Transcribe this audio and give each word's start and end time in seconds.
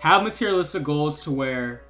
have 0.00 0.22
materialistic 0.22 0.82
goals 0.82 1.20
to 1.20 1.30
where 1.30 1.82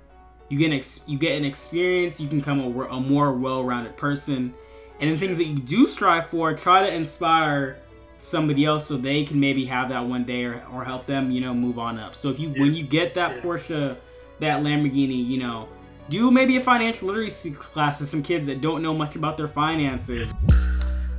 you 0.48 0.58
get 0.58 0.66
an 0.66 0.72
ex- 0.74 1.04
you 1.06 1.18
get 1.18 1.32
an 1.32 1.44
experience, 1.44 2.20
you 2.20 2.28
can 2.28 2.38
become 2.38 2.60
a, 2.60 2.84
a 2.86 3.00
more 3.00 3.32
well-rounded 3.32 3.96
person, 3.96 4.54
and 5.00 5.10
the 5.10 5.18
things 5.18 5.36
that 5.38 5.44
you 5.44 5.60
do 5.60 5.86
strive 5.86 6.28
for, 6.28 6.54
try 6.54 6.82
to 6.82 6.92
inspire 6.92 7.78
somebody 8.18 8.64
else 8.64 8.86
so 8.86 8.96
they 8.96 9.24
can 9.24 9.38
maybe 9.38 9.64
have 9.64 9.90
that 9.90 10.04
one 10.04 10.24
day 10.24 10.44
or, 10.44 10.64
or 10.72 10.84
help 10.84 11.06
them, 11.06 11.30
you 11.30 11.40
know, 11.40 11.54
move 11.54 11.78
on 11.78 11.98
up. 11.98 12.14
So 12.14 12.30
if 12.30 12.40
you 12.40 12.50
when 12.50 12.74
you 12.74 12.82
get 12.82 13.14
that 13.14 13.42
Porsche, 13.42 13.96
that 14.40 14.62
Lamborghini, 14.62 15.24
you 15.24 15.38
know, 15.38 15.68
do 16.08 16.30
maybe 16.30 16.56
a 16.56 16.60
financial 16.60 17.08
literacy 17.08 17.52
class 17.52 17.98
to 17.98 18.06
some 18.06 18.22
kids 18.22 18.46
that 18.46 18.60
don't 18.60 18.82
know 18.82 18.94
much 18.94 19.14
about 19.16 19.36
their 19.36 19.48
finances. 19.48 20.32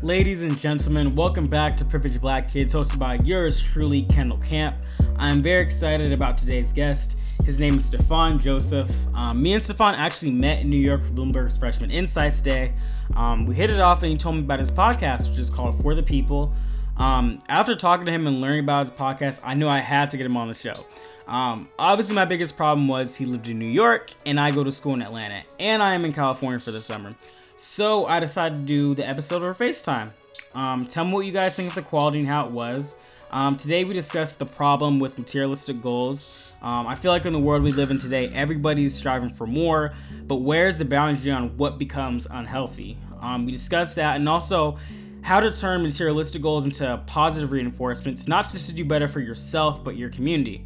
Ladies 0.02 0.44
and 0.44 0.58
gentlemen, 0.58 1.14
welcome 1.14 1.48
back 1.48 1.76
to 1.76 1.84
Privileged 1.84 2.22
Black 2.22 2.50
Kids, 2.50 2.74
hosted 2.74 3.00
by 3.00 3.16
yours 3.16 3.62
truly, 3.62 4.04
Kendall 4.04 4.38
Camp. 4.38 4.78
I'm 5.18 5.42
very 5.42 5.62
excited 5.62 6.14
about 6.14 6.38
today's 6.38 6.72
guest. 6.72 7.18
His 7.44 7.60
name 7.60 7.78
is 7.78 7.84
Stefan 7.84 8.40
Joseph. 8.40 8.90
Um, 9.14 9.44
me 9.44 9.56
and 9.56 9.62
Stefan 9.62 9.96
actually 9.96 10.32
met 10.32 10.62
in 10.62 10.70
New 10.70 10.78
York 10.78 11.04
for 11.04 11.12
Bloomberg's 11.12 11.58
Freshman 11.58 11.92
Insights 11.92 12.42
Day. 12.42 12.72
Um, 13.14 13.46
we 13.46 13.56
hit 13.56 13.70
it 13.70 13.82
off, 13.82 14.02
and 14.02 14.10
he 14.10 14.18
told 14.18 14.36
me 14.36 14.42
about 14.42 14.60
his 14.60 14.72
podcast, 14.72 15.30
which 15.32 15.40
is 15.40 15.50
called 15.50 15.82
For 15.82 15.94
the 15.94 16.04
People. 16.04 16.54
Um, 16.96 17.42
after 17.50 17.76
talking 17.76 18.06
to 18.06 18.12
him 18.12 18.26
and 18.26 18.40
learning 18.40 18.62
about 18.62 18.88
his 18.88 18.98
podcast, 18.98 19.42
I 19.44 19.54
knew 19.54 19.68
I 19.68 19.80
had 19.80 20.12
to 20.12 20.18
get 20.18 20.26
him 20.26 20.38
on 20.38 20.48
the 20.48 20.56
show. 20.56 20.86
Um, 21.28 21.68
obviously, 21.78 22.16
my 22.16 22.26
biggest 22.26 22.56
problem 22.56 22.88
was 22.88 23.18
he 23.18 23.26
lived 23.26 23.50
in 23.50 23.60
New 23.60 23.66
York, 23.66 24.12
and 24.26 24.40
I 24.40 24.52
go 24.52 24.64
to 24.64 24.72
school 24.72 24.94
in 24.94 25.02
Atlanta, 25.02 25.42
and 25.60 25.84
I 25.84 25.94
am 25.94 26.06
in 26.06 26.14
California 26.14 26.60
for 26.60 26.72
the 26.72 26.82
summer. 26.82 27.14
So 27.62 28.06
I 28.06 28.22
decided 28.22 28.62
to 28.62 28.66
do 28.66 28.96
the 28.96 29.06
episode 29.06 29.44
over 29.44 29.54
FaceTime. 29.54 30.14
Um, 30.56 30.86
tell 30.86 31.04
me 31.04 31.14
what 31.14 31.26
you 31.26 31.34
guys 31.34 31.58
think 31.58 31.68
of 31.68 31.76
the 31.76 31.82
quality 31.82 32.20
and 32.20 32.30
how 32.30 32.46
it 32.46 32.52
was. 32.52 32.96
Um, 33.32 33.58
today 33.58 33.84
we 33.84 33.94
discussed 33.94 34.40
the 34.40 34.46
problem 34.46 34.98
with 34.98 35.18
materialistic 35.18 35.82
goals. 35.82 36.34
Um, 36.62 36.88
I 36.88 36.96
feel 36.96 37.12
like 37.12 37.26
in 37.26 37.34
the 37.34 37.40
world 37.40 37.62
we 37.62 37.74
live 37.74 37.92
in 37.92 37.98
today, 37.98 38.32
everybody's 38.34 38.96
striving 38.96 39.28
for 39.28 39.46
more, 39.46 39.92
but 40.26 40.36
where's 40.38 40.78
the 40.78 40.86
boundary 40.86 41.34
on 41.34 41.58
what 41.58 41.78
becomes 41.78 42.26
unhealthy? 42.32 42.98
Um, 43.20 43.46
we 43.46 43.52
discussed 43.52 43.96
that 43.96 44.16
and 44.16 44.30
also 44.30 44.78
how 45.22 45.42
to 45.42 45.52
turn 45.52 45.84
materialistic 45.84 46.42
goals 46.42 46.64
into 46.64 47.04
positive 47.08 47.52
reinforcements, 47.52 48.26
not 48.26 48.50
just 48.50 48.70
to 48.70 48.74
do 48.74 48.86
better 48.86 49.10
for 49.10 49.20
yourself, 49.20 49.84
but 49.84 49.98
your 49.98 50.10
community. 50.10 50.66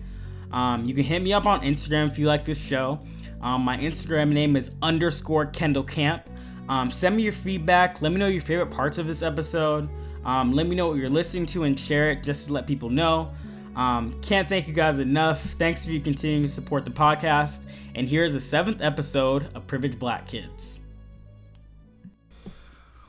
Um, 0.51 0.85
you 0.85 0.93
can 0.93 1.03
hit 1.03 1.23
me 1.23 1.33
up 1.33 1.47
on 1.47 1.61
Instagram 1.61 2.11
if 2.11 2.19
you 2.19 2.27
like 2.27 2.45
this 2.45 2.63
show. 2.63 2.99
Um, 3.41 3.63
my 3.63 3.77
Instagram 3.77 4.31
name 4.31 4.55
is 4.55 4.75
underscore 4.83 5.47
Kendall 5.47 5.83
Camp. 5.83 6.29
Um, 6.73 6.89
send 6.89 7.15
me 7.15 7.21
your 7.21 7.33
feedback. 7.33 8.01
Let 8.01 8.11
me 8.11 8.17
know 8.17 8.25
your 8.25 8.41
favorite 8.41 8.71
parts 8.71 8.97
of 8.97 9.05
this 9.05 9.21
episode. 9.21 9.87
Um, 10.25 10.53
let 10.53 10.65
me 10.65 10.75
know 10.75 10.87
what 10.87 10.97
you're 10.97 11.07
listening 11.07 11.45
to 11.47 11.65
and 11.65 11.79
share 11.79 12.09
it 12.09 12.23
just 12.23 12.47
to 12.47 12.53
let 12.53 12.65
people 12.65 12.89
know. 12.89 13.31
Um, 13.75 14.19
can't 14.23 14.49
thank 14.49 14.67
you 14.67 14.73
guys 14.73 14.97
enough. 14.97 15.39
Thanks 15.59 15.85
for 15.85 15.91
you 15.91 16.01
continuing 16.01 16.41
to 16.41 16.49
support 16.49 16.83
the 16.83 16.89
podcast. 16.89 17.61
And 17.93 18.09
here's 18.09 18.33
the 18.33 18.41
seventh 18.41 18.81
episode 18.81 19.55
of 19.55 19.67
Privileged 19.67 19.99
Black 19.99 20.27
Kids. 20.27 20.79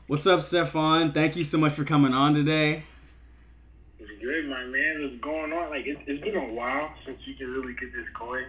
What's 0.05 0.27
up, 0.27 0.43
Stefan? 0.43 1.11
Thank 1.11 1.35
you 1.35 1.43
so 1.43 1.57
much 1.57 1.73
for 1.73 1.85
coming 1.85 2.13
on 2.13 2.35
today. 2.35 2.83
It's 3.97 4.21
good, 4.21 4.47
my 4.47 4.63
man. 4.65 5.09
What's 5.09 5.23
going 5.23 5.51
on? 5.53 5.71
Like, 5.71 5.87
it, 5.87 5.97
it's 6.05 6.23
been 6.23 6.35
a 6.35 6.53
while 6.53 6.93
since 7.03 7.17
you 7.25 7.33
can 7.33 7.51
really 7.51 7.73
get 7.73 7.91
this 7.95 8.05
going. 8.13 8.45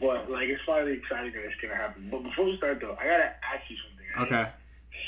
But, 0.00 0.28
like, 0.28 0.48
it's 0.48 0.62
finally 0.66 0.94
exciting 0.94 1.34
that 1.34 1.44
it's 1.44 1.60
going 1.62 1.70
to 1.70 1.76
happen. 1.76 2.08
But 2.10 2.24
before 2.24 2.46
we 2.46 2.56
start, 2.56 2.80
though, 2.80 2.96
I 3.00 3.04
got 3.04 3.18
to 3.18 3.30
ask 3.46 3.70
you 3.70 3.76
something. 3.86 3.99
Okay. 4.18 4.48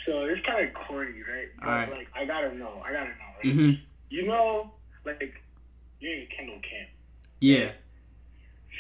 So, 0.07 0.25
it's 0.25 0.45
kind 0.47 0.67
of 0.67 0.75
corny, 0.75 1.21
right? 1.21 1.49
But, 1.59 1.69
All 1.69 1.75
right. 1.75 1.91
like, 1.91 2.09
I 2.15 2.25
got 2.25 2.43
to 2.43 2.55
know. 2.55 2.83
I 2.85 2.93
got 2.93 3.05
to 3.05 3.09
know, 3.11 3.33
right? 3.37 3.45
Mm-hmm. 3.45 3.71
You 4.11 4.27
know, 4.27 4.71
like, 5.05 5.35
you're 6.01 6.15
in 6.15 6.27
Kendall 6.37 6.57
Camp. 6.57 6.89
Yeah. 7.41 7.73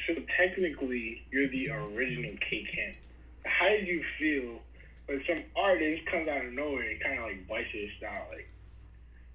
So, 0.06 0.14
technically, 0.36 1.22
you're 1.30 1.48
the 1.48 1.70
original 1.70 2.32
K 2.48 2.66
Camp. 2.74 2.96
How 3.44 3.68
did 3.68 3.86
you 3.86 4.02
feel 4.18 4.60
when 5.06 5.22
some 5.28 5.42
artist 5.56 6.06
comes 6.06 6.28
out 6.28 6.44
of 6.44 6.52
nowhere 6.52 6.90
and 6.90 7.00
kind 7.02 7.18
of, 7.18 7.24
like, 7.24 7.48
bites 7.48 7.68
your 7.74 7.90
style? 7.98 8.27
Like, 8.30 8.48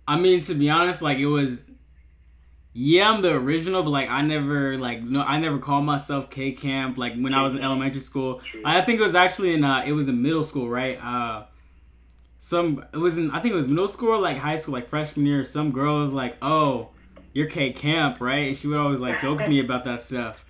I 0.07 0.17
mean, 0.17 0.41
to 0.45 0.53
be 0.53 0.69
honest, 0.69 1.01
like 1.01 1.17
it 1.17 1.25
was. 1.27 1.69
Yeah, 2.79 3.09
I'm 3.09 3.23
the 3.23 3.31
original, 3.31 3.81
but 3.81 3.89
like 3.89 4.07
I 4.07 4.21
never 4.21 4.77
like 4.77 5.01
no, 5.01 5.23
I 5.23 5.39
never 5.39 5.57
called 5.57 5.83
myself 5.83 6.29
K 6.29 6.51
Camp. 6.51 6.95
Like 6.95 7.13
when 7.15 7.33
I 7.33 7.41
was 7.41 7.55
in 7.55 7.61
elementary 7.63 8.01
school, 8.01 8.39
I 8.63 8.81
think 8.81 8.99
it 8.99 9.03
was 9.03 9.15
actually 9.15 9.55
in 9.55 9.63
uh, 9.63 9.81
it 9.83 9.93
was 9.93 10.07
in 10.07 10.21
middle 10.21 10.43
school, 10.43 10.69
right? 10.69 10.95
Uh, 11.03 11.45
some 12.39 12.85
it 12.93 12.97
was 12.97 13.17
in 13.17 13.31
I 13.31 13.39
think 13.39 13.53
it 13.53 13.57
was 13.57 13.67
middle 13.67 13.87
school, 13.87 14.09
or, 14.09 14.19
like 14.19 14.37
high 14.37 14.57
school, 14.57 14.75
like 14.75 14.87
freshman 14.89 15.25
year. 15.25 15.43
Some 15.43 15.71
girl 15.71 16.01
was 16.01 16.13
like, 16.13 16.37
"Oh, 16.39 16.89
you're 17.33 17.47
K 17.47 17.73
Camp, 17.73 18.21
right?" 18.21 18.49
And 18.49 18.55
she 18.55 18.67
would 18.67 18.77
always 18.77 18.99
like 18.99 19.21
joke 19.21 19.47
me 19.47 19.59
about 19.59 19.83
that 19.85 20.03
stuff. 20.03 20.45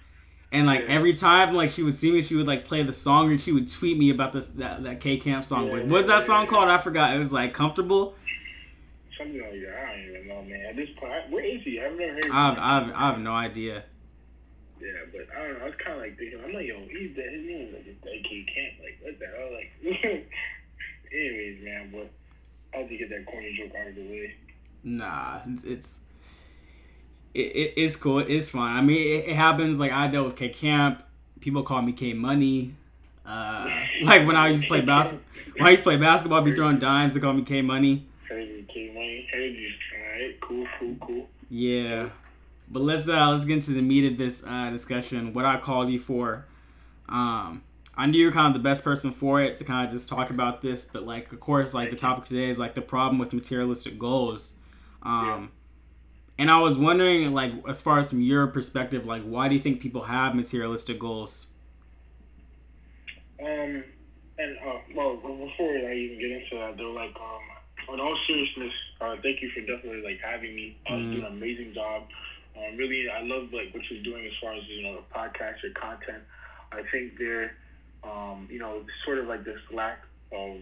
And 0.51 0.67
like 0.67 0.81
every 0.81 1.13
time 1.13 1.53
like 1.53 1.69
she 1.69 1.81
would 1.81 1.95
see 1.95 2.11
me, 2.11 2.21
she 2.21 2.35
would 2.35 2.47
like 2.47 2.65
play 2.65 2.83
the 2.83 2.91
song 2.91 3.31
and 3.31 3.39
she 3.39 3.53
would 3.53 3.69
tweet 3.69 3.97
me 3.97 4.09
about 4.09 4.33
this 4.33 4.49
that, 4.49 4.83
that 4.83 4.99
K 4.99 5.15
Camp 5.15 5.45
song. 5.45 5.67
Yeah, 5.67 5.75
Like, 5.75 5.85
what's 5.85 6.07
that 6.07 6.23
song 6.23 6.47
called? 6.47 6.67
I 6.67 6.77
forgot. 6.77 7.15
It 7.15 7.19
was 7.19 7.31
like 7.31 7.53
comfortable. 7.53 8.15
something 9.17 9.39
like 9.39 9.61
that. 9.61 10.16
At 10.67 10.75
this 10.75 10.89
point, 10.99 11.29
where 11.31 11.45
is 11.45 11.61
he? 11.63 11.79
I've 11.79 11.97
never 11.97 12.13
heard 12.13 12.25
I've. 12.31 12.57
I've 12.57 12.93
I 12.93 13.11
have 13.11 13.19
no 13.19 13.33
idea. 13.33 13.83
Yeah, 14.79 14.87
but 15.11 15.27
I 15.35 15.47
don't 15.47 15.57
know. 15.59 15.63
I 15.63 15.65
was 15.65 15.73
kind 15.83 15.93
of 15.95 16.01
like 16.01 16.17
thinking, 16.17 16.39
I'm 16.43 16.53
like, 16.53 16.65
yo, 16.67 16.79
he's 16.89 17.15
dead. 17.15 17.31
His 17.31 17.45
name 17.45 17.67
is 17.69 17.73
like 17.73 17.87
AK 17.87 18.29
Camp. 18.53 18.73
Like, 18.83 18.99
what 19.01 19.19
the 19.19 19.25
hell? 19.25 19.51
Like, 19.53 19.71
anyways, 21.13 21.63
man. 21.63 21.89
But 21.91 22.09
I 22.73 22.81
had 22.81 22.89
to 22.89 22.97
get 22.97 23.09
that 23.09 23.25
corny 23.25 23.57
joke 23.57 23.75
out 23.79 23.87
of 23.87 23.95
the 23.95 24.01
way. 24.01 24.35
Nah, 24.83 25.39
it's- 25.65 25.99
it, 27.33 27.39
it, 27.55 27.73
it's 27.77 27.95
cool. 27.95 28.19
It's 28.19 28.49
fine. 28.49 28.75
I 28.77 28.81
mean, 28.81 28.97
it, 28.99 29.29
it 29.29 29.35
happens. 29.35 29.79
Like 29.79 29.91
I 29.91 30.07
dealt 30.07 30.25
with 30.25 30.35
K 30.35 30.49
Camp. 30.49 31.03
People 31.39 31.61
call 31.63 31.81
me 31.81 31.93
K 31.93 32.13
Money. 32.13 32.73
Uh, 33.25 33.69
like 34.03 34.25
when 34.25 34.35
I 34.35 34.47
used 34.49 34.63
to 34.63 34.69
play 34.69 34.81
basketball. 34.81 35.23
When 35.55 35.67
I 35.67 35.71
used 35.71 35.81
to 35.81 35.89
play 35.89 35.97
basketball, 35.97 36.39
I'd 36.39 36.45
be 36.45 36.55
throwing 36.55 36.79
dimes. 36.79 37.13
They 37.13 37.19
call 37.19 37.33
me 37.33 37.43
K 37.43 37.61
Money. 37.61 38.07
K 38.27 38.91
Money. 38.93 39.27
Heard 40.17 40.21
you. 40.21 40.27
All 40.27 40.27
right, 40.27 40.41
cool, 40.41 40.67
cool, 40.79 40.95
cool. 41.07 41.29
Yeah, 41.49 42.09
but 42.69 42.81
let's 42.81 43.07
uh 43.07 43.29
let's 43.29 43.45
get 43.45 43.53
into 43.55 43.71
the 43.71 43.81
meat 43.81 44.11
of 44.11 44.17
this 44.17 44.43
uh 44.45 44.69
discussion. 44.69 45.33
What 45.33 45.45
I 45.45 45.59
called 45.59 45.89
you 45.89 45.99
for. 45.99 46.45
Um, 47.09 47.63
I 47.95 48.05
knew 48.05 48.19
you 48.19 48.25
were 48.27 48.31
kind 48.31 48.47
of 48.47 48.53
the 48.53 48.67
best 48.67 48.83
person 48.83 49.11
for 49.11 49.41
it 49.41 49.57
to 49.57 49.63
kind 49.63 49.87
of 49.87 49.93
just 49.93 50.09
talk 50.09 50.29
about 50.29 50.61
this. 50.61 50.85
But 50.85 51.03
like, 51.05 51.31
of 51.31 51.39
course, 51.39 51.73
like 51.73 51.89
the 51.89 51.95
topic 51.95 52.25
today 52.25 52.49
is 52.49 52.59
like 52.59 52.75
the 52.75 52.81
problem 52.81 53.17
with 53.17 53.33
materialistic 53.33 53.97
goals. 53.97 54.55
Um, 55.03 55.51
and 56.37 56.51
I 56.51 56.59
was 56.59 56.77
wondering, 56.77 57.33
like, 57.33 57.51
as 57.67 57.81
far 57.81 57.97
as 57.99 58.09
from 58.09 58.21
your 58.21 58.47
perspective, 58.47 59.05
like, 59.05 59.23
why 59.23 59.47
do 59.47 59.55
you 59.55 59.61
think 59.61 59.81
people 59.81 60.03
have 60.03 60.35
materialistic 60.35 60.99
goals? 60.99 61.47
Um, 63.39 63.83
and 64.37 64.57
uh, 64.65 64.79
well, 64.95 65.15
before 65.15 65.71
I 65.71 65.93
even 65.95 66.19
get 66.19 66.31
into 66.31 66.57
that, 66.57 66.77
though, 66.77 66.91
like, 66.91 67.15
um, 67.15 67.41
in 67.93 67.99
all 67.99 68.17
seriousness, 68.27 68.73
uh, 69.01 69.15
thank 69.23 69.41
you 69.41 69.49
for 69.51 69.61
definitely 69.61 70.01
like 70.03 70.19
having 70.23 70.55
me. 70.55 70.75
Uh. 70.89 70.95
You're 70.95 71.11
doing 71.13 71.25
an 71.25 71.31
amazing 71.37 71.73
job. 71.73 72.03
Um, 72.57 72.75
really, 72.77 73.05
I 73.09 73.21
love 73.21 73.53
like 73.53 73.73
what 73.73 73.83
you're 73.89 74.03
doing 74.03 74.25
as 74.25 74.33
far 74.41 74.53
as 74.53 74.63
you 74.67 74.83
know 74.83 74.95
the 74.95 75.05
podcast, 75.13 75.61
your 75.63 75.73
content. 75.73 76.23
I 76.71 76.81
think 76.91 77.17
there, 77.17 77.55
um, 78.03 78.47
you 78.51 78.59
know, 78.59 78.83
sort 79.05 79.19
of 79.19 79.27
like 79.27 79.45
this 79.45 79.59
lack 79.71 80.01
of, 80.33 80.57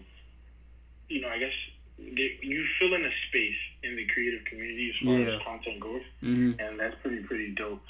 you 1.08 1.20
know, 1.20 1.28
I 1.28 1.38
guess 1.38 1.52
they, 1.98 2.38
you 2.42 2.64
fill 2.78 2.94
in 2.94 3.04
a 3.04 3.10
space 3.28 3.58
in 3.82 3.96
the 3.96 4.06
creative 4.12 4.44
community 4.44 4.90
as 4.92 5.06
far 5.06 5.18
Yeah. 5.18 5.34
as 5.36 5.42
content 5.42 5.80
goes 5.80 6.02
Mm-hmm. 6.22 6.60
and 6.60 6.78
that's 6.78 6.94
pretty 7.02 7.22
pretty 7.24 7.54
dope. 7.56 7.80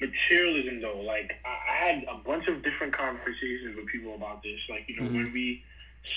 Materialism 0.00 0.82
though, 0.82 1.00
like 1.00 1.32
I, 1.44 1.56
I 1.72 1.74
had 1.88 2.04
a 2.04 2.18
bunch 2.18 2.46
of 2.48 2.62
different 2.62 2.94
conversations 2.94 3.74
with 3.76 3.86
people 3.86 4.14
about 4.14 4.42
this. 4.42 4.60
Like 4.68 4.84
you 4.88 4.96
know 5.00 5.08
Mhm. 5.08 5.14
when 5.14 5.32
we 5.32 5.62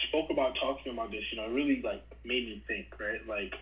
spoke 0.08 0.30
about 0.30 0.56
talking 0.62 0.94
about 0.94 1.12
this, 1.12 1.24
you 1.32 1.38
know, 1.38 1.46
it 1.46 1.54
really 1.54 1.82
like 1.82 2.04
made 2.24 2.46
me 2.46 2.64
think, 2.68 2.88
right? 3.00 3.26
Like, 3.28 3.54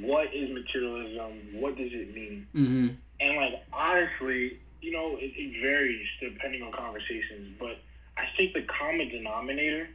what 0.00 0.34
is 0.34 0.50
materialism? 0.50 1.60
What 1.60 1.76
does 1.76 1.90
it 1.92 2.14
mean? 2.14 2.46
Mm-hmm. 2.54 2.88
And 3.20 3.36
like 3.36 3.64
honestly, 3.72 4.60
you 4.80 4.92
know, 4.92 5.16
it, 5.16 5.32
it 5.36 5.60
varies 5.60 6.06
depending 6.20 6.62
on 6.62 6.72
conversations. 6.72 7.56
But 7.58 7.78
I 8.16 8.24
think 8.36 8.54
the 8.54 8.62
common 8.62 9.08
denominator, 9.08 9.88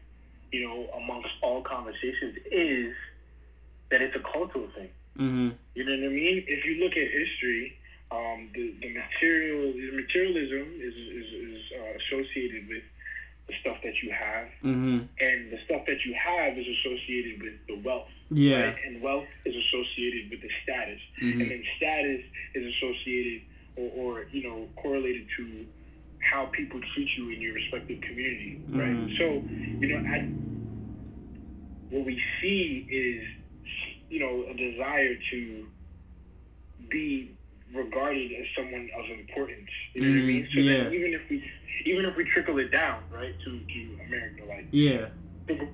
you 0.52 0.68
know, 0.68 0.88
amongst 0.98 1.30
all 1.42 1.62
conversations 1.62 2.38
is 2.52 2.94
that 3.92 4.02
it's 4.02 4.16
a 4.16 4.20
cultural 4.20 4.68
thing. 4.76 4.90
Mm-hmm. 5.18 5.50
You 5.76 5.84
know 5.86 5.92
what 5.92 6.12
I 6.12 6.14
mean? 6.14 6.44
If 6.48 6.66
you 6.66 6.84
look 6.84 6.94
at 6.94 7.08
history, 7.12 7.78
um, 8.12 8.50
the, 8.54 8.74
the 8.82 8.90
material 8.90 9.74
the 9.74 9.92
materialism 9.94 10.80
is 10.82 10.96
is, 10.96 11.28
is 11.34 11.62
uh, 11.78 11.94
associated 12.02 12.68
with 12.68 12.84
the 13.50 13.56
stuff 13.62 13.78
that 13.84 13.98
you 14.06 14.10
have, 14.14 14.48
Mm-hmm. 14.64 15.10
and 15.20 15.40
the 15.52 15.58
stuff 15.66 15.82
that 15.90 16.00
you 16.06 16.14
have 16.14 16.54
is 16.58 16.68
associated 16.80 17.42
with 17.42 17.56
the 17.68 17.78
wealth. 17.82 18.08
Yeah. 18.30 18.70
Right? 18.70 18.78
And 18.86 19.02
wealth 19.02 19.26
is 19.46 19.56
associated 19.58 20.30
with 20.30 20.42
the 20.46 20.52
status, 20.64 21.02
Mhm. 21.22 21.42
and 21.42 21.52
then 21.52 21.64
status 21.78 22.22
is 22.54 22.64
associated 22.78 23.42
or, 23.76 23.90
or 23.98 24.12
you 24.32 24.44
know 24.44 24.70
correlated 24.78 25.26
to 25.38 25.66
how 26.22 26.46
people 26.54 26.80
treat 26.94 27.10
you 27.18 27.30
in 27.34 27.42
your 27.42 27.54
respective 27.54 28.00
community, 28.02 28.60
right? 28.70 28.92
Mhm. 28.92 29.18
So, 29.18 29.26
you 29.82 29.88
know, 29.88 30.00
at, 30.06 30.22
what 31.90 32.06
we 32.06 32.22
see 32.42 32.86
is, 32.92 33.24
you 34.12 34.20
know, 34.20 34.46
a 34.46 34.54
desire 34.54 35.16
to 35.32 35.68
be 36.90 37.32
regarded 37.74 38.32
as 38.32 38.46
someone 38.56 38.90
of 38.98 39.06
importance. 39.20 39.70
You 39.94 40.02
know 40.02 40.08
mm-hmm. 40.08 40.18
what 40.18 40.24
I 40.24 40.28
mean? 40.28 40.48
So 40.54 40.60
yeah. 40.60 40.84
then 40.84 40.94
even 40.94 41.14
if 41.14 41.22
we 41.30 41.44
even 41.86 42.06
if 42.06 42.16
we 42.16 42.26
trickle 42.34 42.58
it 42.60 42.72
down, 42.72 43.04
right, 43.12 43.34
to, 43.40 43.60
to 43.60 43.80
America, 44.06 44.44
like 44.48 44.68
yeah, 44.72 45.08
think 45.48 45.62
of, 45.62 45.70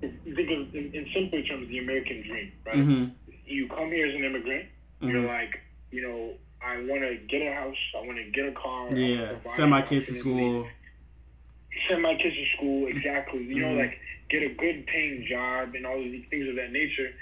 think 0.00 0.50
of 0.50 0.74
in, 0.74 0.90
in 0.94 1.06
simple 1.14 1.42
terms 1.44 1.68
the 1.68 1.78
American 1.78 2.22
dream, 2.22 2.52
right? 2.66 2.76
Mm-hmm. 2.76 3.32
You 3.46 3.68
come 3.68 3.88
here 3.88 4.06
as 4.06 4.14
an 4.14 4.24
immigrant, 4.24 4.64
mm-hmm. 4.64 5.08
you're 5.08 5.26
like, 5.26 5.60
you 5.90 6.02
know, 6.02 6.32
I 6.64 6.78
want 6.78 7.02
to 7.02 7.18
get 7.28 7.42
a 7.42 7.52
house, 7.52 7.76
I 7.96 8.06
want 8.06 8.16
to 8.18 8.30
get 8.30 8.48
a 8.48 8.52
car, 8.52 8.94
yeah, 8.96 9.34
send 9.54 9.70
my 9.70 9.82
kids 9.82 10.06
to 10.06 10.12
school, 10.12 10.66
send 11.88 12.02
my 12.02 12.14
kids 12.14 12.34
to 12.34 12.56
school, 12.56 12.88
exactly. 12.88 13.42
You 13.44 13.60
know, 13.60 13.68
Mm-hmm. 13.68 13.78
like 13.78 13.98
get 14.30 14.42
a 14.42 14.54
good 14.54 14.86
paying 14.86 15.26
job 15.28 15.74
and 15.74 15.86
all 15.86 15.98
of 15.98 16.04
these 16.04 16.24
things 16.30 16.48
of 16.48 16.56
that 16.56 16.72
nature. 16.72 17.12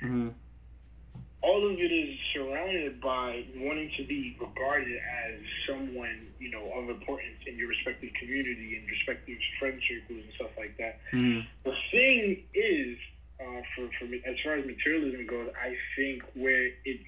All 1.43 1.67
of 1.67 1.79
it 1.79 1.91
is 1.91 2.19
surrounded 2.33 3.01
by 3.01 3.45
wanting 3.57 3.91
to 3.97 4.07
be 4.07 4.37
regarded 4.41 4.97
as 5.27 5.35
someone, 5.67 6.29
you 6.39 6.51
know, 6.51 6.71
of 6.79 6.89
importance 6.89 7.43
in 7.47 7.59
your 7.59 7.69
respective 7.69 8.11
community 8.19 8.79
and 8.79 8.87
respective 8.89 9.37
friend 9.59 9.81
circles 9.89 10.23
and 10.23 10.33
stuff 10.37 10.51
like 10.57 10.77
that. 10.79 11.01
hmm 11.11 11.41
The 11.65 11.75
thing 11.91 12.45
is, 12.55 12.97
uh, 13.41 13.61
for, 13.75 13.91
for 13.99 14.07
me, 14.07 14.23
as 14.25 14.37
far 14.45 14.55
as 14.55 14.65
materialism 14.67 15.27
goes, 15.27 15.51
I 15.59 15.75
think 15.97 16.23
where 16.35 16.67
it 16.85 17.01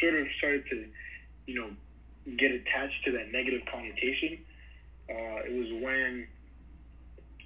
sort 0.00 0.14
of 0.14 0.26
started 0.38 0.62
to, 0.70 0.86
you 1.46 1.54
know, 1.58 1.70
get 2.38 2.52
attached 2.52 3.04
to 3.06 3.12
that 3.12 3.32
negative 3.32 3.62
connotation, 3.66 4.38
uh, 5.10 5.50
it 5.50 5.52
was 5.52 5.82
when 5.82 6.26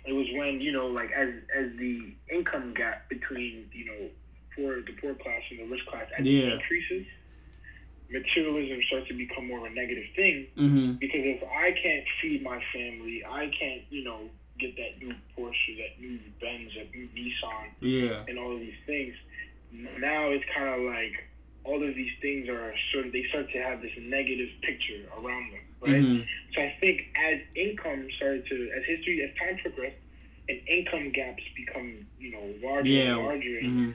it 0.04 0.12
was 0.12 0.26
when 0.34 0.60
you 0.60 0.72
know 0.72 0.86
like 0.86 1.10
as 1.10 1.28
as 1.56 1.66
the 1.78 2.14
income 2.32 2.72
gap 2.74 3.08
between 3.08 3.68
you 3.72 3.84
know 3.84 4.08
poor 4.58 4.82
the 4.82 4.92
poor 5.00 5.14
class 5.14 5.42
and 5.50 5.60
the 5.60 5.64
rich 5.70 5.86
class 5.86 6.06
as 6.18 6.26
it 6.26 6.30
Yeah. 6.30 6.54
increases 6.58 7.06
materialism 8.10 8.80
starts 8.88 9.08
to 9.08 9.14
become 9.14 9.46
more 9.46 9.58
of 9.58 9.64
a 9.72 9.74
negative 9.74 10.04
thing 10.16 10.46
hmm 10.56 10.92
because 11.00 11.22
if 11.24 11.42
I 11.44 11.72
can't 11.72 12.04
feed 12.20 12.42
my 12.42 12.60
family 12.74 13.22
I 13.24 13.50
can't 13.58 13.82
you 13.90 14.04
know 14.04 14.30
get 14.58 14.76
that 14.76 14.98
new 14.98 15.14
Porsche 15.36 15.76
that 15.78 16.00
new 16.00 16.18
Benz 16.40 16.72
that 16.76 16.90
new 16.94 17.06
Nissan 17.14 17.70
Yeah. 17.80 18.24
and 18.28 18.38
all 18.38 18.52
of 18.54 18.60
these 18.60 18.80
things 18.86 19.14
now 20.00 20.30
it's 20.30 20.44
kind 20.54 20.68
of 20.68 20.86
like 20.86 21.14
all 21.64 21.82
of 21.82 21.94
these 21.94 22.14
things 22.22 22.48
are 22.48 22.74
sort 22.92 23.06
of 23.06 23.12
they 23.12 23.24
start 23.28 23.50
to 23.52 23.58
have 23.62 23.82
this 23.82 23.92
negative 24.00 24.48
picture 24.62 25.06
around 25.18 25.52
them 25.52 25.64
right 25.80 26.02
hmm 26.04 26.22
so 26.54 26.62
I 26.62 26.74
think 26.80 27.02
as 27.14 27.38
income 27.54 28.08
started 28.16 28.46
to, 28.48 28.70
as 28.76 28.82
history, 28.86 29.22
as 29.22 29.30
time 29.38 29.58
progressed, 29.62 29.96
and 30.48 30.58
income 30.66 31.12
gaps 31.12 31.42
become, 31.54 32.06
you 32.18 32.30
know, 32.32 32.54
larger 32.66 32.88
Yeah, 32.88 33.14
and 33.14 33.22
larger, 33.22 33.60
mhm. 33.60 33.94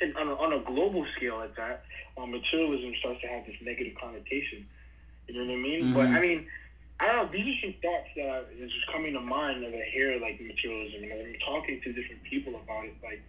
and 0.00 0.16
on, 0.16 0.28
a, 0.28 0.34
on 0.34 0.52
a 0.52 0.64
global 0.64 1.04
scale 1.16 1.40
at 1.42 1.54
that, 1.56 1.84
um, 2.16 2.30
materialism 2.30 2.92
starts 3.00 3.20
to 3.22 3.28
have 3.28 3.46
this 3.46 3.56
negative 3.62 3.94
connotation. 4.00 4.66
You 5.28 5.34
know 5.34 5.44
what 5.46 5.58
I 5.58 5.62
mean? 5.62 5.92
But 5.92 6.06
Mhm. 6.08 6.16
I 6.16 6.20
mean, 6.20 6.46
I 6.98 7.06
don't 7.06 7.16
know. 7.16 7.32
These 7.32 7.46
are 7.56 7.60
some 7.64 7.74
thoughts 7.80 8.08
that 8.16 8.28
are 8.28 8.44
just 8.58 8.86
coming 8.92 9.12
to 9.14 9.20
mind 9.20 9.64
as 9.64 9.72
I 9.72 9.84
hear 9.92 10.18
like 10.20 10.40
materialism, 10.40 11.04
and 11.04 11.12
I'm 11.12 11.34
talking 11.46 11.80
to 11.80 11.92
different 11.92 12.22
people 12.24 12.56
about 12.56 12.84
it. 12.84 12.94
Like, 13.02 13.22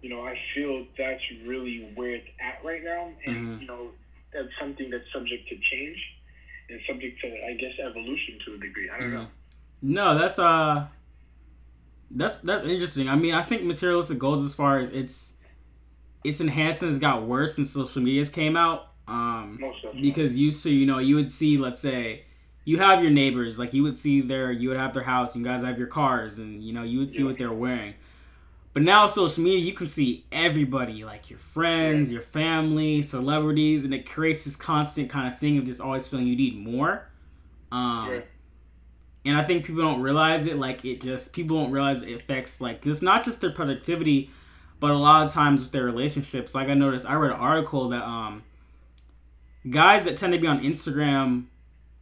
you 0.00 0.10
know, 0.10 0.24
I 0.24 0.38
feel 0.54 0.86
that's 0.96 1.20
really 1.44 1.90
where 1.94 2.14
it's 2.14 2.28
at 2.40 2.64
right 2.64 2.82
now, 2.84 3.10
and 3.26 3.36
Mhm. 3.36 3.60
you 3.60 3.66
know, 3.66 3.90
that's 4.32 4.48
something 4.60 4.88
that's 4.90 5.10
subject 5.12 5.48
to 5.48 5.56
change 5.70 5.98
and 6.70 6.80
subject 6.86 7.20
to, 7.22 7.26
I 7.46 7.54
guess, 7.54 7.72
evolution 7.80 8.38
to 8.46 8.54
a 8.54 8.58
degree. 8.58 8.88
I 8.90 8.98
don't 9.00 9.12
know. 9.12 9.28
No, 9.82 10.18
that's 10.18 10.38
uh 10.38 10.86
that's 12.10 12.36
that's 12.38 12.64
interesting. 12.64 13.08
I 13.08 13.16
mean, 13.16 13.34
I 13.34 13.42
think 13.42 13.62
materialistic 13.64 14.18
goes 14.18 14.42
as 14.44 14.54
far 14.54 14.78
as 14.78 14.88
it's 14.90 15.34
it's 16.24 16.40
it's 16.40 16.98
got 16.98 17.26
worse 17.26 17.56
since 17.56 17.70
social 17.70 18.02
media's 18.02 18.30
came 18.30 18.56
out. 18.56 18.88
Um 19.06 19.58
because 20.00 20.36
used 20.36 20.62
to, 20.64 20.70
you 20.70 20.86
know, 20.86 20.98
you 20.98 21.14
would 21.16 21.32
see, 21.32 21.56
let's 21.56 21.80
say, 21.80 22.24
you 22.64 22.78
have 22.78 23.02
your 23.02 23.10
neighbors, 23.10 23.58
like 23.58 23.72
you 23.72 23.82
would 23.82 23.96
see 23.96 24.20
their, 24.20 24.52
you 24.52 24.68
would 24.68 24.76
have 24.78 24.92
their 24.92 25.02
house, 25.04 25.34
you 25.34 25.42
guys 25.42 25.62
have 25.62 25.78
your 25.78 25.86
cars, 25.86 26.38
and 26.38 26.62
you 26.62 26.72
know, 26.72 26.82
you 26.82 26.98
would 26.98 27.10
see 27.12 27.20
Yeah. 27.20 27.28
what 27.28 27.38
they're 27.38 27.52
wearing. 27.52 27.94
But 28.74 28.82
now 28.82 29.06
social 29.06 29.42
media, 29.42 29.60
you 29.64 29.72
can 29.72 29.86
see 29.86 30.26
everybody, 30.30 31.02
like 31.04 31.30
your 31.30 31.38
friends, 31.38 32.12
your 32.12 32.22
family, 32.22 33.00
celebrities, 33.02 33.84
and 33.84 33.94
it 33.94 34.08
creates 34.08 34.44
this 34.44 34.56
constant 34.56 35.08
kind 35.10 35.32
of 35.32 35.40
thing 35.40 35.56
of 35.58 35.64
just 35.64 35.80
always 35.80 36.06
feeling 36.06 36.26
you 36.26 36.36
need 36.36 36.56
more. 36.58 37.08
Um, 37.72 38.08
Yeah. 38.10 38.20
and 39.24 39.36
I 39.36 39.42
think 39.44 39.64
people 39.64 39.82
don't 39.82 40.00
realize 40.02 40.46
it. 40.46 40.58
Like 40.58 40.84
it 40.84 41.00
just 41.00 41.32
people 41.32 41.60
don't 41.62 41.72
realize 41.72 42.02
it 42.02 42.12
affects 42.12 42.60
like 42.60 42.82
just 42.82 43.02
not 43.02 43.24
just 43.24 43.40
their 43.40 43.50
productivity, 43.52 44.30
but 44.80 44.90
a 44.90 44.96
lot 44.96 45.26
of 45.26 45.32
times 45.32 45.62
with 45.62 45.72
their 45.72 45.84
relationships. 45.84 46.54
Like 46.54 46.68
I 46.68 46.74
noticed, 46.74 47.06
I 47.06 47.14
read 47.14 47.32
an 47.32 47.38
article 47.38 47.88
that 47.90 48.02
um 48.02 48.42
guys 49.68 50.04
that 50.04 50.16
tend 50.16 50.32
to 50.32 50.38
be 50.38 50.46
on 50.46 50.62
Instagram 50.62 51.46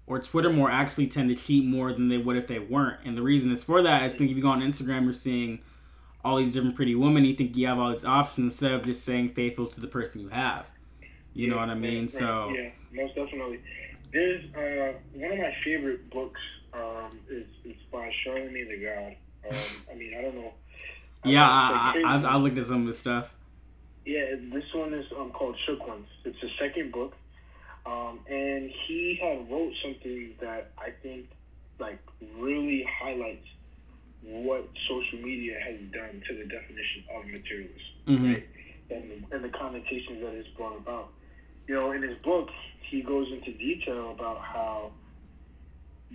or 0.06 0.20
Twitter 0.20 0.50
more 0.50 0.70
actually 0.70 1.06
tend 1.06 1.28
to 1.30 1.34
cheat 1.34 1.64
more 1.64 1.92
than 1.92 2.08
they 2.08 2.18
would 2.18 2.36
if 2.36 2.46
they 2.46 2.58
weren't. 2.58 3.00
And 3.04 3.16
the 3.16 3.22
reason 3.22 3.50
is 3.50 3.62
for 3.62 3.82
that 3.82 4.02
is 4.04 4.14
think 4.14 4.30
if 4.30 4.36
you 4.36 4.42
go 4.42 4.50
on 4.50 4.60
Instagram, 4.60 5.04
you're 5.04 5.12
seeing 5.12 5.60
all 6.24 6.36
these 6.36 6.54
different 6.54 6.76
pretty 6.76 6.94
women. 6.94 7.24
You 7.24 7.34
think 7.34 7.56
you 7.56 7.66
have 7.66 7.78
all 7.78 7.90
these 7.90 8.04
options 8.04 8.52
instead 8.52 8.72
of 8.72 8.84
just 8.84 9.04
saying 9.04 9.30
faithful 9.30 9.66
to 9.66 9.80
the 9.80 9.86
person 9.86 10.20
you 10.20 10.28
have. 10.28 10.66
You 11.34 11.48
know 11.48 11.56
what 11.56 11.68
I 11.68 11.74
mean? 11.74 12.02
right, 12.02 12.10
So 12.10 12.52
yeah, 12.54 12.70
most 12.92 13.14
definitely. 13.14 13.60
There's 14.12 14.44
uh, 14.54 14.98
one 15.12 15.32
of 15.32 15.38
my 15.38 15.54
favorite 15.64 16.08
books 16.10 16.40
um, 16.72 17.18
is, 17.28 17.46
is 17.64 17.76
by 17.92 18.10
Charlamagne 18.24 18.68
the 18.68 18.76
God. 18.78 19.16
Um, 19.50 19.82
I 19.92 19.94
mean, 19.94 20.14
I 20.18 20.22
don't 20.22 20.34
know. 20.34 20.52
Yeah, 21.26 21.48
I, 21.48 22.02
I, 22.06 22.16
I, 22.16 22.22
I 22.32 22.36
looked 22.36 22.58
at 22.58 22.66
some 22.66 22.82
of 22.82 22.86
his 22.88 22.98
stuff. 22.98 23.34
Yeah, 24.04 24.36
this 24.52 24.64
one 24.74 24.94
is 24.94 25.06
um, 25.18 25.30
called 25.32 25.56
Shook 25.66 25.86
Ones. 25.86 26.06
It's 26.24 26.40
the 26.40 26.48
second 26.60 26.92
book, 26.92 27.14
um, 27.84 28.20
and 28.30 28.70
he 28.86 29.18
had 29.20 29.50
wrote 29.50 29.72
something 29.84 30.30
that 30.40 30.70
I 30.78 30.90
think 31.02 31.26
like 31.78 31.98
really 32.38 32.86
highlights 33.00 33.46
what 34.22 34.68
social 34.88 35.18
media 35.24 35.58
has 35.64 35.76
done 35.92 36.22
to 36.28 36.34
the 36.36 36.44
definition 36.44 37.04
of 37.14 37.26
materialism, 37.26 37.80
Mhm. 38.06 38.34
right? 38.34 38.48
And, 38.90 39.26
and 39.32 39.44
the 39.44 39.48
connotations 39.50 40.20
that 40.22 40.32
it's 40.34 40.48
brought 40.56 40.76
about. 40.78 41.08
You 41.68 41.74
know, 41.74 41.90
in 41.92 42.02
his 42.02 42.16
book, 42.24 42.48
he 42.90 43.02
goes 43.02 43.26
into 43.32 43.52
detail 43.58 44.12
about 44.12 44.40
how 44.40 44.92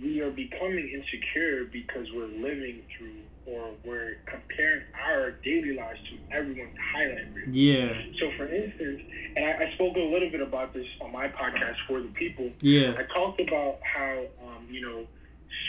we 0.00 0.20
are 0.20 0.30
becoming 0.30 0.88
insecure 0.88 1.64
because 1.70 2.06
we're 2.14 2.32
living 2.32 2.82
through 2.96 3.20
or 3.44 3.72
we're 3.84 4.16
comparing 4.30 4.80
our 5.06 5.32
daily 5.44 5.74
lives 5.76 5.98
to 6.10 6.16
everyone's 6.36 6.72
highlight 6.94 7.28
reel. 7.34 7.52
Yeah, 7.52 7.92
So, 8.18 8.30
for 8.36 8.46
instance, 8.48 9.00
and 9.36 9.44
I, 9.44 9.68
I 9.68 9.74
spoke 9.74 9.96
a 9.96 10.00
little 10.00 10.30
bit 10.30 10.40
about 10.40 10.72
this 10.72 10.86
on 11.02 11.12
my 11.12 11.28
podcast 11.28 11.76
for 11.86 12.00
the 12.00 12.08
people. 12.08 12.50
yeah, 12.60 12.94
I 12.96 13.02
talked 13.12 13.40
about 13.40 13.78
how 13.82 14.24
um, 14.46 14.66
you 14.70 14.80
know 14.80 15.04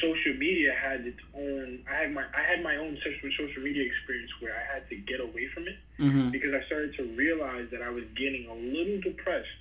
social 0.02 0.34
media 0.40 0.72
had 0.72 1.02
its 1.02 1.20
own. 1.36 1.80
I 1.92 2.04
had 2.04 2.14
my 2.14 2.24
I 2.36 2.42
had 2.48 2.64
my 2.64 2.76
own 2.78 2.98
social 3.04 3.30
social 3.38 3.64
media 3.64 3.84
experience 3.84 4.32
where 4.40 4.54
I 4.54 4.64
had 4.74 4.88
to 4.90 4.96
get 4.96 5.20
away 5.20 5.48
from 5.54 5.68
it 5.68 5.76
hmm 5.98 6.30
because 6.32 6.54
I 6.54 6.66
started 6.66 6.96
to 6.98 7.04
realize 7.16 7.68
that 7.72 7.82
I 7.82 7.90
was 7.90 8.04
getting 8.18 8.48
a 8.50 8.56
little 8.56 9.00
depressed 9.02 9.52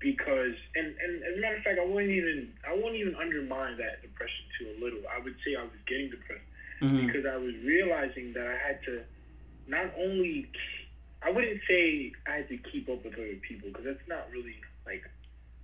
because 0.00 0.56
and, 0.74 0.86
and 0.98 1.12
as 1.24 1.36
a 1.36 1.40
matter 1.40 1.56
of 1.56 1.62
fact 1.62 1.78
I 1.80 1.86
wouldn't 1.86 2.12
even 2.12 2.52
I 2.66 2.74
wouldn't 2.74 2.96
even 2.96 3.14
undermine 3.16 3.76
that 3.78 4.02
depression 4.02 4.44
to 4.58 4.62
a 4.72 4.76
little. 4.82 5.00
I 5.08 5.20
would 5.22 5.36
say 5.44 5.54
I 5.56 5.64
was 5.64 5.80
getting 5.86 6.10
depressed 6.10 6.46
hmm 6.80 7.06
because 7.06 7.24
I 7.28 7.36
was 7.36 7.54
realizing 7.64 8.32
that 8.34 8.46
I 8.46 8.56
had 8.56 8.80
to 8.88 9.04
not 9.66 9.92
only 9.98 10.48
I 11.22 11.30
wouldn't 11.30 11.60
say 11.68 12.12
I 12.26 12.42
had 12.42 12.48
to 12.48 12.58
keep 12.72 12.88
up 12.88 13.04
with 13.04 13.14
other 13.14 13.36
people 13.46 13.68
because 13.70 13.84
that's 13.84 14.08
not 14.08 14.28
really 14.32 14.56
like 14.86 15.02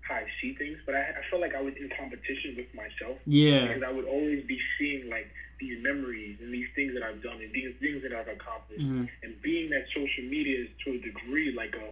how 0.02 0.16
I 0.22 0.26
see 0.40 0.54
things, 0.54 0.78
but 0.86 0.94
I, 0.94 1.18
I 1.18 1.22
felt 1.30 1.42
like 1.42 1.54
I 1.54 1.62
was 1.62 1.74
in 1.78 1.88
competition 1.96 2.54
with 2.56 2.70
myself 2.74 3.18
yeah, 3.26 3.66
because 3.66 3.82
I 3.82 3.90
would 3.90 4.06
always 4.06 4.44
be 4.46 4.58
seeing 4.78 5.08
like 5.10 5.28
these 5.60 5.82
memories 5.82 6.38
and 6.40 6.52
these 6.52 6.68
things 6.76 6.94
that 6.94 7.02
I've 7.02 7.22
done 7.22 7.40
and 7.42 7.52
these 7.52 7.74
things 7.80 8.02
that 8.04 8.12
I've 8.12 8.28
accomplished. 8.28 8.84
hmm 8.84 9.04
And 9.24 9.40
being 9.42 9.70
that 9.70 9.88
social 9.96 10.24
media 10.28 10.64
is 10.64 10.70
to 10.84 10.94
a 10.94 11.00
degree 11.00 11.52
like 11.56 11.74
a 11.74 11.90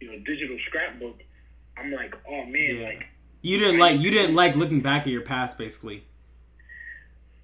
you 0.00 0.06
know 0.12 0.18
digital 0.24 0.58
scrapbook, 0.68 1.18
I'm 1.76 1.92
like, 1.92 2.14
oh 2.28 2.44
man, 2.46 2.76
Yeah. 2.76 2.86
like 2.88 3.06
You 3.42 3.58
didn't 3.58 3.78
like 3.78 4.00
you 4.00 4.10
didn't 4.10 4.34
like 4.34 4.56
looking 4.56 4.80
back 4.80 5.02
at 5.02 5.08
your 5.08 5.22
past, 5.22 5.58
basically. 5.58 6.04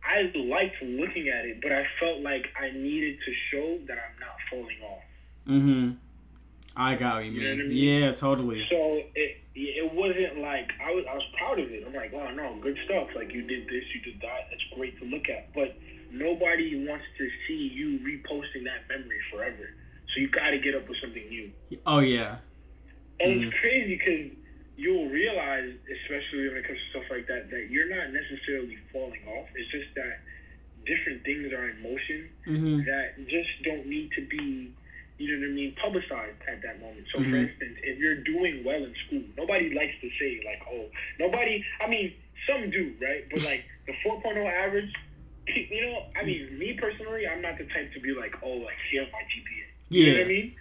I 0.04 0.30
liked 0.34 0.82
looking 0.82 1.28
at 1.28 1.44
it, 1.44 1.60
but 1.62 1.72
I 1.72 1.86
felt 2.00 2.20
like 2.20 2.46
I 2.60 2.70
needed 2.70 3.18
to 3.24 3.32
show 3.50 3.78
that 3.86 3.98
I'm 3.98 4.20
not 4.20 4.36
falling 4.50 4.76
off. 4.82 5.02
Mm-hmm. 5.48 5.90
I 6.76 6.94
got 6.96 7.16
what 7.16 7.24
you 7.26 7.32
You 7.32 7.40
mean. 7.40 7.60
I 7.60 7.64
mean? 7.68 7.76
Yeah, 7.76 8.12
totally. 8.12 8.66
So 8.70 9.00
it 9.14 9.38
it 9.54 9.92
wasn't 9.92 10.38
like 10.38 10.70
I 10.82 10.90
was 10.90 11.04
I 11.08 11.14
was 11.14 11.24
proud 11.38 11.58
of 11.60 11.70
it. 11.70 11.84
I'm 11.86 11.94
like, 11.94 12.12
oh 12.14 12.30
no, 12.32 12.58
good 12.60 12.78
stuff. 12.84 13.08
Like 13.14 13.32
you 13.32 13.42
did 13.42 13.66
this, 13.66 13.84
you 13.94 14.00
did 14.00 14.20
that. 14.22 14.48
That's 14.50 14.62
great 14.74 14.98
to 15.00 15.04
look 15.04 15.28
at. 15.28 15.52
But 15.54 15.76
nobody 16.10 16.86
wants 16.86 17.04
to 17.18 17.28
see 17.46 17.70
you 17.72 17.98
reposting 18.00 18.64
that 18.64 18.88
memory 18.88 19.20
forever. 19.30 19.70
So 20.14 20.20
you 20.20 20.28
got 20.28 20.50
to 20.50 20.58
get 20.58 20.74
up 20.74 20.88
with 20.88 20.98
something 21.00 21.26
new. 21.28 21.50
Oh 21.86 22.00
yeah. 22.00 22.36
And 23.22 23.40
Mhm. 23.40 23.46
it's 23.46 23.58
crazy 23.58 23.96
because 23.96 24.30
you'll 24.76 25.08
realize, 25.08 25.72
especially 25.90 26.48
when 26.48 26.56
it 26.58 26.64
comes 26.64 26.78
to 26.78 26.90
stuff 26.90 27.10
like 27.10 27.26
that, 27.26 27.50
that 27.50 27.70
you're 27.70 27.88
not 27.88 28.12
necessarily 28.12 28.76
falling 28.92 29.20
off. 29.28 29.48
It's 29.54 29.70
just 29.70 29.94
that 29.94 30.20
different 30.84 31.22
things 31.22 31.52
are 31.52 31.68
in 31.68 31.80
motion 31.82 32.28
hmm 32.44 32.82
that 32.84 33.14
just 33.28 33.62
don't 33.62 33.86
need 33.86 34.10
to 34.12 34.22
be, 34.26 34.72
you 35.18 35.36
know 35.38 35.46
what 35.46 35.52
I 35.52 35.54
mean, 35.54 35.74
publicized 35.80 36.42
at 36.48 36.62
that 36.62 36.80
moment. 36.80 37.06
So, 37.12 37.18
mm-hmm. 37.20 37.30
for 37.30 37.36
instance, 37.36 37.78
if 37.84 37.98
you're 37.98 38.16
doing 38.24 38.64
well 38.64 38.82
in 38.82 38.92
school, 39.06 39.22
nobody 39.36 39.70
likes 39.72 39.94
to 40.00 40.10
say, 40.18 40.40
like, 40.44 40.62
oh, 40.68 40.86
nobody, 41.20 41.64
I 41.80 41.86
mean, 41.86 42.12
some 42.48 42.70
do, 42.70 42.92
right? 43.00 43.24
But, 43.30 43.44
like, 43.44 43.64
the 43.86 43.92
4.0 44.04 44.34
average, 44.50 44.90
you 45.46 45.82
know, 45.86 46.06
I 46.20 46.24
mean, 46.24 46.58
me 46.58 46.72
personally, 46.74 47.26
I'm 47.28 47.42
not 47.42 47.58
the 47.58 47.64
type 47.66 47.92
to 47.94 48.00
be 48.00 48.12
like, 48.14 48.34
oh, 48.42 48.50
like, 48.66 48.74
here's 48.90 49.10
my 49.12 49.20
GPA. 49.20 49.64
You 49.90 50.02
yeah. 50.02 50.12
know 50.12 50.18
what 50.18 50.24
I 50.24 50.28
mean? 50.28 50.54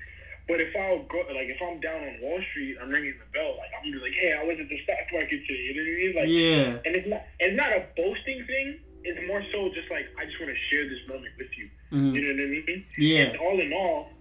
But 0.52 0.60
if 0.60 0.76
I 0.76 1.00
go, 1.08 1.24
like, 1.32 1.48
if 1.48 1.64
I'm 1.64 1.80
down 1.80 2.04
on 2.04 2.20
Wall 2.20 2.36
Street, 2.52 2.76
I'm 2.76 2.92
ringing 2.92 3.16
the 3.16 3.30
bell, 3.32 3.56
like, 3.56 3.72
I'm 3.72 3.88
gonna 3.88 4.04
like, 4.04 4.12
hey, 4.20 4.36
I 4.36 4.44
was 4.44 4.60
at 4.60 4.68
the 4.68 4.76
stock 4.84 5.08
market 5.16 5.40
today. 5.48 5.64
You 5.64 5.80
know 5.80 5.88
what 5.88 5.96
I 5.96 6.04
mean? 6.04 6.12
Like, 6.20 6.28
yeah. 6.28 6.84
And 6.84 6.92
it's 6.92 7.08
not, 7.08 7.24
it's 7.40 7.56
not 7.56 7.72
a 7.72 7.88
boasting 7.96 8.44
thing. 8.44 8.84
It's 9.08 9.24
more 9.32 9.40
so 9.56 9.72
just 9.72 9.88
like 9.88 10.12
I 10.20 10.28
just 10.28 10.36
want 10.44 10.52
to 10.52 10.60
share 10.68 10.84
this 10.92 11.00
moment 11.08 11.32
with 11.40 11.56
you. 11.56 11.72
Mm-hmm. 11.96 12.12
You 12.12 12.20
know 12.20 12.32
what 12.36 12.52
I 12.52 12.68
mean? 12.68 12.84
Yeah. 13.00 13.32
And 13.32 13.40
all 13.40 13.58
in 13.64 13.72
all, 13.72 14.12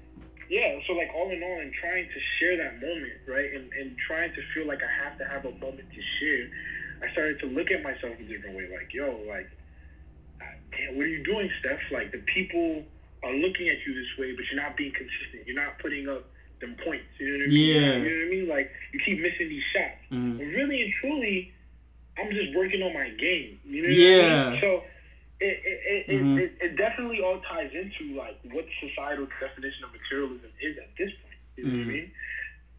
yeah. 0.47 0.79
So 0.87 0.95
like 0.95 1.11
all 1.19 1.35
in 1.35 1.43
all, 1.43 1.59
and 1.59 1.75
trying 1.75 2.07
to 2.07 2.21
share 2.39 2.55
that 2.63 2.79
moment, 2.79 3.27
right, 3.27 3.51
and 3.51 3.67
and 3.75 3.99
trying 3.99 4.31
to 4.31 4.43
feel 4.55 4.71
like 4.71 4.87
I 4.87 4.93
have 5.03 5.19
to 5.19 5.27
have 5.27 5.43
a 5.51 5.55
moment 5.59 5.91
to 5.91 6.03
share, 6.23 6.47
I 7.03 7.11
started 7.11 7.43
to 7.43 7.51
look 7.51 7.75
at 7.75 7.83
myself 7.83 8.15
a 8.15 8.23
different 8.23 8.55
way. 8.55 8.71
Like, 8.71 8.95
yo, 8.95 9.19
like, 9.27 9.51
damn, 10.39 10.95
what 10.95 11.11
are 11.11 11.13
you 11.13 11.27
doing, 11.27 11.51
Steph? 11.59 11.83
Like 11.91 12.15
the 12.15 12.23
people 12.31 12.87
are 13.23 13.35
looking 13.35 13.69
at 13.69 13.79
you 13.87 13.95
this 13.95 14.11
way, 14.19 14.33
but 14.33 14.45
you're 14.51 14.63
not 14.63 14.77
being 14.77 14.93
consistent. 14.93 15.47
You're 15.47 15.61
not 15.61 15.79
putting 15.79 16.09
up 16.09 16.25
them 16.61 16.77
points. 16.85 17.09
You 17.19 17.27
know 17.27 17.39
what 17.39 17.45
I 17.45 17.49
mean? 17.49 17.67
Yeah. 17.67 17.97
You 17.97 18.05
know 18.05 18.17
what 18.17 18.27
I 18.27 18.31
mean? 18.31 18.49
Like 18.49 18.71
you 18.93 19.01
keep 19.05 19.21
missing 19.21 19.49
these 19.49 19.65
shots. 19.73 20.01
Mm-hmm. 20.13 20.39
But 20.39 20.47
really 20.47 20.83
and 20.83 20.93
truly 21.01 21.53
I'm 22.19 22.31
just 22.31 22.55
working 22.55 22.83
on 22.83 22.93
my 22.93 23.09
game. 23.17 23.61
You 23.65 23.83
know 23.83 23.93
yeah. 23.93 24.47
I 24.47 24.51
mean? 24.51 24.61
So 24.61 24.71
it 25.41 25.57
it, 25.65 25.79
it, 25.85 26.05
mm-hmm. 26.13 26.39
it, 26.39 26.53
it, 26.61 26.77
definitely 26.77 27.21
all 27.25 27.41
ties 27.49 27.73
into 27.73 28.17
like 28.17 28.37
what 28.53 28.65
societal 28.81 29.27
definition 29.41 29.85
of 29.85 29.91
materialism 29.93 30.53
is 30.61 30.77
at 30.77 30.93
this 30.97 31.11
point. 31.25 31.41
You 31.57 31.65
know 31.65 31.71
mm-hmm. 31.71 31.79
what 31.79 31.81
I 31.81 31.85
mm-hmm. 31.85 31.93
mean? 31.93 32.13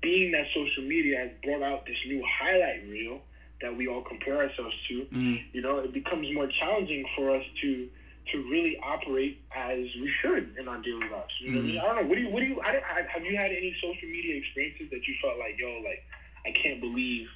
Being 0.02 0.32
that 0.32 0.46
social 0.54 0.84
media 0.84 1.18
has 1.26 1.32
brought 1.44 1.62
out 1.62 1.86
this 1.86 1.98
new 2.08 2.24
highlight 2.26 2.90
reel 2.90 3.22
that 3.62 3.78
we 3.78 3.88
all 3.88 4.02
compare 4.02 4.38
ourselves 4.42 4.74
to, 4.90 5.06
mm-hmm. 5.14 5.36
you 5.54 5.62
know, 5.62 5.78
it 5.78 5.94
becomes 5.94 6.26
more 6.34 6.50
challenging 6.60 7.06
for 7.16 7.30
us 7.30 7.44
to 7.62 7.88
to 8.32 8.38
really 8.50 8.78
operate 8.84 9.42
as 9.56 9.80
we 10.00 10.12
should 10.22 10.56
in 10.58 10.68
our 10.68 10.82
daily 10.82 11.10
lives. 11.10 11.34
You 11.40 11.52
know 11.52 11.58
what 11.58 11.64
I 11.64 11.68
mean? 11.68 11.76
Mm-hmm. 11.76 11.86
I 11.86 11.88
don't 11.88 12.04
know. 12.04 12.10
What 12.10 12.16
do 12.16 12.22
you? 12.22 12.30
What 12.30 12.40
do 12.40 12.46
you? 12.46 12.62
I, 12.62 12.70
I, 12.70 13.02
have 13.12 13.26
you 13.26 13.36
had 13.36 13.52
any 13.52 13.76
social 13.82 14.08
media 14.08 14.38
experiences 14.38 14.90
that 14.92 15.08
you 15.08 15.16
felt 15.22 15.38
like, 15.40 15.58
yo, 15.58 15.82
like 15.84 16.04
I 16.46 16.52
can't 16.62 16.80
believe 16.80 17.28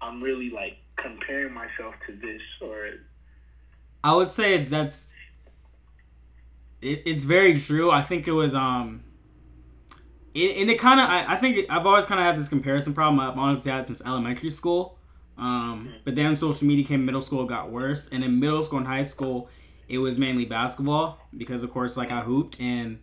I'm 0.00 0.22
really 0.22 0.50
like 0.50 0.78
comparing 0.96 1.52
myself 1.52 1.94
to 2.06 2.12
this 2.12 2.42
or 2.60 2.90
I 4.04 4.14
would 4.14 4.28
say 4.28 4.54
it's 4.54 4.70
that's 4.70 5.06
it, 6.80 7.02
it's 7.06 7.24
very 7.24 7.58
true. 7.58 7.90
I 7.90 8.02
think 8.02 8.26
it 8.26 8.32
was 8.32 8.54
um 8.54 9.04
it, 10.34 10.56
and 10.56 10.70
it 10.70 10.78
kind 10.78 11.00
of 11.00 11.08
I, 11.08 11.34
I 11.34 11.36
think 11.36 11.56
it, 11.58 11.66
I've 11.70 11.86
always 11.86 12.04
kind 12.04 12.20
of 12.20 12.26
had 12.26 12.38
this 12.38 12.48
comparison 12.48 12.94
problem. 12.94 13.20
I've 13.20 13.38
honestly 13.38 13.70
had 13.70 13.86
since 13.86 14.02
elementary 14.04 14.50
school. 14.50 14.98
Um, 15.38 15.86
mm-hmm. 15.88 15.96
but 16.04 16.14
then 16.14 16.36
social 16.36 16.66
media 16.66 16.84
came 16.84 17.06
middle 17.06 17.22
school, 17.22 17.46
got 17.46 17.70
worse, 17.70 18.08
and 18.10 18.22
in 18.22 18.38
middle 18.38 18.62
school 18.62 18.78
and 18.78 18.86
high 18.86 19.02
school, 19.02 19.48
it 19.88 19.98
was 19.98 20.18
mainly 20.18 20.44
basketball 20.44 21.18
because 21.36 21.62
of 21.62 21.70
course 21.70 21.96
like 21.96 22.10
I 22.10 22.20
hooped 22.20 22.58
and 22.60 22.98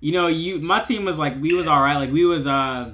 you 0.00 0.12
know 0.12 0.26
you 0.26 0.58
my 0.60 0.80
team 0.80 1.04
was 1.04 1.18
like 1.18 1.40
we 1.40 1.52
was 1.52 1.66
all 1.66 1.80
right 1.80 1.96
like 1.96 2.12
we 2.12 2.24
was 2.24 2.46
uh 2.46 2.92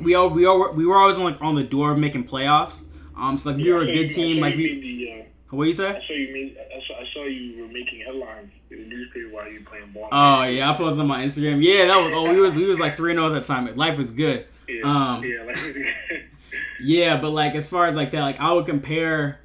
we 0.00 0.14
all 0.14 0.28
we 0.30 0.44
all 0.44 0.72
we 0.72 0.86
were 0.86 0.98
always 0.98 1.16
on 1.16 1.24
like 1.24 1.40
on 1.40 1.54
the 1.54 1.62
door 1.62 1.92
of 1.92 1.98
making 1.98 2.24
playoffs 2.24 2.88
um, 3.16 3.38
so 3.38 3.50
like 3.50 3.58
we 3.58 3.72
were 3.72 3.82
a 3.82 3.92
good 3.92 4.10
team. 4.10 4.40
Like 4.40 4.56
we. 4.56 4.80
The, 4.80 5.20
uh, 5.20 5.56
what 5.56 5.66
you 5.66 5.72
say? 5.72 5.88
I 5.88 6.00
saw 6.06 6.12
you 6.12 6.32
made. 6.32 6.56
I 6.58 6.86
saw, 6.86 6.94
I 6.94 7.04
saw 7.12 7.24
you 7.24 7.62
were 7.62 7.68
making 7.68 8.00
headlines 8.04 8.50
in 8.70 8.78
the 8.78 8.86
newspaper 8.86 9.28
while 9.30 9.48
you 9.48 9.60
were 9.60 9.66
playing 9.66 9.92
ball. 9.92 10.08
Oh 10.10 10.42
yeah, 10.42 10.70
I 10.70 10.76
posted 10.76 11.00
on 11.00 11.06
my 11.06 11.24
Instagram. 11.24 11.62
Yeah, 11.62 11.86
that 11.86 11.96
was. 11.96 12.12
Oh, 12.12 12.32
we 12.32 12.40
was 12.40 12.56
we 12.56 12.64
was 12.64 12.80
like 12.80 12.96
three 12.96 13.12
and 13.12 13.18
zero 13.18 13.32
oh 13.32 13.36
at 13.36 13.42
that 13.42 13.46
time. 13.46 13.74
Life 13.76 13.96
was 13.96 14.10
good. 14.10 14.46
Yeah. 14.68 14.82
Um, 14.84 15.22
yeah. 15.24 15.44
Like, 15.44 15.58
yeah, 16.80 17.20
but 17.20 17.30
like 17.30 17.54
as 17.54 17.68
far 17.68 17.86
as 17.86 17.94
like 17.94 18.10
that, 18.10 18.20
like 18.20 18.40
I 18.40 18.52
would 18.52 18.66
compare 18.66 19.38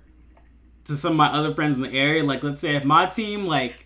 to 0.86 0.96
some 0.96 1.12
of 1.12 1.18
my 1.18 1.28
other 1.28 1.54
friends 1.54 1.78
in 1.78 1.84
the 1.84 1.92
area. 1.92 2.24
Like 2.24 2.44
let's 2.44 2.62
say 2.62 2.76
if 2.76 2.84
my 2.84 3.06
team 3.06 3.46
like. 3.46 3.86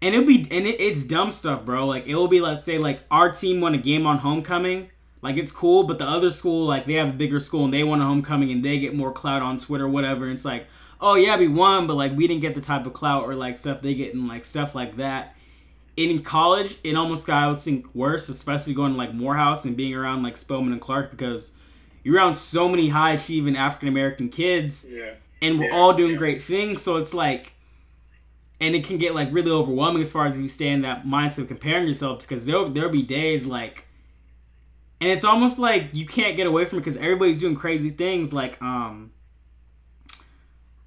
And 0.00 0.16
it'll 0.16 0.26
be 0.26 0.48
and 0.50 0.66
it, 0.66 0.80
it's 0.80 1.04
dumb 1.04 1.30
stuff, 1.30 1.64
bro. 1.64 1.86
Like 1.86 2.06
it 2.08 2.16
will 2.16 2.26
be, 2.26 2.40
let's 2.40 2.64
say, 2.64 2.76
like 2.76 3.02
our 3.08 3.30
team 3.30 3.60
won 3.60 3.72
a 3.72 3.78
game 3.78 4.04
on 4.04 4.18
homecoming, 4.18 4.90
like 5.22 5.36
it's 5.36 5.52
cool, 5.52 5.84
but 5.84 5.98
the 5.98 6.04
other 6.04 6.30
school, 6.30 6.66
like 6.66 6.86
they 6.86 6.94
have 6.94 7.10
a 7.10 7.12
bigger 7.12 7.38
school 7.38 7.64
and 7.64 7.72
they 7.72 7.84
won 7.84 8.00
a 8.00 8.04
homecoming 8.04 8.50
and 8.50 8.64
they 8.64 8.80
get 8.80 8.94
more 8.94 9.12
clout 9.12 9.40
on 9.40 9.56
Twitter, 9.56 9.88
whatever. 9.88 10.24
And 10.24 10.34
it's 10.34 10.44
like, 10.44 10.66
oh 11.00 11.14
yeah, 11.14 11.36
we 11.36 11.46
won, 11.46 11.86
but 11.86 11.94
like 11.94 12.12
we 12.16 12.26
didn't 12.26 12.40
get 12.40 12.56
the 12.56 12.60
type 12.60 12.84
of 12.86 12.92
clout 12.92 13.24
or 13.24 13.34
like 13.36 13.56
stuff 13.56 13.80
they 13.80 13.94
get 13.94 14.14
and 14.14 14.26
like 14.26 14.44
stuff 14.44 14.74
like 14.74 14.96
that. 14.96 15.36
In 15.96 16.22
college, 16.22 16.76
it 16.82 16.96
almost 16.96 17.26
got 17.26 17.44
I 17.44 17.48
would 17.48 17.60
think 17.60 17.94
worse, 17.94 18.28
especially 18.28 18.74
going 18.74 18.92
to 18.92 18.98
like 18.98 19.14
Morehouse 19.14 19.64
and 19.64 19.76
being 19.76 19.94
around 19.94 20.24
like 20.24 20.36
Spelman 20.36 20.72
and 20.72 20.80
Clark 20.80 21.12
because 21.12 21.52
you're 22.02 22.16
around 22.16 22.34
so 22.34 22.68
many 22.68 22.88
high 22.88 23.12
achieving 23.12 23.56
African 23.56 23.88
American 23.88 24.28
kids, 24.28 24.86
yeah. 24.90 25.14
And 25.42 25.58
we're 25.58 25.72
all 25.72 25.92
doing 25.92 26.16
great 26.16 26.42
things. 26.42 26.80
So 26.80 26.96
it's 26.96 27.12
like, 27.12 27.52
and 28.62 28.76
it 28.76 28.84
can 28.84 28.96
get 28.96 29.14
like 29.14 29.28
really 29.32 29.50
overwhelming 29.50 30.00
as 30.00 30.12
far 30.12 30.24
as 30.24 30.40
you 30.40 30.48
stay 30.48 30.68
in 30.68 30.82
that 30.82 31.04
mindset 31.04 31.38
of 31.38 31.48
comparing 31.48 31.86
yourself 31.86 32.20
because 32.20 32.46
there 32.46 32.68
there'll 32.68 32.90
be 32.90 33.02
days 33.02 33.44
like 33.44 33.86
and 35.00 35.10
it's 35.10 35.24
almost 35.24 35.58
like 35.58 35.88
you 35.92 36.06
can't 36.06 36.36
get 36.36 36.46
away 36.46 36.64
from 36.64 36.78
it 36.78 36.82
because 36.82 36.96
everybody's 36.96 37.40
doing 37.40 37.56
crazy 37.56 37.90
things 37.90 38.32
like 38.32 38.60
um 38.62 39.10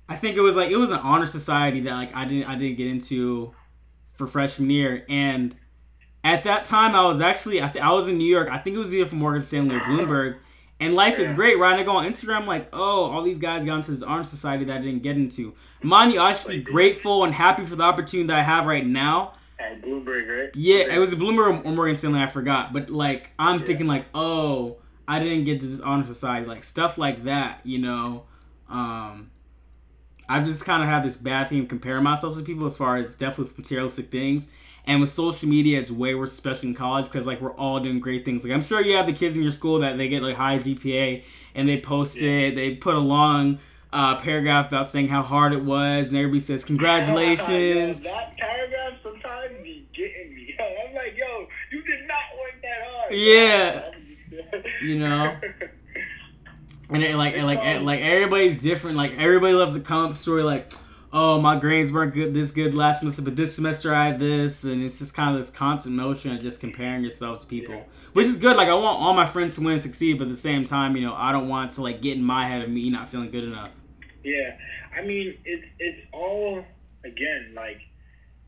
i 0.08 0.16
think 0.16 0.38
it 0.38 0.42
was 0.42 0.56
like 0.56 0.70
it 0.70 0.78
was 0.78 0.90
an 0.90 1.00
honor 1.00 1.26
society 1.26 1.82
that 1.82 1.92
like 1.92 2.16
i 2.16 2.24
didn't 2.24 2.50
i 2.50 2.56
didn't 2.56 2.78
get 2.78 2.88
into 2.88 3.54
for 4.14 4.26
freshman 4.26 4.70
year 4.70 5.06
and 5.10 5.54
at 6.24 6.46
that 6.46 6.64
time 6.64 6.96
i 6.96 7.06
was 7.06 7.20
actually 7.20 7.62
i, 7.62 7.68
th- 7.68 7.84
I 7.84 7.92
was 7.92 8.08
in 8.08 8.18
new 8.18 8.24
york 8.24 8.48
i 8.50 8.58
think 8.58 8.78
it 8.78 8.80
was 8.80 8.94
either 8.94 9.10
for 9.10 9.16
morgan 9.16 9.44
stanley 9.44 9.76
or 9.76 9.82
bloomberg 9.82 10.38
and 10.80 10.94
life 10.94 11.20
is 11.20 11.32
great 11.34 11.58
right 11.58 11.80
i 11.80 11.84
go 11.84 11.98
on 11.98 12.06
instagram 12.06 12.46
like 12.46 12.68
oh 12.74 13.06
all 13.06 13.24
these 13.24 13.40
guys 13.40 13.64
got 13.66 13.76
into 13.76 13.92
this 13.92 14.04
honor 14.04 14.24
society 14.24 14.66
that 14.66 14.78
i 14.78 14.82
didn't 14.82 15.02
get 15.02 15.16
into 15.16 15.54
mind 15.82 16.12
you 16.12 16.20
i 16.22 16.34
should 16.34 16.50
be 16.50 16.62
grateful 16.62 17.24
and 17.24 17.34
happy 17.34 17.66
for 17.66 17.76
the 17.76 17.84
opportunity 17.84 18.28
that 18.28 18.40
i 18.40 18.44
have 18.44 18.66
right 18.66 18.86
now 18.86 19.34
at 19.58 19.82
Bloomberg, 19.82 20.28
right? 20.28 20.50
Yeah, 20.54 20.94
it 20.94 21.00
was 21.00 21.14
a 21.14 21.16
Bloomberg 21.16 21.66
or 21.66 21.72
Morgan 21.72 21.96
Stanley. 21.96 22.20
I 22.20 22.28
forgot, 22.28 22.74
but 22.74 22.90
like 22.90 23.32
I'm 23.40 23.60
yeah. 23.60 23.66
thinking 23.66 23.88
like, 23.88 24.06
oh, 24.14 24.78
I 25.08 25.20
didn't 25.20 25.46
get 25.46 25.62
to 25.62 25.68
this 25.68 25.80
honor 25.80 26.06
society, 26.06 26.46
like 26.46 26.64
stuff 26.64 26.98
like 26.98 27.24
that. 27.24 27.62
You 27.64 27.80
know, 27.80 28.24
um, 28.70 29.32
I've 30.28 30.46
just 30.46 30.66
kind 30.66 30.84
of 30.84 30.90
had 30.90 31.04
this 31.04 31.18
bad 31.18 31.50
thing 31.50 31.62
of 31.62 31.68
comparing 31.68 32.04
myself 32.04 32.38
to 32.38 32.44
people 32.44 32.66
as 32.66 32.76
far 32.76 32.98
as 32.98 33.16
definitely 33.16 33.54
materialistic 33.58 34.12
things. 34.12 34.48
And 34.88 35.02
with 35.02 35.10
social 35.10 35.50
media, 35.50 35.80
it's 35.80 35.92
way 35.92 36.14
worse, 36.14 36.34
especially 36.34 36.70
in 36.70 36.76
college, 36.76 37.06
because 37.06 37.26
like 37.26 37.42
we're 37.42 37.56
all 37.56 37.80
doing 37.80 38.00
great 38.00 38.24
things. 38.24 38.44
Like 38.44 38.54
I'm 38.54 38.62
sure 38.62 38.82
you 38.82 38.96
have 38.96 39.08
the 39.08 39.14
kids 39.14 39.36
in 39.36 39.42
your 39.42 39.52
school 39.52 39.80
that 39.80 39.98
they 39.98 40.08
get 40.08 40.22
like 40.22 40.36
high 40.36 40.60
GPA 40.60 41.24
and 41.56 41.68
they 41.68 41.80
post 41.80 42.18
yeah. 42.18 42.30
it, 42.30 42.56
they 42.56 42.76
put 42.76 42.94
a 42.94 43.00
long 43.00 43.60
uh, 43.92 44.20
paragraph 44.20 44.68
about 44.68 44.92
saying 44.92 45.08
how 45.08 45.24
hard 45.24 45.54
it 45.54 45.64
was, 45.64 46.10
and 46.10 46.18
everybody 46.18 46.42
says 46.42 46.64
congratulations. 46.66 48.02
that 48.02 48.38
paragraph 48.38 48.94
sometimes 49.02 49.64
be 49.64 49.88
getting 49.96 50.36
me. 50.36 50.56
I'm 50.88 50.94
like, 50.94 51.16
yo, 51.18 51.48
you 51.72 51.82
did 51.84 52.08
not 52.08 52.38
work 52.38 52.62
that 52.62 52.88
hard. 52.88 53.14
Yeah. 53.14 53.92
you 54.84 55.00
know. 55.00 55.38
And 56.90 57.04
it, 57.04 57.16
like, 57.16 57.36
and 57.36 57.48
like, 57.48 57.82
like 57.82 58.02
everybody's 58.02 58.62
different. 58.62 58.98
Like 58.98 59.14
everybody 59.18 59.54
loves 59.54 59.76
a 59.76 59.80
come 59.80 60.12
up 60.12 60.18
story. 60.18 60.44
Like, 60.44 60.72
oh, 61.16 61.40
my 61.40 61.56
grades 61.56 61.94
weren't 61.94 62.14
good 62.14 62.34
this 62.34 62.52
good 62.52 62.76
last 62.76 63.00
semester, 63.00 63.22
but 63.22 63.38
this 63.38 63.56
semester 63.56 63.96
I 63.96 64.08
had 64.08 64.20
this, 64.20 64.66
and 64.66 64.84
it's 64.84 65.00
just 65.00 65.16
kind 65.16 65.36
of 65.36 65.42
this 65.42 65.50
constant 65.50 65.96
motion 65.96 66.36
of 66.36 66.42
just 66.42 66.60
comparing 66.60 67.04
yourself 67.04 67.40
to 67.40 67.48
people, 67.48 67.76
yeah. 67.76 67.84
which 68.12 68.28
is 68.28 68.36
good. 68.36 68.58
Like 68.58 68.68
I 68.68 68.74
want 68.74 69.00
all 69.00 69.14
my 69.14 69.26
friends 69.26 69.56
to 69.56 69.62
win 69.62 69.74
and 69.74 69.82
succeed, 69.82 70.18
but 70.18 70.26
at 70.26 70.32
the 70.32 70.36
same 70.36 70.66
time, 70.66 70.96
you 70.98 71.04
know, 71.04 71.16
I 71.16 71.32
don't 71.32 71.48
want 71.48 71.72
to 71.74 71.82
like 71.82 72.02
get 72.02 72.18
in 72.18 72.24
my 72.24 72.48
head 72.48 72.62
of 72.62 72.70
me 72.70 72.90
not 72.90 73.08
feeling 73.08 73.32
good 73.32 73.46
enough. 73.46 73.72
Yeah, 74.24 74.58
I 74.96 75.04
mean, 75.04 75.38
it's 75.46 75.66
it's 75.80 76.08
all 76.12 76.64
again 77.06 77.54
like 77.56 77.80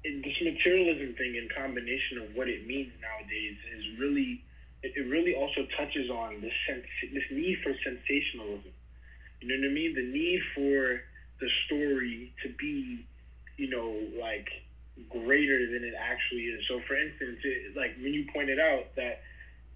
it, 0.04 0.22
this 0.24 0.36
materialism 0.44 1.16
thing 1.16 1.36
in 1.36 1.48
combination 1.56 2.18
of 2.20 2.36
what 2.36 2.50
it 2.50 2.68
means 2.68 2.92
nowadays 3.00 3.56
is 3.78 3.98
really 3.98 4.44
it, 4.84 4.92
it 4.94 5.08
really 5.10 5.34
also 5.36 5.66
touches 5.80 6.10
on 6.10 6.42
this 6.42 6.54
sense 6.68 6.84
this 7.14 7.24
need 7.32 7.60
for 7.64 7.72
sensationalism. 7.82 8.74
You 9.40 9.48
know 9.48 9.68
what 9.68 9.72
I 9.72 9.74
mean? 9.74 9.96
The 9.96 10.12
need 10.12 10.42
for 10.54 11.00
the 11.40 11.50
story 11.66 12.34
to 12.44 12.50
be, 12.58 13.06
you 13.58 13.70
know, 13.70 13.94
like 14.20 14.48
greater 15.10 15.72
than 15.72 15.84
it 15.84 15.94
actually 15.98 16.50
is. 16.50 16.62
So, 16.68 16.82
for 16.88 16.96
instance, 16.96 17.40
it, 17.44 17.76
like 17.76 17.96
when 18.02 18.14
you 18.14 18.26
pointed 18.34 18.60
out 18.60 18.96
that 18.96 19.22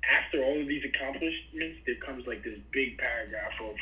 after 0.04 0.44
all 0.44 0.60
of 0.60 0.68
these 0.68 0.84
accomplishments, 0.84 1.80
there 1.86 1.96
comes 2.06 2.26
like 2.26 2.44
this 2.44 2.58
big 2.72 2.98
paragraph 2.98 3.54
of 3.62 3.76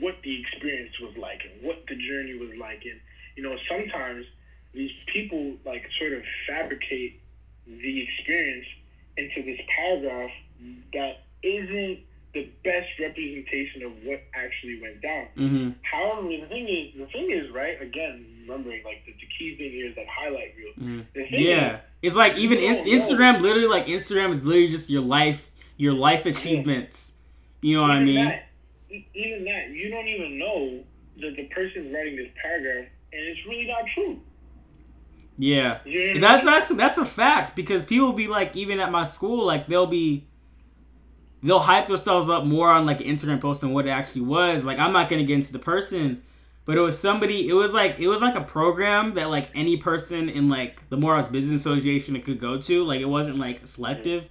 what 0.00 0.16
the 0.22 0.40
experience 0.40 0.98
was 1.00 1.16
like 1.16 1.42
and 1.44 1.62
what 1.62 1.84
the 1.88 1.96
journey 1.96 2.34
was 2.38 2.56
like. 2.58 2.82
And, 2.84 3.00
you 3.36 3.42
know, 3.42 3.56
sometimes 3.68 4.24
these 4.72 4.92
people 5.12 5.56
like 5.64 5.84
sort 5.98 6.12
of 6.12 6.22
fabricate 6.48 7.20
the 7.66 8.02
experience 8.02 8.66
into 9.16 9.42
this 9.42 9.60
paragraph 9.76 10.30
that 10.92 11.24
isn't 11.42 12.00
the 12.32 12.48
best 12.62 12.88
representation 13.00 13.82
of 13.82 13.92
what 14.04 14.22
actually 14.34 14.80
went 14.80 15.02
down. 15.02 15.26
Mm-hmm. 15.36 15.70
However, 15.82 16.28
the 16.28 16.46
thing 16.48 16.68
is, 16.68 16.98
the 16.98 17.06
thing 17.06 17.30
is, 17.30 17.50
right? 17.52 17.80
Again, 17.82 18.24
remembering 18.42 18.84
like 18.84 19.04
the, 19.04 19.12
the 19.12 19.26
key 19.38 19.56
thing 19.56 19.72
here 19.72 19.88
is 19.88 19.96
that 19.96 20.06
highlight 20.06 20.54
reel. 20.56 20.72
Mm-hmm. 20.78 21.34
Yeah, 21.34 21.74
is, 21.76 21.80
it's 22.02 22.16
like 22.16 22.36
even 22.36 22.58
in- 22.58 22.74
don't 22.74 22.86
know. 22.86 22.92
Instagram, 22.92 23.40
literally 23.40 23.68
like 23.68 23.86
Instagram 23.86 24.30
is 24.30 24.44
literally 24.44 24.68
just 24.68 24.90
your 24.90 25.02
life, 25.02 25.50
your 25.76 25.92
life 25.92 26.26
achievements. 26.26 27.12
You 27.62 27.76
know 27.76 27.82
what 27.82 27.90
I 27.90 28.00
mean? 28.00 28.24
That, 28.24 28.46
even 28.90 29.44
that, 29.44 29.70
you 29.70 29.90
don't 29.90 30.08
even 30.08 30.38
know 30.38 30.84
that 31.20 31.36
the 31.36 31.44
person's 31.54 31.92
writing 31.92 32.16
this 32.16 32.28
paragraph, 32.40 32.86
and 33.12 33.22
it's 33.22 33.40
really 33.46 33.66
not 33.66 33.84
true. 33.94 34.20
Yeah. 35.36 35.78
You 35.84 36.20
know 36.20 36.20
what 36.20 36.30
I 36.30 36.36
That's 36.36 36.44
mean? 36.44 36.54
actually 36.54 36.76
that's 36.76 36.98
a 36.98 37.04
fact 37.04 37.56
because 37.56 37.86
people 37.86 38.12
be 38.12 38.28
like 38.28 38.54
even 38.56 38.78
at 38.78 38.92
my 38.92 39.04
school 39.04 39.46
like 39.46 39.66
they'll 39.68 39.86
be 39.86 40.26
they'll 41.42 41.58
hype 41.58 41.86
themselves 41.86 42.28
up 42.28 42.44
more 42.44 42.70
on 42.70 42.86
like 42.86 43.00
an 43.00 43.06
Instagram 43.06 43.40
post 43.40 43.60
than 43.60 43.72
what 43.72 43.86
it 43.86 43.90
actually 43.90 44.22
was. 44.22 44.64
Like 44.64 44.78
I'm 44.78 44.92
not 44.92 45.08
gonna 45.08 45.24
get 45.24 45.34
into 45.34 45.52
the 45.52 45.58
person, 45.58 46.22
but 46.64 46.76
it 46.76 46.80
was 46.80 46.98
somebody. 46.98 47.48
It 47.48 47.54
was 47.54 47.72
like 47.72 47.98
it 47.98 48.08
was 48.08 48.20
like 48.20 48.34
a 48.34 48.42
program 48.42 49.14
that 49.14 49.30
like 49.30 49.50
any 49.54 49.76
person 49.76 50.28
in 50.28 50.48
like 50.48 50.88
the 50.90 50.96
Morehouse 50.96 51.28
Business 51.28 51.60
Association 51.60 52.20
could 52.22 52.40
go 52.40 52.58
to. 52.60 52.84
Like 52.84 53.00
it 53.00 53.06
wasn't 53.06 53.38
like 53.38 53.66
selective. 53.66 54.24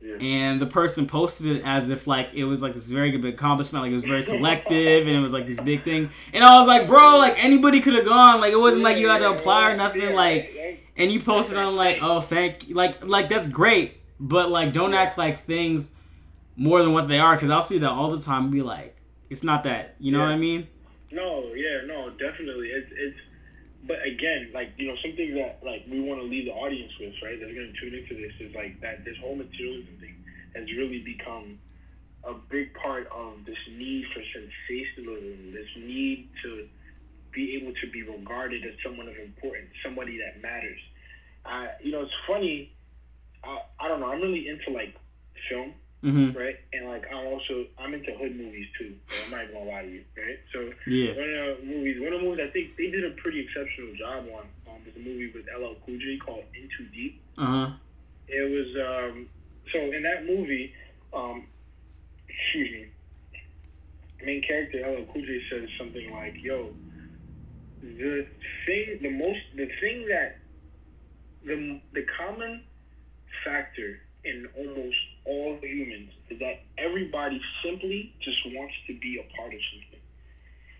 Yeah. 0.00 0.14
And 0.20 0.60
the 0.60 0.66
person 0.66 1.08
posted 1.08 1.56
it 1.56 1.62
as 1.64 1.90
if 1.90 2.06
like 2.06 2.28
it 2.32 2.44
was 2.44 2.62
like 2.62 2.74
this 2.74 2.88
very 2.88 3.10
good 3.10 3.24
accomplishment, 3.24 3.82
like 3.82 3.90
it 3.90 3.94
was 3.94 4.04
very 4.04 4.22
selective, 4.22 5.08
and 5.08 5.16
it 5.16 5.20
was 5.20 5.32
like 5.32 5.46
this 5.46 5.60
big 5.60 5.82
thing. 5.82 6.10
And 6.32 6.44
I 6.44 6.56
was 6.58 6.68
like, 6.68 6.86
bro, 6.86 7.18
like 7.18 7.34
anybody 7.42 7.80
could 7.80 7.94
have 7.94 8.04
gone. 8.04 8.40
Like 8.40 8.52
it 8.52 8.60
wasn't 8.60 8.84
like 8.84 8.98
you 8.98 9.08
had 9.08 9.18
to 9.18 9.30
apply 9.30 9.70
or 9.70 9.76
nothing. 9.76 10.14
Like 10.14 10.54
and 10.98 11.12
you 11.12 11.20
posted 11.20 11.56
on 11.56 11.76
like 11.76 11.98
oh 12.02 12.20
thank 12.20 12.68
you. 12.68 12.74
like 12.74 13.06
like 13.06 13.28
that's 13.28 13.46
great 13.46 13.94
but 14.20 14.50
like 14.50 14.72
don't 14.72 14.92
act 14.92 15.16
like 15.16 15.46
things 15.46 15.94
more 16.58 16.82
than 16.82 16.92
what 16.92 17.08
they 17.08 17.18
are 17.18 17.34
because 17.36 17.48
i'll 17.50 17.62
see 17.62 17.78
that 17.78 17.88
all 17.90 18.10
the 18.10 18.20
time 18.20 18.44
and 18.44 18.52
be 18.52 18.60
like 18.60 18.94
it's 19.30 19.42
not 19.42 19.62
that 19.62 19.94
you 19.98 20.12
know 20.12 20.18
what 20.18 20.28
i 20.28 20.36
mean 20.36 20.66
No, 21.10 21.54
yeah, 21.56 21.88
no, 21.88 22.10
definitely. 22.20 22.68
It's 22.68 22.92
it's, 22.92 23.20
but 23.88 23.96
again, 24.04 24.50
like 24.52 24.76
you 24.76 24.88
know, 24.88 24.96
something 25.00 25.34
that 25.40 25.64
like 25.64 25.88
we 25.88 26.00
want 26.04 26.20
to 26.20 26.26
leave 26.28 26.44
the 26.44 26.52
audience 26.52 26.92
with, 27.00 27.14
right? 27.24 27.40
That's 27.40 27.54
going 27.56 27.72
to 27.72 27.76
tune 27.80 27.94
into 27.96 28.12
this 28.12 28.34
is 28.44 28.52
like 28.54 28.76
that. 28.84 29.06
This 29.08 29.16
whole 29.24 29.32
materialism 29.34 29.96
thing 30.04 30.16
has 30.54 30.68
really 30.76 31.00
become 31.00 31.56
a 32.28 32.34
big 32.52 32.74
part 32.76 33.08
of 33.08 33.40
this 33.48 33.56
need 33.72 34.04
for 34.12 34.20
sensationalism, 34.36 35.52
this 35.56 35.72
need 35.80 36.28
to 36.44 36.68
be 37.32 37.56
able 37.56 37.72
to 37.80 37.86
be 37.90 38.02
regarded 38.02 38.60
as 38.68 38.76
someone 38.84 39.08
of 39.08 39.16
importance, 39.16 39.72
somebody 39.82 40.18
that 40.20 40.42
matters. 40.44 40.80
Uh, 41.48 41.68
you 41.80 41.90
know, 41.92 42.02
it's 42.02 42.18
funny. 42.28 42.72
I, 43.44 43.64
I 43.80 43.88
don't 43.88 44.00
know. 44.00 44.12
I'm 44.12 44.20
really 44.20 44.44
into 44.44 44.76
like 44.76 44.92
film 45.48 45.72
mm-hmm 46.04 46.36
right? 46.38 46.56
And 46.72 46.88
like 46.88 47.04
I'm 47.10 47.26
also 47.26 47.66
I'm 47.78 47.94
into 47.94 48.12
hood 48.14 48.36
movies 48.36 48.66
too. 48.78 48.94
So 49.10 49.16
I'm 49.24 49.30
not 49.30 49.52
gonna 49.52 49.70
lie 49.70 49.82
to 49.82 49.90
you, 49.90 50.04
right? 50.16 50.38
So 50.52 50.70
yeah 50.86 51.14
one 51.18 51.28
of 51.28 51.60
the 51.60 51.66
movies, 51.66 51.96
one 52.00 52.12
of 52.12 52.20
the 52.20 52.26
movies 52.26 52.46
I 52.48 52.52
think 52.52 52.76
they 52.78 52.90
did 52.90 53.04
a 53.04 53.14
pretty 53.18 53.40
exceptional 53.40 53.94
job 53.98 54.24
on 54.30 54.44
um, 54.70 54.78
was 54.86 54.94
a 54.94 55.02
movie 55.02 55.32
with 55.34 55.46
LL 55.50 55.74
Cool 55.84 55.98
J 55.98 56.18
called 56.24 56.44
In 56.54 56.68
Too 56.76 56.86
Deep. 56.94 57.22
uh-huh 57.36 57.74
It 58.28 58.46
was 58.46 58.70
um, 58.78 59.28
so 59.72 59.78
in 59.78 60.02
that 60.02 60.24
movie, 60.24 60.72
um, 61.12 61.46
excuse 62.28 62.70
me, 62.72 62.82
main 64.24 64.42
character 64.46 64.78
LL 64.86 65.04
Cool 65.12 65.22
J 65.22 65.40
says 65.50 65.68
something 65.78 66.10
like, 66.12 66.36
"Yo, 66.42 66.70
the 67.82 68.26
thing, 68.66 68.98
the 69.02 69.10
most, 69.10 69.40
the 69.56 69.68
thing 69.80 70.06
that 70.08 70.38
the 71.44 71.80
the 71.92 72.04
common 72.18 72.62
factor 73.44 73.98
in 74.28 74.46
almost 74.56 74.96
all 75.24 75.58
humans 75.62 76.10
is 76.30 76.38
that 76.38 76.62
everybody 76.76 77.40
simply 77.64 78.14
just 78.20 78.38
wants 78.46 78.74
to 78.86 78.98
be 78.98 79.18
a 79.18 79.36
part 79.36 79.52
of 79.54 79.60
something." 79.72 80.00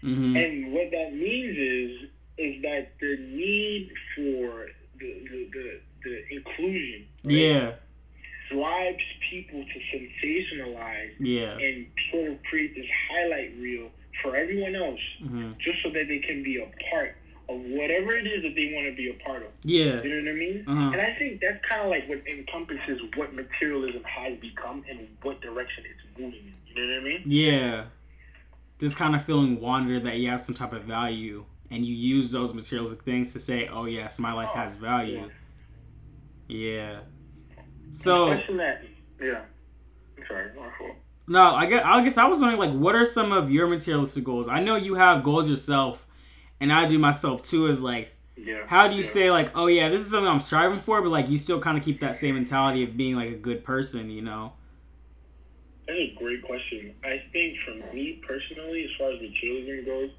mm-hmm 0.05 0.37
And 0.37 0.73
what 0.73 0.91
that 0.91 1.13
means 1.15 1.57
is 1.57 2.09
is 2.39 2.63
that 2.63 2.93
the 3.01 3.17
need 3.19 3.91
for 4.15 4.69
the 5.01 5.11
the, 5.31 5.49
the, 5.53 5.81
the 6.05 6.37
inclusion 6.37 7.07
right, 7.25 7.35
yeah 7.35 7.73
drives 8.51 9.05
people 9.31 9.63
to 9.63 9.79
sensationalize 9.97 11.13
yeah 11.19 11.59
and 11.59 11.87
sort 12.11 12.31
of 12.31 12.43
create 12.45 12.75
this 12.75 12.87
highlight 13.11 13.53
reel 13.59 13.91
for 14.23 14.37
everyone 14.37 14.75
else 14.75 15.01
mm-hmm. 15.23 15.53
just 15.59 15.79
so 15.83 15.91
that 15.91 16.07
they 16.09 16.19
can 16.19 16.43
be 16.43 16.57
a 16.57 16.69
part 16.91 17.17
of 17.49 17.59
whatever 17.61 18.13
it 18.17 18.27
is 18.27 18.43
that 18.43 18.55
they 18.55 18.73
want 18.75 18.87
to 18.89 18.95
be 18.95 19.09
a 19.11 19.25
part 19.25 19.43
of. 19.43 19.49
yeah 19.65 20.03
You 20.03 20.23
know 20.23 20.31
what 20.31 20.37
I 20.37 20.39
mean? 20.39 20.65
Uh-huh. 20.69 20.93
And 20.93 21.01
I 21.01 21.15
think 21.19 21.41
that's 21.41 21.65
kind 21.69 21.83
of 21.83 21.89
like 21.89 22.09
what 22.09 22.27
encompasses 22.29 23.01
what 23.17 23.35
materialism 23.35 24.03
has 24.05 24.39
become 24.41 24.85
and 24.89 25.09
what 25.23 25.41
direction 25.41 25.85
it's 25.91 26.19
moving 26.19 26.41
in. 26.41 26.55
You 26.67 26.75
know 26.87 26.95
what 26.95 27.01
I 27.01 27.05
mean? 27.05 27.23
yeah 27.27 27.85
just 28.79 28.97
kind 28.97 29.17
of 29.17 29.25
feeling 29.25 29.61
wonder 29.61 29.99
that 29.99 30.17
you 30.19 30.31
have 30.31 30.41
some 30.43 30.55
type 30.55 30.73
of 30.73 30.85
value 30.85 31.45
and 31.71 31.85
you 31.85 31.95
use 31.95 32.31
those 32.31 32.55
materialistic 32.55 33.03
things 33.03 33.33
to 33.33 33.41
say 33.41 33.67
oh 33.69 33.87
yes 33.87 34.19
my 34.19 34.33
life 34.33 34.51
has 34.55 34.77
value 34.77 35.29
yeah 36.49 37.01
so 37.91 38.33
Especially 38.33 38.57
that, 38.59 38.83
yeah. 39.21 39.43
I'm 40.19 40.25
sorry, 40.29 40.51
my 40.57 40.69
fault. 40.79 40.97
No, 41.27 41.55
I 41.55 41.67
guess 41.67 41.83
I 41.85 42.03
guess 42.05 42.19
I 42.19 42.25
was 42.27 42.41
wondering 42.41 42.61
like 42.61 42.79
what 42.79 42.95
are 42.95 43.05
some 43.05 43.33
of 43.33 43.51
your 43.51 43.67
materialistic 43.67 44.25
goals? 44.25 44.49
I 44.49 44.61
know 44.61 44.77
you 44.77 44.95
have 44.95 45.23
goals 45.23 45.49
yourself, 45.49 46.07
and 46.61 46.73
I 46.73 46.87
do 46.87 46.99
myself 46.99 47.43
too. 47.43 47.67
Is 47.67 47.81
like 47.81 48.15
Yeah. 48.37 48.67
how 48.67 48.89
do 48.89 48.97
you 48.97 49.03
yeah. 49.03 49.09
say 49.09 49.31
like 49.31 49.51
oh 49.55 49.67
yeah 49.67 49.89
this 49.89 50.01
is 50.03 50.11
something 50.11 50.29
I'm 50.29 50.41
striving 50.41 50.81
for, 50.81 51.01
but 51.03 51.11
like 51.11 51.29
you 51.29 51.39
still 51.39 51.61
kind 51.61 51.77
of 51.79 51.85
keep 51.85 52.01
that 52.01 52.17
same 52.17 52.35
mentality 52.35 52.85
of 52.85 52.97
being 52.97 53.17
like 53.17 53.31
a 53.31 53.37
good 53.37 53.65
person, 53.65 54.11
you 54.11 54.23
know? 54.23 54.53
That's 55.87 55.99
a 55.99 56.15
great 56.19 56.43
question. 56.43 56.95
I 57.03 57.23
think 57.33 57.57
for 57.65 57.95
me 57.95 58.23
personally, 58.27 58.85
as 58.85 58.91
far 58.99 59.11
as 59.13 59.21
materialism 59.23 59.87
goes, 59.87 60.11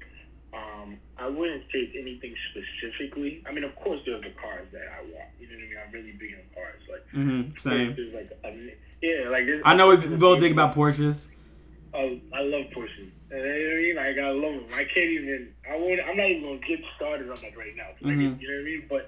um, 0.52 0.96
I 1.16 1.28
wouldn't 1.28 1.62
say 1.70 1.78
it's 1.78 1.94
anything 1.96 2.34
specifically. 2.50 3.44
I 3.48 3.52
mean, 3.52 3.62
of 3.62 3.76
course, 3.76 4.00
there's 4.04 4.20
the 4.20 4.30
cars 4.30 4.66
that 4.72 4.82
I 4.98 5.02
want. 5.02 5.28
You 5.38 5.46
know 5.46 5.54
what 5.54 5.62
I 5.62 5.68
mean? 5.68 5.78
I'm 5.86 5.92
really 5.92 6.12
big 6.18 6.34
on 6.34 6.40
cars. 6.54 6.82
Like, 6.90 7.06
Mm-hmm. 7.14 7.56
Same. 7.56 7.94
There's 7.94 8.12
like 8.14 8.30
a, 8.44 8.74
yeah, 9.00 9.28
like 9.28 9.44
I 9.64 9.74
know 9.76 9.90
we 9.94 9.96
both 10.16 10.40
think 10.40 10.52
about 10.52 10.74
Porsches. 10.74 11.30
Oh, 11.94 12.18
I 12.34 12.40
love 12.42 12.66
Porsches. 12.74 13.10
And 13.30 13.38
you 13.38 13.46
know 13.46 13.54
what 13.54 13.70
I 13.70 13.82
mean? 13.82 13.96
Like 13.96 14.18
I 14.18 14.30
love 14.34 14.54
them. 14.66 14.72
I 14.74 14.84
can't 14.90 15.10
even. 15.14 15.54
I 15.70 15.76
won't. 15.76 16.00
I'm 16.02 16.16
not 16.16 16.30
even 16.30 16.42
gonna 16.42 16.66
get 16.66 16.82
started 16.96 17.30
on 17.30 17.38
that 17.38 17.56
right 17.56 17.76
now. 17.76 17.94
I 17.94 18.02
Mhm. 18.02 18.40
you 18.40 18.48
know 18.48 18.54
what 18.54 18.60
I 18.60 18.64
mean? 18.64 18.82
But 18.90 19.06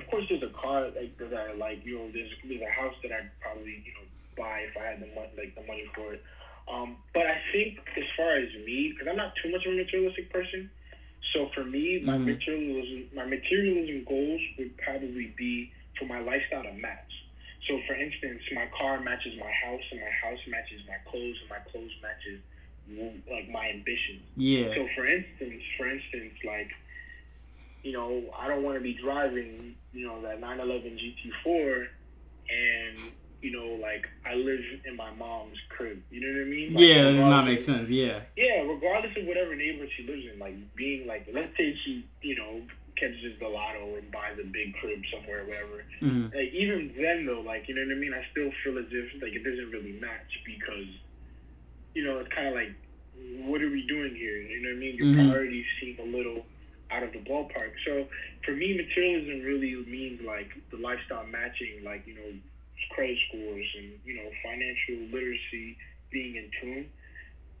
of 0.00 0.06
course, 0.08 0.24
there's 0.28 0.42
a 0.42 0.54
car 0.56 0.88
like 0.96 1.16
that 1.18 1.34
I 1.34 1.52
like. 1.52 1.84
You 1.84 1.98
know, 1.98 2.10
there's 2.10 2.32
there's 2.44 2.62
a 2.62 2.70
house 2.72 2.94
that 3.02 3.12
I'd 3.12 3.28
probably 3.40 3.82
you 3.84 3.92
know 3.92 4.06
buy 4.36 4.60
if 4.60 4.76
I 4.76 4.84
had 4.96 5.00
the 5.00 5.06
money, 5.14 5.30
like 5.36 5.54
the 5.54 5.62
money 5.66 5.84
for 5.94 6.14
it. 6.14 6.22
Um, 6.68 6.96
but 7.12 7.26
I 7.26 7.36
think 7.52 7.78
as 7.96 8.08
far 8.16 8.36
as 8.36 8.48
me, 8.64 8.92
because 8.92 9.08
I'm 9.08 9.16
not 9.20 9.34
too 9.36 9.50
much 9.52 9.66
of 9.66 9.72
a 9.72 9.76
materialistic 9.76 10.32
person, 10.32 10.70
so 11.34 11.50
for 11.54 11.64
me, 11.64 12.00
my 12.00 12.16
Mhm. 12.16 12.24
materialism, 12.24 13.10
my 13.12 13.26
materialism 13.26 14.04
goals 14.04 14.40
would 14.56 14.74
probably 14.78 15.26
be 15.36 15.70
for 15.98 16.06
my 16.06 16.20
lifestyle 16.20 16.62
to 16.62 16.72
match. 16.72 17.12
So, 17.68 17.78
for 17.86 17.94
instance, 17.94 18.42
my 18.52 18.66
car 18.68 19.00
matches 19.00 19.36
my 19.38 19.50
house, 19.52 19.82
and 19.90 20.00
my 20.00 20.10
house 20.10 20.40
matches 20.46 20.80
my 20.88 20.96
clothes, 21.10 21.36
and 21.40 21.50
my 21.50 21.58
clothes 21.70 21.92
matches 22.00 22.40
like 22.88 23.48
my 23.50 23.68
ambitions. 23.70 24.22
Yeah. 24.36 24.74
So, 24.74 24.86
for 24.96 25.06
instance, 25.06 25.62
for 25.76 25.88
instance, 25.88 26.34
like, 26.44 26.70
you 27.82 27.92
know, 27.92 28.22
I 28.38 28.48
don't 28.48 28.62
want 28.62 28.76
to 28.76 28.82
be 28.82 28.94
driving, 28.94 29.74
you 29.92 30.06
know, 30.06 30.22
that 30.22 30.40
911 30.40 30.98
GT4, 30.98 31.86
and 32.48 33.12
you 33.40 33.52
know, 33.52 33.76
like 33.76 34.08
I 34.24 34.34
live 34.34 34.60
in 34.86 34.96
my 34.96 35.12
mom's 35.12 35.58
crib. 35.68 36.00
You 36.10 36.20
know 36.20 36.32
what 36.32 36.46
I 36.46 36.48
mean? 36.48 36.72
Like, 36.72 36.80
Yeah, 36.80 37.04
that 37.04 37.12
does 37.12 37.26
not 37.26 37.44
make 37.44 37.60
sense. 37.60 37.90
Yeah. 37.90 38.20
yeah, 38.36 38.64
regardless 38.64 39.12
of 39.20 39.26
whatever 39.26 39.54
neighborhood 39.54 39.90
she 39.96 40.06
lives 40.06 40.24
in, 40.32 40.38
like 40.38 40.56
being 40.74 41.06
like, 41.06 41.28
let's 41.32 41.52
say 41.56 41.76
she, 41.84 42.08
you 42.22 42.36
know, 42.36 42.62
catches 42.96 43.38
the 43.38 43.48
lotto 43.48 43.96
and 43.96 44.10
buys 44.10 44.38
a 44.40 44.46
big 44.48 44.72
crib 44.80 45.02
somewhere, 45.12 45.42
or 45.42 45.46
whatever. 45.46 45.84
hmm 46.00 46.24
Like 46.32 46.56
even 46.56 46.94
then, 46.96 47.26
though, 47.26 47.44
like 47.44 47.68
you 47.68 47.74
know 47.74 47.84
what 47.84 47.92
I 47.92 48.00
mean, 48.00 48.14
I 48.14 48.24
still 48.32 48.50
feel 48.64 48.78
as 48.78 48.88
if 48.88 49.20
like 49.20 49.36
it 49.36 49.44
doesn't 49.44 49.70
really 49.70 50.00
match 50.00 50.30
because, 50.46 50.88
you 51.94 52.04
know, 52.04 52.18
it's 52.18 52.32
kind 52.34 52.48
of 52.48 52.54
like, 52.54 52.74
what 53.46 53.62
are 53.62 53.70
we 53.70 53.86
doing 53.86 54.14
here? 54.14 54.38
You 54.38 54.62
know 54.62 54.70
what 54.70 54.76
I 54.76 54.80
mean? 54.80 54.96
Your 54.96 55.06
Mhm. 55.08 55.28
priorities 55.30 55.66
seem 55.80 55.98
a 56.00 56.16
little 56.16 56.44
out 56.90 57.02
of 57.02 57.12
the 57.12 57.20
ballpark. 57.20 57.72
So 57.84 58.06
for 58.44 58.52
me, 58.52 58.76
materialism 58.76 59.42
really 59.42 59.74
means 59.86 60.20
like 60.22 60.50
the 60.70 60.76
lifestyle 60.76 61.26
matching, 61.26 61.82
like 61.84 62.06
you 62.06 62.14
know, 62.14 62.32
credit 62.90 63.18
scores 63.28 63.66
and 63.78 63.98
you 64.04 64.14
know, 64.16 64.30
financial 64.42 64.96
literacy 65.10 65.76
being 66.10 66.36
in 66.36 66.50
tune 66.60 66.86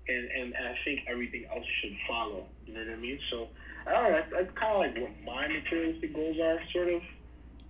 and, 0.08 0.30
and, 0.30 0.54
and 0.54 0.68
I 0.68 0.76
think 0.84 1.00
everything 1.08 1.46
else 1.46 1.64
should 1.80 1.96
follow. 2.06 2.44
You 2.66 2.74
know 2.74 2.80
what 2.80 2.90
I 2.90 2.96
mean? 2.96 3.18
So 3.30 3.48
I 3.86 3.92
don't 3.92 4.02
know. 4.04 4.10
That's, 4.12 4.30
that's 4.32 4.58
kind 4.58 4.72
of 4.74 4.78
like 4.80 5.02
what 5.02 5.10
my 5.24 5.48
materialistic 5.48 6.14
goals 6.14 6.36
are, 6.42 6.58
sort 6.72 6.88
of. 6.88 7.02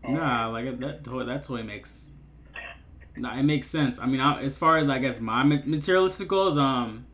Um, 0.04 0.14
Nah, 0.14 0.48
like 0.48 0.64
that. 0.80 1.04
That 1.04 1.42
totally 1.44 1.62
makes. 1.62 2.13
Nah, 3.16 3.38
it 3.38 3.42
makes 3.44 3.68
sense. 3.68 3.98
I 4.00 4.06
mean, 4.06 4.20
I, 4.20 4.42
as 4.42 4.58
far 4.58 4.76
as 4.78 4.88
I 4.88 4.98
guess 4.98 5.20
my 5.20 5.42
materialistic 5.44 6.26
goals, 6.28 6.58
um, 6.58 7.06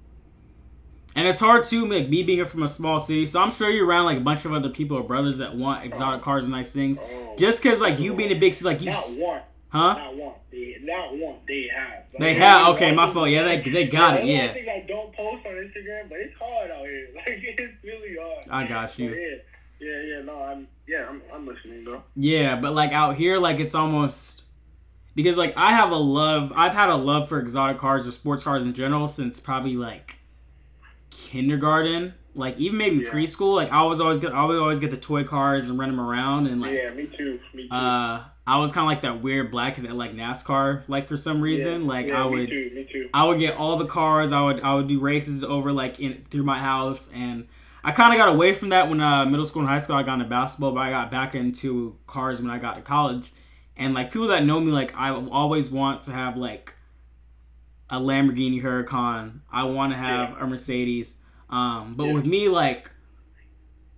and 1.17 1.27
it's 1.27 1.41
hard 1.41 1.65
to 1.65 1.87
make 1.87 2.09
me 2.09 2.23
being 2.23 2.45
from 2.47 2.63
a 2.63 2.69
small 2.69 3.01
city. 3.01 3.27
So 3.27 3.41
I'm 3.43 3.51
sure 3.51 3.69
you're 3.69 3.87
around 3.87 4.07
like 4.07 4.17
a 4.19 4.21
bunch 4.23 4.45
of 4.45 4.53
other 4.53 4.69
people 4.71 4.97
or 4.97 5.03
brothers 5.03 5.39
that 5.39 5.55
want 5.57 5.85
exotic 5.85 6.23
cars 6.23 6.45
and 6.45 6.53
nice 6.53 6.71
things. 6.71 6.99
oh, 7.03 7.35
Just 7.39 7.63
cause 7.63 7.81
like 7.81 7.99
you 7.99 8.15
being 8.15 8.31
a 8.31 8.39
big 8.39 8.55
city, 8.55 8.65
like 8.67 8.81
you, 8.81 8.87
not 8.87 8.95
s- 8.95 9.17
want. 9.19 9.43
Huh? 9.71 9.95
Not 9.95 10.17
one. 10.17 10.35
They 10.51 10.77
not 10.83 11.17
one. 11.17 11.37
They 11.47 11.69
have. 11.75 12.05
Like, 12.13 12.21
They 12.21 12.35
have. 12.35 12.69
Okay, 12.75 12.93
my 12.93 13.13
fault. 13.13 13.29
Yeah, 13.29 13.43
they 13.43 13.61
they 13.71 13.87
got 13.87 14.19
it. 14.21 14.25
Yeah. 14.27 14.47
one 14.47 14.55
thing 14.55 14.67
I 14.69 14.85
don't 14.87 15.15
post 15.15 15.47
on 15.47 15.53
Instagram, 15.53 16.09
but 16.09 16.19
it's 16.19 16.35
hard 16.39 16.71
out 16.71 16.87
here. 16.87 17.09
Like 17.15 17.27
it's 17.29 17.85
really 17.85 18.17
hard. 18.21 18.45
I 18.51 18.67
got 18.67 18.99
you. 18.99 19.11
yeah, 19.11 19.37
yeah, 19.81 20.03
yeah. 20.17 20.23
No, 20.23 20.41
I'm 20.43 20.67
yeah, 20.89 21.07
I'm, 21.09 21.23
I'm 21.33 21.47
listening 21.47 21.85
though. 21.85 22.03
Yeah, 22.17 22.57
but 22.61 22.73
like 22.73 22.93
out 22.93 23.17
here, 23.17 23.39
like 23.39 23.59
it's 23.61 23.75
almost 23.75 24.45
because 25.15 25.37
like 25.37 25.57
I 25.57 25.71
have 25.73 25.91
a 25.91 25.97
love. 25.97 26.53
I've 26.57 26.75
had 26.75 26.89
a 26.89 26.97
love 26.97 27.29
for 27.29 27.39
exotic 27.39 27.79
cars 27.79 28.07
or 28.07 28.13
sports 28.13 28.43
cars 28.43 28.65
in 28.65 28.73
general 28.75 29.07
since 29.09 29.41
probably 29.41 29.77
like 29.77 30.17
kindergarten. 31.11 32.15
Like 32.35 32.59
even 32.59 32.79
maybe 32.79 32.99
Yeah. 32.99 33.11
preschool. 33.11 33.57
Like 33.57 33.71
I 33.73 33.83
was 33.83 34.01
always 34.01 34.19
get. 34.19 34.33
I 34.33 34.45
would 34.45 34.59
always 34.59 34.79
get 34.79 34.91
the 34.91 34.97
toy 34.97 35.25
cars 35.25 35.69
and 35.69 35.79
run 35.79 35.91
them 35.91 36.01
around 36.01 36.47
and 36.47 36.61
like. 36.61 36.73
yeah, 36.73 36.91
me 36.95 37.07
too. 37.17 37.41
Me 37.55 37.69
too. 37.69 37.75
Uh, 37.75 38.25
I 38.47 38.57
was 38.59 38.73
kind 38.73 38.85
of 38.85 38.89
like 38.89 39.03
that 39.03 39.21
weird 39.23 39.51
black 39.51 39.77
that 39.77 39.93
like 39.97 40.13
NASCAR. 40.15 40.83
Like 40.89 41.09
for 41.09 41.17
some 41.17 41.41
reason, 41.41 41.83
yeah, 41.83 41.89
like 41.89 42.07
yeah, 42.07 42.25
I 42.25 42.29
Me 42.31 42.41
would. 42.41 42.49
too. 42.49 42.71
Me 42.75 42.89
too. 42.91 43.09
I 43.13 43.25
would 43.25 43.41
get 43.41 43.57
all 43.57 43.77
the 43.77 43.85
cars. 43.87 44.33
I 44.33 44.41
would 44.43 44.61
I 44.61 44.75
would 44.75 44.87
do 44.87 45.01
races 45.01 45.43
over 45.43 45.73
like 45.73 45.99
in 45.99 46.25
through 46.31 46.45
my 46.45 46.61
house, 46.61 47.11
and 47.13 47.49
I 47.83 47.91
kind 47.93 48.13
of 48.15 48.19
got 48.19 48.29
away 48.33 48.55
from 48.55 48.69
that 48.69 48.89
when 48.89 49.01
uh, 49.01 49.27
middle 49.27 49.45
school 49.45 49.63
and 49.63 49.69
high 49.69 49.79
school. 49.79 49.97
I 49.97 50.05
got 50.05 50.15
into 50.15 50.27
basketball, 50.27 50.71
but 50.73 50.81
I 50.81 50.91
got 50.91 51.11
back 51.11 51.35
into 51.35 51.97
cars 52.07 52.41
when 52.41 52.51
I 52.51 52.59
got 52.59 52.77
to 52.77 52.83
college. 52.83 53.33
And 53.81 53.95
like 53.95 54.13
people 54.13 54.29
that 54.29 54.45
know 54.45 54.61
me, 54.61 54.71
like 54.71 54.95
I 54.97 55.11
always 55.11 55.71
want 55.71 56.03
to 56.03 56.13
have 56.13 56.37
like 56.37 56.75
a 57.89 57.97
Lamborghini 57.99 58.63
Huracan. 58.63 59.41
I 59.51 59.65
want 59.65 59.93
to 59.93 59.99
have 59.99 60.37
a 60.41 60.47
Mercedes. 60.47 61.19
Um, 61.49 61.95
but 61.97 62.05
Yeah. 62.05 62.13
with 62.13 62.27
me, 62.27 62.49
like 62.49 62.91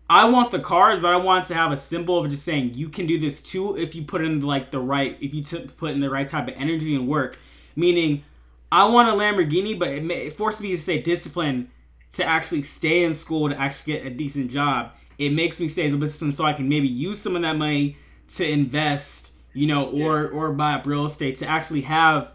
I 0.09 0.27
want 0.29 0.51
the 0.51 0.59
cars, 0.61 0.99
but 1.01 1.09
I 1.12 1.16
want 1.16 1.47
to 1.47 1.55
have 1.55 1.73
a 1.73 1.77
symbol 1.77 2.18
of 2.18 2.31
just 2.31 2.45
saying 2.45 2.75
you 2.75 2.88
can 2.88 3.07
do 3.07 3.18
this 3.18 3.42
too 3.42 3.77
if 3.77 3.95
you 3.95 4.03
put 4.05 4.23
in 4.23 4.40
like 4.40 4.71
the 4.71 4.79
right 4.79 5.16
if 5.21 5.35
you 5.35 5.42
t- 5.42 5.66
put 5.77 5.90
in 5.92 6.01
the 6.01 6.11
right 6.11 6.29
type 6.29 6.49
of 6.49 6.55
energy 6.57 6.95
and 6.95 7.09
work. 7.09 7.38
Meaning, 7.77 8.23
I 8.71 8.85
want 8.88 9.09
a 9.09 9.12
Lamborghini, 9.12 9.79
but 9.79 9.88
it, 9.88 10.05
ma- 10.05 10.14
it 10.14 10.37
forced 10.37 10.62
me 10.62 10.71
to 10.71 10.79
stay 10.79 11.01
disciplined 11.03 11.68
to 12.12 12.25
actually 12.25 12.62
stay 12.62 13.03
in 13.05 13.14
school 13.14 13.49
to 13.49 13.59
actually 13.59 13.95
get 13.95 14.07
a 14.07 14.11
decent 14.11 14.51
job. 14.51 14.92
It 15.18 15.31
makes 15.31 15.61
me 15.61 15.68
stay 15.68 15.90
disciplined 15.90 16.35
so 16.35 16.45
I 16.45 16.53
can 16.53 16.68
maybe 16.68 16.88
use 16.88 17.18
some 17.21 17.35
of 17.37 17.42
that 17.42 17.57
money 17.57 17.97
to 18.37 18.47
invest, 18.47 19.32
you 19.55 19.67
know, 19.67 19.85
or 19.87 20.29
or 20.29 20.53
buy 20.53 20.75
up 20.75 20.87
real 20.87 21.05
estate 21.05 21.37
to 21.38 21.47
actually 21.47 21.83
have 21.83 22.31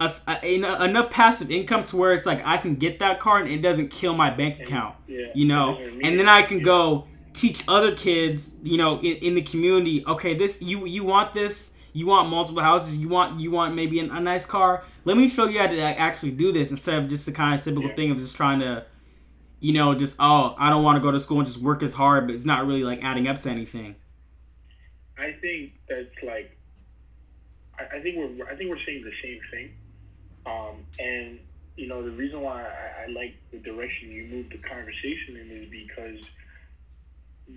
a 0.00 0.10
a- 0.28 0.44
en- 0.44 0.64
enough 0.90 1.10
passive 1.10 1.50
income 1.50 1.82
to 1.84 1.96
where 1.96 2.12
it's 2.12 2.26
like 2.26 2.44
I 2.46 2.58
can 2.58 2.74
get 2.76 2.98
that 3.00 3.18
car 3.20 3.38
and 3.38 3.48
it 3.48 3.62
doesn't 3.62 3.88
kill 3.90 4.14
my 4.14 4.30
bank 4.30 4.60
account 4.60 4.94
Yeah. 5.08 5.26
you 5.34 5.46
know? 5.46 5.76
And 6.02 6.18
then 6.18 6.28
i 6.28 6.42
can 6.42 6.62
go 6.62 7.06
teach 7.32 7.64
other 7.68 7.94
kids 7.94 8.56
you 8.62 8.78
know 8.78 8.98
in, 9.00 9.16
in 9.16 9.34
the 9.34 9.42
community 9.42 10.02
okay 10.06 10.34
this 10.34 10.60
you 10.62 10.86
you 10.86 11.02
want 11.04 11.34
this 11.34 11.74
you 11.92 12.06
want 12.06 12.28
multiple 12.30 12.62
houses 12.62 12.96
you 12.98 13.08
want 13.08 13.40
you 13.40 13.50
want 13.50 13.74
maybe 13.74 13.98
an, 14.00 14.10
a 14.10 14.20
nice 14.20 14.44
car. 14.46 14.84
Let 15.06 15.16
me 15.16 15.28
show 15.28 15.46
you 15.46 15.58
how 15.60 15.66
to 15.68 15.80
actually 15.80 16.32
do 16.32 16.50
this 16.52 16.70
instead 16.70 16.96
of 16.98 17.08
just 17.08 17.24
the 17.26 17.32
kind 17.32 17.54
of 17.58 17.62
typical 17.64 17.88
Yeah. 17.90 17.94
thing 17.96 18.10
of 18.10 18.18
just 18.18 18.36
trying 18.36 18.60
to 18.60 18.84
you 19.60 19.72
know 19.72 19.94
just 19.94 20.16
oh 20.20 20.54
i 20.58 20.68
don't 20.68 20.82
want 20.84 20.96
to 20.96 21.00
go 21.02 21.10
to 21.10 21.18
school 21.18 21.38
and 21.38 21.46
just 21.46 21.62
work 21.62 21.82
as 21.82 21.94
hard 21.94 22.26
but 22.26 22.34
it's 22.34 22.44
not 22.44 22.66
really 22.66 22.84
like 22.84 23.00
adding 23.02 23.26
up 23.28 23.38
to 23.38 23.48
anything 23.50 23.96
I 25.18 25.32
think 25.40 25.72
that's 25.88 26.14
like, 26.22 26.56
I, 27.78 27.96
I 27.96 28.02
think 28.02 28.16
we're 28.16 28.46
I 28.48 28.54
think 28.56 28.70
we're 28.70 28.84
saying 28.86 29.04
the 29.04 29.12
same 29.22 29.40
thing, 29.50 29.70
um, 30.46 30.84
and 30.98 31.38
you 31.76 31.88
know 31.88 32.02
the 32.02 32.10
reason 32.10 32.40
why 32.40 32.62
I, 32.62 33.04
I 33.04 33.06
like 33.08 33.34
the 33.50 33.58
direction 33.58 34.10
you 34.10 34.24
moved 34.28 34.52
the 34.52 34.58
conversation 34.58 35.36
in 35.36 35.50
is 35.50 35.70
because 35.70 36.30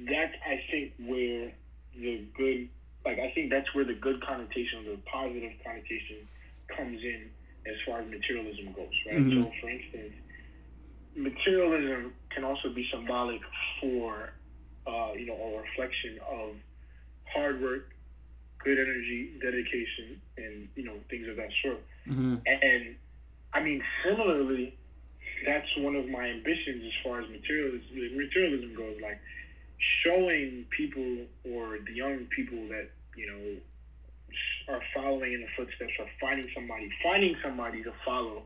that's 0.07 0.33
I 0.45 0.61
think 0.71 0.93
where 1.05 1.51
the 1.95 2.23
good 2.37 2.69
like 3.05 3.19
I 3.19 3.31
think 3.33 3.51
that's 3.51 3.73
where 3.73 3.85
the 3.85 3.93
good 3.95 4.21
connotation, 4.23 4.85
the 4.85 4.97
positive 5.11 5.51
connotation 5.65 6.27
comes 6.75 7.01
in 7.01 7.29
as 7.65 7.75
far 7.85 8.01
as 8.01 8.09
materialism 8.09 8.71
goes, 8.73 8.87
right? 9.07 9.17
Mhm. 9.17 9.43
So 9.43 9.51
for 9.61 9.69
instance, 9.69 10.13
materialism 11.15 12.13
can 12.29 12.43
also 12.43 12.69
be 12.73 12.87
symbolic 12.91 13.41
for 13.81 14.31
uh, 14.87 15.13
you 15.15 15.25
know 15.25 15.35
a 15.35 15.61
reflection 15.61 16.19
of 16.29 16.55
hard 17.33 17.61
work, 17.61 17.93
good 18.63 18.77
energy, 18.79 19.31
dedication, 19.41 20.19
and 20.37 20.67
you 20.75 20.83
know 20.83 20.95
things 21.09 21.27
of 21.27 21.35
that 21.37 21.49
sort. 21.63 21.81
hmm 22.05 22.35
And 22.45 22.95
I 23.53 23.61
mean, 23.61 23.81
similarly, 24.03 24.75
that's 25.45 25.67
one 25.77 25.95
of 25.95 26.07
my 26.07 26.27
ambitions 26.29 26.83
as 26.85 26.93
far 27.03 27.21
as 27.21 27.29
materialism, 27.29 28.17
materialism 28.17 28.75
goes. 28.75 28.97
Like 29.01 29.19
showing 30.03 30.65
people 30.75 31.25
or 31.45 31.79
the 31.85 31.93
young 31.93 32.27
people 32.35 32.67
that 32.69 32.89
you 33.15 33.27
know 33.27 34.73
are 34.73 34.81
following 34.93 35.33
in 35.33 35.41
the 35.41 35.47
footsteps 35.57 35.93
or 35.99 36.05
finding 36.21 36.47
somebody, 36.53 36.89
finding 37.01 37.35
somebody 37.43 37.83
to 37.83 37.91
follow. 38.05 38.43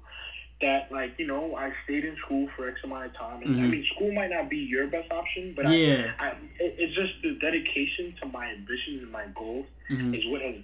That 0.63 0.91
like 0.91 1.11
you 1.19 1.27
know, 1.27 1.55
I 1.55 1.71
stayed 1.83 2.05
in 2.05 2.15
school 2.25 2.47
for 2.55 2.69
X 2.69 2.79
amount 2.85 3.05
of 3.07 3.13
time, 3.23 3.43
and 3.43 3.59
I 3.59 3.67
mean, 3.67 3.83
school 3.95 4.11
might 4.13 4.29
not 4.29 4.49
be 4.49 4.57
your 4.57 4.87
best 4.87 5.11
option, 5.11 5.53
but 5.57 5.65
I, 5.65 5.73
yeah 5.75 6.11
I, 6.19 6.27
it, 6.65 6.71
it's 6.81 6.95
just 6.95 7.13
the 7.21 7.31
dedication 7.47 8.15
to 8.21 8.27
my 8.27 8.45
ambitions 8.57 9.03
and 9.03 9.11
my 9.11 9.25
goals 9.35 9.65
hmm 9.89 10.13
is 10.15 10.23
what 10.31 10.41
has 10.41 10.55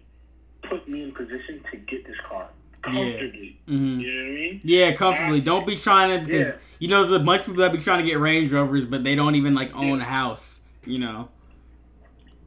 put 0.69 0.88
me 0.88 1.03
in 1.03 1.12
position 1.12 1.55
to 1.71 1.77
get 1.91 2.07
this 2.07 2.15
car 2.29 2.47
Yeah. 2.85 2.93
comfortably. 2.93 3.59
hmm 3.67 3.99
You 3.99 4.07
know 4.13 4.21
what 4.23 4.29
I 4.31 4.41
mean? 4.41 4.62
Yeah, 4.63 4.88
comfortably. 4.93 5.41
Don't 5.41 5.65
be 5.67 5.75
trying 5.75 6.09
to 6.17 6.25
because 6.25 6.47
Yeah. 6.47 6.62
you 6.79 6.88
know 6.88 7.01
there's 7.01 7.21
a 7.21 7.25
bunch 7.25 7.41
of 7.41 7.47
people 7.47 7.63
that 7.63 7.71
be 7.73 7.79
trying 7.79 7.99
to 8.03 8.09
get 8.09 8.19
Range 8.19 8.49
Rovers, 8.51 8.85
but 8.85 9.03
they 9.03 9.15
don't 9.15 9.35
even 9.35 9.53
like 9.53 9.75
own 9.75 9.99
a 10.01 10.05
house. 10.05 10.63
You 10.85 10.99
know. 10.99 11.29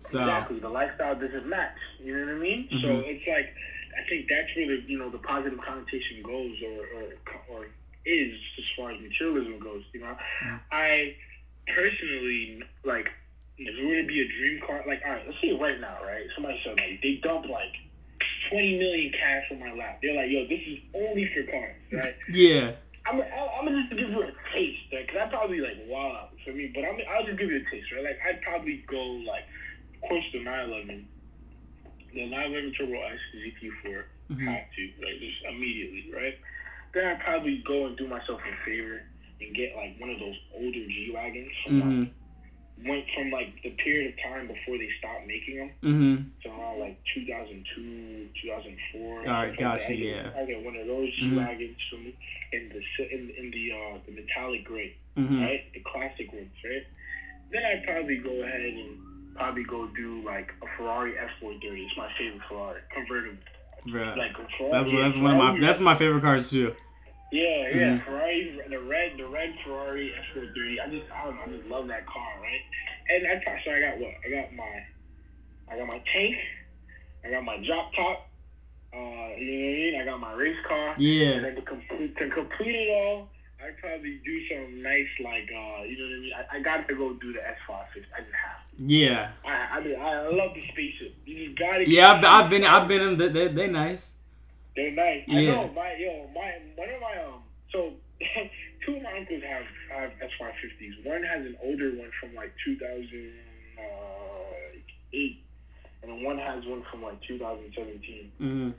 So 0.01 0.21
Exactly. 0.21 0.59
The 0.59 0.69
lifestyle 0.69 1.15
doesn't 1.15 1.47
match. 1.47 1.77
You 2.03 2.17
know 2.17 2.27
what 2.33 2.35
I 2.37 2.39
mean? 2.39 2.69
So 2.83 2.89
Mhm. 2.89 3.05
it's 3.07 3.27
like 3.29 3.55
I 3.93 4.09
think 4.09 4.27
that's 4.29 4.49
where 4.57 4.67
the 4.67 4.83
you 4.89 4.99
know 4.99 5.11
the 5.11 5.19
positive 5.19 5.59
connotation 5.61 6.23
goes, 6.25 6.57
or 6.63 6.79
or, 6.97 7.05
or 7.51 7.61
is 8.05 8.35
as 8.59 8.65
far 8.77 8.91
as 8.93 9.01
materialism 9.01 9.59
goes. 9.61 9.83
You 9.93 10.01
know, 10.01 10.17
Mhm. 10.45 10.61
I 10.73 11.15
personally 11.67 12.63
like 12.85 13.07
if 13.59 13.69
it 13.79 13.85
were 13.87 14.01
to 14.01 14.07
be 14.09 14.21
a 14.21 14.29
dream 14.39 14.61
car, 14.67 14.83
like 14.87 15.01
all 15.07 15.13
right, 15.13 15.27
let's 15.27 15.39
say 15.41 15.53
right 15.53 15.79
now, 15.81 15.99
right? 16.05 16.25
Somebody 16.35 16.59
said 16.65 16.77
like 16.77 17.01
they 17.03 17.21
dump 17.23 17.47
like 17.47 17.75
twenty 18.51 18.79
million 18.79 19.13
cash 19.13 19.45
on 19.53 19.61
my 19.61 19.73
lap. 19.73 20.01
They're 20.03 20.15
like, 20.15 20.31
yo, 20.31 20.47
this 20.49 20.61
is 20.67 20.79
only 20.95 21.29
for 21.35 21.43
cars, 21.51 21.77
right? 21.93 22.17
yeah, 22.33 22.73
I'm, 23.07 23.21
I'm 23.21 23.65
gonna 23.67 23.83
just 23.89 23.99
give 24.01 24.11
you 24.11 24.23
a 24.23 24.33
taste, 24.55 24.83
right? 24.93 25.07
Cause 25.07 25.17
I'd 25.23 25.31
probably 25.31 25.61
like 25.61 25.79
wow 25.87 26.29
for 26.45 26.53
me, 26.53 26.73
but 26.75 26.83
I'm, 26.85 26.97
I'll 27.13 27.25
just 27.27 27.39
give 27.39 27.51
you 27.51 27.61
a 27.63 27.67
taste, 27.71 27.93
right? 27.95 28.05
Like 28.05 28.19
I'd 28.27 28.43
probably 28.43 28.83
go 28.89 28.99
like, 29.29 29.45
of 30.03 30.09
course, 30.09 30.25
the 30.33 30.43
911, 30.43 31.07
the 32.15 32.27
911 32.29 32.73
Turbo 32.75 33.01
S 33.03 33.19
GT4, 33.35 34.05
Mhm. 34.31 34.47
have 34.47 34.65
to 34.77 34.83
like 35.05 35.19
just 35.21 35.43
immediately, 35.49 36.11
right? 36.15 36.37
Then 36.95 37.05
I'd 37.07 37.21
probably 37.21 37.63
go 37.67 37.87
and 37.87 37.97
do 37.97 38.07
myself 38.09 38.41
a 38.41 38.65
favor 38.65 39.03
and 39.41 39.55
get 39.57 39.75
like 39.77 39.99
one 39.99 40.11
of 40.11 40.19
those 40.19 40.37
older 40.55 40.85
G 40.87 41.11
wagons 41.15 41.51
from 41.65 41.81
hmm 41.81 42.01
like, 42.03 42.09
went 42.85 43.05
from 43.15 43.31
like 43.31 43.63
the 43.63 43.71
period 43.83 44.13
of 44.13 44.19
time 44.23 44.49
before 44.49 44.77
they 44.79 44.89
stopped 44.99 45.27
making 45.27 45.57
them. 45.57 45.71
hmm 45.81 46.17
So 46.43 46.51
around 46.51 46.81
like 46.81 46.99
2002, 47.15 48.29
2004. 48.43 49.19
All 49.21 49.25
right, 49.27 49.57
gotcha. 49.57 49.87
I 49.89 49.97
get, 49.97 49.99
yeah. 49.99 50.31
I 50.37 50.45
get 50.47 50.65
one 50.65 50.77
of 50.77 50.87
those 50.87 51.13
Mhm. 51.21 51.37
wagons 51.37 51.77
for 51.91 51.97
me 51.97 52.15
in 52.53 52.69
the 52.71 52.81
in, 53.15 53.31
in 53.39 53.51
the 53.51 53.73
uh, 53.73 53.99
the 54.07 54.13
metallic 54.13 54.65
gray, 54.65 54.95
hmm 55.17 55.41
right? 55.43 55.73
The 55.73 55.81
classic 55.81 56.33
ones, 56.33 56.51
right? 56.65 56.85
Then 57.51 57.65
I'd 57.65 57.85
probably 57.85 58.17
go 58.19 58.43
ahead 58.43 58.61
and 58.61 58.99
probably 59.35 59.65
go 59.65 59.87
do 59.97 60.23
like 60.25 60.51
a 60.63 60.67
Ferrari 60.77 61.15
F430. 61.15 61.87
It's 61.87 61.97
my 61.97 62.09
favorite 62.19 62.43
Ferrari 62.49 62.81
convertible. 62.95 63.39
Bruh. 63.87 64.17
Like 64.17 64.33
Ferrari. 64.37 64.73
That's 64.73 64.89
yeah, 64.91 65.03
that's 65.03 65.17
one 65.17 65.31
of 65.33 65.37
my 65.39 65.59
that's 65.61 65.81
my 65.81 65.95
favorite 65.95 66.23
cars 66.23 66.51
too. 66.51 66.75
yeah, 67.33 67.69
yeah, 67.69 67.99
Mhm. 67.99 68.05
Ferrari, 68.05 68.61
the 68.69 68.81
red, 68.81 69.13
the 69.17 69.27
red 69.27 69.51
Ferrari 69.65 70.13
F430. 70.35 70.81
I 70.81 70.87
just, 70.91 71.11
I 71.11 71.25
don't 71.25 71.37
know, 71.37 71.43
I 71.43 71.49
just 71.57 71.69
love 71.69 71.89
that 71.89 72.07
car, 72.07 72.31
right? 72.43 72.61
And 73.09 73.27
I, 73.27 73.41
so 73.65 73.71
I 73.73 73.81
got 73.81 73.99
what? 73.99 74.15
I 74.25 74.31
got 74.31 74.53
my, 74.55 74.73
I 75.69 75.79
got 75.79 75.87
my 75.89 76.01
tank, 76.13 76.37
I 77.25 77.31
got 77.31 77.43
my 77.45 77.57
drop 77.67 77.91
top, 77.97 78.29
uh, 78.95 78.97
you 78.99 79.01
know 79.01 79.33
what 79.33 79.41
I 79.41 79.81
mean? 79.81 80.01
I 80.01 80.05
got 80.05 80.21
my 80.21 80.33
race 80.35 80.61
car, 80.69 80.93
and 80.95 81.03
Yeah, 81.03 81.41
then 81.41 81.55
to 81.57 81.63
complete, 81.63 82.17
to 82.19 82.29
complete 82.31 82.77
it 82.77 82.91
all, 82.93 83.29
I'd 83.65 83.79
probably 83.79 84.21
do 84.25 84.49
some 84.49 84.83
nice, 84.83 85.07
like, 85.23 85.49
uh, 85.51 85.83
you 85.85 85.97
know 85.99 86.05
what 86.05 86.17
I 86.17 86.21
mean? 86.21 86.33
I, 86.37 86.57
I 86.57 86.61
gotta 86.63 86.95
go 86.95 87.13
do 87.15 87.33
the 87.33 87.39
S550. 87.39 88.05
I 88.17 88.21
just 88.21 88.35
have. 88.35 88.67
to. 88.67 88.83
yeah, 88.93 89.31
I, 89.45 89.79
I, 89.79 89.81
mean, 89.85 90.01
I 90.01 90.29
love 90.29 90.55
the 90.55 90.63
spaceship. 90.63 91.15
You 91.25 91.47
just 91.47 91.59
gotta. 91.59 91.89
yeah. 91.89 92.13
I've, 92.15 92.25
I've 92.25 92.51
been 92.51 92.65
I've 92.65 92.89
been 92.89 93.03
in. 93.03 93.19
They 93.19 93.29
they 93.29 93.49
they 93.49 93.69
nice. 93.69 94.17
They're 94.75 94.91
nice. 94.91 95.23
I 95.29 95.33
Yeah. 95.39 95.53
know. 95.53 95.69
My 95.75 95.95
yo, 95.99 96.29
my 96.35 96.53
one 96.77 96.89
of 96.91 97.01
my 97.01 97.23
um. 97.23 97.43
So 97.71 97.93
two 98.87 98.97
of 98.97 99.03
my 99.03 99.17
uncles 99.19 99.43
have 99.43 99.65
have 99.91 100.11
S 100.23 100.31
five 100.41 100.55
fifties. 100.63 100.95
One 101.05 101.23
has 101.23 101.45
an 101.47 101.57
older 101.63 101.91
one 101.91 102.11
from 102.21 102.35
like 102.35 102.53
two 102.65 102.77
thousand 102.79 103.33
eight, 105.13 105.45
and 106.03 106.11
then 106.11 106.23
one 106.25 106.39
has 106.39 106.65
one 106.67 106.83
from 106.91 107.03
like 107.03 107.21
two 107.29 107.39
thousand 107.39 107.73
seventeen. 107.77 108.33
hmm 108.39 108.71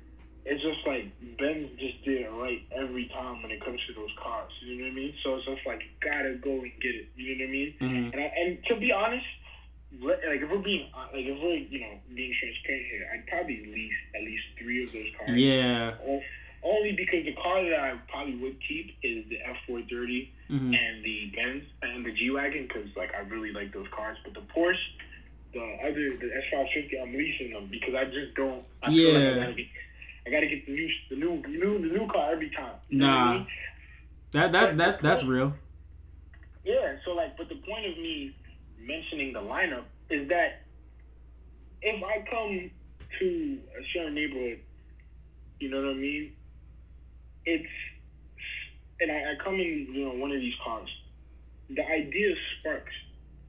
It's 0.46 0.62
just 0.62 0.86
like 0.86 1.08
Ben 1.40 1.70
just 1.80 2.04
did 2.04 2.22
it 2.22 2.32
right 2.32 2.62
every 2.76 3.06
time 3.08 3.42
when 3.42 3.52
it 3.52 3.64
comes 3.64 3.80
to 3.88 3.94
those 3.94 4.12
cars. 4.22 4.52
You 4.66 4.78
know 4.78 4.84
what 4.86 4.92
I 4.92 4.96
mean? 4.96 5.14
So 5.24 5.36
it's 5.36 5.46
just 5.46 5.66
like 5.66 5.82
gotta 6.04 6.36
go 6.36 6.52
and 6.62 6.72
get 6.82 6.96
it. 6.96 7.08
You 7.16 7.38
know 7.38 7.46
what 7.46 7.50
I 7.50 7.52
mean? 7.52 7.74
hmm 7.80 8.12
And 8.14 8.20
I, 8.20 8.28
and 8.38 8.58
to 8.68 8.76
be 8.76 8.92
honest, 8.92 9.26
like 10.02 10.42
if 10.42 10.50
we're 10.50 10.58
being 10.58 10.90
like 11.14 11.24
if 11.24 11.40
we're 11.42 11.56
you 11.56 11.80
know 11.80 11.96
being 12.14 12.34
transparent 12.40 12.86
here, 12.92 13.08
I'd 13.14 13.28
probably 13.28 13.64
lease 13.66 14.00
at 14.16 14.22
least 14.24 14.44
three 14.60 14.84
of 14.84 14.92
those 14.92 15.08
cars. 15.18 15.40
Yeah. 15.40 15.96
Only 16.66 16.94
because 16.94 17.26
the 17.26 17.34
car 17.36 17.62
that 17.64 17.80
I 17.80 18.00
probably 18.08 18.36
would 18.38 18.56
keep 18.68 18.96
is 19.04 19.28
the 19.30 19.40
F 19.48 19.58
four 19.68 19.82
thirty 19.90 20.32
Mhm. 20.50 20.76
and 20.76 21.04
the 21.04 21.32
Benz 21.36 21.64
and 21.82 22.06
the 22.06 22.12
G 22.12 22.32
wagon 22.32 22.64
because 22.68 22.88
like 22.96 23.14
I 23.14 23.20
really 23.28 23.52
like 23.52 23.72
those 23.74 23.88
cars. 23.92 24.18
But 24.24 24.34
the 24.34 24.42
Porsche, 24.42 24.76
the 25.54 25.60
other 25.84 26.16
the 26.18 26.32
S 26.36 26.44
five 26.52 26.68
fifty, 26.74 27.00
I'm 27.00 27.12
leasing 27.16 27.52
them 27.52 27.68
because 27.72 27.94
I 27.96 28.06
just 28.06 28.34
don't. 28.36 28.64
I 28.82 28.92
feel 28.92 29.14
like 29.14 29.24
Yeah. 29.24 29.30
I 29.32 29.36
gotta 29.36 29.54
get, 29.54 29.68
I 30.26 30.30
gotta 30.30 30.48
get 30.48 30.66
the 30.66 30.72
new 30.74 30.90
the 31.10 31.16
new 31.18 31.42
the 31.42 31.48
new 31.50 31.82
the 31.90 31.98
new 32.00 32.08
car 32.08 32.32
every 32.32 32.50
time. 32.52 32.76
You 32.90 33.00
I 33.00 33.08
Nah. 33.08 33.34
mean? 33.34 33.48
That 34.32 34.52
that 34.54 34.78
that 34.78 35.02
that's 35.02 35.24
real. 35.24 35.54
Yeah, 36.64 36.96
so 37.04 37.12
like, 37.12 37.36
but 37.38 37.50
the 37.50 37.56
point 37.56 37.86
of 37.86 37.98
me 37.98 38.34
mentioning 38.80 39.34
the 39.34 39.40
lineup 39.42 39.84
is 40.10 40.30
that 40.30 40.64
if 41.82 42.02
I 42.04 42.24
come 42.30 42.72
to 43.20 43.60
a 43.80 43.84
certain 43.94 44.16
neighborhood, 44.16 44.60
you 45.60 45.70
know 45.70 45.78
what 45.82 45.90
I 45.92 45.94
mean? 45.94 46.32
It's 47.46 47.68
and 49.02 49.12
I, 49.12 49.16
I 49.34 49.44
come 49.44 49.56
in, 49.56 49.88
you 49.92 50.06
know, 50.06 50.14
one 50.16 50.32
of 50.32 50.40
these 50.40 50.54
cars. 50.64 50.90
The 51.70 51.86
idea 51.86 52.34
sparks 52.60 52.94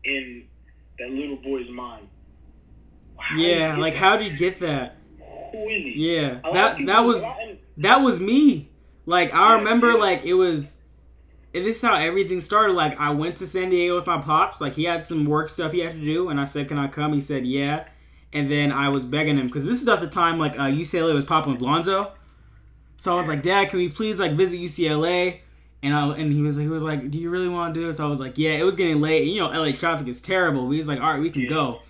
in 0.04 0.44
that 0.98 1.10
little 1.10 1.36
boy's 1.36 1.70
mind. 1.70 2.08
How 3.16 3.36
Yeah, 3.38 3.76
like 3.76 3.92
he- 3.94 3.98
how 4.00 4.16
do 4.16 4.24
you 4.24 4.36
get 4.36 4.58
that? 4.58 4.96
Who 5.54 5.68
is 5.68 5.82
he? 5.82 6.14
Yeah, 6.16 6.40
A 6.44 6.48
lot 6.48 6.48
of 6.48 6.54
that 6.54 6.86
that 6.86 7.00
was 7.00 7.18
and- 7.20 7.58
that 7.78 7.96
was 7.98 8.20
me. 8.20 8.70
Like 9.06 9.32
I 9.34 9.54
remember, 9.54 9.92
yeah. 9.92 9.98
like 9.98 10.24
it 10.24 10.34
was. 10.34 10.78
And 11.54 11.64
this 11.64 11.76
is 11.76 11.82
how 11.82 11.94
everything 11.94 12.40
started. 12.40 12.72
Like 12.74 12.98
I 12.98 13.10
went 13.10 13.36
to 13.36 13.46
San 13.46 13.70
Diego 13.70 13.94
with 13.96 14.06
my 14.06 14.20
pops. 14.20 14.60
Like 14.60 14.72
he 14.74 14.84
had 14.84 15.04
some 15.04 15.24
work 15.24 15.48
stuff 15.48 15.70
he 15.72 15.80
had 15.80 15.92
to 15.94 16.00
do, 16.00 16.28
and 16.28 16.40
I 16.40 16.44
said, 16.44 16.68
"Can 16.68 16.78
I 16.78 16.88
come?" 16.88 17.12
He 17.12 17.20
said, 17.20 17.46
"Yeah." 17.46 17.84
And 18.32 18.50
then 18.50 18.72
I 18.72 18.88
was 18.88 19.04
begging 19.04 19.38
him 19.38 19.46
because 19.46 19.64
this 19.66 19.80
is 19.80 19.86
at 19.88 20.00
the 20.00 20.08
time 20.08 20.38
like 20.38 20.54
uh, 20.58 20.62
UCLA 20.64 21.14
was 21.14 21.24
popping 21.24 21.52
with 21.52 21.62
Lonzo. 21.62 22.12
So 22.96 23.12
I 23.12 23.16
was 23.16 23.28
like, 23.28 23.42
"Dad, 23.42 23.68
can 23.70 23.78
we 23.78 23.88
please 23.88 24.18
like 24.18 24.32
visit 24.32 24.58
UCLA?" 24.58 25.40
And 25.82 25.94
I 25.94 26.08
and 26.16 26.32
he 26.32 26.42
was 26.42 26.56
he 26.56 26.66
was 26.66 26.82
like, 26.82 27.10
"Do 27.10 27.18
you 27.18 27.30
really 27.30 27.48
want 27.48 27.74
to 27.74 27.80
do 27.80 27.86
this?" 27.86 28.00
I 28.00 28.06
was 28.06 28.18
like, 28.18 28.36
"Yeah." 28.38 28.52
It 28.52 28.64
was 28.64 28.74
getting 28.74 29.00
late. 29.00 29.24
You 29.28 29.40
know, 29.40 29.48
LA 29.50 29.70
traffic 29.72 30.08
is 30.08 30.20
terrible. 30.20 30.66
We 30.66 30.78
was 30.78 30.88
like, 30.88 31.00
"All 31.00 31.10
right, 31.12 31.20
we 31.20 31.30
can 31.30 31.42
Yeah. 31.42 31.48
go." 31.50 31.80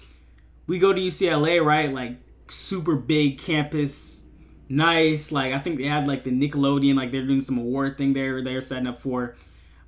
We 0.66 0.78
go 0.78 0.92
to 0.92 1.00
UCLA, 1.00 1.64
right? 1.64 1.90
Like 1.92 2.16
super 2.54 2.96
big 2.96 3.38
campus, 3.38 4.22
nice. 4.68 5.32
Like 5.32 5.52
I 5.52 5.58
think 5.58 5.78
they 5.78 5.84
had 5.86 6.06
like 6.06 6.24
the 6.24 6.30
Nickelodeon, 6.30 6.94
like 6.96 7.12
they're 7.12 7.26
doing 7.26 7.40
some 7.40 7.58
award 7.58 7.98
thing 7.98 8.12
there. 8.12 8.42
They're 8.42 8.60
setting 8.60 8.86
up 8.86 9.00
for. 9.00 9.36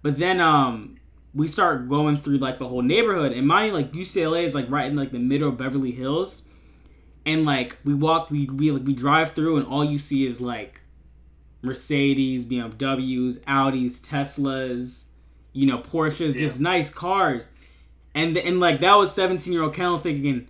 But 0.03 0.19
then 0.19 0.41
um 0.41 0.97
we 1.35 1.47
start 1.49 1.89
going 1.89 2.17
through 2.17 2.39
like 2.39 2.59
the 2.59 2.67
whole 2.69 2.83
neighborhood, 2.83 3.33
and 3.33 3.47
mind 3.47 3.69
you, 3.69 3.73
like 3.75 3.93
UCLA 3.93 4.45
is 4.45 4.55
like 4.55 4.71
right 4.71 4.87
in 4.91 4.97
like 4.97 5.13
the 5.13 5.19
middle 5.19 5.49
of 5.51 5.59
Beverly 5.59 5.93
Hills, 5.93 6.49
and 7.27 7.45
like 7.45 7.77
we 7.85 7.95
walk, 7.95 8.31
we 8.31 8.47
we 8.47 8.71
like 8.71 8.85
we 8.87 8.95
drive 8.95 9.33
through, 9.33 9.57
and 9.59 9.67
all 9.67 9.85
you 9.85 9.99
see 9.99 10.27
is 10.27 10.41
like 10.41 10.81
Mercedes, 11.63 12.47
BMWs, 12.47 13.41
Audis, 13.45 14.01
Teslas, 14.07 15.09
you 15.53 15.67
know, 15.67 15.79
Porsches, 15.79 16.35
Yeah. 16.35 16.41
just 16.41 16.61
nice 16.61 16.93
cars. 16.93 17.53
And 18.15 18.37
and 18.39 18.61
like 18.61 18.81
that 18.81 18.95
was 18.95 19.13
17 19.13 19.53
year 19.53 19.63
old 19.63 19.75
Kendall 19.75 19.99
thinking, 19.99 20.49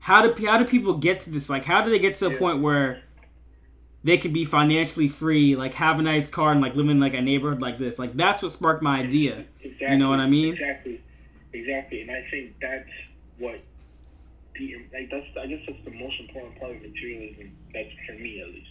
how 0.00 0.26
do 0.26 0.46
how 0.46 0.58
do 0.58 0.64
people 0.64 0.94
get 0.94 1.20
to 1.20 1.30
this? 1.30 1.48
Like, 1.50 1.64
how 1.64 1.82
do 1.82 1.90
they 1.90 1.98
get 1.98 2.14
to 2.16 2.26
a 2.26 2.30
Yeah. 2.30 2.38
point 2.38 2.62
where 2.62 3.02
they 4.02 4.16
could 4.16 4.32
be 4.32 4.44
financially 4.44 5.08
free, 5.08 5.56
like 5.56 5.74
have 5.74 5.98
a 5.98 6.02
nice 6.02 6.30
car 6.30 6.52
and 6.52 6.60
like 6.60 6.74
live 6.74 6.88
in 6.88 7.00
like 7.00 7.14
a 7.14 7.20
neighborhood 7.20 7.60
like 7.60 7.78
this? 7.78 7.98
Like 7.98 8.16
that's 8.16 8.42
what 8.42 8.50
sparked 8.52 8.82
my 8.82 9.00
idea. 9.00 9.44
Exactly. 9.62 9.88
You 9.90 9.98
know 9.98 10.08
what 10.08 10.20
I 10.20 10.26
mean? 10.26 10.54
Exactly. 10.54 11.00
Exactly. 11.52 12.00
And 12.02 12.10
I 12.10 12.24
think 12.30 12.54
that's 12.60 12.88
what 13.38 13.60
the 14.54 14.74
like 14.92 15.10
that's 15.10 15.26
I 15.38 15.46
guess 15.46 15.60
that's 15.66 15.84
the 15.84 15.90
most 15.90 16.18
important 16.20 16.58
part 16.58 16.76
of 16.76 16.82
materialism. 16.82 17.52
That's 17.74 17.90
for 18.06 18.12
me 18.14 18.40
at 18.40 18.48
least. 18.48 18.70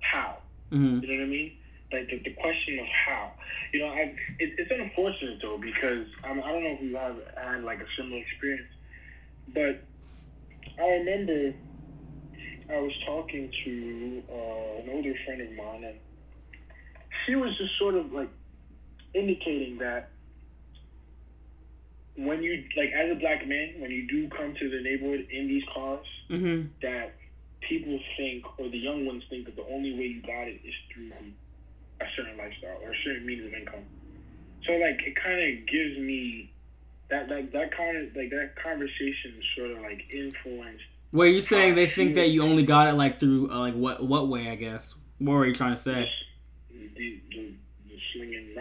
How? 0.00 0.38
hmm 0.70 1.00
You 1.00 1.08
know 1.08 1.14
what 1.20 1.24
I 1.24 1.26
mean? 1.26 1.52
Like 1.92 2.08
the, 2.10 2.18
the 2.18 2.34
question 2.34 2.78
of 2.80 2.86
how. 3.06 3.32
You 3.72 3.80
know, 3.80 3.88
I 3.88 4.14
it, 4.38 4.58
it's 4.58 4.70
unfortunate 4.70 5.38
though 5.40 5.58
because 5.58 6.06
I'm, 6.24 6.42
I 6.42 6.52
don't 6.52 6.64
know 6.64 6.70
if 6.70 6.82
you 6.82 6.96
have 6.96 7.16
had 7.36 7.62
like 7.64 7.80
a 7.80 7.86
similar 7.96 8.18
experience, 8.20 8.68
but 9.54 9.82
I 10.78 10.86
remember 11.00 11.54
I 12.70 12.78
was 12.80 12.92
talking 13.06 13.50
to 13.64 14.22
uh, 14.30 14.82
an 14.82 14.88
older 14.92 15.14
friend 15.24 15.40
of 15.40 15.50
mine 15.56 15.84
and 15.84 15.98
she 17.26 17.34
was 17.34 17.56
just 17.58 17.78
sort 17.78 17.94
of 17.94 18.12
like 18.12 18.30
indicating 19.14 19.78
that 19.78 20.10
when 22.16 22.42
you 22.42 22.64
like 22.76 22.90
as 22.92 23.10
a 23.10 23.18
black 23.18 23.46
man 23.46 23.80
when 23.80 23.90
you 23.90 24.06
do 24.08 24.28
come 24.36 24.54
to 24.58 24.68
the 24.68 24.82
neighborhood 24.82 25.26
in 25.32 25.46
these 25.48 25.62
cars 25.72 26.06
hmm 26.28 26.66
that 26.82 27.14
people 27.68 27.98
think 28.16 28.44
or 28.58 28.68
the 28.70 28.78
young 28.78 29.04
ones 29.04 29.22
think 29.28 29.46
that 29.46 29.56
the 29.56 29.66
only 29.72 29.92
way 29.92 30.06
you 30.06 30.22
got 30.22 30.46
it 30.46 30.60
is 30.62 30.74
through 30.94 31.10
a 32.00 32.06
certain 32.16 32.38
lifestyle 32.38 32.78
or 32.84 32.92
a 32.92 32.98
certain 33.04 33.26
means 33.26 33.44
of 33.44 33.52
income. 33.52 33.82
So 34.66 34.72
like 34.74 34.98
it 35.02 35.14
kind 35.18 35.40
of 35.42 35.66
gives 35.66 35.98
me 35.98 36.52
that 37.10 37.28
like 37.28 37.52
that 37.52 37.76
kind 37.76 37.96
of 37.96 38.16
like 38.16 38.30
that 38.30 38.52
conversation 38.62 39.40
sort 39.56 39.70
of 39.72 39.80
like 39.80 40.02
influenced. 40.12 40.84
Wait, 41.10 41.34
you 41.34 41.40
saying 41.40 41.74
they 41.74 41.88
think 41.88 42.14
that 42.16 42.28
you 42.28 42.42
only 42.42 42.64
got 42.64 42.88
it 42.88 42.94
like 42.94 43.18
through 43.18 43.50
uh, 43.50 43.58
like 43.58 43.74
what 43.74 44.06
what 44.06 44.28
way? 44.28 44.48
I 44.48 44.56
guess. 44.56 44.94
What 45.18 45.32
were 45.32 45.46
you 45.46 45.54
trying 45.54 45.74
to 45.74 45.80
say? 45.80 46.08
The, 46.70 47.20
the, 47.30 47.54
the 47.88 47.98
slinging 48.12 48.54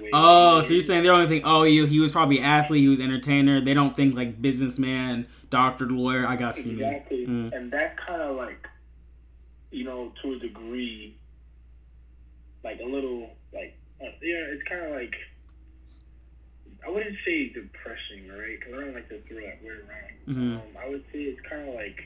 way. 0.00 0.10
Oh, 0.12 0.60
so 0.60 0.72
you're 0.72 0.82
saying 0.82 1.02
they 1.02 1.08
only 1.08 1.26
think, 1.26 1.44
oh, 1.46 1.62
you 1.64 1.86
he 1.86 2.00
was 2.00 2.12
probably 2.12 2.40
athlete, 2.40 2.82
he 2.82 2.88
was 2.88 3.00
entertainer. 3.00 3.64
They 3.64 3.74
don't 3.74 3.94
think 3.94 4.14
like 4.14 4.40
businessman, 4.40 5.26
doctor, 5.50 5.86
lawyer. 5.86 6.26
I 6.26 6.36
got 6.36 6.58
you. 6.64 6.72
Exactly. 6.72 7.26
Mm. 7.26 7.56
And 7.56 7.72
that 7.72 7.96
kind 7.96 8.22
of 8.22 8.36
like, 8.36 8.66
you 9.70 9.84
know, 9.84 10.12
to 10.22 10.32
a 10.34 10.38
degree, 10.38 11.16
like 12.64 12.80
a 12.80 12.88
little, 12.88 13.30
like, 13.52 13.78
uh, 14.00 14.06
yeah, 14.22 14.52
it's 14.52 14.62
kind 14.68 14.86
of 14.86 14.92
like, 14.92 15.14
I 16.84 16.90
wouldn't 16.90 17.16
say 17.24 17.48
depressing, 17.48 18.28
right? 18.28 18.58
Because 18.58 18.74
I 18.74 18.80
don't 18.84 18.94
like 18.94 19.08
to 19.08 19.20
throw 19.22 19.40
that 19.40 19.62
word 19.64 19.86
around. 19.88 20.12
Mhm. 20.28 20.54
Um, 20.60 20.76
I 20.78 20.88
would 20.88 21.04
say 21.12 21.22
it's 21.24 21.40
kind 21.48 21.68
of 21.68 21.74
like 21.74 22.02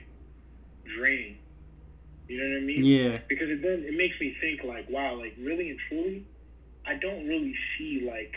draining. 0.97 1.37
You 2.29 2.39
know 2.39 2.49
what 2.55 2.63
I 2.63 2.65
mean? 2.67 2.85
Yeah. 2.85 3.19
Because 3.29 3.51
it 3.51 3.61
does, 3.63 3.81
it 3.85 3.97
makes 3.97 4.19
me 4.21 4.37
think 4.41 4.63
like, 4.65 4.89
wow, 4.89 5.17
like 5.17 5.35
really 5.39 5.71
and 5.71 5.79
truly, 5.89 6.25
I 6.87 6.95
don't 6.95 7.27
really 7.27 7.55
see 7.77 8.09
like 8.09 8.35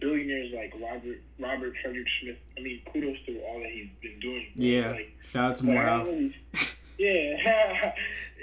billionaires 0.00 0.52
like 0.54 0.72
Robert 0.80 1.20
Robert 1.38 1.74
Frederick 1.82 2.06
Smith. 2.20 2.36
I 2.58 2.60
mean, 2.60 2.82
kudos 2.92 3.16
to 3.26 3.40
all 3.42 3.60
that 3.60 3.70
he's 3.70 3.88
been 4.02 4.18
doing. 4.20 4.46
bro. 4.54 4.64
Yeah. 4.66 4.90
Like, 4.90 5.12
Shout 5.32 5.50
out 5.52 5.56
to 5.56 5.64
Morehouse. 5.66 6.08
really, 6.08 6.34
yeah, 6.98 7.36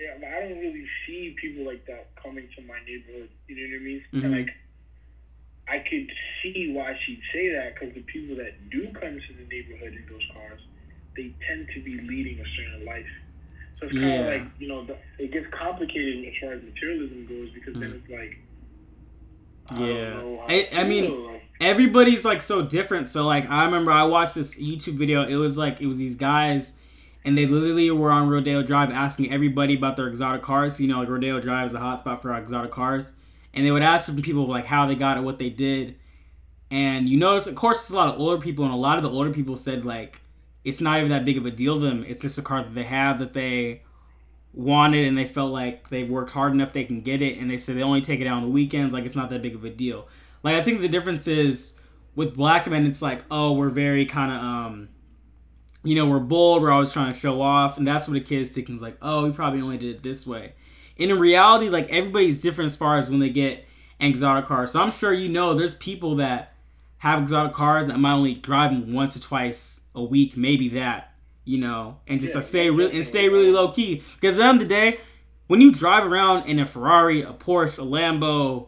yeah, 0.02 0.18
but 0.20 0.28
I 0.30 0.40
don't 0.50 0.58
really 0.60 0.86
see 1.06 1.36
people 1.40 1.66
like 1.66 1.86
that 1.86 2.10
coming 2.22 2.48
to 2.56 2.62
my 2.64 2.80
neighborhood. 2.88 3.30
You 3.48 3.56
know 3.56 3.76
what 3.76 3.82
I 3.82 3.86
mean? 3.86 4.04
Mhm. 4.14 4.24
And 4.24 4.32
like, 4.36 4.56
I 5.70 5.80
could 5.80 6.10
see 6.42 6.72
why 6.74 6.98
she'd 7.06 7.22
say 7.34 7.52
that 7.54 7.74
because 7.76 7.94
the 7.94 8.02
people 8.02 8.36
that 8.38 8.70
do 8.70 8.88
come 8.94 9.20
to 9.20 9.34
the 9.34 9.48
neighborhood 9.50 9.94
in 9.94 10.06
those 10.10 10.24
cars, 10.34 10.62
they 11.16 11.34
tend 11.48 11.68
to 11.76 11.82
be 11.84 12.00
leading 12.02 12.40
a 12.40 12.46
certain 12.56 12.86
life. 12.86 13.06
So 13.80 13.86
it's 13.88 13.94
kind 13.94 14.06
of 14.06 14.12
Yeah. 14.26 14.44
like 14.44 14.52
you 14.60 14.68
know, 14.68 14.86
the, 14.86 14.98
it 15.20 15.32
gets 15.32 15.48
complicated 15.54 16.26
as 16.26 16.34
far 16.42 16.54
as 16.54 16.64
materialism 16.64 17.26
goes 17.28 17.50
because 17.52 17.74
then 17.76 17.92
mm. 17.92 18.02
it's 18.02 18.10
like, 18.10 18.40
I 19.70 19.80
Yeah. 19.80 20.38
I- 20.48 20.82
I 20.82 20.84
mean, 20.86 21.42
everybody's 21.60 22.24
like 22.24 22.42
so 22.42 22.62
different. 22.64 23.10
So 23.10 23.26
like 23.26 23.50
I 23.50 23.66
remember 23.66 23.92
I 23.92 24.04
watched 24.04 24.36
this 24.36 24.60
YouTube 24.60 24.94
video. 24.94 25.28
It 25.28 25.36
was 25.36 25.58
like 25.58 25.82
it 25.82 25.88
was 25.88 25.98
these 25.98 26.16
guys 26.16 26.76
and 27.26 27.38
they 27.38 27.46
literally 27.46 27.92
were 27.92 28.10
on 28.12 28.30
Rodeo 28.30 28.64
Drive 28.64 28.90
asking 28.90 29.34
everybody 29.34 29.76
about 29.76 29.98
their 29.98 30.08
exotic 30.08 30.42
cars. 30.44 30.80
You 30.80 30.88
know, 30.88 31.04
Rodeo 31.06 31.42
Drive 31.42 31.68
is 31.68 31.74
a 31.76 31.80
hotspot 31.80 32.22
for 32.22 32.34
exotic 32.34 32.72
cars. 32.72 33.14
And 33.54 33.66
they 33.66 33.72
would 33.72 33.82
ask 33.82 34.06
some 34.06 34.22
people 34.22 34.48
like 34.48 34.66
how 34.66 34.88
they 34.88 34.96
got 34.96 35.18
it, 35.18 35.22
what 35.22 35.40
they 35.40 35.50
did. 35.50 35.96
And 36.70 37.08
you 37.08 37.18
notice, 37.18 37.48
of 37.48 37.56
course, 37.56 37.82
it's 37.82 37.90
a 37.90 37.96
lot 37.96 38.14
of 38.14 38.20
older 38.20 38.42
people, 38.42 38.66
and 38.66 38.74
a 38.74 38.78
lot 38.78 38.98
of 38.98 39.04
the 39.04 39.10
older 39.10 39.32
people 39.32 39.58
said 39.58 39.86
like 39.86 40.22
it's 40.64 40.82
not 40.82 40.98
even 41.00 41.12
that 41.12 41.24
big 41.24 41.38
of 41.38 41.46
a 41.46 41.52
deal 41.52 41.80
to 41.80 41.86
them. 41.86 42.06
It's 42.08 42.22
just 42.22 42.38
a 42.38 42.42
car 42.42 42.62
that 42.62 42.76
they 42.76 42.84
have 42.84 43.20
that 43.20 43.34
they 43.34 43.84
wanted, 44.54 45.08
and 45.08 45.18
they 45.18 45.26
felt 45.26 45.52
like 45.52 45.90
they 45.90 46.04
worked 46.04 46.32
hard 46.32 46.52
enough 46.52 46.74
they 46.74 46.84
can 46.84 47.02
get 47.02 47.22
it. 47.22 47.38
And 47.38 47.50
they 47.50 47.58
said 47.58 47.78
they 47.78 47.84
only 47.84 48.02
take 48.02 48.20
it 48.20 48.28
out 48.28 48.38
on 48.38 48.44
the 48.44 48.50
weekends. 48.50 48.94
Like 48.94 49.06
it's 49.06 49.16
not 49.16 49.30
that 49.30 49.42
big 49.42 49.56
of 49.56 49.64
a 49.64 49.70
deal. 49.70 50.08
Like 50.44 50.56
I 50.56 50.64
think 50.64 50.82
the 50.82 50.90
difference 50.90 51.28
is 51.28 51.80
with 52.16 52.36
black 52.36 52.68
men, 52.68 52.86
it's 52.86 53.02
like 53.02 53.24
oh 53.32 53.54
we're 53.54 53.70
very 53.70 54.06
kind 54.06 54.32
of 54.32 54.42
um, 54.42 54.90
you 55.84 55.96
know 55.96 56.06
we're 56.06 56.20
bold. 56.20 56.62
We're 56.62 56.72
always 56.72 56.92
trying 56.92 57.14
to 57.14 57.18
show 57.18 57.42
off, 57.42 57.78
and 57.78 57.88
that's 57.88 58.10
what 58.10 58.18
a 58.18 58.22
kid's 58.22 58.50
thinking 58.50 58.76
is 58.76 58.82
like 58.82 58.98
oh 59.02 59.24
we 59.24 59.32
probably 59.32 59.62
only 59.62 59.78
did 59.78 59.96
it 59.96 60.04
this 60.04 60.28
way. 60.28 60.54
And 61.00 61.12
in 61.12 61.20
reality, 61.20 61.70
like 61.70 61.90
everybody's 61.90 62.40
different 62.40 62.70
as 62.70 62.76
far 62.76 62.98
as 62.98 63.10
when 63.10 63.20
they 63.20 63.30
get 63.30 63.66
an 64.00 64.10
exotic 64.10 64.46
cars. 64.46 64.72
So 64.72 64.82
I'm 64.82 64.92
sure 64.92 65.14
you 65.14 65.30
know 65.30 65.54
there's 65.54 65.76
people 65.76 66.16
that 66.18 66.54
have 67.00 67.22
exotic 67.22 67.54
cars 67.54 67.88
that 67.88 68.00
might 68.00 68.14
only 68.14 68.36
drive 68.36 68.72
them 68.72 68.94
once 68.94 69.16
or 69.16 69.20
twice 69.20 69.82
a 69.94 70.04
week, 70.04 70.36
maybe 70.36 70.70
that, 70.70 71.14
you 71.46 71.60
know, 71.60 71.98
and 72.08 72.20
just 72.20 72.34
Yeah, 72.34 72.42
stay 72.42 72.70
real 72.70 72.90
and 72.90 73.06
stay 73.06 73.30
really 73.30 73.52
low 73.52 73.72
key. 73.72 74.04
Because 74.16 74.36
at 74.36 74.42
the 74.42 74.46
end 74.46 74.62
of 74.62 74.68
the 74.68 74.74
day, 74.74 75.00
when 75.48 75.62
you 75.62 75.72
drive 75.72 76.06
around 76.06 76.50
in 76.50 76.60
a 76.60 76.66
Ferrari, 76.66 77.22
a 77.22 77.34
Porsche, 77.34 77.80
a 77.80 77.82
Lambo, 77.82 78.68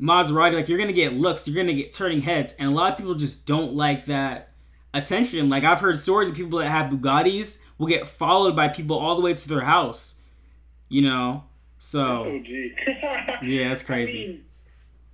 Maserati, 0.00 0.54
like 0.54 0.68
you're 0.68 0.78
gonna 0.78 0.92
get 0.92 1.14
looks, 1.14 1.48
you're 1.48 1.56
gonna 1.56 1.76
get 1.76 1.92
turning 1.92 2.22
heads, 2.22 2.54
and 2.58 2.68
a 2.68 2.72
lot 2.72 2.92
of 2.92 2.98
people 2.98 3.14
just 3.14 3.46
don't 3.46 3.74
like 3.74 4.06
that 4.06 4.52
attention. 4.94 5.48
Like 5.48 5.64
I've 5.64 5.80
heard 5.80 5.98
stories 5.98 6.30
of 6.30 6.36
people 6.36 6.58
that 6.58 6.68
have 6.68 6.90
Bugattis 6.90 7.58
will 7.78 7.86
get 7.86 8.08
followed 8.08 8.54
by 8.54 8.68
people 8.68 8.98
all 8.98 9.16
the 9.16 9.22
way 9.22 9.34
to 9.34 9.48
their 9.48 9.62
house. 9.62 10.20
You 10.88 11.02
know, 11.02 11.44
so 11.78 12.00
Oh, 12.26 12.38
gee. 12.44 12.72
yeah, 13.42 13.68
that's 13.68 13.82
I 13.82 13.86
crazy. 13.86 14.12
mean, 14.26 14.44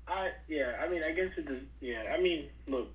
I 0.08 0.30
yeah. 0.48 0.76
I 0.82 0.88
mean, 0.88 1.02
I 1.02 1.12
guess 1.12 1.30
it 1.36 1.46
does. 1.46 1.62
Yeah. 1.80 2.02
I 2.16 2.20
mean, 2.20 2.48
look, 2.68 2.88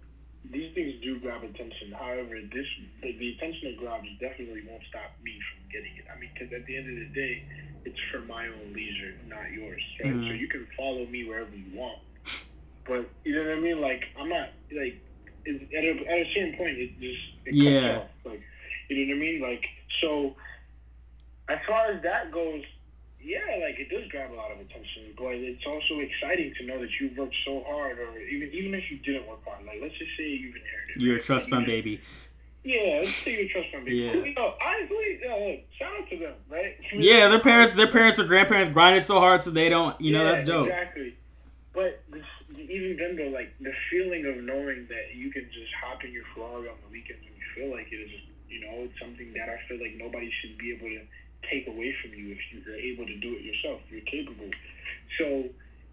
these 0.51 0.73
things 0.73 0.93
do 1.03 1.19
grab 1.19 1.43
attention. 1.43 1.91
However, 1.97 2.35
this 2.53 2.65
the, 3.01 3.11
the 3.17 3.35
attention 3.35 3.69
it 3.69 3.77
grabs 3.77 4.07
definitely 4.19 4.61
won't 4.69 4.83
stop 4.89 5.11
me 5.23 5.33
from 5.51 5.69
getting 5.71 5.95
it. 5.97 6.05
I 6.13 6.19
mean, 6.19 6.29
because 6.33 6.53
at 6.53 6.65
the 6.65 6.77
end 6.77 6.89
of 6.89 6.95
the 6.95 7.13
day, 7.13 7.43
it's 7.85 7.99
for 8.11 8.19
my 8.21 8.47
own 8.47 8.73
leisure, 8.73 9.15
not 9.27 9.51
yours. 9.51 9.81
Right. 10.03 10.13
Mhm. 10.13 10.27
So 10.27 10.33
you 10.33 10.47
can 10.47 10.67
follow 10.77 11.05
me 11.07 11.25
wherever 11.25 11.53
you 11.55 11.65
want, 11.77 11.99
but 12.87 13.09
you 13.23 13.35
know 13.35 13.49
what 13.49 13.57
I 13.57 13.59
mean. 13.61 13.81
Like 13.81 14.03
I'm 14.19 14.29
not 14.29 14.49
like 14.71 14.99
it, 15.45 15.61
at 15.73 15.83
a 15.83 16.11
at 16.11 16.19
a 16.19 16.33
certain 16.33 16.55
point, 16.57 16.77
it 16.77 16.91
just 16.99 17.23
it 17.45 17.55
Yeah. 17.55 17.81
cuts 17.81 18.05
off. 18.25 18.31
Like 18.33 18.41
you 18.89 19.05
know 19.05 19.13
what 19.13 19.17
I 19.17 19.19
mean. 19.19 19.41
Like 19.41 19.65
so. 20.01 20.35
As 21.49 21.57
far 21.67 21.89
as 21.91 22.03
that 22.03 22.31
goes, 22.31 22.61
yeah, 23.21 23.59
like 23.61 23.79
it 23.79 23.89
does 23.89 24.07
grab 24.09 24.31
a 24.31 24.35
lot 24.35 24.51
of 24.51 24.59
attention, 24.59 25.13
but 25.17 25.35
it's 25.35 25.65
also 25.65 25.99
exciting 25.99 26.53
to 26.57 26.65
know 26.65 26.79
that 26.79 26.89
you've 26.99 27.17
worked 27.17 27.35
so 27.45 27.63
hard, 27.67 27.99
or 27.99 28.17
even 28.19 28.49
even 28.53 28.73
if 28.73 28.89
you 28.89 28.97
didn't 28.99 29.27
work 29.27 29.43
hard. 29.45 29.65
Like 29.65 29.79
let's 29.81 29.97
just 29.97 30.11
say 30.17 30.23
you've 30.23 30.55
inherited. 30.55 31.01
You're 31.01 31.17
a 31.17 31.21
trust 31.21 31.49
fund 31.49 31.65
baby. 31.65 31.99
Yeah, 32.63 32.99
let's 32.99 33.09
say 33.09 33.33
you're 33.33 33.45
a 33.45 33.49
trust 33.49 33.71
fund 33.71 33.85
baby. 33.85 33.97
Yeah. 33.97 34.13
You 34.13 34.33
know, 34.33 34.53
honestly, 34.63 35.19
uh, 35.23 35.61
shout 35.77 35.93
out 35.99 36.09
to 36.09 36.17
them, 36.17 36.33
right? 36.49 36.75
Yeah, 36.93 37.27
their 37.27 37.41
parents, 37.41 37.73
their 37.73 37.91
parents 37.91 38.19
or 38.19 38.25
grandparents 38.25 38.71
grinded 38.71 39.03
so 39.03 39.19
hard 39.19 39.41
so 39.41 39.51
they 39.51 39.69
don't. 39.69 39.99
You 39.99 40.13
know, 40.13 40.23
Yeah, 40.23 40.31
that's 40.31 40.45
dope. 40.45 40.67
Exactly. 40.67 41.15
But 41.73 42.01
this, 42.11 42.25
even 42.55 42.97
then, 42.97 43.15
though, 43.15 43.35
like 43.35 43.53
the 43.59 43.73
feeling 43.91 44.25
of 44.25 44.43
knowing 44.43 44.87
that 44.89 45.15
you 45.15 45.31
can 45.31 45.45
just 45.51 45.71
hop 45.81 46.03
in 46.03 46.11
your 46.11 46.23
Ferrari 46.33 46.67
on 46.67 46.75
the 46.87 46.91
weekends 46.91 47.23
when 47.23 47.35
you 47.35 47.47
feel 47.55 47.71
like 47.75 47.91
it 47.91 47.99
is, 47.99 48.11
you 48.49 48.61
know, 48.61 48.87
it's 48.87 48.99
something 48.99 49.31
that 49.33 49.49
I 49.49 49.59
feel 49.67 49.79
like 49.79 49.95
nobody 49.95 50.31
should 50.41 50.57
be 50.57 50.71
able 50.71 50.87
to 50.89 51.01
take 51.51 51.67
away 51.67 51.93
from 52.01 52.13
you 52.13 52.31
if 52.31 52.39
you're 52.51 52.75
able 52.75 53.05
to 53.05 53.17
do 53.19 53.35
it 53.35 53.43
yourself. 53.43 53.81
You're 53.89 54.01
capable. 54.01 54.49
So, 55.17 55.45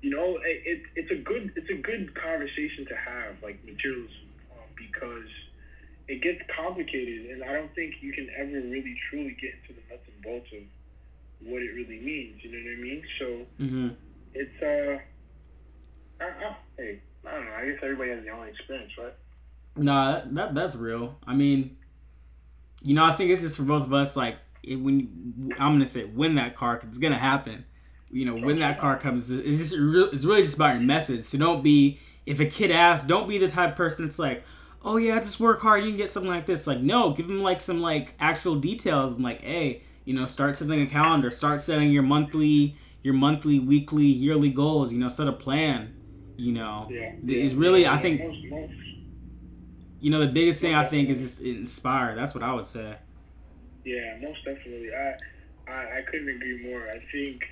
you 0.02 0.10
know, 0.10 0.36
it, 0.44 0.62
it 0.64 0.82
it's 0.94 1.10
a 1.10 1.16
good 1.22 1.52
it's 1.56 1.70
a 1.70 1.80
good 1.80 2.14
conversation 2.14 2.86
to 2.88 2.96
have, 2.96 3.42
like 3.42 3.62
materialism, 3.64 4.28
um, 4.52 4.68
because 4.76 5.28
it 6.08 6.22
gets 6.22 6.38
complicated, 6.54 7.30
and 7.30 7.42
I 7.42 7.52
don't 7.52 7.74
think 7.74 7.94
you 8.00 8.12
can 8.12 8.28
ever 8.38 8.60
really 8.68 8.94
truly 9.10 9.36
get 9.40 9.54
into 9.62 9.80
the 9.80 9.82
nuts 9.90 10.06
and 10.06 10.22
bolts 10.22 10.48
of 10.52 10.62
what 11.48 11.62
it 11.62 11.74
really 11.74 12.00
means. 12.00 12.42
You 12.44 12.52
know 12.52 12.62
what 12.62 12.78
I 12.78 12.82
mean? 12.82 13.02
So 13.18 13.26
hmm 13.58 13.88
it's 14.34 14.62
uh, 14.62 14.98
I, 16.20 16.24
I, 16.24 16.56
hey, 16.76 17.00
I 17.26 17.30
don't 17.32 17.44
know. 17.46 17.52
I 17.52 17.64
guess 17.66 17.78
everybody 17.82 18.10
has 18.10 18.24
their 18.24 18.34
own 18.34 18.48
experience, 18.48 18.92
right? 18.98 19.14
Nah, 19.76 20.12
that, 20.12 20.34
that 20.34 20.54
that's 20.54 20.76
real. 20.76 21.16
I 21.26 21.34
mean, 21.34 21.76
you 22.82 22.94
know, 22.94 23.04
I 23.04 23.12
think 23.12 23.30
it's 23.30 23.42
just 23.42 23.56
for 23.56 23.64
both 23.64 23.82
of 23.82 23.92
us. 23.92 24.16
Like, 24.16 24.36
it, 24.66 24.76
when 24.76 25.52
I'm 25.58 25.74
gonna 25.74 25.86
say 25.86 26.04
win 26.04 26.34
that 26.36 26.54
car, 26.56 26.76
'cause 26.78 26.88
it's 26.88 26.98
gonna 26.98 27.18
happen. 27.18 27.64
You 28.10 28.24
know, 28.26 28.36
when 28.36 28.58
that 28.60 28.78
car 28.78 28.98
comes, 28.98 29.30
it's 29.30 29.58
just 29.58 29.74
it's 30.12 30.24
really 30.24 30.42
just 30.42 30.56
about 30.56 30.74
your 30.74 30.82
message. 30.82 31.24
So 31.24 31.38
don't 31.38 31.62
be 31.62 31.98
if 32.24 32.40
a 32.40 32.46
kid 32.46 32.70
asks, 32.70 33.06
don't 33.06 33.28
be 33.28 33.38
the 33.38 33.48
type 33.48 33.70
of 33.70 33.76
person 33.76 34.04
that's 34.04 34.18
like, 34.18 34.44
oh 34.84 34.96
yeah, 34.96 35.18
just 35.20 35.40
work 35.40 35.60
hard, 35.60 35.82
you 35.84 35.90
can 35.90 35.96
get 35.96 36.10
something 36.10 36.30
like 36.30 36.46
this. 36.46 36.66
Like, 36.66 36.80
no, 36.80 37.10
give 37.12 37.26
them 37.28 37.42
like 37.42 37.60
some 37.60 37.80
like 37.80 38.14
actual 38.20 38.56
details 38.56 39.14
and 39.14 39.22
like, 39.24 39.40
hey, 39.42 39.82
you 40.04 40.14
know, 40.14 40.26
start 40.26 40.56
setting 40.56 40.80
a 40.82 40.86
calendar, 40.86 41.30
start 41.30 41.60
setting 41.60 41.90
your 41.90 42.02
monthly, 42.04 42.76
your 43.02 43.14
monthly, 43.14 43.58
weekly, 43.58 44.06
yearly 44.06 44.50
goals. 44.50 44.92
You 44.92 44.98
know, 44.98 45.08
set 45.08 45.26
a 45.28 45.32
plan. 45.32 45.92
You 46.36 46.52
know, 46.52 46.88
Yeah. 46.90 47.12
is 47.26 47.54
really 47.54 47.86
I 47.86 47.98
think 47.98 48.20
you 50.00 50.10
know, 50.10 50.20
the 50.20 50.30
biggest 50.32 50.60
thing 50.60 50.74
I 50.74 50.84
think 50.84 51.08
is 51.08 51.18
just 51.20 51.40
inspire. 51.42 52.14
That's 52.14 52.34
what 52.34 52.44
I 52.44 52.52
would 52.54 52.66
say. 52.66 52.96
Yeah, 53.86 54.18
most 54.20 54.44
definitely. 54.44 54.90
I, 54.94 55.16
I 55.70 55.98
I 55.98 56.02
couldn't 56.10 56.28
agree 56.28 56.68
more. 56.70 56.82
I 56.90 57.00
think 57.12 57.42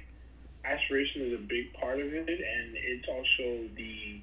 aspiration 0.65 1.23
is 1.23 1.35
a 1.35 1.43
big 1.43 1.73
part 1.75 2.01
of 2.01 2.13
it, 2.15 2.29
and 2.29 2.77
it's 2.77 3.09
also 3.09 3.69
the 3.77 4.23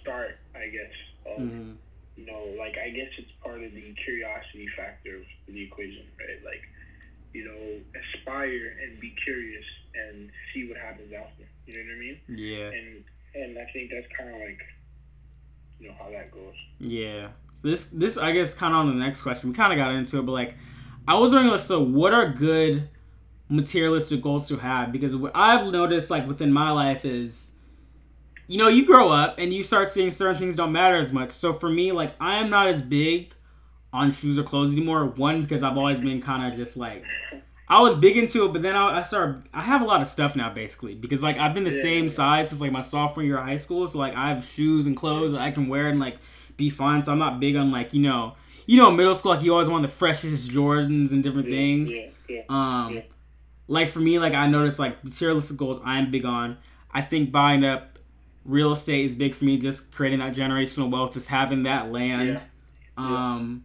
start, 0.00 0.38
I 0.56 0.68
guess, 0.68 0.96
of 1.26 1.42
hmm 1.42 1.72
you 2.16 2.26
know, 2.26 2.44
like 2.58 2.76
I 2.76 2.90
guess 2.90 3.08
it's 3.18 3.30
part 3.42 3.62
of 3.64 3.72
the 3.72 3.94
curiosity 4.04 4.68
factor 4.76 5.16
of 5.16 5.24
the 5.48 5.62
equation, 5.64 6.04
right? 6.20 6.44
Like, 6.44 6.62
you 7.32 7.44
know, 7.44 7.80
aspire 8.00 8.76
and 8.82 9.00
be 9.00 9.14
curious 9.24 9.64
and 9.94 10.30
see 10.52 10.68
what 10.68 10.78
happens 10.78 11.12
after. 11.12 11.44
You 11.66 11.74
know 11.78 11.84
what 11.88 11.96
I 11.96 12.00
mean? 12.00 12.20
Yeah, 12.28 12.72
And 12.76 13.04
and 13.34 13.58
I 13.58 13.66
think 13.72 13.90
that's 13.90 14.08
kind 14.18 14.30
of 14.34 14.40
like, 14.40 14.60
you 15.78 15.88
know, 15.88 15.94
how 15.98 16.10
that 16.10 16.30
goes. 16.32 16.54
yeah. 16.78 17.28
So 17.62 17.68
this, 17.68 17.86
this, 17.92 18.16
I 18.18 18.32
guess, 18.32 18.54
kind 18.54 18.74
of 18.74 18.80
on 18.80 18.88
the 18.88 19.04
next 19.04 19.22
question. 19.22 19.50
We 19.50 19.54
kind 19.56 19.72
of 19.72 19.78
got 19.78 19.94
into 19.94 20.18
it, 20.18 20.26
but 20.26 20.32
like, 20.32 20.56
I 21.08 21.14
was 21.14 21.32
wondering, 21.32 21.50
like, 21.52 21.60
so 21.60 21.80
what 21.82 22.12
are 22.12 22.28
good 22.28 22.88
materialistic 23.48 24.22
goals 24.22 24.48
to 24.48 24.56
have? 24.58 24.92
Because 24.92 25.16
what 25.16 25.32
I've 25.34 25.66
noticed, 25.72 26.10
like, 26.10 26.26
within 26.28 26.52
my 26.52 26.70
life 26.70 27.04
is, 27.04 27.52
you 28.46 28.58
know, 28.58 28.68
you 28.68 28.84
grow 28.86 29.10
up 29.10 29.36
and 29.38 29.52
you 29.52 29.62
start 29.64 29.88
seeing 29.88 30.10
certain 30.10 30.38
things 30.38 30.56
don't 30.56 30.72
matter 30.72 30.96
as 30.96 31.12
much. 31.12 31.30
So 31.30 31.52
for 31.52 31.68
me, 31.68 31.92
like, 31.92 32.14
I 32.20 32.36
am 32.36 32.50
not 32.50 32.68
as 32.68 32.82
big 32.82 33.32
on 33.92 34.12
shoes 34.12 34.38
or 34.38 34.42
clothes 34.44 34.72
anymore. 34.72 35.04
One, 35.06 35.42
because 35.42 35.62
I've 35.62 35.76
always 35.76 36.00
been 36.00 36.20
kind 36.22 36.52
of 36.52 36.58
just 36.58 36.76
like, 36.76 37.04
I 37.68 37.80
was 37.80 37.94
big 37.94 38.16
into 38.16 38.44
it, 38.46 38.52
but 38.52 38.62
then 38.62 38.74
I, 38.74 38.98
I 38.98 39.02
started. 39.02 39.44
I 39.54 39.62
have 39.62 39.80
a 39.80 39.84
lot 39.84 40.02
of 40.02 40.08
stuff 40.08 40.34
now, 40.34 40.52
basically, 40.52 40.96
because 40.96 41.22
like 41.22 41.38
I've 41.38 41.54
been 41.54 41.62
the 41.62 41.70
Yeah. 41.70 41.82
same 41.82 42.08
size 42.08 42.48
since 42.48 42.60
like 42.60 42.72
my 42.72 42.80
sophomore 42.80 43.22
year 43.24 43.38
of 43.38 43.44
high 43.44 43.54
school. 43.56 43.86
So 43.86 44.00
like 44.00 44.14
I 44.16 44.30
have 44.30 44.44
shoes 44.44 44.86
and 44.88 44.96
clothes 44.96 45.30
that 45.30 45.40
I 45.40 45.52
can 45.52 45.68
wear 45.68 45.86
and 45.88 46.00
like 46.00 46.18
be 46.56 46.68
fine. 46.68 47.00
So 47.04 47.12
I'm 47.12 47.20
not 47.20 47.38
big 47.38 47.54
on 47.54 47.70
like 47.70 47.94
you 47.94 48.02
know, 48.02 48.34
you 48.66 48.76
know, 48.76 48.88
in 48.90 48.96
middle 48.96 49.14
school 49.14 49.32
like 49.32 49.42
you 49.42 49.52
always 49.52 49.68
want 49.68 49.82
the 49.82 49.88
freshest 49.88 50.50
Jordans 50.50 51.12
and 51.12 51.22
different 51.22 51.48
Yeah, 51.48 51.56
things. 51.56 51.92
Yeah, 51.92 52.06
yeah. 52.28 52.42
Um, 52.48 52.94
Yeah. 52.94 53.02
like 53.68 53.88
for 53.90 54.00
me, 54.00 54.18
like 54.18 54.34
I 54.34 54.46
noticed 54.46 54.78
like 54.78 55.02
materialistic 55.04 55.56
goals 55.56 55.80
I'm 55.84 56.10
big 56.10 56.24
on. 56.24 56.58
I 56.92 57.02
think 57.02 57.30
buying 57.32 57.64
up 57.64 57.98
real 58.44 58.72
estate 58.72 59.04
is 59.04 59.16
big 59.16 59.34
for 59.34 59.44
me. 59.44 59.58
Just 59.58 59.92
creating 59.94 60.18
that 60.20 60.34
generational 60.34 60.90
wealth, 60.90 61.12
just 61.14 61.28
having 61.28 61.62
that 61.64 61.92
land. 61.92 62.42
Um, 62.96 63.64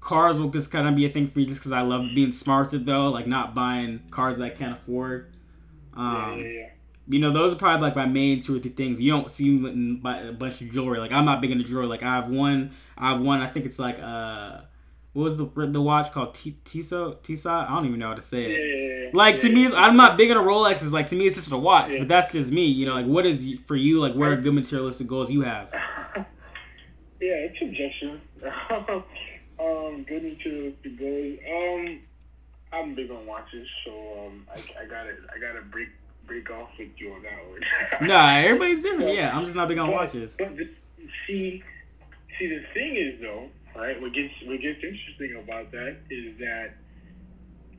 cars 0.00 0.38
will 0.38 0.50
just 0.50 0.70
kind 0.70 0.86
of 0.88 0.94
be 0.96 1.06
a 1.06 1.10
thing 1.10 1.26
for 1.28 1.38
me, 1.38 1.46
just 1.46 1.60
because 1.60 1.72
I 1.72 1.80
love 1.82 2.06
being 2.14 2.32
smart 2.32 2.72
with 2.72 2.82
it, 2.82 2.86
though. 2.86 3.08
Like 3.08 3.26
not 3.26 3.54
buying 3.54 4.00
cars 4.10 4.38
that 4.38 4.44
I 4.44 4.50
can't 4.50 4.72
afford. 4.76 5.32
Um, 5.96 6.44
you 7.06 7.18
know, 7.18 7.32
those 7.32 7.52
are 7.52 7.56
probably 7.56 7.82
like 7.86 7.96
my 7.96 8.06
main 8.06 8.40
two 8.40 8.56
or 8.56 8.58
three 8.60 8.70
things. 8.72 9.00
You 9.00 9.10
don't 9.12 9.30
see 9.30 9.50
me 9.50 9.96
buy 9.96 10.20
a 10.20 10.32
bunch 10.32 10.60
of 10.60 10.70
jewelry. 10.70 10.98
Like 10.98 11.12
I'm 11.12 11.24
not 11.24 11.40
big 11.40 11.50
into 11.50 11.64
jewelry. 11.64 11.86
Like 11.86 12.02
I 12.02 12.16
have 12.16 12.28
one. 12.28 12.72
I 12.96 13.12
have 13.12 13.20
one. 13.20 13.40
I 13.40 13.46
think 13.48 13.66
it's 13.66 13.78
like 13.78 13.98
uh, 14.00 14.60
what 15.12 15.22
was 15.24 15.36
the 15.36 15.46
the 15.70 15.80
watch 15.80 16.12
called? 16.12 16.34
T- 16.34 16.56
Tissot? 16.64 17.22
Tissot? 17.22 17.68
I 17.70 17.74
don't 17.74 17.86
even 17.86 17.98
know 18.00 18.08
how 18.08 18.14
to 18.14 18.22
say 18.22 18.44
it. 18.44 18.50
yeah, 18.50 19.04
yeah. 19.04 19.10
Like 19.12 19.40
to 19.40 19.48
yeah, 19.48 19.68
me, 19.70 19.74
I'm 19.74 19.96
not 19.96 20.16
big 20.16 20.30
into 20.30 20.42
Rolexes. 20.42 20.90
Like 20.92 21.06
to 21.06 21.16
me, 21.16 21.26
it's 21.26 21.36
just 21.36 21.52
a 21.52 21.58
watch. 21.58 21.92
But 21.96 22.08
that's 22.08 22.32
just 22.32 22.52
me. 22.52 22.66
You 22.66 22.86
know, 22.86 22.94
like 22.94 23.06
what 23.06 23.26
is 23.26 23.48
for 23.66 23.76
you? 23.76 24.00
Like 24.00 24.14
what 24.14 24.28
are 24.28 24.36
good 24.36 24.54
materialistic 24.54 25.06
goals 25.06 25.30
you 25.30 25.42
have? 25.42 25.68
yeah, 26.16 26.24
it's 27.20 27.56
a 27.56 27.66
suggestion. 27.66 28.20
um, 29.60 30.04
good 30.08 30.22
materialistic 30.22 30.98
goals. 30.98 31.38
Um, 31.48 32.00
I'm 32.72 32.94
big 32.94 33.10
on 33.10 33.24
watches, 33.26 33.68
so 33.84 34.26
um, 34.26 34.46
I, 34.50 34.82
I 34.82 34.86
gotta 34.86 35.14
I 35.34 35.38
gotta 35.40 35.62
break 35.70 35.88
break 36.26 36.50
off 36.50 36.70
with 36.78 36.88
you 36.96 37.12
on 37.12 37.22
that 37.22 38.00
one. 38.00 38.08
Nah, 38.08 38.34
everybody's 38.36 38.82
different. 38.82 39.14
Yeah, 39.14 39.36
I'm 39.36 39.44
just 39.44 39.56
not 39.56 39.68
big 39.68 39.78
on 39.78 39.88
But- 39.90 39.94
watches. 39.94 40.34
But 40.38 40.56
the, 40.56 40.68
see, 41.26 41.62
see, 42.38 42.48
the 42.48 42.62
thing 42.74 42.96
is 42.96 43.20
though, 43.20 43.48
right? 43.76 44.00
What 44.00 44.12
gets 44.12 44.32
what 44.46 44.60
gets 44.60 44.82
interesting 44.82 45.36
about 45.42 45.70
that 45.72 45.96
is 46.10 46.38
that 46.38 46.74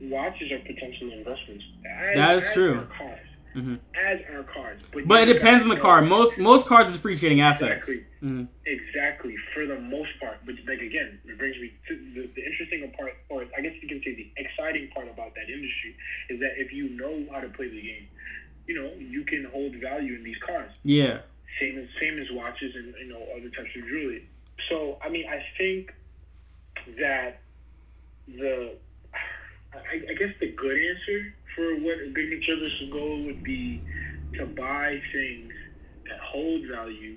watches 0.00 0.52
are 0.52 0.58
potential 0.60 1.10
investments. 1.12 1.64
As, 1.88 2.16
That 2.16 2.34
is 2.36 2.46
as 2.48 2.52
true. 2.52 2.86
Cars, 2.96 3.26
Mhm. 3.56 3.80
as 3.96 4.20
are 4.34 4.42
cars, 4.44 4.80
But 5.06 5.28
it 5.28 5.32
depends 5.32 5.62
on 5.62 5.70
the 5.70 5.76
car. 5.80 6.02
Most 6.02 6.38
most 6.38 6.66
cars 6.66 6.88
are 6.88 6.92
depreciating 6.96 7.40
assets. 7.40 7.88
Exactly. 7.88 8.06
Mhm. 8.22 8.48
Exactly, 8.66 9.34
for 9.54 9.64
the 9.66 9.78
most 9.80 10.10
part. 10.20 10.38
But 10.44 10.56
like 10.66 10.80
again, 10.80 11.18
it 11.24 11.38
brings 11.38 11.56
me 11.58 11.72
to 11.88 11.94
the, 12.14 12.26
the 12.34 12.44
interesting 12.44 12.90
part, 12.92 13.14
or 13.30 13.46
I 13.56 13.60
guess 13.62 13.72
you 13.80 13.88
can 13.88 14.02
say 14.02 14.14
the 14.14 14.30
exciting 14.36 14.88
part 14.88 15.08
about 15.08 15.34
that 15.34 15.48
industry 15.48 15.94
is 16.28 16.40
that 16.40 16.58
if 16.60 16.72
you 16.72 16.90
know 16.90 17.24
how 17.32 17.40
to 17.40 17.48
play 17.48 17.68
the 17.68 17.80
game, 17.80 18.06
you 18.66 18.74
know 18.74 18.92
you 18.98 19.24
can 19.24 19.44
hold 19.44 19.74
value 19.76 20.14
in 20.14 20.22
these 20.24 20.38
cars. 20.46 20.70
Yeah. 20.84 21.20
Same 21.60 21.78
as 21.78 21.88
same 21.98 22.18
as 22.18 22.30
watches 22.32 22.74
and 22.76 22.94
you 23.00 23.08
know 23.08 23.22
other 23.34 23.48
types 23.48 23.74
of 23.74 23.82
jewelry. 23.88 24.26
So 24.68 24.98
I 25.02 25.08
mean, 25.08 25.26
I 25.28 25.42
think 25.58 25.92
that 26.98 27.40
the 28.28 28.76
I, 29.74 29.96
I 30.10 30.14
guess 30.14 30.34
the 30.40 30.52
good 30.52 30.76
answer 30.76 31.34
for 31.54 31.74
what 31.80 31.98
a 31.98 32.10
big 32.14 32.30
materialistic 32.30 32.92
goal 32.92 33.24
would 33.24 33.42
be 33.42 33.82
to 34.34 34.46
buy 34.46 35.00
things 35.12 35.52
that 36.08 36.18
hold 36.20 36.62
value 36.70 37.16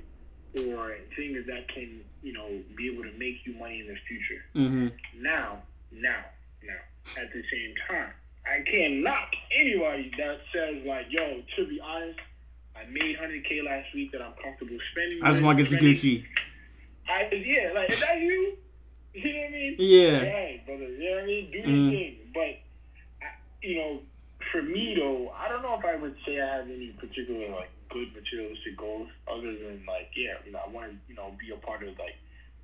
or 0.56 0.96
things 1.16 1.46
that 1.48 1.68
can 1.74 2.02
you 2.24 2.34
know 2.34 2.48
be 2.76 2.92
able 2.92 3.04
to 3.04 3.18
make 3.18 3.46
you 3.46 3.54
money 3.58 3.82
in 3.82 3.88
the 3.88 3.98
future. 4.08 4.42
Mm-hmm. 4.56 5.24
Now, 5.24 5.64
now, 5.92 6.24
now, 6.64 7.22
at 7.22 7.32
the 7.34 7.44
same 7.52 7.74
time, 7.88 8.12
I 8.46 8.64
can't 8.70 9.04
knock 9.04 9.30
anybody 9.60 10.12
that 10.18 10.40
says 10.54 10.84
like, 10.86 11.06
yo, 11.10 11.42
to 11.58 11.68
be 11.68 11.80
honest, 11.80 12.20
I 12.76 12.90
made 12.90 13.18
100k 13.18 13.66
last 13.66 13.94
week 13.94 14.12
that 14.12 14.22
I'm 14.22 14.34
comfortable 14.42 14.78
spending. 14.92 15.20
I 15.24 15.32
just 15.32 15.44
want 15.44 15.58
to 15.58 15.64
get 15.64 15.70
some. 15.70 15.80
Gucci. 15.80 16.26
I 17.10 17.28
yeah, 17.34 17.72
like 17.74 17.90
is 17.92 18.00
that 18.00 18.20
you? 18.22 18.58
You 19.14 19.34
know 19.34 19.40
what 19.40 19.48
I 19.48 19.52
mean? 19.52 19.76
Yeah. 19.80 20.20
Hey, 20.22 20.64
brother. 20.66 20.88
You 20.88 21.10
know 21.10 21.16
what 21.16 21.24
I 21.24 21.26
mean? 21.26 21.52
Do 21.52 21.58
your 21.58 21.68
Mhm. 21.68 21.90
thing. 21.90 22.16
But, 22.32 22.54
I, 23.26 23.34
you 23.64 23.76
know, 23.76 24.02
for 24.52 24.62
me, 24.62 24.94
though, 24.96 25.30
I 25.32 25.50
don't 25.50 25.64
know 25.64 25.80
if 25.80 25.84
I 25.84 25.96
would 25.96 26.16
say 26.26 26.40
I 26.40 26.58
have 26.58 26.70
any 26.70 26.90
particular, 26.94 27.50
like, 27.50 27.72
good 27.90 28.14
materialistic 28.14 28.78
goals 28.78 29.10
other 29.28 29.52
than, 29.52 29.84
like, 29.88 30.12
yeah, 30.16 30.38
you 30.46 30.52
know, 30.52 30.62
I 30.64 30.70
want 30.70 30.92
to, 30.92 30.98
you 31.10 31.16
know, 31.16 31.34
be 31.40 31.50
a 31.52 31.58
part 31.58 31.82
of, 31.82 31.98
like, 31.98 32.16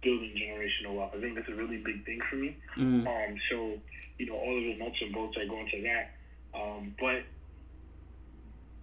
building 0.03 0.37
generational 0.37 0.95
wealth. 0.95 1.13
I 1.17 1.19
think 1.19 1.33
that's 1.33 1.49
a 1.49 1.55
really 1.55 1.77
big 1.77 2.05
thing 2.05 2.21
for 2.29 2.35
me. 2.35 2.55
Mm. 2.77 3.07
Um, 3.07 3.41
so, 3.49 3.81
you 4.19 4.27
know, 4.27 4.37
all 4.37 4.55
of 4.55 4.63
the 4.63 4.75
nuts 4.77 5.01
and 5.01 5.11
bolts 5.13 5.35
I 5.41 5.47
go 5.47 5.59
into 5.59 5.81
that. 5.81 6.13
Um, 6.53 6.93
but 6.99 7.23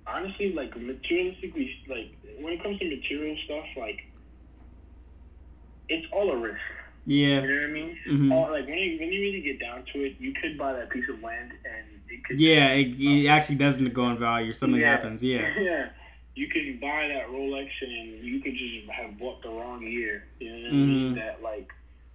honestly, 0.07 0.53
like 0.53 0.75
materialistically, 0.75 1.71
like 1.89 2.11
when 2.41 2.55
it 2.55 2.63
comes 2.63 2.79
to 2.81 2.85
material 2.91 3.37
stuff, 3.45 3.65
like 3.77 4.01
it's 5.93 6.07
all 6.13 6.31
a 6.31 6.37
risk. 6.37 6.59
Yeah. 7.05 7.41
You 7.43 7.49
know 7.49 7.61
what 7.63 7.71
I 7.71 7.73
mean? 7.73 7.97
hmm 8.07 8.33
All, 8.33 8.51
like 8.51 8.67
when 8.67 8.79
you 8.79 8.99
when 9.01 9.13
you 9.13 9.21
really 9.21 9.41
get 9.43 9.59
down 9.61 9.85
to 9.93 10.05
it, 10.07 10.17
you 10.21 10.33
could 10.41 10.57
buy 10.57 10.73
that 10.73 10.89
piece 10.91 11.09
of 11.13 11.21
land 11.23 11.51
and 11.65 11.87
it 12.09 12.25
could 12.25 12.39
Yeah, 12.39 12.69
it, 12.81 12.89
it 13.01 13.27
actually 13.29 13.57
doesn't 13.57 13.93
go 13.93 14.09
in 14.11 14.19
value. 14.19 14.51
Or 14.51 14.55
something 14.55 14.81
Yeah. 14.81 14.91
happens. 14.97 15.23
Yeah. 15.25 15.53
yeah. 15.61 15.89
You 16.35 16.49
can 16.49 16.79
buy 16.81 17.09
that 17.09 17.27
Rolex 17.29 17.69
and 17.83 18.25
you 18.25 18.41
could 18.41 18.53
just 18.57 18.89
have 18.91 19.19
bought 19.19 19.43
the 19.43 19.51
wrong 19.51 19.83
year. 19.83 20.25
You 20.41 20.51
know 20.51 20.63
what 20.63 20.69
I 20.69 20.77
mean? 20.77 21.15
That 21.17 21.43
like 21.43 21.69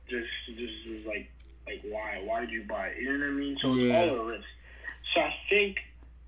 just 0.09 0.29
just 0.47 0.73
is 0.87 1.05
like 1.05 1.29
like 1.67 1.81
why? 1.91 2.21
Why 2.23 2.39
did 2.41 2.51
you 2.51 2.63
buy 2.63 2.87
it? 2.87 3.01
You 3.01 3.11
know 3.17 3.25
what 3.25 3.31
I 3.33 3.35
mean? 3.35 3.57
So 3.61 3.73
Yeah. 3.75 4.03
it's 4.03 4.11
all 4.11 4.19
a 4.21 4.25
risk. 4.25 4.47
So 5.13 5.19
I 5.21 5.33
think 5.49 5.77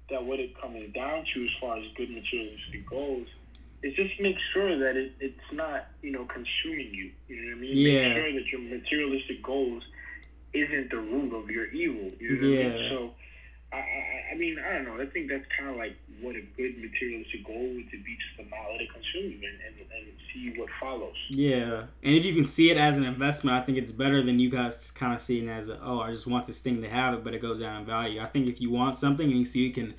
that 0.10 0.24
what 0.26 0.40
it 0.40 0.60
comes 0.60 0.94
down 0.94 1.24
to 1.34 1.44
as 1.46 1.52
far 1.62 1.78
as 1.78 1.86
good 1.96 2.10
materialistic 2.10 2.86
goals 2.90 3.28
is 3.84 3.96
just 3.96 4.20
make 4.20 4.36
sure 4.54 4.78
that 4.78 4.96
it, 4.98 5.14
it's 5.20 5.50
not, 5.54 5.88
you 6.02 6.12
know, 6.12 6.26
consuming 6.26 6.94
you. 6.94 7.12
You 7.28 7.36
know 7.42 7.56
what 7.56 7.58
I 7.58 7.62
mean? 7.62 7.78
Yeah. 7.78 8.08
Make 8.10 8.18
sure 8.18 8.34
that 8.34 8.48
your 8.52 8.62
materialistic 8.62 9.44
goals 9.44 9.84
isn't 10.54 10.90
the 10.90 10.98
root 10.98 11.34
of 11.34 11.50
your 11.50 11.68
evil. 11.68 12.12
You 12.20 12.30
know 12.30 12.50
what 12.50 12.60
I 12.60 12.62
Yeah. 12.64 12.70
mean? 12.70 12.90
So 12.90 13.14
I, 13.72 13.78
I, 13.78 14.34
I 14.34 14.36
mean, 14.36 14.58
I 14.60 14.74
don't 14.74 14.86
know. 14.86 15.02
I 15.02 15.06
think 15.06 15.30
that's 15.30 15.46
kind 15.58 15.70
of 15.70 15.78
like 15.78 15.96
what 16.22 16.36
a 16.36 16.42
good 16.58 16.76
materialistic 16.82 17.46
goal 17.46 17.62
would 17.76 17.90
to 17.92 17.98
be, 18.04 18.18
just 18.18 18.36
to 18.38 18.50
not 18.50 18.72
let 18.72 18.82
it 18.82 18.90
consume 18.92 19.32
you 19.32 19.48
and, 19.48 19.60
and, 19.62 19.92
and 19.92 20.08
see 20.34 20.60
what 20.60 20.70
follows. 20.82 21.14
Yeah, 21.30 21.84
and 22.04 22.16
if 22.16 22.26
you 22.26 22.34
can 22.34 22.46
see 22.46 22.72
it 22.72 22.78
as 22.78 22.98
an 22.98 23.06
investment, 23.06 23.56
I 23.56 23.62
think 23.62 23.78
it's 23.78 23.92
better 23.92 24.24
than 24.24 24.40
you 24.40 24.50
guys 24.50 24.90
kind 24.92 25.14
of 25.14 25.22
seeing 25.22 25.48
it 25.48 25.52
as 25.52 25.70
a, 25.70 25.80
oh, 25.84 26.00
I 26.00 26.10
just 26.10 26.26
want 26.26 26.48
this 26.48 26.60
thing 26.60 26.82
to 26.82 26.90
have 26.90 27.14
it, 27.14 27.24
but 27.24 27.36
it 27.36 27.42
goes 27.42 27.60
down 27.60 27.80
in 27.82 27.86
value. 27.86 28.20
I 28.20 28.26
think 28.26 28.48
if 28.48 28.60
you 28.60 28.72
want 28.72 28.98
something 28.98 29.30
and 29.30 29.38
you 29.38 29.46
see 29.46 29.60
you 29.60 29.72
can 29.72 29.94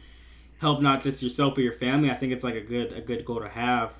help 0.61 0.81
not 0.83 1.03
just 1.03 1.23
yourself 1.23 1.55
but 1.55 1.63
your 1.65 1.73
family, 1.73 2.11
I 2.11 2.15
think 2.15 2.33
it's 2.33 2.45
like 2.45 2.55
a 2.55 2.61
good 2.61 2.93
a 2.93 3.01
good 3.01 3.25
goal 3.25 3.41
to 3.41 3.49
have. 3.49 3.95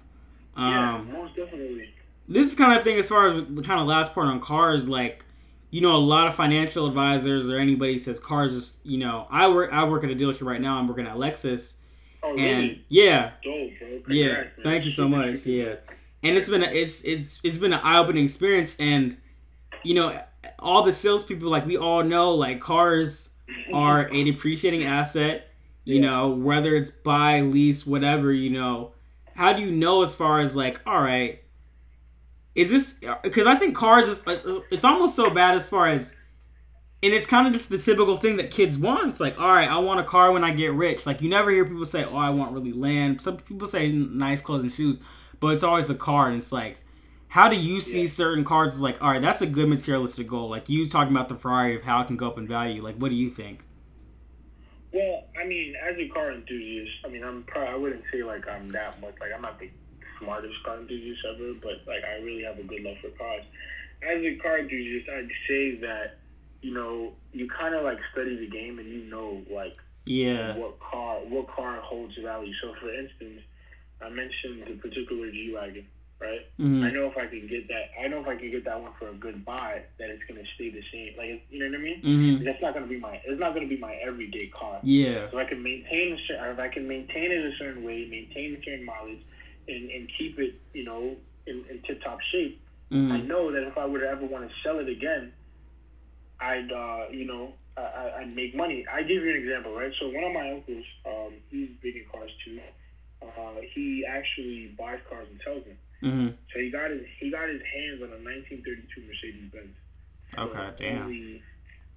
yeah, 0.57 0.95
Um, 0.97 1.13
most 1.13 1.35
definitely. 1.37 1.89
this 2.29 2.49
is 2.49 2.55
kind 2.55 2.77
of 2.77 2.85
thing 2.85 2.99
as 2.99 3.09
far 3.09 3.27
as 3.29 3.35
the 3.49 3.63
kind 3.63 3.81
of 3.81 3.87
last 3.87 4.15
part 4.15 4.27
on 4.29 4.41
cars, 4.41 4.89
like 4.89 5.25
you 5.73 5.81
know, 5.81 5.95
a 5.95 5.99
lot 5.99 6.27
of 6.27 6.35
financial 6.35 6.87
advisors 6.89 7.49
or 7.49 7.57
anybody 7.59 7.97
says 7.97 8.19
cars 8.19 8.55
just 8.55 8.85
you 8.85 8.99
know, 8.99 9.27
I 9.31 9.49
work 9.49 9.73
I 9.73 9.85
work 9.85 10.05
at 10.05 10.11
a 10.11 10.15
dealership 10.15 10.47
right 10.47 10.61
now. 10.61 10.79
I'm 10.79 10.89
working 10.89 11.07
at 11.07 11.17
Lexus, 11.17 11.75
Oh, 12.23 12.31
and 12.37 12.39
really? 12.63 12.85
yeah, 12.89 13.33
Dope, 13.43 13.71
yeah, 14.09 14.27
man. 14.33 14.51
thank 14.63 14.85
you 14.85 14.91
so 14.91 15.09
much. 15.09 15.47
Yeah, 15.47 15.77
and 16.23 16.37
it's 16.37 16.49
been 16.51 16.63
a, 16.63 16.67
it's 16.67 17.03
it's 17.05 17.41
it's 17.43 17.57
been 17.59 17.73
an 17.73 17.81
eye 17.83 17.99
opening 17.99 18.25
experience, 18.25 18.77
and 18.79 19.17
you 19.83 19.95
know, 19.95 20.21
all 20.59 20.83
the 20.83 20.93
salespeople 20.93 21.49
like 21.49 21.65
we 21.67 21.77
all 21.79 22.03
know 22.03 22.35
like 22.35 22.61
cars 22.61 23.33
are 23.73 24.09
a 24.13 24.25
depreciating 24.25 24.85
asset. 24.85 25.47
You 25.91 26.01
Yeah. 26.01 26.11
know, 26.11 26.29
whether 26.31 26.75
it's 26.77 26.91
buy, 26.91 27.41
lease, 27.41 27.87
whatever. 27.87 28.33
You 28.33 28.51
know, 28.51 28.93
how 29.35 29.53
do 29.53 29.63
you 29.63 29.71
know 29.71 30.03
as 30.03 30.15
far 30.15 30.41
as 30.41 30.55
like, 30.57 30.81
all 30.87 31.01
right, 31.03 31.41
is 32.55 32.71
this 32.71 32.95
because 33.23 33.47
I 33.47 33.57
think 33.57 33.77
cars 33.77 34.07
is 34.07 34.25
it's 34.71 34.85
almost 34.85 35.17
so 35.17 35.31
bad 35.31 35.55
as 35.55 35.69
far 35.69 35.89
as. 35.89 36.17
And 37.03 37.15
it's 37.15 37.25
kind 37.25 37.47
of 37.47 37.55
just 37.55 37.71
the 37.71 37.79
typical 37.79 38.19
thing 38.19 38.37
that 38.37 38.51
kids 38.51 38.77
want. 38.77 39.09
It's 39.09 39.21
like, 39.21 39.39
all 39.41 39.51
right, 39.51 39.67
I 39.71 39.79
want 39.79 40.01
a 40.01 40.05
car 40.05 40.33
when 40.33 40.45
I 40.45 40.51
get 40.53 40.75
rich. 40.75 41.07
Like 41.07 41.23
you 41.23 41.31
never 41.31 41.51
hear 41.51 41.65
people 41.65 41.87
say, 41.87 42.05
"Oh, 42.05 42.15
I 42.15 42.29
want 42.29 42.53
really 42.53 42.75
land." 42.75 43.23
Some 43.23 43.39
people 43.39 43.67
say 43.67 43.91
nice 43.91 44.43
clothes 44.43 44.63
and 44.63 44.71
shoes, 44.71 45.01
but 45.41 45.49
it's 45.55 45.63
always 45.63 45.89
the 45.89 45.95
car. 45.95 46.29
And 46.29 46.37
it's 46.37 46.53
like, 46.53 46.81
how 47.29 47.49
do 47.49 47.57
you 47.57 47.81
see 47.81 48.03
Yeah. 48.03 48.09
certain 48.09 48.45
cars 48.45 48.75
as 48.75 48.83
like, 48.83 49.01
all 49.03 49.13
right, 49.13 49.23
that's 49.23 49.41
a 49.41 49.47
good 49.47 49.67
materialistic 49.71 50.27
goal. 50.27 50.51
Like 50.51 50.69
you 50.69 50.85
talking 50.85 51.17
about 51.17 51.29
the 51.31 51.37
Ferrari 51.37 51.75
of 51.75 51.85
how 51.85 52.03
it 52.03 52.07
can 52.09 52.19
go 52.19 52.27
up 52.29 52.37
in 52.37 52.47
value. 52.47 52.83
Like, 52.83 52.97
what 52.97 53.09
do 53.09 53.15
you 53.15 53.31
think? 53.31 53.65
Well, 54.93 55.23
I 55.41 55.47
mean, 55.47 55.75
as 55.77 55.97
a 55.99 56.09
car 56.09 56.33
enthusiast, 56.33 56.91
I 57.05 57.09
mean, 57.09 57.23
I'm 57.23 57.45
probably 57.45 57.69
I 57.73 57.77
wouldn't 57.77 58.05
say 58.13 58.23
like 58.25 58.49
I'm 58.49 58.73
that 58.73 59.01
much 59.01 59.15
like 59.21 59.31
I'm 59.35 59.43
not 59.43 59.59
the 59.61 59.71
smartest 60.19 60.55
car 60.65 60.79
enthusiast 60.81 61.21
ever, 61.33 61.55
but 61.63 61.87
like 61.87 62.03
I 62.05 62.23
really 62.23 62.43
have 62.45 62.59
a 62.59 62.63
good 62.63 62.83
love 62.83 62.97
for 63.01 63.11
cars. 63.11 63.45
As 64.03 64.19
a 64.23 64.35
car 64.43 64.59
enthusiast, 64.59 65.09
I'd 65.09 65.29
say 65.49 65.77
that 65.81 66.19
you 66.63 66.75
know 66.75 67.13
you 67.33 67.49
kind 67.49 67.75
of 67.75 67.85
like 67.85 67.99
study 68.13 68.37
the 68.37 68.49
game 68.51 68.79
and 68.79 68.89
you 68.89 69.05
know 69.09 69.43
like 69.51 69.77
Yeah. 70.07 70.57
what 70.57 70.81
car 70.81 71.21
what 71.21 71.49
car 71.49 71.81
holds 71.81 72.17
value. 72.19 72.53
So, 72.61 72.75
for 72.81 72.93
instance, 72.93 73.43
I 74.03 74.09
mentioned 74.09 74.65
the 74.67 74.75
particular 74.75 75.31
G 75.31 75.53
wagon, 75.55 75.87
right? 76.21 76.43
hmm 76.59 76.83
I 76.83 76.91
know 76.91 77.07
if 77.07 77.17
I 77.17 77.27
can 77.27 77.47
get 77.47 77.69
that, 77.69 77.91
I 78.01 78.09
know 78.09 78.21
if 78.21 78.27
I 78.29 78.37
can 78.37 78.51
get 78.51 78.65
that 78.65 78.81
one 78.81 78.93
for 78.99 79.09
a 79.09 79.15
good 79.15 79.45
buy, 79.45 79.83
that 79.99 80.11
it's 80.11 80.23
gonna 80.29 80.45
stay 80.55 80.71
the 80.71 80.83
same. 80.93 81.17
Like, 81.17 81.29
it's- 81.31 81.47
you 81.51 81.59
know 81.61 81.67
what 81.67 81.75
I 81.81 81.83
mean? 81.83 82.01
hmm 82.03 82.45
That's 82.45 82.61
not 82.61 82.75
gonna 82.75 82.87
be 82.87 82.99
my, 82.99 83.19
it's 83.25 83.41
not 83.41 83.55
gonna 83.55 83.67
be 83.67 83.77
my 83.77 83.95
everyday 83.97 84.47
car. 84.49 84.81
Yeah. 84.83 85.29
So 85.31 85.39
I 85.39 85.45
can 85.45 85.63
maintain, 85.63 86.17
if 86.29 86.59
I 86.59 86.69
can 86.69 86.87
maintain 86.87 87.33
it 87.33 87.43
a 87.45 87.53
certain 87.59 87.83
way, 87.83 88.05
maintain 88.07 88.55
a 88.55 88.61
certain 88.65 88.85
mileage, 88.85 89.21
and, 89.69 89.91
and 89.91 90.09
keep 90.19 90.39
it, 90.39 90.55
you 90.75 90.85
know, 90.85 91.17
in, 91.47 91.65
in 91.71 91.81
tip 91.87 92.01
top 92.03 92.19
shape. 92.33 92.57
I 92.93 92.97
hmm 92.97 93.27
know 93.29 93.51
that 93.53 93.63
if 93.67 93.77
I 93.79 93.85
would 93.85 94.03
ever 94.03 94.25
want 94.27 94.49
to 94.49 94.51
sell 94.63 94.79
it 94.79 94.89
again, 94.89 95.33
I'd, 96.41 96.71
uh, 96.73 97.05
you 97.11 97.25
know, 97.27 97.55
I, 97.77 97.81
I- 97.83 98.13
I'd 98.21 98.35
make 98.35 98.55
money. 98.55 98.85
I 98.93 99.03
give 99.03 99.23
you 99.23 99.31
an 99.31 99.37
example, 99.37 99.73
right? 99.75 99.93
So 100.01 100.09
one 100.09 100.25
of 100.25 100.33
my 100.33 100.51
uncles, 100.51 100.85
um, 101.07 101.33
he's 101.51 101.71
big 101.83 101.97
in 101.97 102.05
cars 102.11 102.31
too. 102.45 102.59
Uh, 103.23 103.61
he 103.75 104.05
actually 104.09 104.69
buys 104.79 104.99
cars 105.09 105.27
and 105.31 105.41
sells 105.45 105.65
them. 105.65 105.77
Hmm 106.01 106.29
So 106.53 106.61
he 106.61 106.71
got 106.71 106.91
his 106.91 107.03
he 107.19 107.31
got 107.31 107.49
his 107.49 107.63
hands 107.63 108.01
on 108.03 108.09
a 108.13 108.21
1932 108.25 109.05
Mercedes 109.07 109.51
Benz. 109.53 109.77
Okay, 110.39 110.69
damn. 110.79 111.11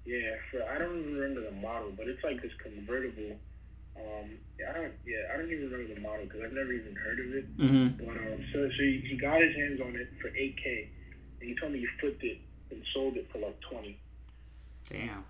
yeah, 0.04 0.34
for 0.50 0.62
I 0.68 0.78
don't 0.78 0.98
even 0.98 1.14
remember 1.14 1.42
the 1.48 1.56
model, 1.56 1.92
but 1.96 2.08
it's 2.08 2.22
like 2.24 2.42
this 2.42 2.52
convertible. 2.62 3.38
Um, 3.96 4.36
yeah, 4.58 4.70
I 4.70 4.72
don't 4.74 4.92
yeah 5.06 5.32
I 5.32 5.36
don't 5.38 5.50
even 5.50 5.70
remember 5.70 5.94
the 5.94 6.00
model 6.00 6.24
because 6.26 6.42
I've 6.44 6.52
never 6.52 6.72
even 6.72 6.94
heard 6.96 7.18
of 7.20 7.28
it. 7.34 7.46
hmm 7.56 7.88
But 8.04 8.16
um, 8.18 8.40
so 8.52 8.68
so 8.68 8.82
he, 8.82 9.04
he 9.08 9.16
got 9.16 9.40
his 9.40 9.54
hands 9.54 9.80
on 9.80 9.94
it 9.96 10.10
for 10.20 10.28
8k, 10.28 10.88
and 11.40 11.48
he 11.48 11.54
told 11.56 11.72
me 11.72 11.80
he 11.80 11.88
flipped 12.00 12.22
it 12.24 12.38
and 12.70 12.82
sold 12.92 13.16
it 13.16 13.30
for 13.32 13.38
like 13.38 13.58
20. 13.70 13.96
Damn. 14.90 15.24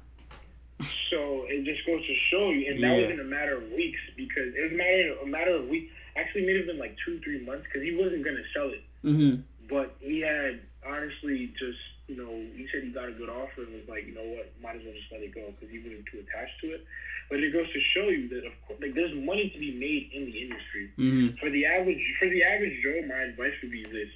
So 1.11 1.47
it 1.47 1.64
just 1.64 1.87
goes 1.87 2.03
to 2.03 2.14
show 2.33 2.51
you, 2.51 2.72
and 2.72 2.83
that 2.83 2.91
was 2.97 3.11
in 3.12 3.20
a 3.20 3.25
matter 3.31 3.57
of 3.57 3.70
weeks 3.70 4.01
because 4.16 4.51
it 4.57 4.62
was 4.64 4.72
a 4.72 4.77
matter 4.77 5.14
a 5.22 5.27
matter 5.27 5.55
of 5.55 5.68
weeks. 5.68 5.93
Actually, 6.17 6.47
may 6.47 6.57
have 6.57 6.67
been 6.67 6.79
like 6.79 6.95
two 7.05 7.19
three 7.21 7.45
months 7.45 7.65
because 7.67 7.83
he 7.83 7.95
wasn't 7.95 8.25
gonna 8.25 8.47
sell 8.55 8.71
it. 8.71 8.85
hmm 9.03 9.43
But 9.69 9.97
he 10.01 10.21
had 10.21 10.61
honestly 10.87 11.51
just, 11.59 11.81
you 12.07 12.17
know, 12.17 12.31
he 12.31 12.69
said 12.71 12.85
he 12.85 12.91
got 12.91 13.09
a 13.09 13.12
good 13.12 13.29
offer 13.29 13.65
and 13.65 13.73
was 13.75 13.89
like, 13.89 14.07
you 14.07 14.15
know 14.15 14.25
what, 14.37 14.53
might 14.62 14.77
as 14.77 14.83
well 14.85 14.95
just 14.95 15.11
let 15.11 15.23
it 15.23 15.35
go 15.35 15.51
because 15.57 15.73
he 15.73 15.81
wasn't 15.81 16.05
too 16.12 16.21
attached 16.23 16.61
to 16.62 16.75
it. 16.77 16.85
But 17.31 17.41
it 17.41 17.53
goes 17.53 17.67
to 17.73 17.81
show 17.97 18.09
you 18.12 18.29
that, 18.29 18.45
of 18.45 18.53
course, 18.67 18.79
like 18.81 18.95
there's 18.95 19.15
money 19.17 19.49
to 19.51 19.59
be 19.59 19.73
made 19.75 20.12
in 20.12 20.31
the 20.31 20.37
industry. 20.43 20.91
hmm 20.97 21.35
For 21.41 21.51
the 21.51 21.67
average, 21.67 22.03
for 22.21 22.29
the 22.29 22.45
average 22.45 22.77
Joe, 22.85 23.01
my 23.09 23.33
advice 23.33 23.57
would 23.62 23.73
be 23.73 23.85
this: 23.91 24.12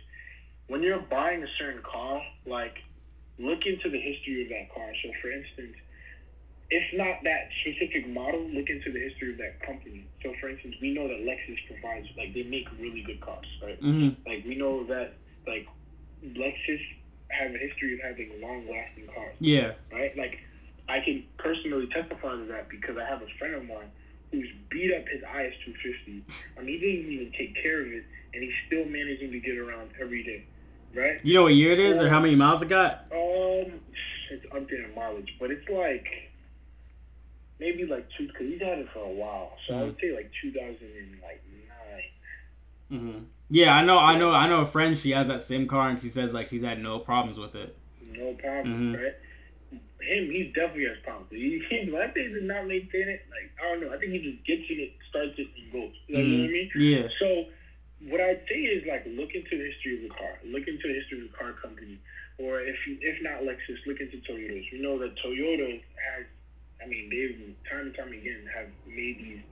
when 0.68 0.82
you're 0.82 1.00
buying 1.10 1.42
a 1.42 1.50
certain 1.58 1.82
car, 1.82 2.22
like 2.46 2.76
look 3.38 3.66
into 3.66 3.88
the 3.88 3.98
history 3.98 4.42
of 4.42 4.48
that 4.50 4.68
car. 4.74 4.90
So, 5.02 5.10
for 5.22 5.30
instance, 5.30 5.74
if 6.70 6.84
not 6.98 7.22
that 7.24 7.48
specific 7.62 8.06
model, 8.08 8.40
look 8.50 8.68
into 8.68 8.92
the 8.92 9.00
history 9.00 9.32
of 9.32 9.38
that 9.38 9.60
company. 9.64 10.04
So, 10.22 10.34
for 10.40 10.48
instance, 10.50 10.76
we 10.82 10.92
know 10.92 11.08
that 11.08 11.16
Lexus 11.24 11.56
provides 11.66 12.06
like 12.16 12.34
they 12.34 12.42
make 12.42 12.68
really 12.78 13.02
good 13.02 13.20
cars, 13.20 13.46
right? 13.62 13.78
hmm 13.80 14.08
Like 14.26 14.44
we 14.44 14.54
know 14.54 14.84
that 14.84 15.14
like 15.46 15.66
Lexus 16.24 16.80
have 17.30 17.54
a 17.54 17.58
history 17.58 17.94
of 17.94 18.00
having 18.00 18.40
long 18.40 18.66
lasting 18.70 19.06
cars, 19.14 19.34
Yeah. 19.40 19.72
right? 19.92 20.16
Like 20.16 20.38
I 20.88 21.00
can 21.00 21.24
personally 21.38 21.86
testify 21.88 22.32
to 22.36 22.44
that 22.48 22.68
because 22.68 22.96
I 22.96 23.04
have 23.04 23.22
a 23.22 23.28
friend 23.38 23.54
of 23.54 23.64
mine 23.66 23.90
who's 24.30 24.48
beat 24.70 24.92
up 24.94 25.06
his 25.08 25.22
IS 25.22 25.54
two 25.64 25.72
fifty. 25.82 26.22
I 26.58 26.62
mean 26.62 26.78
he 26.80 26.96
didn't 26.96 27.12
even 27.12 27.32
take 27.32 27.54
care 27.62 27.80
of 27.80 27.86
it 27.88 28.04
and 28.34 28.42
he's 28.44 28.52
still 28.66 28.84
managing 28.84 29.32
to 29.32 29.40
get 29.40 29.56
around 29.56 29.90
every 30.00 30.22
day. 30.22 30.44
Right? 30.94 31.22
You 31.24 31.32
know 31.34 31.44
what 31.44 31.54
year 31.54 31.72
it 31.72 31.80
is 31.80 31.98
or 32.00 32.08
how 32.10 32.20
many 32.20 32.34
miles 32.34 32.60
it 32.60 32.68
got? 32.68 33.06
Um 33.12 33.80
it's 34.30 34.44
up 34.54 34.68
there 34.68 34.84
in 34.84 34.94
mileage, 34.94 35.34
but 35.40 35.50
it's 35.50 35.66
like 35.70 36.27
maybe 37.60 37.86
like 37.86 38.06
two 38.16 38.26
because 38.28 38.46
he's 38.46 38.60
had 38.60 38.78
it 38.78 38.88
for 38.92 39.00
a 39.00 39.08
while. 39.12 39.52
So 39.66 39.74
I 39.74 39.82
would 39.84 39.96
say 40.00 40.14
like 40.14 40.30
two 40.42 40.52
thousand 40.52 40.88
and 40.98 41.20
like 41.22 41.42
nine. 42.90 43.00
hmm 43.00 43.18
Yeah, 43.50 43.74
I 43.74 43.82
know. 43.84 43.98
I 43.98 44.16
know. 44.16 44.32
I 44.32 44.46
know 44.48 44.60
a 44.62 44.66
friend. 44.66 44.96
She 44.96 45.10
has 45.12 45.26
that 45.28 45.42
same 45.42 45.66
car, 45.66 45.88
and 45.88 46.00
she 46.00 46.08
says 46.08 46.32
like 46.34 46.48
she's 46.48 46.62
had 46.62 46.82
no 46.82 46.98
problems 46.98 47.38
with 47.38 47.54
it. 47.54 47.76
No 48.12 48.32
problem, 48.34 48.94
Mhm. 48.94 49.02
right? 49.02 49.14
Him, 50.00 50.30
he 50.30 50.52
definitely 50.54 50.86
has 50.86 50.96
problems. 51.04 51.28
He, 51.30 51.60
he, 51.68 51.76
I 51.94 52.08
think 52.08 52.28
he 52.28 52.34
does 52.34 52.44
not 52.48 52.66
maintain 52.66 53.08
it. 53.08 53.26
Like 53.28 53.50
I 53.60 53.72
don't 53.72 53.80
know. 53.82 53.92
I 53.94 53.98
think 53.98 54.12
he 54.12 54.20
just 54.24 54.40
gets 54.46 54.64
in 54.70 54.80
it, 54.80 54.92
starts 55.10 55.34
it, 55.38 55.48
and 55.58 55.72
goes. 55.72 55.92
You 56.06 56.16
know 56.16 56.24
what 56.24 56.48
I 56.48 56.52
mean? 56.52 56.70
Yeah. 56.76 57.08
So 57.18 57.28
what 58.08 58.20
I'd 58.20 58.40
say 58.48 58.56
is 58.62 58.86
like 58.86 59.04
look 59.06 59.34
into 59.34 59.58
the 59.58 59.66
history 59.68 59.96
of 60.00 60.02
the 60.08 60.14
car. 60.14 60.38
Look 60.46 60.64
into 60.68 60.86
the 60.88 60.94
history 60.94 61.20
of 61.26 61.32
the 61.32 61.36
car 61.36 61.52
company. 61.60 61.98
or 62.38 62.60
if 62.62 62.76
you, 62.86 62.96
if 63.02 63.18
not 63.20 63.42
Lexus, 63.42 63.82
look 63.84 63.98
into 64.00 64.16
Toyotas. 64.22 64.64
We 64.72 64.78
know 64.80 64.96
that 65.02 65.12
Toyota 65.18 65.82
has, 65.98 66.24
I 66.82 66.86
mean, 66.86 67.10
they've 67.10 67.54
time 67.70 67.86
and 67.86 67.94
time 67.96 68.12
again 68.12 68.48
have 68.54 68.68
made 68.86 69.18
these 69.18 69.42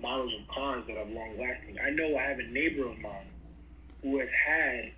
models 0.00 0.32
of 0.40 0.46
cars 0.54 0.84
that 0.86 0.96
are 0.96 1.06
long 1.06 1.38
lasting. 1.38 1.76
I 1.80 1.90
know 1.90 2.16
I 2.16 2.22
have 2.22 2.38
a 2.38 2.46
neighbor 2.46 2.88
of 2.88 2.98
mine 2.98 3.30
who 4.02 4.18
has 4.20 4.28
had 4.46 4.92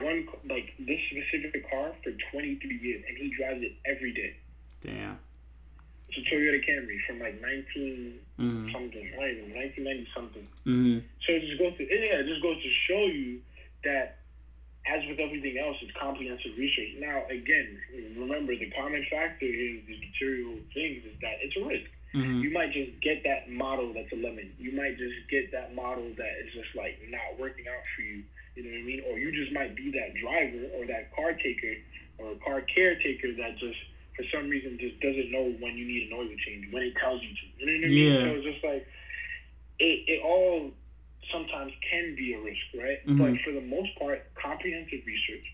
one 0.00 0.26
like 0.48 0.72
this 0.78 1.00
specific 1.10 1.68
car 1.70 1.92
for 2.02 2.12
23 2.32 2.78
years, 2.78 3.04
and 3.06 3.18
he 3.18 3.32
drives 3.36 3.62
it 3.62 3.72
every 3.84 4.12
day. 4.12 4.34
Damn. 4.80 5.18
It's 6.08 6.18
a 6.18 6.34
Toyota 6.34 6.60
Camry 6.64 6.98
from 7.06 7.20
like 7.20 7.40
19 7.40 8.18
Mm-hmm. 8.42 8.72
something, 8.74 9.06
not 9.14 9.28
even 9.30 9.54
1990 9.54 10.08
something. 10.16 10.46
Mm-hmm. 10.66 10.98
So 11.22 11.28
it 11.30 11.46
just 11.46 11.58
goes 11.62 11.76
to 11.78 11.84
yeah, 11.86 12.18
it 12.18 12.26
just 12.26 12.42
goes 12.42 12.58
to 12.58 12.70
show 12.90 13.06
you 13.06 13.38
that 13.84 14.18
as 14.86 15.06
with 15.06 15.20
everything 15.20 15.58
else, 15.58 15.76
it's 15.80 15.92
comprehensive 15.98 16.58
research. 16.58 16.98
Now 16.98 17.22
again, 17.30 17.78
remember 18.18 18.56
the 18.56 18.70
common 18.70 19.06
factor 19.10 19.46
is 19.46 19.80
the 19.86 19.98
material 19.98 20.58
things 20.74 21.04
is 21.06 21.14
that 21.20 21.38
it's 21.40 21.56
a 21.56 21.64
risk. 21.64 21.90
Mm-hmm. 22.14 22.40
You 22.40 22.50
might 22.52 22.72
just 22.72 22.92
get 23.00 23.24
that 23.24 23.48
model 23.48 23.94
that's 23.94 24.12
a 24.12 24.16
lemon. 24.16 24.52
You 24.58 24.72
might 24.72 24.98
just 24.98 25.16
get 25.30 25.50
that 25.52 25.74
model 25.74 26.10
that 26.18 26.32
is 26.44 26.52
just 26.52 26.74
like 26.76 26.98
not 27.08 27.38
working 27.38 27.64
out 27.68 27.82
for 27.96 28.02
you. 28.02 28.22
You 28.54 28.64
know 28.64 28.70
what 28.70 28.80
I 28.80 28.84
mean? 28.84 29.02
Or 29.08 29.18
you 29.18 29.32
just 29.32 29.52
might 29.52 29.74
be 29.74 29.90
that 29.96 30.12
driver 30.20 30.68
or 30.76 30.84
that 30.86 31.14
car 31.16 31.32
taker 31.32 31.80
or 32.18 32.34
car 32.44 32.60
caretaker 32.60 33.32
that 33.40 33.56
just 33.56 33.78
for 34.16 34.24
some 34.28 34.50
reason 34.50 34.76
just 34.78 35.00
doesn't 35.00 35.30
know 35.32 35.56
when 35.60 35.72
you 35.78 35.86
need 35.86 36.12
an 36.12 36.18
oil 36.18 36.28
change 36.44 36.68
when 36.70 36.82
it 36.82 36.94
tells 37.00 37.22
you 37.22 37.32
to. 37.32 37.44
You 37.56 37.66
know 37.66 37.72
what 37.72 37.86
I 37.86 37.88
mean? 37.88 38.12
Yeah. 38.12 38.20
So 38.20 38.28
it's 38.36 38.44
just 38.44 38.64
like 38.64 38.86
it, 39.78 39.98
it 40.06 40.20
all 40.22 40.70
sometimes 41.30 41.72
can 41.88 42.14
be 42.16 42.34
a 42.34 42.40
risk, 42.40 42.66
right? 42.74 43.00
Mhm. 43.06 43.18
But 43.18 43.40
for 43.42 43.52
the 43.52 43.60
most 43.60 43.94
part, 43.98 44.26
comprehensive 44.34 45.04
research, 45.06 45.46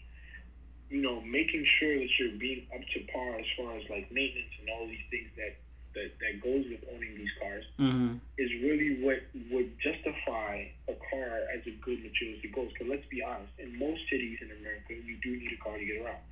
you 0.89 1.03
know, 1.03 1.21
making 1.21 1.65
sure 1.79 1.99
that 1.99 2.11
you're 2.19 2.39
being 2.39 2.67
up 2.75 2.81
to 2.95 3.01
par 3.13 3.37
as 3.39 3.47
far 3.57 3.77
as 3.77 3.89
like 3.91 4.11
maintenance 4.11 4.53
and 4.61 4.71
all 4.71 4.87
these 4.87 5.05
things 5.11 5.29
that 5.37 5.57
that, 5.95 6.11
that 6.21 6.41
goes 6.41 6.65
with 6.69 6.85
owning 6.93 7.17
these 7.17 7.33
cars 7.41 7.65
Mm-hmm. 7.79 8.17
is 8.39 8.51
really 8.63 9.03
what 9.03 9.19
would 9.51 9.71
justify 9.81 10.65
a 10.89 10.95
car 11.11 11.31
as 11.55 11.61
a 11.67 11.75
good 11.85 11.99
materialistic 12.03 12.55
goals. 12.55 12.71
Because 12.73 12.89
let's 12.89 13.07
be 13.11 13.23
honest, 13.23 13.53
in 13.59 13.79
most 13.79 14.01
cities 14.11 14.39
in 14.43 14.51
America, 14.63 14.95
you 14.95 15.19
do 15.23 15.37
need 15.37 15.53
a 15.53 15.61
car 15.63 15.77
to 15.79 15.85
get 15.85 16.01
around. 16.01 16.23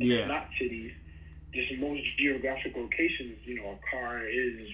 And 0.00 0.10
Yeah. 0.10 0.26
not 0.26 0.48
cities, 0.60 0.92
just 1.54 1.72
most 1.80 2.02
geographic 2.18 2.76
locations, 2.76 3.38
you 3.44 3.56
know, 3.56 3.72
a 3.76 3.80
car 3.90 4.24
is 4.26 4.70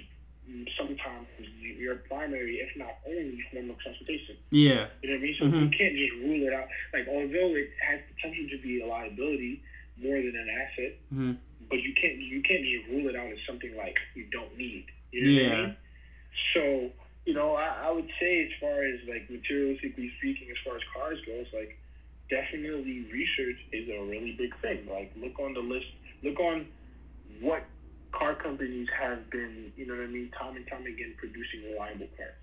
sometimes 0.76 1.26
your 1.60 1.96
primary, 2.08 2.56
if 2.60 2.76
not 2.76 2.94
only, 3.06 3.40
form 3.52 3.70
of 3.70 3.78
transportation. 3.78 4.36
Yeah. 4.50 4.86
You 5.02 5.10
know 5.10 5.14
what 5.16 5.20
I 5.20 5.22
mean? 5.24 5.36
So 5.38 5.44
Mhm. 5.46 5.62
you 5.64 5.70
can't 5.70 5.96
just 5.96 6.12
rule 6.20 6.42
it 6.46 6.52
out. 6.52 6.68
Like, 6.92 7.08
although 7.08 7.54
it 7.56 7.70
has 7.80 8.00
potential 8.14 8.48
to 8.50 8.58
be 8.58 8.80
a 8.80 8.86
liability 8.86 9.60
more 9.96 10.16
than 10.16 10.36
an 10.36 10.48
asset, 10.48 10.92
Mm-hmm. 11.12 11.32
but 11.70 11.80
you 11.82 11.94
can't 11.94 12.18
you 12.18 12.42
can't 12.42 12.64
just 12.64 12.86
rule 12.88 13.08
it 13.08 13.16
out 13.16 13.30
as 13.30 13.38
something 13.46 13.74
like 13.76 13.96
you 14.14 14.24
don't 14.30 14.56
need. 14.56 14.86
You 15.12 15.20
know 15.24 15.32
what 15.32 15.52
I 15.52 15.56
Yeah. 15.56 15.66
mean? 15.66 15.76
So 16.52 16.90
you 17.26 17.32
know, 17.32 17.54
I, 17.54 17.88
I 17.88 17.90
would 17.90 18.10
say 18.20 18.44
as 18.44 18.52
far 18.60 18.82
as 18.82 19.00
like 19.08 19.28
materialistically 19.28 20.12
speaking, 20.18 20.50
as 20.50 20.58
far 20.64 20.76
as 20.76 20.82
cars 20.92 21.18
goes, 21.24 21.46
like 21.54 21.78
definitely 22.28 23.06
research 23.12 23.56
is 23.72 23.88
a 23.88 23.98
really 24.04 24.32
big 24.32 24.54
thing. 24.60 24.86
Like 24.86 25.12
look 25.16 25.38
on 25.38 25.54
the 25.54 25.60
list, 25.60 25.86
look 26.22 26.38
on 26.40 26.66
what 27.40 27.64
car 28.16 28.34
companies 28.34 28.88
have 28.98 29.28
been, 29.30 29.72
you 29.76 29.86
know 29.86 29.94
what 29.94 30.04
I 30.04 30.06
mean, 30.06 30.30
time 30.38 30.56
and 30.56 30.66
time 30.68 30.86
again 30.86 31.14
producing 31.18 31.64
reliable 31.72 32.06
cars. 32.16 32.38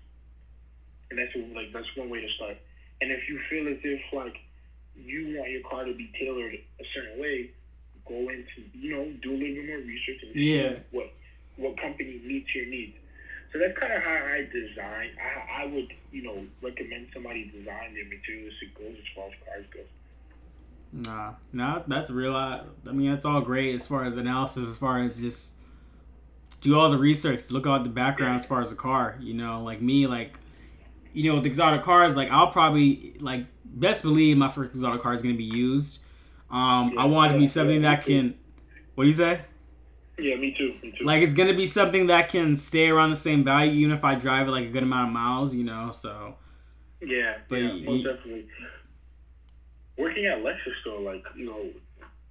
And 1.10 1.18
that's 1.18 1.32
like 1.54 1.72
that's 1.72 1.88
one 1.96 2.08
way 2.10 2.20
to 2.20 2.28
start. 2.36 2.56
And 3.00 3.10
if 3.10 3.28
you 3.28 3.40
feel 3.50 3.68
as 3.68 3.78
if 3.82 4.00
like 4.12 4.36
you 4.96 5.36
want 5.38 5.50
your 5.50 5.62
car 5.68 5.84
to 5.84 5.94
be 5.94 6.10
tailored 6.18 6.54
a 6.54 6.84
certain 6.94 7.20
way, 7.20 7.50
go 8.06 8.14
into 8.28 8.64
you 8.74 8.94
know 8.96 9.04
do 9.22 9.32
a 9.32 9.36
little 9.36 9.54
bit 9.56 9.66
more 9.68 9.78
research 9.78 10.22
and 10.22 10.32
see 10.32 10.56
Yeah. 10.56 10.78
what 10.90 11.12
what 11.56 11.80
company 11.80 12.20
meets 12.24 12.54
your 12.54 12.66
needs. 12.66 12.96
So 13.52 13.58
that's 13.58 13.76
kind 13.78 13.92
of 13.92 14.02
how 14.02 14.10
I 14.16 14.48
design. 14.50 15.10
I, 15.20 15.62
I 15.62 15.66
would 15.66 15.92
you 16.10 16.22
know 16.22 16.44
recommend 16.62 17.08
somebody 17.12 17.44
design 17.52 17.94
their 17.94 18.04
materialistic 18.08 18.74
goals 18.78 18.96
as 18.98 19.08
far 19.14 19.26
as 19.26 19.32
cars 19.44 19.66
go. 19.72 19.80
Nah, 20.94 21.34
nah, 21.52 21.82
that's 21.86 22.10
real. 22.10 22.36
I, 22.36 22.62
I 22.86 22.92
mean, 22.92 23.10
that's 23.10 23.24
all 23.24 23.40
great 23.40 23.74
as 23.74 23.86
far 23.86 24.04
as 24.04 24.16
analysis, 24.16 24.68
as 24.68 24.76
far 24.76 24.98
as 25.00 25.18
just 25.18 25.56
do 26.62 26.78
all 26.78 26.90
the 26.90 26.96
research, 26.98 27.42
look 27.50 27.66
at 27.66 27.82
the 27.84 27.90
background 27.90 28.36
as 28.36 28.44
far 28.46 28.62
as 28.62 28.70
the 28.70 28.76
car. 28.76 29.18
You 29.20 29.34
know, 29.34 29.62
like 29.62 29.82
me, 29.82 30.06
like 30.06 30.38
you 31.12 31.28
know, 31.30 31.36
with 31.36 31.46
exotic 31.46 31.82
cars, 31.82 32.16
like 32.16 32.30
I'll 32.30 32.50
probably 32.50 33.16
like 33.20 33.46
best 33.64 34.02
believe 34.02 34.36
my 34.38 34.48
first 34.48 34.70
exotic 34.70 35.02
car 35.02 35.12
is 35.14 35.22
gonna 35.22 35.34
be 35.34 35.44
used. 35.44 36.02
Um, 36.50 36.98
I 36.98 37.04
want 37.06 37.32
it 37.32 37.34
to 37.34 37.40
be 37.40 37.46
something 37.46 37.82
that 37.82 38.04
can. 38.04 38.34
What 38.94 39.04
do 39.04 39.08
you 39.08 39.14
say? 39.16 39.42
Yeah, 40.18 40.36
me 40.36 40.54
too. 40.56 40.74
Me 40.82 40.94
too. 40.96 41.04
Like 41.04 41.22
it's 41.22 41.34
gonna 41.34 41.54
be 41.54 41.66
something 41.66 42.06
that 42.08 42.28
can 42.28 42.56
stay 42.56 42.88
around 42.88 43.10
the 43.10 43.16
same 43.16 43.44
value, 43.44 43.72
even 43.72 43.92
if 43.96 44.04
I 44.04 44.14
drive 44.14 44.48
it 44.48 44.50
like 44.52 44.66
a 44.66 44.70
good 44.70 44.82
amount 44.82 45.08
of 45.08 45.14
miles. 45.14 45.54
You 45.54 45.64
know, 45.64 45.90
so 45.92 46.36
yeah, 47.00 47.38
but 47.48 47.56
yeah, 47.56 47.72
you- 47.72 47.86
most 47.86 48.04
definitely. 48.04 48.46
Working 49.98 50.26
at 50.26 50.38
Lexus 50.38 50.74
though, 50.84 51.00
like 51.00 51.24
you 51.36 51.46
know, 51.46 51.66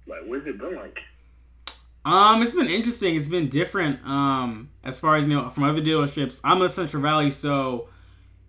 like 0.06 0.20
what's 0.26 0.46
it 0.46 0.58
been 0.58 0.74
like? 0.76 0.98
Um, 2.04 2.42
it's 2.42 2.54
been 2.54 2.66
interesting. 2.66 3.14
It's 3.16 3.28
been 3.28 3.48
different. 3.48 4.04
Um, 4.06 4.70
as 4.82 4.98
far 4.98 5.16
as 5.16 5.28
you 5.28 5.34
know, 5.34 5.50
from 5.50 5.64
other 5.64 5.80
dealerships, 5.80 6.40
I'm 6.42 6.60
in 6.62 6.68
Central 6.68 7.02
Valley, 7.02 7.30
so 7.30 7.88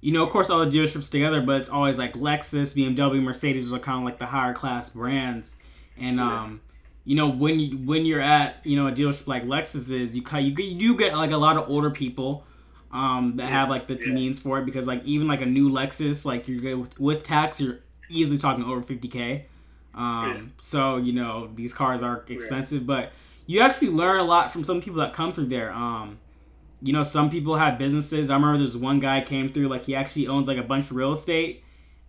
you 0.01 0.11
know, 0.11 0.23
of 0.23 0.29
course, 0.29 0.49
all 0.49 0.59
the 0.65 0.69
dealerships 0.77 1.09
together, 1.09 1.39
but 1.41 1.61
it's 1.61 1.69
always 1.69 1.97
like 1.97 2.13
Lexus, 2.15 2.75
BMW, 2.75 3.21
Mercedes 3.21 3.71
are 3.71 3.79
kind 3.79 3.99
of 3.99 4.03
like 4.05 4.17
the 4.19 4.25
higher 4.25 4.53
class 4.53 4.89
brands, 4.89 5.55
and 5.97 6.17
Yeah. 6.17 6.41
um, 6.41 6.61
you 7.05 7.15
know, 7.15 7.29
when 7.29 7.59
you 7.59 7.77
when 7.77 8.05
you're 8.05 8.21
at 8.21 8.57
you 8.65 8.75
know 8.75 8.87
a 8.87 8.91
dealership 8.91 9.27
like 9.27 9.43
Lexus 9.45 9.91
is, 9.91 10.17
you 10.17 10.23
you 10.39 10.51
get- 10.51 10.65
you 10.65 10.79
do 10.79 10.97
get 10.97 11.15
like 11.15 11.31
a 11.31 11.37
lot 11.37 11.57
of 11.57 11.69
older 11.69 11.91
people. 11.91 12.45
Um, 12.91 13.37
that 13.37 13.49
have 13.49 13.69
like 13.69 13.87
the 13.87 13.97
Yeah. 13.99 14.13
means 14.13 14.37
for 14.37 14.59
it 14.59 14.65
because 14.65 14.85
like 14.85 15.03
even 15.03 15.27
like 15.27 15.41
a 15.41 15.47
new 15.47 15.67
Lexus 15.71 16.25
like 16.25 16.47
you're 16.47 16.59
good 16.61 16.75
with, 16.75 16.99
with 16.99 17.23
tax 17.23 17.59
you're 17.59 17.79
easily 18.07 18.37
talking 18.37 18.63
over 18.63 18.83
50k 18.83 19.45
um 19.95 20.27
Yeah. 20.29 20.41
so 20.59 20.97
you 20.97 21.11
know 21.11 21.49
these 21.55 21.73
cars 21.73 22.03
are 22.03 22.23
expensive 22.27 22.85
but 22.85 23.11
you 23.45 23.61
actually 23.61 23.89
learn 23.89 24.19
a 24.19 24.23
lot 24.23 24.51
from 24.51 24.63
some 24.63 24.81
people 24.81 24.99
that 24.99 25.13
come 25.13 25.33
through 25.33 25.47
there. 25.47 25.71
Um, 25.71 26.19
you 26.81 26.93
know, 26.93 27.03
some 27.03 27.29
people 27.29 27.55
have 27.55 27.77
businesses. 27.77 28.29
I 28.29 28.35
remember 28.35 28.57
there's 28.57 28.77
one 28.77 28.99
guy 28.99 29.21
came 29.21 29.49
through 29.49 29.69
like 29.69 29.85
he 29.85 29.95
actually 29.95 30.27
owns 30.27 30.47
like 30.47 30.57
a 30.57 30.63
bunch 30.63 30.85
of 30.85 30.95
real 30.97 31.11
estate, 31.11 31.63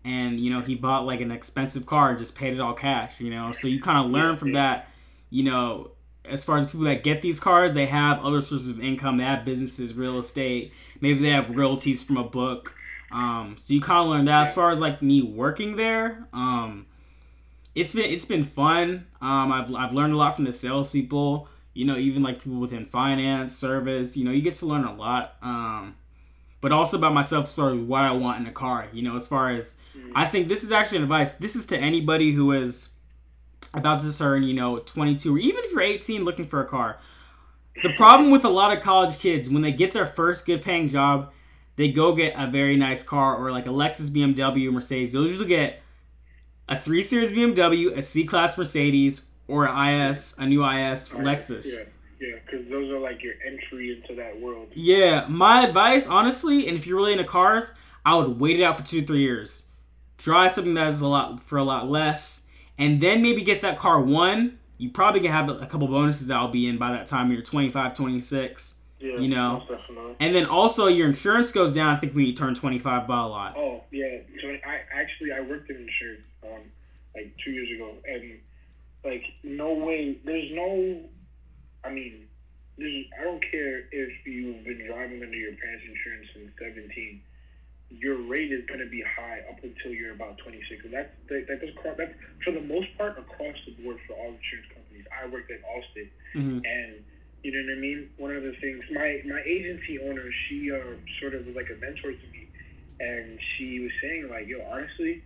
and 0.04 0.40
you 0.40 0.52
know 0.52 0.60
he 0.60 0.74
bought 0.74 1.06
like 1.06 1.20
an 1.20 1.30
expensive 1.30 1.86
car 1.86 2.10
and 2.10 2.18
just 2.18 2.36
paid 2.36 2.54
it 2.54 2.60
all 2.60 2.74
cash. 2.74 3.20
You 3.20 3.30
know, 3.30 3.52
so 3.52 3.68
you 3.68 3.80
kind 3.80 4.04
of 4.04 4.10
learn 4.10 4.36
from 4.36 4.52
that. 4.52 4.88
You 5.30 5.44
know, 5.44 5.90
as 6.24 6.42
far 6.44 6.56
as 6.56 6.66
people 6.66 6.86
that 6.86 7.02
get 7.02 7.22
these 7.22 7.40
cars, 7.40 7.72
they 7.72 7.86
have 7.86 8.24
other 8.24 8.40
sources 8.40 8.68
of 8.68 8.80
income. 8.80 9.16
They 9.18 9.24
have 9.24 9.44
businesses, 9.44 9.94
real 9.94 10.18
estate. 10.18 10.72
Maybe 11.00 11.22
they 11.22 11.30
have 11.30 11.56
royalties 11.56 12.02
from 12.02 12.16
a 12.16 12.24
book. 12.24 12.74
Um, 13.12 13.56
so 13.58 13.74
you 13.74 13.80
kind 13.80 14.00
of 14.00 14.08
learn 14.08 14.24
that. 14.24 14.48
As 14.48 14.54
far 14.54 14.70
as 14.70 14.80
like 14.80 15.02
me 15.02 15.22
working 15.22 15.76
there, 15.76 16.26
um, 16.32 16.86
it's 17.74 17.92
been 17.92 18.10
it's 18.10 18.24
been 18.24 18.44
fun. 18.44 19.06
Um, 19.20 19.52
I've 19.52 19.72
I've 19.74 19.92
learned 19.92 20.14
a 20.14 20.16
lot 20.16 20.36
from 20.36 20.44
the 20.44 20.52
salespeople. 20.52 21.48
You 21.72 21.84
know, 21.84 21.96
even 21.96 22.22
like 22.22 22.42
people 22.42 22.60
within 22.60 22.86
finance, 22.86 23.56
service. 23.56 24.16
You 24.16 24.24
know, 24.24 24.30
you 24.30 24.42
get 24.42 24.54
to 24.54 24.66
learn 24.66 24.84
a 24.84 24.94
lot. 24.94 25.36
Um, 25.42 25.96
but 26.60 26.72
also 26.72 26.96
about 26.96 27.12
myself, 27.12 27.50
sort 27.50 27.72
of 27.72 27.86
what 27.86 28.02
I 28.02 28.12
want 28.12 28.40
in 28.40 28.46
a 28.46 28.52
car. 28.52 28.88
You 28.92 29.02
know, 29.02 29.16
as 29.16 29.26
far 29.26 29.50
as 29.50 29.76
I 30.14 30.24
think 30.24 30.48
this 30.48 30.62
is 30.62 30.72
actually 30.72 31.02
advice. 31.02 31.32
This 31.32 31.56
is 31.56 31.66
to 31.66 31.78
anybody 31.78 32.32
who 32.32 32.52
is 32.52 32.90
about 33.74 34.00
to 34.00 34.16
turn, 34.16 34.44
you 34.44 34.54
know, 34.54 34.78
22 34.78 35.34
or 35.34 35.38
even 35.38 35.64
if 35.64 35.72
you're 35.72 35.82
18 35.82 36.24
looking 36.24 36.46
for 36.46 36.62
a 36.62 36.66
car. 36.66 36.98
The 37.82 37.92
problem 37.94 38.30
with 38.30 38.44
a 38.44 38.48
lot 38.48 38.76
of 38.76 38.82
college 38.82 39.18
kids 39.18 39.50
when 39.50 39.62
they 39.62 39.72
get 39.72 39.92
their 39.92 40.06
first 40.06 40.46
good 40.46 40.62
paying 40.62 40.88
job, 40.88 41.32
they 41.76 41.90
go 41.90 42.14
get 42.14 42.34
a 42.38 42.48
very 42.48 42.76
nice 42.76 43.02
car 43.02 43.36
or 43.36 43.50
like 43.50 43.66
a 43.66 43.70
Lexus, 43.70 44.10
BMW, 44.10 44.72
Mercedes. 44.72 45.12
They'll 45.12 45.26
usually 45.26 45.48
get 45.48 45.82
a 46.68 46.76
3 46.76 47.02
Series 47.02 47.30
BMW, 47.30 47.96
a 47.96 48.02
C 48.02 48.24
Class 48.24 48.56
Mercedes, 48.56 49.28
or 49.48 49.66
an 49.66 50.10
IS, 50.10 50.34
a 50.38 50.46
new 50.46 50.64
IS 50.64 51.10
Lexus. 51.10 51.66
Yeah, 51.66 51.84
yeah, 52.20 52.36
because 52.44 52.68
those 52.68 52.90
are 52.90 52.98
like 52.98 53.22
your 53.22 53.34
entry 53.46 53.96
into 53.96 54.14
that 54.20 54.40
world. 54.40 54.68
Yeah, 54.74 55.26
my 55.28 55.66
advice, 55.66 56.06
honestly, 56.06 56.66
and 56.68 56.76
if 56.76 56.86
you're 56.86 56.96
really 56.96 57.12
into 57.12 57.24
cars, 57.24 57.74
I 58.04 58.16
would 58.16 58.40
wait 58.40 58.60
it 58.60 58.62
out 58.62 58.78
for 58.78 58.84
two 58.84 59.04
three 59.04 59.22
years. 59.22 59.66
Try 60.16 60.48
something 60.48 60.74
that 60.74 60.88
is 60.88 61.00
a 61.00 61.08
lot 61.08 61.42
for 61.42 61.58
a 61.58 61.64
lot 61.64 61.90
less, 61.90 62.42
and 62.78 63.00
then 63.00 63.22
maybe 63.22 63.42
get 63.42 63.60
that 63.62 63.78
car 63.78 64.00
one. 64.00 64.58
You 64.78 64.90
probably 64.90 65.20
can 65.20 65.30
have 65.30 65.48
a 65.48 65.66
couple 65.66 65.86
bonuses 65.86 66.26
that 66.26 66.40
will 66.40 66.48
be 66.48 66.66
in 66.66 66.78
by 66.78 66.92
that 66.92 67.06
time. 67.06 67.30
You're 67.30 67.42
25, 67.42 67.94
26. 67.94 68.76
Yeah, 69.00 69.18
You 69.18 69.28
know. 69.28 69.62
And 70.20 70.34
then 70.34 70.46
also 70.46 70.86
your 70.86 71.06
insurance 71.08 71.52
goes 71.52 71.72
down, 71.72 71.94
I 71.94 71.98
think, 71.98 72.14
when 72.14 72.24
you 72.26 72.32
turn 72.34 72.54
25 72.54 73.06
by 73.06 73.20
a 73.22 73.26
lot. 73.26 73.54
Oh 73.56 73.82
yeah, 73.90 74.18
so 74.40 74.48
I 74.48 74.80
actually 74.94 75.32
I 75.32 75.40
worked 75.40 75.68
in 75.70 75.76
insurance 75.76 76.22
um 76.44 76.62
like 77.14 77.34
two 77.44 77.50
years 77.52 77.68
ago, 77.74 77.92
and 78.06 78.38
like 79.04 79.22
no 79.42 79.74
way, 79.74 80.18
there's 80.24 80.50
no, 80.52 81.00
I 81.84 81.90
mean, 81.90 82.26
there's 82.78 83.04
I 83.20 83.24
don't 83.24 83.42
care 83.50 83.80
if 83.92 84.10
you've 84.26 84.64
been 84.64 84.86
driving 84.86 85.22
under 85.22 85.36
your 85.36 85.52
parents' 85.54 85.84
insurance 85.86 86.26
since 86.34 86.50
17. 86.58 87.20
your 87.90 88.16
rate 88.26 88.50
is 88.50 88.64
going 88.66 88.80
to 88.80 88.88
be 88.90 89.02
high 89.16 89.40
up 89.50 89.62
until 89.62 89.92
you're 89.92 90.14
about 90.14 90.38
26. 90.38 90.84
And 90.84 90.94
that's 90.94 91.10
that, 91.28 91.46
that 91.48 91.60
does, 91.60 91.70
that's 91.98 92.12
for 92.42 92.52
the 92.52 92.62
most 92.62 92.88
part 92.96 93.18
across 93.18 93.54
the 93.66 93.72
board 93.82 93.98
for 94.06 94.14
all 94.14 94.32
insurance 94.34 94.66
companies. 94.72 95.04
I 95.12 95.26
worked 95.28 95.50
at 95.50 95.60
Allstate, 95.62 96.10
Mm-hmm. 96.34 96.64
and 96.66 97.04
you 97.44 97.52
know 97.52 97.60
what 97.60 97.76
I 97.76 97.80
mean. 97.80 98.08
One 98.16 98.34
of 98.34 98.42
the 98.42 98.56
things, 98.58 98.82
my 98.90 99.20
my 99.28 99.40
agency 99.44 100.00
owner, 100.00 100.24
she 100.48 100.72
uh, 100.72 100.96
sort 101.20 101.34
of 101.34 101.46
was 101.46 101.54
like 101.54 101.68
a 101.68 101.78
mentor 101.78 102.10
to 102.10 102.26
me, 102.32 102.48
and 102.98 103.38
she 103.54 103.80
was 103.80 103.92
saying 104.00 104.28
like, 104.30 104.48
yo, 104.48 104.64
honestly, 104.64 105.22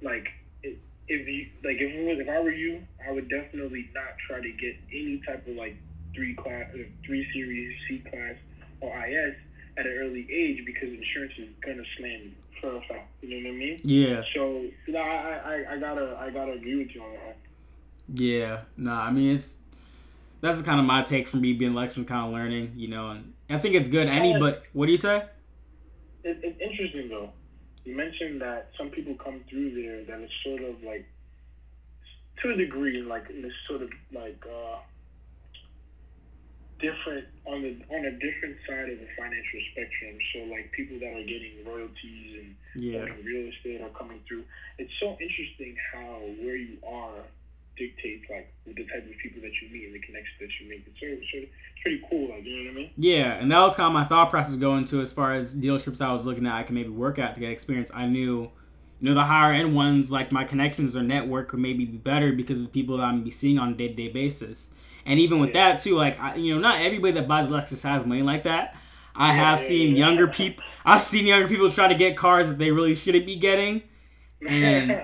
like 0.00 0.26
if 0.62 0.78
if 1.06 1.28
you 1.28 1.48
like 1.62 1.76
if 1.76 1.92
it 1.92 2.08
was 2.08 2.18
if 2.18 2.28
I 2.28 2.40
were 2.40 2.50
you, 2.50 2.82
I 3.06 3.12
would 3.12 3.28
definitely 3.28 3.90
not 3.94 4.16
try 4.26 4.40
to 4.40 4.52
get 4.52 4.76
any 4.90 5.20
type 5.26 5.46
of 5.46 5.56
like 5.56 5.76
three 6.14 6.34
class, 6.34 6.72
uh, 6.72 6.78
three 7.04 7.28
series, 7.34 7.76
C 7.86 8.02
class, 8.10 8.36
or 8.80 8.88
IS 9.04 9.36
at 9.76 9.84
an 9.84 9.92
early 9.92 10.26
age 10.32 10.64
because 10.64 10.88
insurance 10.88 11.34
is 11.36 11.48
gonna 11.60 11.84
slam 11.98 12.32
you 12.32 12.32
for 12.62 12.76
a 12.76 12.80
fact. 12.88 13.12
You 13.20 13.28
know 13.28 13.50
what 13.50 13.54
I 13.54 13.58
mean? 13.58 13.78
Yeah. 13.84 14.22
So 14.34 14.64
you 14.86 14.94
know, 14.94 15.00
I, 15.00 15.64
I, 15.68 15.74
I 15.74 15.78
gotta 15.78 16.16
I 16.18 16.30
gotta 16.30 16.52
agree 16.52 16.76
with 16.76 16.94
you 16.94 17.02
on 17.02 17.12
that. 17.12 17.36
Yeah, 18.14 18.62
nah. 18.78 19.02
I 19.02 19.10
mean, 19.10 19.34
it's 19.34 19.58
that's 20.40 20.62
kind 20.62 20.78
of 20.78 20.86
my 20.86 21.02
take 21.02 21.26
from 21.26 21.40
me 21.40 21.52
being 21.52 21.74
Lexington, 21.74 22.08
kind 22.08 22.26
of 22.26 22.32
learning, 22.32 22.74
you 22.76 22.88
know. 22.88 23.10
And 23.10 23.34
I 23.50 23.58
think 23.58 23.74
it's 23.74 23.88
good. 23.88 24.06
Any, 24.08 24.38
but 24.38 24.62
what 24.72 24.86
do 24.86 24.92
you 24.92 24.98
say? 24.98 25.24
It, 26.24 26.38
it's 26.42 26.60
interesting 26.60 27.08
though. 27.08 27.30
You 27.84 27.96
mentioned 27.96 28.40
that 28.42 28.70
some 28.76 28.90
people 28.90 29.14
come 29.14 29.40
through 29.48 29.74
there 29.82 30.04
that 30.04 30.22
it's 30.22 30.32
sort 30.44 30.62
of 30.62 30.82
like, 30.82 31.06
to 32.42 32.50
a 32.50 32.56
degree, 32.56 33.02
like 33.02 33.30
in 33.30 33.42
this 33.42 33.52
sort 33.68 33.82
of 33.82 33.90
like 34.12 34.38
uh, 34.46 34.78
different 36.78 37.26
on 37.46 37.62
the 37.62 37.74
on 37.94 38.04
a 38.04 38.12
different 38.12 38.56
side 38.68 38.88
of 38.90 38.98
the 38.98 39.08
financial 39.18 39.60
spectrum. 39.72 40.14
So 40.32 40.38
like 40.50 40.70
people 40.72 40.98
that 41.00 41.10
are 41.10 41.26
getting 41.26 41.64
royalties 41.66 42.38
and 42.44 42.54
Yeah. 42.76 43.06
real 43.24 43.50
estate 43.50 43.80
are 43.80 43.90
coming 43.90 44.20
through. 44.28 44.44
It's 44.78 44.92
so 45.00 45.16
interesting 45.20 45.74
how 45.92 46.20
where 46.40 46.56
you 46.56 46.78
are 46.86 47.24
dictates 47.78 48.24
like 48.30 48.52
the 48.66 48.74
type 48.84 49.04
of 49.08 49.16
people 49.22 49.40
that 49.42 49.52
you 49.62 49.68
meet 49.72 49.86
and 49.86 49.94
the 49.94 50.00
connections 50.00 50.36
that 50.40 50.50
you 50.60 50.68
make. 50.68 50.84
It's 50.86 50.98
sort 51.00 51.12
of, 51.12 51.18
sort 51.30 51.42
of 51.44 51.48
it's 51.48 51.82
pretty 51.82 52.02
cool. 52.10 52.28
Like 52.30 52.44
you 52.44 52.64
know 52.64 52.70
what 52.70 52.76
I 52.78 52.80
mean? 52.82 52.90
Yeah, 52.96 53.34
and 53.34 53.50
that 53.52 53.60
was 53.60 53.74
kind 53.74 53.86
of 53.86 53.92
my 53.92 54.04
thought 54.04 54.30
process 54.30 54.56
going 54.56 54.84
to 54.86 55.00
as 55.00 55.12
far 55.12 55.34
as 55.34 55.54
dealerships 55.54 56.00
I 56.00 56.12
was 56.12 56.24
looking 56.24 56.46
at. 56.46 56.54
I 56.54 56.62
can 56.64 56.74
maybe 56.74 56.88
work 56.90 57.18
at 57.18 57.34
to 57.34 57.40
get 57.40 57.50
experience. 57.50 57.90
I 57.94 58.06
knew, 58.06 58.42
you 58.42 59.08
know, 59.08 59.14
the 59.14 59.24
higher 59.24 59.52
end 59.52 59.74
ones 59.74 60.10
like 60.10 60.32
my 60.32 60.44
connections 60.44 60.96
or 60.96 61.02
network 61.02 61.52
would 61.52 61.60
maybe 61.60 61.84
be 61.84 61.96
better 61.96 62.32
because 62.32 62.58
of 62.60 62.66
the 62.66 62.72
people 62.72 62.96
that 62.98 63.04
I'm 63.04 63.22
be 63.24 63.30
seeing 63.30 63.58
on 63.58 63.70
a 63.72 63.74
day 63.74 63.88
to 63.88 63.94
day 63.94 64.08
basis. 64.08 64.72
And 65.06 65.18
even 65.20 65.38
with 65.40 65.54
Yeah. 65.54 65.70
that 65.72 65.78
too, 65.80 65.94
like 65.96 66.18
I, 66.20 66.34
you 66.34 66.54
know, 66.54 66.60
not 66.60 66.80
everybody 66.80 67.12
that 67.14 67.26
buys 67.28 67.48
Lexus 67.48 67.82
has 67.82 68.04
money 68.04 68.22
like 68.22 68.42
that. 68.42 68.76
I 69.14 69.32
have 69.32 69.58
seen 69.58 69.96
younger 69.96 70.26
people. 70.40 70.62
I've 70.84 71.02
seen 71.02 71.26
younger 71.26 71.48
people 71.48 71.70
try 71.70 71.88
to 71.88 71.94
get 71.94 72.16
cars 72.16 72.48
that 72.48 72.58
they 72.58 72.70
really 72.70 72.94
shouldn't 72.94 73.24
be 73.26 73.36
getting. 73.36 73.82
And- 74.46 75.00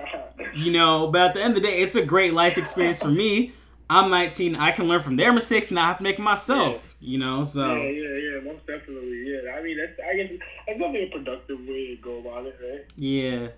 you 0.55 0.71
know, 0.71 1.07
but 1.11 1.21
at 1.21 1.33
the 1.33 1.41
end 1.41 1.55
of 1.55 1.61
the 1.61 1.67
day, 1.67 1.81
it's 1.81 1.95
a 1.95 2.05
great 2.05 2.33
life 2.33 2.57
experience 2.57 2.99
for 3.01 3.09
me. 3.09 3.51
I'm 3.89 4.09
19. 4.09 4.55
I 4.55 4.71
can 4.71 4.87
learn 4.87 4.99
from 5.01 5.15
their 5.15 5.31
mistakes 5.31 5.69
and 5.69 5.79
I 5.79 5.85
have 5.87 5.97
to 5.97 6.03
make 6.03 6.17
myself. 6.19 6.95
You 6.99 7.19
know, 7.19 7.43
so 7.43 7.75
yeah, 7.75 7.89
yeah, 7.89 8.15
yeah, 8.17 8.39
most 8.41 8.65
definitely. 8.65 9.25
Yeah, 9.27 9.51
I 9.51 9.61
mean, 9.61 9.77
that's 9.77 9.99
I 9.99 10.15
guess 10.15 10.29
that's 10.65 10.79
definitely 10.79 11.03
a 11.03 11.11
productive 11.11 11.59
way 11.59 11.95
to 11.95 12.01
go 12.01 12.19
about 12.19 12.47
it, 12.47 12.57
right? 12.61 12.85
yeah. 12.95 13.49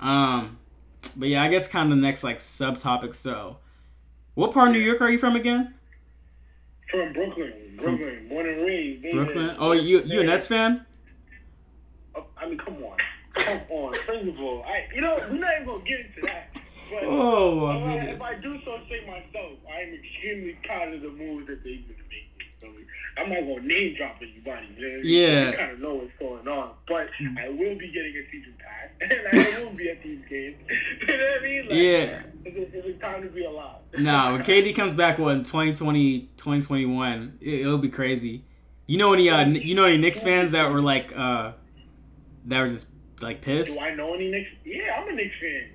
Um, 0.00 0.58
but 1.16 1.28
yeah, 1.28 1.42
I 1.42 1.48
guess 1.48 1.66
kind 1.68 1.90
of 1.90 1.98
the 1.98 2.02
next 2.02 2.22
like 2.22 2.38
subtopic. 2.38 3.14
So, 3.16 3.58
what 4.34 4.52
part 4.52 4.68
of 4.68 4.74
New 4.74 4.80
York 4.80 5.00
are 5.00 5.10
you 5.10 5.18
from 5.18 5.34
again? 5.36 5.74
From 6.90 7.12
Brooklyn, 7.12 7.52
Brooklyn, 7.76 8.26
born 8.28 8.48
and 8.48 8.64
raised. 8.66 9.02
Brooklyn. 9.10 9.56
Oh, 9.58 9.72
you 9.72 10.02
you 10.04 10.20
a 10.20 10.22
Yeah. 10.22 10.30
Nets 10.30 10.46
fan? 10.46 10.86
Oh, 12.14 12.26
I 12.36 12.46
mean, 12.48 12.58
come 12.58 12.74
on, 12.84 12.96
come 13.34 13.60
on. 13.70 13.94
First 13.94 14.28
of 14.28 14.40
all, 14.40 14.64
I 14.64 14.86
you 14.94 15.00
know 15.00 15.16
we're 15.30 15.38
not 15.38 15.50
even 15.60 15.66
gonna 15.66 15.84
get 15.84 16.00
into 16.00 16.20
that. 16.22 16.48
But 16.90 17.02
Oh 17.04 17.70
if, 17.70 17.84
my 17.84 17.92
I, 17.92 18.04
if 18.04 18.22
I 18.22 18.34
do 18.34 18.58
so 18.64 18.78
say 18.88 19.00
myself, 19.06 19.58
I 19.68 19.82
am 19.82 19.94
extremely 19.94 20.58
proud 20.64 20.92
of 20.94 21.02
the 21.02 21.10
moves 21.10 21.46
that 21.46 21.64
they've 21.64 21.86
been 21.86 21.96
making. 22.08 22.32
I'm 23.18 23.28
not 23.28 23.40
gonna 23.40 23.66
name 23.66 23.94
drop 23.96 24.16
anybody. 24.22 24.68
You 24.76 24.88
know? 24.88 25.00
Yeah. 25.02 25.50
You 25.50 25.56
kind 25.56 25.72
of 25.72 25.80
know 25.80 25.94
what's 25.94 26.12
going 26.18 26.48
on, 26.48 26.70
but 26.88 27.08
I 27.38 27.48
will 27.48 27.76
be 27.76 27.92
getting 27.92 28.14
a 28.16 28.30
season 28.30 28.54
pass, 28.58 28.90
and 29.00 29.58
I 29.58 29.64
will 29.64 29.72
be 29.72 29.90
at 29.90 30.02
these 30.02 30.20
games. 30.30 30.56
you 31.00 31.06
know 31.06 31.14
what 31.14 31.40
I 31.40 31.42
mean? 31.42 31.62
Like, 31.62 31.74
Yeah. 31.74 32.22
It's 32.44 32.74
a, 32.74 32.78
it's 32.78 32.98
a 32.98 33.00
time 33.00 33.22
to 33.22 33.28
be 33.28 33.44
alive. 33.44 33.80
Nah, 33.98 34.32
when 34.32 34.42
KD 34.42 34.74
comes 34.74 34.94
back, 34.94 35.18
what 35.18 35.36
in 35.36 35.44
2020, 35.44 36.30
2021, 36.36 37.38
it, 37.40 37.60
it'll 37.60 37.78
be 37.78 37.90
crazy. 37.90 38.44
You 38.86 38.98
know 38.98 39.12
any 39.12 39.30
uh, 39.30 39.46
you 39.46 39.74
know 39.74 39.84
any 39.84 39.98
Knicks 39.98 40.20
fans 40.20 40.52
that 40.52 40.70
were 40.70 40.82
like 40.82 41.12
uh, 41.16 41.52
that 42.46 42.60
were 42.60 42.68
just 42.68 42.88
like 43.22 43.40
pissed? 43.42 43.74
Do 43.74 43.80
I 43.80 43.94
know 43.94 44.14
any 44.14 44.30
Knicks? 44.30 44.50
Yeah, 44.64 44.98
I'm 44.98 45.08
a 45.08 45.12
Knicks 45.12 45.34
fan. 45.40 45.70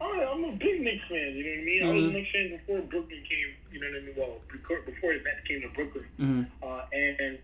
I'm 0.00 0.18
a, 0.18 0.22
I'm 0.24 0.44
a 0.44 0.52
big 0.56 0.80
Knicks 0.82 1.04
fan. 1.08 1.32
You 1.34 1.42
know 1.44 1.50
what 1.50 1.60
I 1.60 1.64
mean? 1.64 1.82
I 1.82 1.86
was 1.92 2.04
a 2.04 2.06
Mhm. 2.08 2.12
Knicks 2.12 2.30
fan 2.32 2.48
before 2.58 2.80
Brooklyn 2.82 3.22
came. 3.24 3.50
You 3.72 3.80
know 3.80 3.88
what 3.88 3.96
I 3.96 4.04
mean? 4.04 4.14
Well, 4.16 4.40
before, 4.52 4.80
before 4.82 5.12
the 5.14 5.20
Nets 5.24 5.40
came 5.48 5.60
to 5.62 5.68
Brooklyn. 5.72 6.04
hmm 6.16 6.42
Uh, 6.62 6.84
and, 6.92 7.20
and 7.20 7.38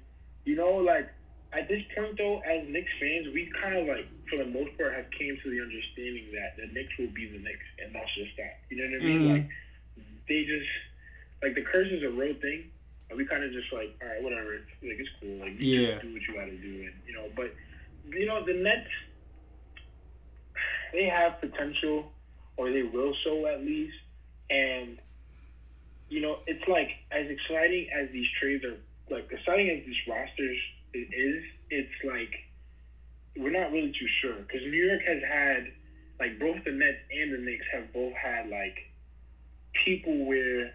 you 0.44 0.56
know, 0.56 0.76
like 0.76 1.08
at 1.52 1.68
this 1.68 1.82
point 1.96 2.16
though, 2.18 2.40
as 2.40 2.68
Knicks 2.68 2.92
fans, 3.00 3.32
we 3.32 3.50
kind 3.60 3.76
of 3.76 3.86
like, 3.88 4.06
for 4.28 4.36
the 4.36 4.46
most 4.46 4.76
part, 4.76 4.92
have 4.94 5.08
came 5.16 5.36
to 5.42 5.48
the 5.50 5.60
understanding 5.60 6.28
that 6.36 6.56
the 6.60 6.66
Knicks 6.72 6.92
will 6.98 7.12
be 7.12 7.26
the 7.28 7.38
Knicks, 7.40 7.64
and 7.82 7.94
that's 7.94 8.12
just 8.14 8.36
that. 8.36 8.60
You 8.70 8.76
know 8.84 8.88
what 8.92 9.02
I 9.02 9.04
mean? 9.04 9.20
Mhm. 9.22 9.32
Like 9.32 9.46
they 10.28 10.44
just 10.44 10.68
like 11.42 11.54
the 11.54 11.62
curse 11.62 11.88
is 11.90 12.02
a 12.04 12.10
real 12.10 12.34
thing. 12.40 12.70
And 13.10 13.18
we 13.18 13.26
kind 13.26 13.44
of 13.44 13.52
just 13.52 13.70
like, 13.72 13.92
all 14.00 14.08
right, 14.08 14.22
whatever. 14.22 14.54
It's, 14.54 14.70
like 14.80 14.96
it's 15.00 15.08
cool. 15.20 15.36
Like 15.40 15.60
you 15.62 15.80
Yeah. 15.80 16.00
do 16.00 16.12
what 16.12 16.22
you 16.22 16.32
got 16.34 16.46
to 16.46 16.56
do, 16.56 16.84
and 16.88 16.94
you 17.06 17.12
know. 17.12 17.28
But 17.36 17.52
you 18.08 18.24
know, 18.26 18.42
the 18.44 18.54
Nets, 18.54 18.88
they 20.92 21.04
have 21.06 21.40
potential, 21.40 22.12
or 22.56 22.70
they 22.70 22.82
will 22.82 23.14
show 23.24 23.46
at 23.46 23.60
least, 23.64 23.94
and 24.50 24.98
you 26.08 26.20
know, 26.20 26.38
it's 26.46 26.66
like 26.68 26.88
as 27.10 27.26
exciting 27.28 27.88
as 27.98 28.10
these 28.12 28.26
trades 28.40 28.64
are, 28.64 28.76
like 29.10 29.26
exciting 29.32 29.70
as 29.70 29.84
these 29.86 29.96
rosters 30.06 30.58
i- 30.94 30.98
is, 31.10 31.42
it's 31.70 32.04
like 32.04 32.32
we're 33.36 33.50
not 33.50 33.72
really 33.72 33.92
too 33.98 34.06
sure. 34.20 34.34
Because 34.42 34.60
New 34.62 34.84
York 34.86 35.00
has 35.06 35.22
had 35.26 35.64
like 36.20 36.38
both 36.38 36.62
the 36.64 36.72
Nets 36.72 36.98
and 37.10 37.32
the 37.32 37.38
Knicks 37.38 37.64
have 37.72 37.90
both 37.94 38.12
had 38.12 38.48
like 38.48 38.76
people 39.84 40.26
where 40.26 40.70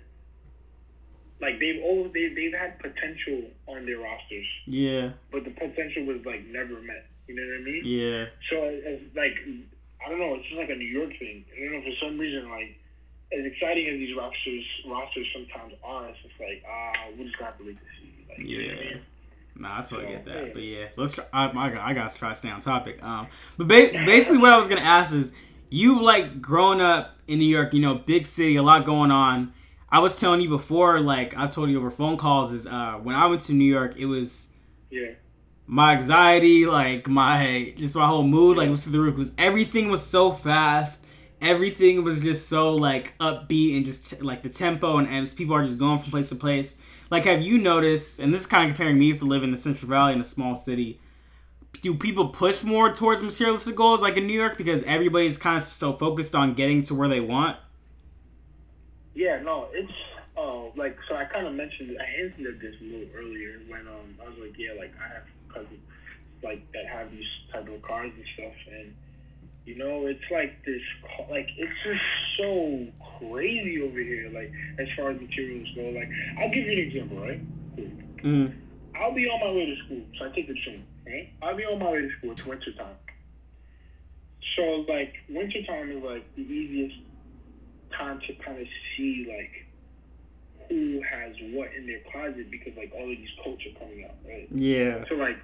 like 1.39 1.59
they've 1.59 1.79
always 1.83 2.11
they, 2.13 2.29
they've 2.33 2.53
had 2.53 2.79
potential 2.79 3.43
on 3.67 3.85
their 3.85 3.99
rosters, 3.99 4.45
Yeah, 4.65 5.11
but 5.31 5.43
the 5.43 5.51
potential 5.51 6.03
was 6.05 6.25
like 6.25 6.43
never 6.47 6.81
met. 6.81 7.05
You 7.27 7.35
know 7.35 7.43
what 7.43 7.61
I 7.61 7.63
mean? 7.63 7.81
yeah, 7.85 8.25
So 8.49 8.63
as 8.63 8.99
like 9.15 9.35
I 10.05 10.09
don't 10.09 10.19
know, 10.19 10.35
it's 10.35 10.45
just 10.47 10.55
like 10.59 10.69
a 10.69 10.75
New 10.75 10.85
York 10.87 11.11
thing. 11.19 11.43
I 11.55 11.59
don't 11.65 11.73
know 11.73 11.81
for 11.81 12.05
some 12.07 12.17
reason 12.17 12.49
like 12.49 12.77
as 13.33 13.45
exciting 13.45 13.87
as 13.87 13.97
these 13.99 14.15
rosters 14.15 14.63
rosters 14.87 15.27
sometimes 15.33 15.73
are, 15.83 16.07
it's 16.09 16.19
just 16.23 16.39
like 16.39 16.63
ah, 16.67 17.09
we 17.17 17.25
just 17.25 17.37
got 17.37 17.57
to 17.59 17.65
wait 17.65 17.77
to 17.77 17.83
see. 17.99 18.25
Like, 18.29 18.39
you 18.39 18.57
know 18.61 18.67
what 18.73 18.79
I 18.79 18.83
Yeah. 18.83 18.89
mean? 18.95 19.01
Nah, 19.59 19.79
I 19.79 19.81
totally 19.81 20.07
get 20.13 20.25
that. 20.25 20.45
yeah. 20.47 20.53
But 20.53 20.61
yeah, 20.63 20.85
let's 20.97 21.13
try. 21.13 21.25
I, 21.33 21.45
I, 21.49 21.69
got- 21.71 21.81
I 21.89 21.93
got 21.93 22.09
to 22.09 22.15
try 22.15 22.29
to 22.29 22.35
stay 22.35 22.49
on 22.49 22.61
topic. 22.61 23.01
Um, 23.03 23.27
but 23.57 23.67
ba- 23.67 23.91
basically, 24.05 24.37
what 24.37 24.51
I 24.53 24.57
was 24.57 24.67
gonna 24.67 24.81
ask 24.81 25.13
is, 25.15 25.33
you 25.69 26.01
like 26.01 26.41
growing 26.41 26.79
up 26.79 27.17
in 27.27 27.39
New 27.39 27.47
York, 27.49 27.73
you 27.73 27.81
know, 27.81 27.95
big 27.95 28.25
city, 28.27 28.55
a 28.55 28.61
lot 28.63 28.85
going 28.85 29.11
on. 29.11 29.53
I 29.89 29.99
was 29.99 30.19
telling 30.19 30.41
you 30.41 30.49
before, 30.49 30.99
like 31.01 31.35
I 31.35 31.47
told 31.47 31.69
you 31.71 31.77
over 31.79 31.89
phone 31.89 32.17
calls, 32.17 32.53
is 32.53 32.67
uh, 32.67 32.99
when 33.01 33.15
I 33.15 33.25
went 33.25 33.41
to 33.41 33.53
New 33.53 33.65
York, 33.69 33.95
it 33.97 34.05
was 34.05 34.53
Yeah. 34.91 35.11
My 35.67 35.93
anxiety, 35.93 36.65
like 36.65 37.07
my 37.07 37.73
just 37.75 37.95
my 37.95 38.07
whole 38.07 38.23
mood, 38.23 38.57
like 38.57 38.69
was 38.69 38.83
through 38.83 38.93
the 38.93 38.99
roof. 39.01 39.15
Because 39.15 39.33
everything 39.37 39.89
was 39.89 40.01
so 40.01 40.31
fast. 40.31 41.05
Everything 41.39 42.03
was 42.03 42.21
just 42.21 42.49
so 42.49 42.73
like 42.73 43.15
upbeat 43.19 43.77
and 43.77 43.85
just 43.85 44.21
like 44.23 44.41
the 44.41 44.49
tempo 44.49 44.97
and, 44.97 45.07
and 45.07 45.31
people 45.35 45.55
are 45.55 45.63
just 45.63 45.77
going 45.77 45.99
from 45.99 46.09
place 46.09 46.29
to 46.29 46.35
place. 46.35 46.79
Like, 47.11 47.25
have 47.25 47.41
you 47.41 47.57
noticed? 47.57 48.19
And 48.19 48.33
this 48.33 48.41
is 48.41 48.47
kind 48.47 48.63
of 48.63 48.75
comparing 48.75 48.97
me 48.97 49.15
for 49.15 49.25
living 49.25 49.49
in 49.49 49.51
the 49.51 49.61
Central 49.61 49.89
Valley 49.89 50.13
in 50.13 50.21
a 50.21 50.25
small 50.25 50.55
city. 50.55 50.99
Do 51.81 51.93
people 51.93 52.29
push 52.29 52.63
more 52.63 52.91
towards 52.91 53.21
materialistic 53.21 53.75
goals 53.75 54.01
like 54.01 54.17
in 54.17 54.25
New 54.25 54.33
York 54.33 54.57
because 54.57 54.81
everybody's 54.83 55.37
kind 55.37 55.57
of 55.57 55.63
so 55.63 55.93
focused 55.93 56.33
on 56.33 56.53
getting 56.53 56.81
to 56.83 56.95
where 56.95 57.07
they 57.07 57.19
want? 57.19 57.57
Yeah, 59.13 59.41
no, 59.41 59.67
it's 59.73 59.91
uh 60.37 60.69
like 60.75 60.97
so 61.07 61.15
I 61.15 61.25
kind 61.25 61.45
of 61.45 61.53
mentioned 61.53 61.97
I 61.99 62.05
hinted 62.05 62.55
at 62.55 62.61
this 62.61 62.75
a 62.81 62.83
little 62.83 63.07
earlier 63.15 63.59
when 63.67 63.81
um 63.87 64.17
I 64.21 64.29
was 64.29 64.37
like 64.39 64.53
yeah 64.57 64.73
like 64.77 64.93
I 64.99 65.13
have 65.13 65.23
cousins 65.53 65.81
like 66.43 66.71
that 66.71 66.85
have 66.85 67.11
these 67.11 67.25
type 67.51 67.67
of 67.67 67.81
cars 67.81 68.11
and 68.15 68.25
stuff 68.33 68.53
and 68.71 68.93
you 69.65 69.77
know 69.77 70.05
it's 70.07 70.23
like 70.31 70.63
this 70.65 70.81
like 71.29 71.47
it's 71.57 71.71
just 71.83 72.01
so 72.37 72.85
crazy 73.19 73.81
over 73.81 73.99
here 73.99 74.29
like 74.33 74.51
as 74.79 74.87
far 74.95 75.11
as 75.11 75.19
materials 75.19 75.67
go 75.75 75.81
like 75.89 76.09
I'll 76.39 76.49
give 76.49 76.65
you 76.65 76.71
an 76.71 76.79
example 76.79 77.19
right? 77.19 77.41
Mm. 78.23 78.53
I'll 78.95 79.13
be 79.13 79.27
on 79.27 79.39
my 79.39 79.51
way 79.51 79.65
to 79.65 79.75
school 79.85 80.01
so 80.17 80.25
I 80.25 80.29
take 80.35 80.47
the 80.47 80.55
train 80.63 80.85
right? 81.05 81.33
I'll 81.41 81.57
be 81.57 81.65
on 81.65 81.79
my 81.79 81.91
way 81.91 82.01
to 82.01 82.09
school 82.17 82.31
it's 82.31 82.45
winter 82.45 82.71
time 82.73 82.95
so 84.55 84.85
like 84.87 85.13
winter 85.29 85.63
time 85.67 85.91
is 85.91 86.03
like 86.03 86.25
the 86.35 86.41
easiest 86.41 86.95
time 87.97 88.19
to 88.27 88.33
kind 88.43 88.59
of 88.61 88.67
see 88.95 89.25
like 89.27 89.66
who 90.69 91.01
has 91.01 91.33
what 91.53 91.69
in 91.77 91.87
their 91.87 92.01
closet 92.11 92.49
because 92.51 92.75
like 92.77 92.91
all 92.95 93.03
of 93.03 93.17
these 93.17 93.33
coats 93.43 93.63
are 93.65 93.79
coming 93.79 94.03
out, 94.03 94.15
right? 94.25 94.47
Yeah. 94.51 95.03
So 95.09 95.15
like 95.15 95.37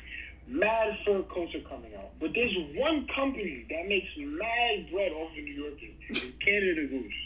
mad 0.48 0.98
fur 1.06 1.24
coats 1.24 1.56
are 1.56 1.68
coming 1.70 1.96
out. 1.96 2.12
But 2.20 2.32
there's 2.34 2.56
one 2.76 3.08
company 3.16 3.66
that 3.70 3.88
makes 3.88 4.10
mad 4.18 4.92
bread 4.92 5.12
off 5.12 5.32
of 5.32 5.44
New 5.44 5.54
Yorkers. 5.54 5.96
It's 6.10 6.44
Canada 6.44 6.88
Goose. 6.88 7.20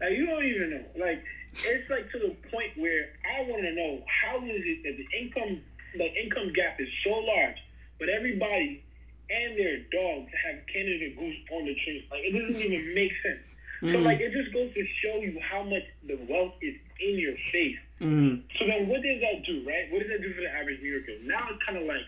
Like 0.00 0.12
you 0.12 0.26
don't 0.26 0.44
even 0.44 0.70
know. 0.70 1.04
Like 1.04 1.22
it's 1.54 1.90
like 1.90 2.10
to 2.12 2.18
the 2.18 2.36
point 2.50 2.76
where 2.76 3.10
I 3.24 3.42
want 3.48 3.62
to 3.62 3.72
know 3.74 4.04
how 4.06 4.38
is 4.44 4.62
it 4.62 4.82
that 4.84 4.96
the 4.96 5.06
income 5.18 5.60
the 5.96 6.08
income 6.22 6.52
gap 6.54 6.80
is 6.80 6.88
so 7.04 7.10
large, 7.10 7.56
but 7.98 8.08
everybody 8.08 8.84
and 9.30 9.58
their 9.58 9.78
dogs 9.92 10.30
have 10.44 10.60
Canada 10.72 11.12
Goose 11.16 11.36
on 11.52 11.64
the 11.64 11.74
tree. 11.84 12.06
Like 12.10 12.20
it 12.24 12.32
doesn't 12.32 12.60
even 12.60 12.94
make 12.94 13.12
sense. 13.24 13.44
Mm. 13.82 13.92
So 13.92 13.98
like 14.00 14.20
it 14.20 14.32
just 14.32 14.52
goes 14.52 14.72
to 14.74 14.84
show 15.02 15.20
you 15.20 15.38
how 15.40 15.62
much 15.62 15.84
the 16.06 16.18
wealth 16.28 16.54
is 16.62 16.74
in 17.00 17.18
your 17.18 17.34
face. 17.52 17.78
Mm. 18.00 18.42
So 18.58 18.66
then 18.66 18.88
what 18.88 19.02
does 19.02 19.20
that 19.20 19.42
do, 19.46 19.64
right? 19.66 19.90
What 19.90 20.02
does 20.02 20.10
that 20.10 20.22
do 20.22 20.34
for 20.34 20.42
the 20.42 20.50
average 20.50 20.80
New 20.82 20.92
Yorker? 20.94 21.18
Now 21.24 21.48
it's 21.50 21.62
kind 21.64 21.78
of 21.78 21.84
like 21.86 22.06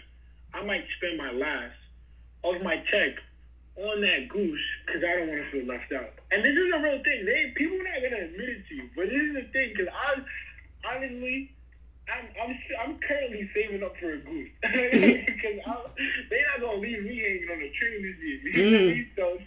I 0.54 0.64
might 0.64 0.84
spend 0.98 1.18
my 1.18 1.30
last 1.32 1.78
of 2.44 2.62
my 2.62 2.82
check 2.90 3.18
on 3.76 4.00
that 4.02 4.28
goose 4.28 4.66
because 4.86 5.02
I 5.02 5.18
don't 5.18 5.28
want 5.28 5.42
to 5.42 5.50
feel 5.50 5.66
left 5.66 5.92
out. 5.92 6.14
And 6.30 6.44
this 6.44 6.52
is 6.52 6.68
a 6.74 6.78
real 6.78 7.02
thing. 7.02 7.24
They 7.24 7.52
people 7.56 7.78
are 7.78 7.86
not 7.86 8.02
gonna 8.02 8.24
admit 8.26 8.48
it 8.48 8.62
to 8.68 8.74
you, 8.74 8.86
but 8.94 9.06
this 9.06 9.22
is 9.22 9.34
the 9.34 9.46
thing 9.52 9.74
because 9.74 9.90
I 9.92 10.20
honestly. 10.94 11.54
I'm, 12.10 12.26
I'm 12.42 12.58
I'm 12.82 12.98
currently 13.06 13.48
saving 13.54 13.84
up 13.84 13.94
for 14.00 14.10
a 14.10 14.18
goose 14.18 14.50
because 14.62 15.62
they're 16.26 16.46
not 16.50 16.58
gonna 16.58 16.82
leave 16.82 17.04
me 17.04 17.22
hanging 17.22 17.46
on 17.52 17.60
the 17.60 17.70
tree 17.70 18.02
this 18.02 18.18
year. 18.18 18.66
Mm. 18.66 19.06
so 19.14 19.38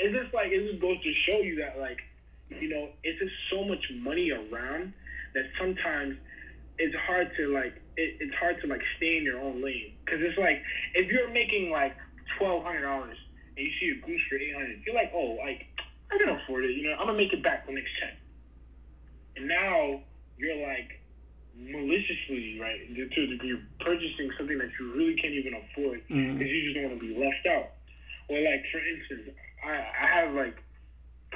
it's 0.00 0.16
just 0.18 0.34
like 0.34 0.50
it 0.50 0.66
just 0.66 0.80
goes 0.80 1.00
to 1.00 1.14
show 1.28 1.38
you 1.38 1.62
that 1.62 1.78
like 1.78 1.98
you 2.50 2.68
know 2.68 2.88
it's 3.04 3.18
just 3.18 3.34
so 3.50 3.64
much 3.64 3.84
money 4.00 4.30
around 4.30 4.92
that 5.34 5.44
sometimes 5.58 6.16
it's 6.78 6.94
hard 7.06 7.30
to 7.36 7.52
like 7.52 7.74
it, 7.96 8.16
it's 8.20 8.34
hard 8.34 8.60
to 8.62 8.66
like 8.66 8.80
stay 8.96 9.18
in 9.18 9.24
your 9.24 9.40
own 9.40 9.62
lane 9.62 9.94
because 10.04 10.20
it's 10.22 10.38
like 10.38 10.62
if 10.94 11.10
you're 11.10 11.30
making 11.30 11.70
like 11.70 11.96
twelve 12.38 12.62
hundred 12.62 12.82
dollars 12.82 13.18
and 13.56 13.66
you 13.66 13.72
see 13.80 13.98
a 13.98 14.06
goose 14.06 14.22
for 14.30 14.36
eight 14.36 14.54
hundred, 14.54 14.80
you're 14.86 14.94
like, 14.94 15.10
oh, 15.14 15.36
like 15.42 15.66
I 16.10 16.18
can 16.18 16.30
afford 16.30 16.64
it. 16.64 16.76
You 16.76 16.88
know, 16.88 16.96
I'm 16.98 17.06
gonna 17.06 17.18
make 17.18 17.32
it 17.32 17.42
back 17.42 17.66
the 17.66 17.74
next 17.74 17.90
check. 18.00 18.16
And 19.36 19.48
now 19.48 20.00
you're 20.38 20.62
like 20.62 21.02
maliciously, 21.58 22.58
right, 22.60 22.78
to 22.94 23.02
a 23.02 23.26
degree, 23.26 23.58
purchasing 23.80 24.30
something 24.38 24.58
that 24.58 24.70
you 24.78 24.94
really 24.94 25.16
can't 25.18 25.34
even 25.34 25.54
afford 25.54 26.06
because 26.06 26.22
mm-hmm. 26.22 26.40
you 26.40 26.62
just 26.62 26.74
don't 26.74 26.90
want 26.90 27.00
to 27.00 27.06
be 27.06 27.18
left 27.18 27.44
out. 27.50 27.74
Or 28.30 28.38
like, 28.38 28.62
for 28.70 28.78
instance, 28.78 29.34
I 29.66 29.74
I 29.74 30.06
have 30.22 30.34
like 30.34 30.56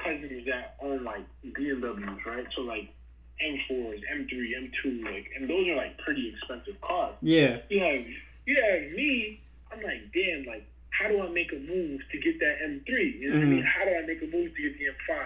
cousins 0.03 0.45
that 0.45 0.75
own 0.81 1.03
like 1.03 1.25
BMWs, 1.45 2.25
right? 2.25 2.45
So 2.55 2.61
like 2.61 2.93
M4s, 3.41 4.01
M3, 4.13 4.29
M2, 4.29 5.03
like, 5.03 5.31
and 5.35 5.49
those 5.49 5.67
are 5.69 5.75
like 5.75 5.97
pretty 5.99 6.33
expensive 6.33 6.79
cars. 6.81 7.15
Yeah. 7.21 7.57
You 7.69 7.79
have, 7.79 8.05
you 8.45 8.57
have 8.61 8.91
me. 8.91 9.41
I'm 9.71 9.81
like, 9.81 10.11
damn, 10.13 10.45
like, 10.45 10.65
how 10.89 11.07
do 11.07 11.21
I 11.21 11.29
make 11.29 11.51
a 11.51 11.59
move 11.59 12.01
to 12.11 12.19
get 12.19 12.39
that 12.39 12.59
M3? 12.63 12.87
You 12.87 13.29
know 13.29 13.35
mm-hmm. 13.35 13.39
what 13.39 13.43
I 13.43 13.49
mean? 13.49 13.59
Mm-hmm. 13.59 13.79
How 13.79 13.85
do 13.85 13.91
I 13.95 14.05
make 14.05 14.21
a 14.21 14.27
move 14.27 14.55
to 14.55 14.61
get 14.61 14.77
the 14.77 14.85
M5? 14.85 15.25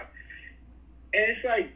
And 1.14 1.24
it's 1.36 1.44
like, 1.44 1.70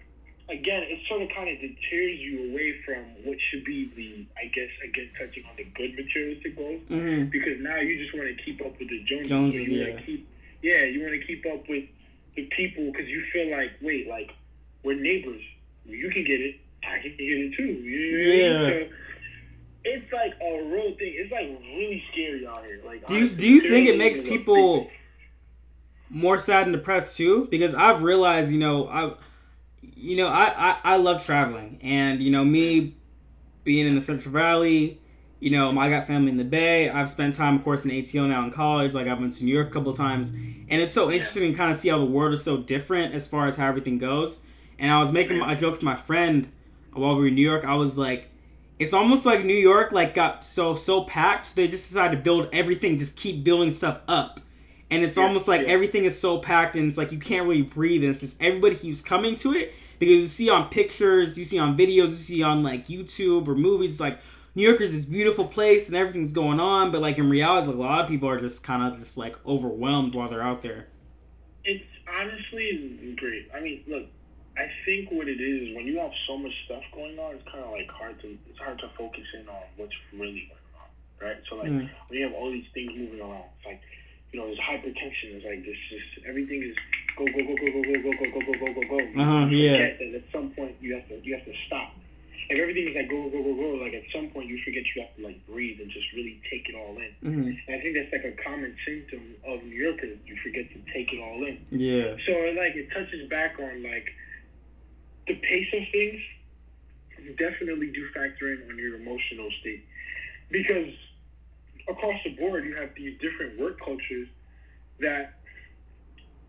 again, 0.49 0.83
it 0.89 1.01
sort 1.09 1.23
of 1.23 1.29
kind 1.37 1.49
of 1.49 1.61
deters 1.61 2.19
you 2.19 2.51
away 2.51 2.81
from 2.85 3.05
what 3.25 3.39
should 3.51 3.65
be 3.65 3.93
the, 3.95 4.27
I 4.41 4.47
guess, 4.49 4.71
again, 4.83 5.11
touching 5.19 5.45
on 5.45 5.57
the 5.57 5.65
good 5.65 5.95
materialistic 5.95 6.57
goals, 6.57 6.81
mm-hmm. 6.89 7.31
because 7.31 7.61
now 7.61 7.77
you 7.77 7.99
just 8.03 8.17
want 8.17 8.29
to 8.29 8.43
keep 8.43 8.61
up 8.61 8.79
with 8.79 8.89
the 8.89 9.03
Joneses. 9.05 9.29
Joneses 9.29 9.69
you 9.69 9.85
yeah. 9.85 10.01
Keep, 10.01 10.29
yeah, 10.63 10.83
you 10.85 11.03
want 11.03 11.13
to 11.13 11.27
keep 11.27 11.45
up 11.47 11.69
with 11.69 11.85
the 12.37 12.49
people 12.57 12.91
because 12.91 13.09
you 13.09 13.25
feel 13.33 13.51
like, 13.51 13.71
wait, 13.81 14.09
like, 14.09 14.31
we're 14.85 15.01
neighbors 15.01 15.43
you 15.85 16.11
can 16.11 16.25
get 16.25 16.41
it, 16.41 16.57
I 16.85 17.01
can 17.01 17.11
get 17.13 17.21
it 17.21 17.55
too. 17.57 17.65
Yeah. 17.65 18.69
So 18.69 18.97
it's 19.85 20.13
like 20.13 20.35
a 20.41 20.65
real 20.65 20.97
thing. 20.97 21.15
It's 21.17 21.33
like 21.33 21.49
really 21.61 22.03
scary 22.13 22.47
out 22.47 22.65
here. 22.65 22.81
Like, 22.85 23.07
do 23.07 23.17
you, 23.17 23.29
do 23.31 23.49
you 23.49 23.61
think 23.69 23.89
it 23.89 23.99
makes 23.99 24.23
people 24.23 24.89
more 26.09 26.39
sad 26.39 26.67
and 26.67 26.77
depressed 26.77 27.17
too? 27.17 27.49
Because 27.51 27.75
I've 27.75 28.03
realized, 28.03 28.53
you 28.53 28.59
know, 28.59 28.89
I, 28.89 29.15
you 29.81 30.17
know, 30.17 30.29
I, 30.29 30.53
I, 30.71 30.79
I 30.85 30.97
love 30.97 31.25
traveling, 31.25 31.81
and 31.83 32.21
you 32.21 32.31
know, 32.31 32.45
me 32.45 32.95
being 33.65 33.87
in 33.87 33.95
the 33.95 34.01
Central 34.01 34.33
Valley. 34.33 35.01
You 35.43 35.51
know, 35.51 35.77
I 35.77 35.91
got 35.91 36.07
family 36.07 36.31
in 36.31 36.37
the 36.37 36.45
Bay. 36.45 36.89
I've 36.89 37.11
spent 37.11 37.35
time, 37.35 37.57
of 37.57 37.65
course, 37.65 37.85
in 37.85 37.91
ATL 37.91 38.29
now 38.29 38.45
in 38.45 38.53
college. 38.53 38.95
Like 38.95 39.09
I've 39.09 39.19
been 39.19 39.31
to 39.31 39.45
New 39.45 39.53
York 39.53 39.67
a 39.67 39.73
couple 39.73 39.93
times, 39.93 40.31
and 40.31 40.81
it's 40.81 40.93
so 40.93 41.11
interesting 41.11 41.51
to 41.51 41.59
kind 41.59 41.69
of 41.69 41.77
see 41.77 41.89
how 41.89 41.99
the 41.99 42.05
world 42.05 42.33
is 42.33 42.45
so 42.45 42.59
different 42.59 43.13
as 43.13 43.27
far 43.27 43.49
as 43.49 43.57
how 43.57 43.67
everything 43.67 43.99
goes. 43.99 44.45
And 44.79 44.93
I 44.93 45.01
was 45.01 45.11
making 45.11 45.43
a 45.43 45.57
joke 45.57 45.73
with 45.73 45.83
my 45.83 45.97
friend 45.97 46.53
while 46.93 47.17
we 47.17 47.23
were 47.23 47.27
in 47.27 47.35
New 47.35 47.43
York. 47.43 47.65
I 47.65 47.75
was 47.75 47.99
like, 47.99 48.31
it's 48.79 48.95
almost 48.95 49.27
like 49.27 49.45
New 49.45 49.53
York 49.53 49.91
like 49.91 50.15
got 50.15 50.45
so 50.45 50.77
so 50.77 51.03
packed. 51.03 51.57
They 51.57 51.67
just 51.67 51.89
decided 51.89 52.19
to 52.19 52.23
build 52.23 52.49
everything, 52.53 52.97
just 52.97 53.17
keep 53.17 53.43
building 53.43 53.73
stuff 53.73 53.99
up. 54.07 54.39
And 54.93 55.03
it's 55.03 55.17
yeah, 55.17 55.25
almost 55.25 55.49
like 55.49 55.63
yeah. 55.63 55.69
everything 55.69 56.05
is 56.05 56.17
so 56.21 56.39
packed 56.39 56.77
and 56.77 56.87
it's 56.87 56.99
like 56.99 57.11
you 57.11 57.19
can't 57.19 57.49
really 57.49 57.63
breathe. 57.63 58.05
And 58.05 58.13
it's 58.13 58.21
just 58.21 58.41
everybody 58.41 58.77
keeps 58.77 59.01
coming 59.01 59.35
to 59.35 59.55
it 59.55 59.75
because 59.99 60.21
you 60.21 60.27
see 60.27 60.51
on 60.51 60.69
pictures, 60.69 61.37
you 61.37 61.45
see 61.45 61.59
on 61.59 61.77
videos, 61.77 62.11
you 62.11 62.15
see 62.15 62.43
on 62.45 62.63
like 62.63 62.87
YouTube 62.87 63.49
or 63.49 63.57
movies, 63.57 64.01
like 64.01 64.21
New 64.55 64.63
York 64.69 64.81
is 64.81 64.93
this 64.93 65.07
beautiful 65.07 65.47
place 65.47 65.89
and 65.89 65.97
everything's 65.97 66.33
going 66.33 66.61
on, 66.61 66.91
but 66.91 67.01
like 67.01 67.19
in 67.19 67.31
reality, 67.31 67.71
a 67.71 67.73
lot 67.73 68.01
of 68.03 68.09
people 68.09 68.29
are 68.29 68.39
just 68.39 68.63
kind 68.63 68.83
of 68.83 68.99
just 68.99 69.17
like 69.17 69.37
overwhelmed 69.47 70.15
while 70.15 70.29
they're 70.29 70.43
out 70.43 70.61
there. 70.61 70.89
It's 71.65 71.85
honestly 72.07 73.15
great. 73.17 73.49
I 73.55 73.61
mean, 73.61 73.83
look, 73.89 74.05
I 74.57 74.69
think 74.85 75.11
what 75.11 75.29
it 75.29 75.41
is 75.41 75.69
is 75.69 75.77
when 75.77 75.87
you 75.87 75.99
have 75.99 76.13
so 76.27 76.37
much 76.37 76.53
stuff 76.67 76.83
going 76.93 77.19
on, 77.19 77.37
it's 77.37 77.45
kind 77.51 77.65
of 77.65 77.71
like 77.71 77.89
hard 77.89 78.21
to 78.21 78.37
it's 78.51 78.59
hard 78.59 78.79
to 78.81 78.89
focus 78.99 79.25
in 79.41 79.49
on 79.49 79.63
what's 79.77 79.95
really 80.13 80.53
going 80.53 80.77
on, 80.77 81.27
right? 81.27 81.41
So 81.49 81.57
like 81.57 81.69
mm. 81.69 81.89
when 82.09 82.19
you 82.19 82.27
have 82.27 82.35
all 82.35 82.51
these 82.51 82.69
things 82.75 82.93
moving 82.95 83.21
around, 83.21 83.45
it's 83.57 83.67
like 83.67 83.81
you 84.33 84.41
know, 84.41 84.47
there's 84.47 84.61
hypertension. 84.61 85.41
It's 85.41 85.45
like 85.45 85.65
this, 85.65 85.77
just 85.89 86.27
everything 86.29 86.63
is 86.63 86.77
go 87.17 87.25
go 87.25 87.41
go 87.41 87.57
go 87.57 87.69
go 87.73 87.81
go 87.81 87.97
go 88.01 88.13
go 88.13 88.27
go 88.29 88.41
go 88.43 88.55
go 88.61 88.73
go 88.73 88.85
go. 88.85 89.21
Uh-huh, 89.21 89.47
yeah. 89.49 89.97
That 89.97 90.15
at 90.15 90.25
some 90.33 90.51
point 90.51 90.77
you 90.81 90.95
have 90.97 91.09
to 91.09 91.21
you 91.25 91.37
have 91.37 91.45
to 91.45 91.55
stop. 91.67 91.97
If 92.51 92.59
everything 92.59 92.89
is 92.89 92.97
like 92.97 93.09
go 93.09 93.31
go 93.31 93.43
go 93.43 93.55
go, 93.55 93.69
like 93.83 93.95
at 93.95 94.03
some 94.13 94.29
point 94.29 94.49
you 94.49 94.59
forget 94.65 94.83
you 94.95 95.03
have 95.03 95.15
to 95.17 95.23
like 95.25 95.39
breathe 95.47 95.81
and 95.81 95.91
just 95.91 96.07
really 96.13 96.41
take 96.51 96.69
it 96.69 96.75
all 96.75 96.97
in. 96.99 97.13
Mm-hmm. 97.23 97.49
And 97.69 97.71
I 97.71 97.81
think 97.81 97.97
that's 97.97 98.13
like 98.13 98.27
a 98.27 98.37
common 98.43 98.75
symptom 98.85 99.37
of 99.47 99.63
New 99.63 99.79
Yorkers. 99.79 100.19
You 100.27 100.37
forget 100.43 100.67
to 100.75 100.79
take 100.93 101.13
it 101.13 101.21
all 101.23 101.45
in. 101.47 101.59
Yeah. 101.71 102.17
So 102.27 102.33
like 102.59 102.75
it 102.75 102.91
touches 102.93 103.29
back 103.31 103.59
on 103.59 103.83
like 103.83 104.11
the 105.27 105.35
pace 105.35 105.71
of 105.73 105.87
things 105.93 106.21
definitely 107.39 107.91
do 107.93 108.09
factor 108.15 108.53
in 108.53 108.63
on 108.69 108.79
your 108.79 108.97
emotional 108.97 109.49
state 109.61 109.85
because 110.51 110.91
across 111.89 112.19
the 112.25 112.35
board 112.35 112.65
you 112.65 112.75
have 112.75 112.91
these 112.97 113.19
different 113.21 113.59
work 113.59 113.79
cultures 113.79 114.29
that 115.01 115.39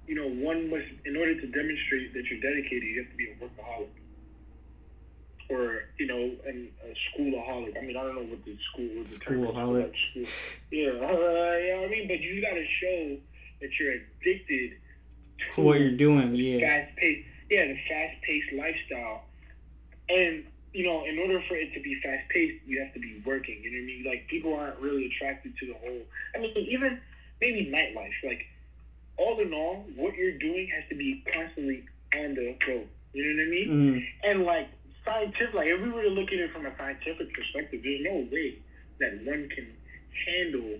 you 0.07 0.15
know 0.15 0.27
one 0.27 0.69
must 0.69 0.85
in 1.05 1.15
order 1.15 1.39
to 1.39 1.47
demonstrate 1.47 2.13
that 2.13 2.25
you're 2.25 2.41
dedicated 2.41 2.83
you 2.83 3.01
have 3.01 3.11
to 3.11 3.17
be 3.17 3.29
a 3.29 3.35
workaholic 3.37 3.89
or 5.53 5.83
you 5.99 6.07
know 6.07 6.31
and 6.47 6.69
a 6.83 6.93
schoolaholic 7.05 7.77
i 7.77 7.81
mean 7.81 7.95
i 7.95 8.03
don't 8.03 8.15
know 8.15 8.23
what 8.23 8.43
the 8.45 8.57
school 8.71 8.89
the 8.89 9.03
schoolaholic 9.03 9.93
school. 10.11 10.25
yeah 10.71 10.89
uh, 10.89 11.57
yeah 11.57 11.85
i 11.85 11.87
mean 11.89 12.07
but 12.07 12.19
you 12.19 12.41
got 12.41 12.53
to 12.53 12.65
show 12.81 13.17
that 13.61 13.69
you're 13.79 13.93
addicted 13.93 14.71
to, 15.39 15.51
to 15.51 15.61
what 15.61 15.79
you're 15.79 15.97
doing 15.97 16.33
yeah 16.35 16.59
fast 16.59 16.95
paced 16.97 17.27
yeah, 17.53 17.67
the 17.67 17.77
fast 17.87 18.21
paced 18.23 18.51
lifestyle. 18.53 19.23
And, 20.09 20.43
you 20.73 20.83
know, 20.83 21.05
in 21.05 21.19
order 21.19 21.41
for 21.47 21.55
it 21.55 21.73
to 21.75 21.81
be 21.81 21.99
fast 22.01 22.27
paced, 22.29 22.65
you 22.65 22.81
have 22.81 22.93
to 22.93 22.99
be 22.99 23.21
working. 23.25 23.61
You 23.61 23.71
know 23.71 23.77
what 23.77 23.83
I 23.83 23.85
mean? 23.85 24.03
Like, 24.05 24.27
people 24.27 24.55
aren't 24.55 24.79
really 24.79 25.05
attracted 25.05 25.55
to 25.57 25.67
the 25.67 25.73
whole. 25.73 26.01
I 26.35 26.39
mean, 26.39 26.53
even 26.57 26.99
maybe 27.39 27.69
nightlife. 27.71 28.17
Like, 28.25 28.45
all 29.17 29.39
in 29.39 29.53
all, 29.53 29.85
what 29.95 30.15
you're 30.15 30.37
doing 30.39 30.67
has 30.73 30.83
to 30.89 30.95
be 30.95 31.23
constantly 31.31 31.85
on 32.15 32.33
the 32.33 32.57
go. 32.65 32.81
You 33.13 33.23
know 33.23 33.43
what 33.43 33.47
I 33.47 33.51
mean? 33.51 33.69
Mm. 33.69 34.31
And, 34.31 34.45
like, 34.45 34.69
scientific, 35.05 35.53
like, 35.53 35.67
if 35.67 35.81
we 35.81 35.91
were 35.91 36.03
to 36.03 36.09
look 36.09 36.27
at 36.27 36.39
it 36.39 36.51
from 36.51 36.65
a 36.65 36.75
scientific 36.77 37.33
perspective, 37.33 37.81
there's 37.83 38.01
no 38.03 38.27
way 38.31 38.59
that 38.99 39.23
one 39.25 39.49
can 39.49 39.67
handle 40.25 40.79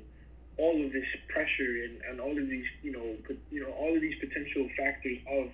all 0.57 0.85
of 0.85 0.93
this 0.93 1.05
pressure 1.29 1.83
and, 1.83 1.99
and 2.09 2.21
all 2.21 2.31
of 2.31 2.47
these, 2.49 2.65
you 2.83 2.91
know, 2.91 3.15
you 3.49 3.61
know, 3.61 3.71
all 3.73 3.95
of 3.95 4.01
these 4.01 4.15
potential 4.19 4.69
factors 4.77 5.17
of 5.27 5.49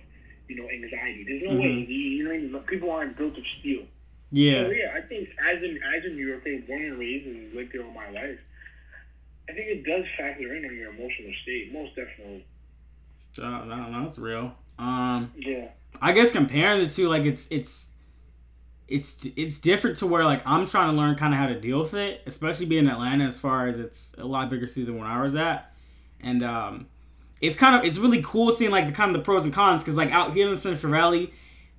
you 0.50 0.56
know, 0.56 0.68
anxiety. 0.68 1.24
There's 1.26 1.42
no 1.44 1.50
mm-hmm. 1.50 1.60
way. 1.60 1.86
You, 1.86 2.50
know, 2.50 2.58
people 2.60 2.90
aren't 2.90 3.16
built 3.16 3.38
of 3.38 3.44
steel. 3.60 3.84
Yeah. 4.32 4.64
So, 4.64 4.70
yeah, 4.70 4.94
I 4.96 5.00
think 5.02 5.28
as 5.38 5.62
in 5.62 5.78
as 5.96 6.04
a 6.04 6.08
New 6.08 6.26
Yorker, 6.26 6.66
born 6.66 6.82
and 6.82 6.98
raised 6.98 7.26
and 7.26 7.54
lived 7.54 7.72
there 7.72 7.84
all 7.84 7.92
my 7.92 8.10
life, 8.10 8.38
I 9.48 9.52
think 9.52 9.66
it 9.68 9.84
does 9.84 10.04
factor 10.18 10.54
in 10.54 10.64
on 10.64 10.74
your 10.74 10.90
emotional 10.90 11.32
state, 11.42 11.72
most 11.72 11.94
definitely. 11.94 12.44
Uh, 13.40 13.64
no, 13.64 13.90
no, 13.90 14.02
that's 14.02 14.18
real. 14.18 14.52
Um, 14.78 15.32
yeah. 15.36 15.68
I 16.02 16.12
guess 16.12 16.32
comparing 16.32 16.82
the 16.82 16.90
two, 16.90 17.08
like 17.08 17.22
it's 17.22 17.46
it's 17.50 17.94
it's 18.90 19.24
it's 19.36 19.60
different 19.60 19.96
to 19.98 20.06
where 20.06 20.24
like 20.24 20.42
I'm 20.44 20.66
trying 20.66 20.90
to 20.90 20.96
learn 20.96 21.14
kind 21.14 21.32
of 21.32 21.38
how 21.38 21.46
to 21.46 21.58
deal 21.58 21.80
with 21.80 21.94
it, 21.94 22.22
especially 22.26 22.66
being 22.66 22.86
in 22.86 22.90
Atlanta, 22.90 23.24
as 23.24 23.38
far 23.38 23.68
as 23.68 23.78
it's 23.78 24.14
a 24.18 24.24
lot 24.24 24.50
bigger 24.50 24.66
city 24.66 24.84
than 24.84 24.98
where 24.98 25.06
I 25.06 25.22
was 25.22 25.36
at, 25.36 25.72
and 26.20 26.42
um, 26.44 26.86
it's 27.40 27.56
kind 27.56 27.76
of 27.76 27.84
it's 27.84 27.98
really 27.98 28.20
cool 28.22 28.50
seeing 28.52 28.72
like 28.72 28.86
the 28.86 28.92
kind 28.92 29.14
of 29.14 29.16
the 29.16 29.24
pros 29.24 29.44
and 29.44 29.54
cons 29.54 29.82
because 29.82 29.96
like 29.96 30.10
out 30.10 30.34
here 30.34 30.50
in 30.50 30.58
Central 30.58 30.92
Valley, 30.92 31.32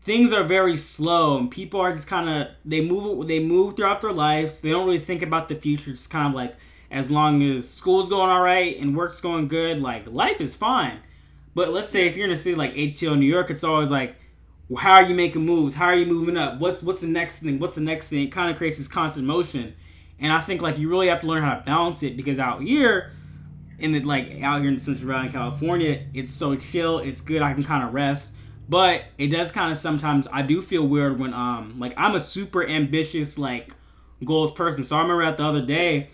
things 0.03 0.31
are 0.31 0.45
very 0.45 0.77
slow 0.77 1.37
and 1.37 1.51
people 1.51 1.81
are 1.81 1.93
just 1.93 2.07
kind 2.07 2.29
of 2.29 2.55
they 2.63 2.79
move 2.79 3.27
they 3.27 3.39
move 3.39 3.75
throughout 3.75 4.01
their 4.01 4.13
lives. 4.13 4.61
They 4.61 4.69
don't 4.69 4.85
really 4.85 4.97
think 4.97 5.21
about 5.21 5.49
the 5.49 5.55
future. 5.55 5.91
It's 5.91 6.07
kind 6.07 6.27
of 6.27 6.33
like 6.33 6.55
as 6.89 7.11
long 7.11 7.43
as 7.43 7.69
school's 7.69 8.09
going 8.09 8.29
all 8.29 8.41
right 8.41 8.77
and 8.77 8.95
work's 8.95 9.19
going 9.19 9.49
good, 9.49 9.81
like 9.81 10.07
life 10.07 10.39
is 10.39 10.55
fine. 10.55 10.99
But 11.53 11.73
let's 11.73 11.91
say 11.91 12.07
if 12.07 12.15
you're 12.15 12.25
in 12.25 12.31
a 12.31 12.37
city 12.37 12.55
like 12.55 12.73
ATL, 12.73 13.19
New 13.19 13.25
York, 13.25 13.49
it's 13.49 13.63
always 13.63 13.91
like, 13.91 14.15
how 14.77 14.93
are 14.93 15.03
you 15.03 15.15
making 15.15 15.45
moves? 15.45 15.75
How 15.75 15.85
are 15.85 15.95
you 15.95 16.05
moving 16.05 16.37
up? 16.37 16.59
What's 16.59 16.81
what's 16.81 17.01
the 17.01 17.07
next 17.07 17.39
thing? 17.39 17.59
What's 17.59 17.75
the 17.75 17.81
next 17.81 18.07
thing? 18.07 18.23
It 18.23 18.31
kind 18.31 18.51
of 18.51 18.57
creates 18.57 18.77
this 18.77 18.87
constant 18.87 19.25
motion, 19.25 19.73
and 20.19 20.31
I 20.31 20.41
think 20.41 20.61
like 20.61 20.77
you 20.77 20.89
really 20.89 21.07
have 21.07 21.21
to 21.21 21.27
learn 21.27 21.43
how 21.43 21.55
to 21.55 21.61
balance 21.65 22.03
it 22.03 22.15
because 22.15 22.39
out 22.39 22.61
here, 22.61 23.11
in 23.79 23.91
the 23.91 24.01
like 24.01 24.41
out 24.41 24.61
here 24.61 24.69
in 24.69 24.77
Central 24.77 25.07
Valley, 25.07 25.29
California, 25.29 26.05
it's 26.13 26.33
so 26.33 26.55
chill. 26.55 26.99
It's 26.99 27.21
good. 27.21 27.41
I 27.41 27.53
can 27.53 27.63
kind 27.63 27.83
of 27.83 27.93
rest. 27.93 28.33
But 28.69 29.03
it 29.17 29.27
does 29.27 29.51
kind 29.51 29.71
of 29.71 29.77
sometimes 29.77 30.27
I 30.31 30.43
do 30.43 30.61
feel 30.61 30.87
weird 30.87 31.19
when 31.19 31.33
um 31.33 31.79
like 31.79 31.93
I'm 31.97 32.15
a 32.15 32.19
super 32.19 32.65
ambitious 32.65 33.37
like 33.37 33.73
goals 34.23 34.51
person. 34.51 34.83
So 34.83 34.95
I 34.95 35.01
remember 35.01 35.23
at 35.23 35.37
the 35.37 35.43
other 35.43 35.65
day 35.65 36.09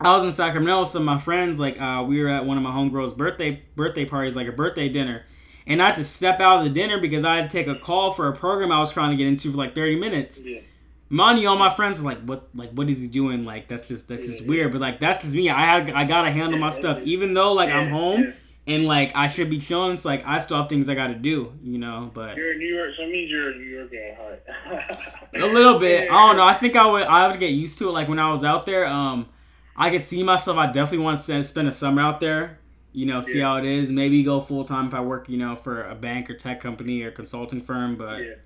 I 0.00 0.12
was 0.14 0.24
in 0.24 0.32
Sacramento, 0.32 0.84
so 0.84 1.00
my 1.00 1.18
friends 1.18 1.58
like 1.58 1.80
uh, 1.80 2.04
we 2.06 2.20
were 2.20 2.28
at 2.28 2.44
one 2.44 2.58
of 2.58 2.62
my 2.62 2.70
homegirls' 2.70 3.16
birthday 3.16 3.62
birthday 3.74 4.04
parties, 4.04 4.36
like 4.36 4.48
a 4.48 4.52
birthday 4.52 4.88
dinner, 4.88 5.24
and 5.66 5.82
I 5.82 5.86
had 5.86 5.96
to 5.96 6.04
step 6.04 6.40
out 6.40 6.58
of 6.58 6.64
the 6.64 6.70
dinner 6.70 7.00
because 7.00 7.24
I 7.24 7.36
had 7.36 7.50
to 7.50 7.56
take 7.56 7.66
a 7.66 7.78
call 7.78 8.12
for 8.12 8.28
a 8.28 8.36
program 8.36 8.70
I 8.70 8.78
was 8.78 8.92
trying 8.92 9.10
to 9.10 9.16
get 9.16 9.26
into 9.26 9.50
for 9.50 9.56
like 9.56 9.74
thirty 9.74 9.96
minutes. 9.96 10.40
Yeah. 10.44 10.60
Money, 11.08 11.46
all 11.46 11.56
my 11.56 11.70
friends 11.70 12.02
were 12.02 12.10
like, 12.10 12.22
"What? 12.22 12.48
Like, 12.54 12.70
what 12.72 12.90
is 12.90 13.00
he 13.00 13.06
doing? 13.06 13.44
Like, 13.44 13.68
that's 13.68 13.86
just 13.86 14.08
that's 14.08 14.22
yeah, 14.22 14.28
just 14.28 14.42
yeah. 14.42 14.48
weird." 14.48 14.72
But 14.72 14.80
like, 14.80 15.00
that's 15.00 15.22
just 15.22 15.34
me. 15.34 15.50
I 15.50 15.60
had, 15.60 15.90
I 15.90 16.04
gotta 16.04 16.30
handle 16.30 16.58
my 16.58 16.70
stuff, 16.70 17.00
even 17.04 17.34
though 17.34 17.52
like 17.52 17.70
I'm 17.70 17.90
home 17.90 18.34
and 18.66 18.86
like 18.86 19.12
I 19.14 19.28
should 19.28 19.48
be 19.48 19.58
chilling. 19.58 19.94
It's 19.94 20.04
like 20.04 20.24
I 20.26 20.38
still 20.38 20.56
have 20.56 20.68
things 20.68 20.88
I 20.88 20.94
gotta 20.94 21.14
do, 21.14 21.52
you 21.62 21.78
know. 21.78 22.10
But 22.12 22.36
you're 22.36 22.52
in 22.52 22.58
New 22.58 22.74
York, 22.74 22.90
so 22.96 23.02
that 23.04 23.10
means 23.10 23.30
you're 23.30 23.50
a 23.50 23.54
New 23.54 23.64
York 23.64 23.92
at 23.94 24.16
heart. 24.16 25.26
a 25.34 25.46
little 25.46 25.78
bit. 25.78 26.10
I 26.10 26.26
don't 26.26 26.36
know. 26.36 26.44
I 26.44 26.54
think 26.54 26.76
I 26.76 26.86
would. 26.86 27.04
I 27.04 27.28
would 27.28 27.38
get 27.38 27.50
used 27.50 27.78
to 27.78 27.88
it. 27.88 27.92
Like 27.92 28.08
when 28.08 28.18
I 28.18 28.30
was 28.30 28.44
out 28.44 28.66
there, 28.66 28.86
um 28.86 29.28
I 29.76 29.90
could 29.90 30.08
see 30.08 30.22
myself. 30.22 30.56
I 30.56 30.66
definitely 30.66 31.04
want 31.04 31.22
to 31.22 31.44
spend 31.44 31.68
a 31.68 31.72
summer 31.72 32.02
out 32.02 32.20
there. 32.20 32.58
You 32.96 33.04
know, 33.04 33.20
see 33.20 33.40
yeah. 33.40 33.44
how 33.44 33.56
it 33.56 33.66
is. 33.66 33.90
Maybe 33.90 34.22
go 34.22 34.40
full 34.40 34.64
time 34.64 34.88
if 34.88 34.94
I 34.94 35.02
work. 35.02 35.28
You 35.28 35.36
know, 35.36 35.54
for 35.54 35.86
a 35.86 35.94
bank 35.94 36.30
or 36.30 36.34
tech 36.34 36.60
company 36.60 37.02
or 37.02 37.10
consulting 37.10 37.60
firm. 37.60 37.96
But 37.96 38.20
yeah, 38.24 38.40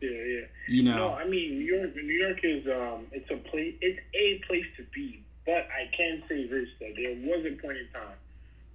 yeah, 0.00 0.08
yeah. 0.08 0.46
You 0.68 0.84
know, 0.84 0.96
no, 0.96 1.12
I 1.12 1.28
mean, 1.28 1.58
New 1.58 1.76
York. 1.76 1.94
New 1.94 2.16
York 2.16 2.40
is 2.42 2.66
um, 2.66 3.04
it's 3.12 3.30
a 3.30 3.36
place. 3.50 3.74
It's 3.82 4.00
a 4.14 4.40
place 4.46 4.64
to 4.78 4.84
be. 4.94 5.22
But 5.44 5.68
I 5.68 5.94
can 5.94 6.22
say 6.30 6.48
this 6.48 6.68
that 6.80 6.96
there 6.96 7.12
was 7.28 7.44
a 7.44 7.60
point 7.60 7.76
in 7.76 7.88
time 7.92 8.16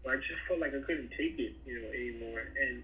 where 0.04 0.14
I 0.14 0.18
just 0.18 0.46
felt 0.48 0.60
like 0.60 0.76
I 0.76 0.86
couldn't 0.86 1.10
take 1.18 1.40
it, 1.40 1.58
you 1.66 1.82
know, 1.82 1.90
anymore. 1.90 2.46
And 2.62 2.84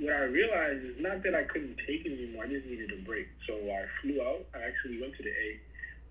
what 0.00 0.14
I 0.14 0.24
realized 0.24 0.84
is 0.86 0.96
not 0.98 1.22
that 1.24 1.34
I 1.34 1.44
couldn't 1.44 1.76
take 1.86 2.06
it 2.06 2.16
anymore. 2.16 2.44
I 2.44 2.48
just 2.48 2.64
needed 2.64 2.96
a 2.96 3.04
break. 3.04 3.28
So 3.46 3.52
I 3.52 3.84
flew 4.00 4.24
out. 4.24 4.48
I 4.56 4.64
actually 4.64 5.02
went 5.02 5.12
to 5.18 5.22
the 5.22 5.36
A 5.36 5.48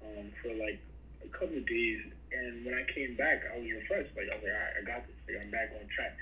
um, 0.05 0.29
for 0.37 0.53
like 0.53 0.77
a 1.25 1.29
couple 1.33 1.57
of 1.57 1.65
days 1.65 2.13
and 2.31 2.65
when 2.65 2.73
I 2.75 2.83
came 2.93 3.15
back, 3.15 3.43
I 3.53 3.57
was 3.57 3.67
refreshed. 3.67 4.15
Like 4.15 4.27
I 4.31 4.35
was 4.35 4.43
like, 4.43 4.53
all 4.53 4.59
right, 4.59 4.75
I 4.75 4.83
got 4.85 5.07
this. 5.07 5.15
Like 5.27 5.43
I'm 5.43 5.51
back 5.51 5.71
on 5.75 5.87
track. 5.87 6.15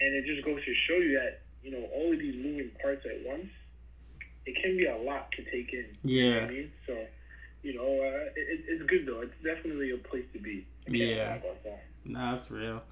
And 0.00 0.14
it 0.16 0.24
just 0.24 0.44
goes 0.44 0.64
to 0.64 0.74
show 0.88 0.96
you 0.96 1.18
that 1.18 1.42
you 1.62 1.70
know 1.70 1.86
all 1.94 2.12
of 2.12 2.18
these 2.18 2.36
moving 2.36 2.70
parts 2.82 3.04
at 3.06 3.26
once, 3.26 3.48
it 4.46 4.56
can 4.62 4.76
be 4.76 4.86
a 4.86 4.96
lot 4.96 5.30
to 5.32 5.44
take 5.44 5.72
in. 5.72 5.86
Yeah. 6.02 6.22
You 6.22 6.34
know 6.34 6.40
I 6.40 6.50
mean, 6.50 6.72
so 6.86 6.94
you 7.62 7.74
know, 7.74 7.84
uh, 7.84 8.32
it, 8.36 8.64
it's 8.68 8.82
good 8.88 9.06
though. 9.06 9.20
It's 9.20 9.34
definitely 9.44 9.92
a 9.92 9.98
place 9.98 10.24
to 10.32 10.38
be. 10.38 10.66
Yeah. 10.88 11.38
Nah, 12.04 12.34
that's 12.34 12.50
real. 12.50 12.82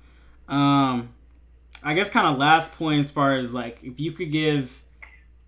Um, 0.49 1.15
I 1.83 1.95
guess 1.95 2.11
kind 2.11 2.27
of 2.27 2.39
last 2.39 2.75
point 2.75 3.01
as 3.01 3.11
far 3.11 3.37
as 3.37 3.55
like 3.55 3.81
if 3.83 4.01
you 4.01 4.13
could 4.13 4.33
give 4.33 4.83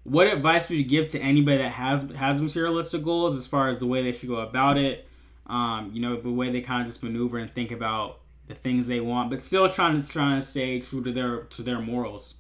what 0.05 0.27
advice 0.27 0.69
would 0.69 0.79
you 0.79 0.85
give 0.85 1.09
to 1.09 1.21
anybody 1.21 1.59
that 1.59 1.73
has 1.73 2.11
has 2.13 2.41
materialistic 2.41 3.03
goals 3.03 3.37
as 3.37 3.47
far 3.47 3.69
as 3.69 3.79
the 3.79 3.87
way 3.87 4.03
they 4.03 4.13
should 4.13 4.29
go 4.29 4.37
about 4.37 4.79
it 4.79 5.07
um, 5.51 5.91
you 5.93 6.01
know, 6.01 6.17
the 6.17 6.31
way 6.31 6.51
they 6.51 6.61
kind 6.61 6.81
of 6.81 6.87
just 6.87 7.03
maneuver 7.03 7.37
and 7.39 7.53
think 7.53 7.73
about 7.73 8.21
the 8.47 8.55
things 8.55 8.87
they 8.87 9.01
want, 9.01 9.31
but 9.31 9.43
still 9.45 9.69
trying 9.69 10.01
to 10.01 10.07
trying 10.07 10.41
to 10.41 10.47
stay 10.47 10.81
true 10.81 11.03
to 11.03 11.13
their 11.13 11.43
to 11.45 11.63
their 11.63 11.81
morals. 11.81 12.37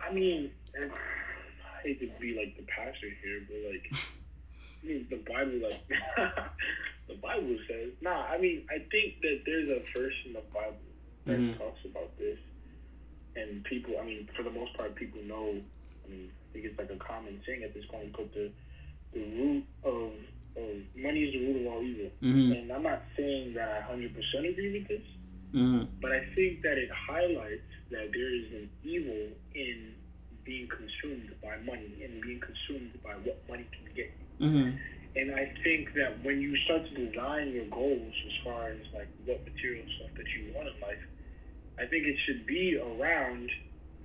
I 0.00 0.12
mean, 0.12 0.52
I 0.80 1.82
hate 1.82 2.00
to 2.00 2.08
be 2.20 2.36
like 2.36 2.56
the 2.56 2.62
pastor 2.62 3.08
here, 3.22 3.42
but 3.48 3.72
like, 3.72 3.92
I 4.82 4.86
mean, 4.86 5.06
the 5.10 5.16
Bible, 5.16 5.68
like, 5.68 5.82
the 7.08 7.14
Bible 7.14 7.58
says, 7.68 7.90
nah. 8.00 8.26
I 8.26 8.38
mean, 8.38 8.66
I 8.70 8.78
think 8.90 9.20
that 9.22 9.40
there's 9.44 9.68
a 9.68 9.98
verse 9.98 10.14
in 10.26 10.32
the 10.32 10.42
Bible 10.54 10.76
that 11.26 11.38
mm-hmm. 11.38 11.58
talks 11.58 11.80
about 11.84 12.16
this, 12.18 12.38
and 13.34 13.64
people. 13.64 13.94
I 14.00 14.04
mean, 14.04 14.28
for 14.36 14.44
the 14.44 14.50
most 14.50 14.76
part, 14.76 14.94
people 14.94 15.20
know. 15.24 15.60
I 16.04 16.08
mean, 16.08 16.30
I 16.30 16.52
think 16.52 16.66
it's 16.66 16.78
like 16.78 16.90
a 16.90 17.04
common 17.04 17.40
saying 17.44 17.64
at 17.64 17.74
this 17.74 17.84
point, 17.86 18.12
but 18.16 18.32
the 18.32 18.52
the 19.12 19.20
root 19.20 19.64
of 19.84 20.12
and 20.56 20.84
money 20.96 21.20
is 21.20 21.32
the 21.32 21.42
root 21.46 21.66
of 21.66 21.72
all 21.72 21.82
evil. 21.82 22.10
Mm-hmm. 22.22 22.52
And 22.52 22.72
I'm 22.72 22.82
not 22.82 23.02
saying 23.16 23.54
that 23.54 23.68
I 23.68 23.92
100% 23.92 24.08
agree 24.50 24.80
with 24.80 24.88
this, 24.88 25.06
mm-hmm. 25.54 25.84
but 26.00 26.12
I 26.12 26.24
think 26.34 26.62
that 26.62 26.80
it 26.80 26.88
highlights 26.90 27.68
that 27.90 28.08
there 28.12 28.32
is 28.34 28.46
an 28.52 28.70
evil 28.82 29.36
in 29.54 29.92
being 30.44 30.68
consumed 30.68 31.34
by 31.42 31.58
money 31.60 32.00
and 32.02 32.22
being 32.22 32.40
consumed 32.40 32.96
by 33.04 33.12
what 33.20 33.36
money 33.48 33.66
can 33.68 33.94
get. 33.94 34.12
Mm-hmm. 34.40 34.76
And 35.16 35.34
I 35.34 35.52
think 35.64 35.92
that 35.94 36.22
when 36.24 36.40
you 36.40 36.56
start 36.64 36.84
to 36.88 36.92
design 36.92 37.52
your 37.52 37.66
goals 37.66 38.12
as 38.26 38.44
far 38.44 38.68
as 38.68 38.80
like 38.94 39.08
what 39.24 39.44
material 39.44 39.84
stuff 39.96 40.10
that 40.16 40.28
you 40.36 40.52
want 40.54 40.68
in 40.68 40.80
life, 40.80 41.04
I 41.78 41.84
think 41.86 42.04
it 42.06 42.16
should 42.24 42.46
be 42.46 42.78
around 42.80 43.50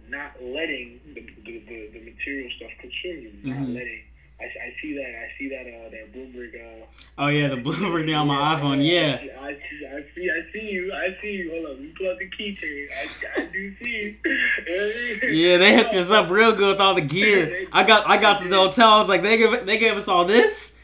not 0.09 0.35
letting 0.41 0.99
the, 1.15 1.21
the, 1.45 1.63
the, 1.67 1.79
the 1.95 2.01
material 2.03 2.49
stuff 2.57 2.71
consume 2.79 3.23
you, 3.23 3.31
not 3.43 3.63
mm-hmm. 3.63 3.75
letting 3.75 4.03
I, 4.41 4.45
I 4.45 4.75
see 4.81 4.93
that. 4.95 5.13
I 5.15 5.27
see 5.37 5.49
that. 5.49 5.61
Uh, 5.61 5.89
that 5.89 6.13
Bloomberg. 6.13 6.55
Uh, 6.55 6.85
oh 7.19 7.27
yeah, 7.27 7.47
the 7.49 7.57
Bloomberg 7.57 8.05
thing 8.05 8.15
on 8.15 8.27
my 8.27 8.55
iPhone. 8.55 8.79
Yeah. 8.81 9.19
I 9.39 9.53
see. 9.53 9.85
I 9.85 10.05
see. 10.15 10.29
I 10.29 10.51
see 10.51 10.69
you. 10.71 10.91
I 10.93 11.21
see 11.21 11.27
you. 11.27 11.51
Hold 11.51 11.77
on. 11.77 11.83
You 11.83 11.93
pull 11.97 12.09
out 12.09 12.17
the 12.17 12.29
keychain. 12.29 12.87
I, 12.91 13.41
I 13.41 13.45
do 13.45 13.75
see 13.77 14.17
you. 14.23 15.29
yeah, 15.29 15.57
they 15.57 15.75
hooked 15.75 15.93
us 15.93 16.09
up 16.09 16.29
real 16.29 16.55
good 16.55 16.73
with 16.73 16.81
all 16.81 16.95
the 16.95 17.01
gear. 17.01 17.67
I 17.73 17.83
got. 17.83 18.09
I 18.09 18.17
got 18.17 18.41
to 18.41 18.47
the 18.47 18.57
hotel. 18.57 18.89
I 18.89 18.99
was 18.99 19.09
like, 19.09 19.21
they 19.21 19.37
gave. 19.37 19.65
They 19.65 19.77
gave 19.77 19.95
us 19.95 20.07
all 20.07 20.25
this. 20.25 20.77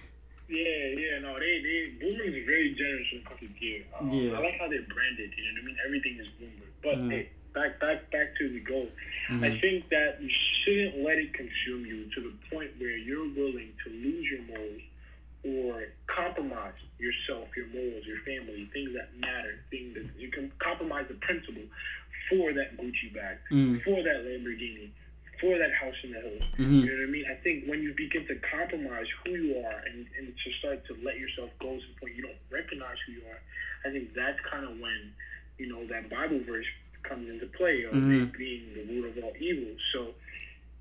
Yeah, 0.50 0.64
yeah, 0.96 1.20
no, 1.20 1.36
they, 1.40 1.60
they, 1.60 1.92
Bloomberg 2.00 2.32
is 2.32 2.46
very 2.46 2.74
generous 2.74 3.08
when 3.12 3.20
it 3.20 3.26
comes 3.28 3.40
to 3.42 3.48
gear. 3.60 3.84
Um, 4.00 4.08
yeah. 4.08 4.38
I 4.38 4.40
like 4.40 4.56
how 4.58 4.70
they're 4.70 4.88
branded. 4.88 5.32
You 5.36 5.44
know 5.44 5.60
what 5.60 5.62
I 5.62 5.66
mean? 5.66 5.78
Everything 5.86 6.18
is 6.22 6.28
Bloomberg. 6.40 6.72
But 6.82 6.96
mm. 6.96 7.12
hey, 7.12 7.30
back, 7.54 7.80
back, 7.82 8.10
back 8.12 8.32
to 8.40 8.48
the 8.48 8.62
goal. 8.62 8.88
Mm-hmm. 9.30 9.44
I 9.44 9.60
think 9.60 9.90
that 9.90 10.22
you 10.22 10.30
shouldn't 10.64 11.04
let 11.04 11.18
it 11.18 11.34
consume 11.34 11.86
you 11.86 12.10
to 12.16 12.22
the 12.22 12.34
point 12.50 12.72
where 12.80 12.96
you're 12.96 13.28
willing 13.28 13.74
to 13.84 13.90
lose 13.92 14.26
your 14.32 14.44
morals 14.48 14.82
or 15.44 15.84
compromise 16.08 16.80
yourself, 17.00 17.48
your 17.56 17.68
morals, 17.68 18.04
your 18.06 18.20
family, 18.24 18.70
things 18.74 18.92
that 18.96 19.12
matter, 19.20 19.60
things 19.70 19.94
that 19.96 20.08
you 20.18 20.32
can 20.32 20.52
compromise 20.60 21.06
the 21.08 21.16
principle 21.16 21.64
for 22.30 22.54
that 22.54 22.78
Gucci 22.78 23.14
bag, 23.14 23.38
mm-hmm. 23.52 23.80
for 23.84 24.02
that 24.04 24.26
Lamborghini, 24.28 24.90
for 25.40 25.58
that 25.58 25.72
house 25.72 25.96
in 26.04 26.12
the 26.12 26.20
hills. 26.20 26.44
Mm-hmm. 26.58 26.74
You 26.74 26.86
know 26.88 26.96
what 27.00 27.08
I 27.08 27.12
mean? 27.12 27.26
I 27.30 27.38
think 27.44 27.66
when 27.68 27.82
you 27.84 27.94
begin 27.96 28.26
to 28.28 28.36
compromise 28.52 29.08
who 29.24 29.32
you 29.32 29.60
are 29.64 29.80
and, 29.88 30.06
and 30.18 30.34
to 30.34 30.48
start 30.60 30.86
to 30.88 30.98
let 31.04 31.18
yourself 31.20 31.50
go 31.60 31.76
to 31.76 31.84
the 31.84 31.96
point 32.00 32.16
you 32.16 32.24
don't 32.24 32.44
recognize 32.52 32.98
who 33.06 33.14
you 33.14 33.24
are, 33.30 33.40
I 33.86 33.94
think 33.94 34.14
that's 34.14 34.40
kind 34.50 34.66
of 34.66 34.80
when, 34.80 35.14
you 35.58 35.68
know, 35.68 35.86
that 35.88 36.10
Bible 36.10 36.42
verse 36.44 36.68
comes 37.08 37.30
into 37.30 37.48
play 37.58 37.84
of 37.84 37.94
mm-hmm. 37.94 38.38
being 38.38 38.74
the 38.76 38.84
root 38.86 39.18
of 39.18 39.24
all 39.24 39.34
evil. 39.40 39.74
So, 39.94 40.14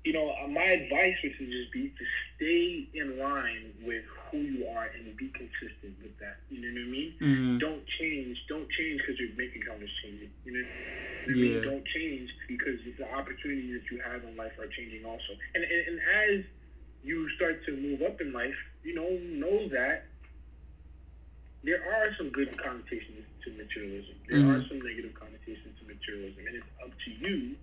you 0.03 0.13
know, 0.13 0.31
uh, 0.31 0.47
my 0.47 0.63
advice 0.63 1.15
would 1.23 1.35
just 1.37 1.71
be 1.71 1.89
to 1.89 2.05
stay 2.35 2.87
in 2.93 3.19
line 3.19 3.73
with 3.83 4.03
who 4.31 4.37
you 4.37 4.67
are 4.67 4.87
and 4.87 5.15
be 5.17 5.27
consistent 5.29 5.95
with 6.03 6.17
that. 6.19 6.37
You 6.49 6.61
know 6.61 6.71
what 6.71 6.87
I 6.87 6.91
mean? 6.91 7.13
Mm-hmm. 7.19 7.57
Don't 7.59 7.83
change. 7.99 8.37
Don't 8.47 8.69
change 8.71 9.01
because 9.01 9.19
you're 9.19 9.35
making 9.35 9.63
economics 9.63 9.91
changing. 10.03 10.31
You 10.45 10.51
know 10.53 10.63
what 10.63 11.31
I 11.31 11.35
mean? 11.35 11.53
Yeah. 11.55 11.69
Don't 11.71 11.87
change 11.91 12.29
because 12.47 12.79
the 12.85 13.07
opportunities 13.11 13.81
that 13.81 13.87
you 13.91 13.99
have 14.03 14.23
in 14.23 14.35
life 14.35 14.55
are 14.59 14.67
changing 14.67 15.03
also. 15.03 15.35
And, 15.55 15.63
and, 15.63 15.81
and 15.87 15.99
as 15.99 16.45
you 17.03 17.29
start 17.35 17.65
to 17.65 17.75
move 17.75 18.01
up 18.01 18.21
in 18.21 18.31
life, 18.31 18.55
you 18.83 18.95
know, 18.95 19.07
know 19.07 19.67
that 19.69 20.05
there 21.63 21.83
are 21.83 22.15
some 22.17 22.29
good 22.29 22.55
connotations 22.61 23.27
to 23.47 23.55
materialism. 23.55 24.15
There 24.27 24.43
mm-hmm. 24.43 24.59
are 24.59 24.67
some 24.67 24.83
negative 24.83 25.15
connotations 25.15 25.71
to 25.79 25.83
materialism, 25.87 26.43
and 26.43 26.55
it's 26.59 26.71
up 26.83 26.91
to 26.91 27.09
you 27.23 27.55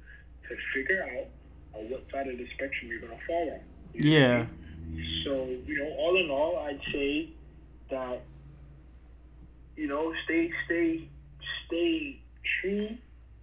to 0.48 0.52
figure 0.72 1.04
out 1.04 1.28
on 1.76 1.92
what 1.92 2.08
side 2.10 2.28
of 2.28 2.38
the 2.40 2.48
spectrum 2.56 2.88
you're 2.88 3.04
going 3.04 3.12
to 3.12 3.24
fall 3.28 3.60
on. 3.60 3.62
Yeah. 3.92 4.48
So 5.24 5.52
you 5.68 5.76
know, 5.78 5.90
all 6.00 6.16
in 6.16 6.30
all, 6.30 6.58
I'd 6.64 6.80
say 6.92 7.28
that 7.90 8.24
you 9.76 9.88
know, 9.88 10.12
stay, 10.24 10.50
stay, 10.66 11.08
stay 11.66 12.20
true 12.60 12.88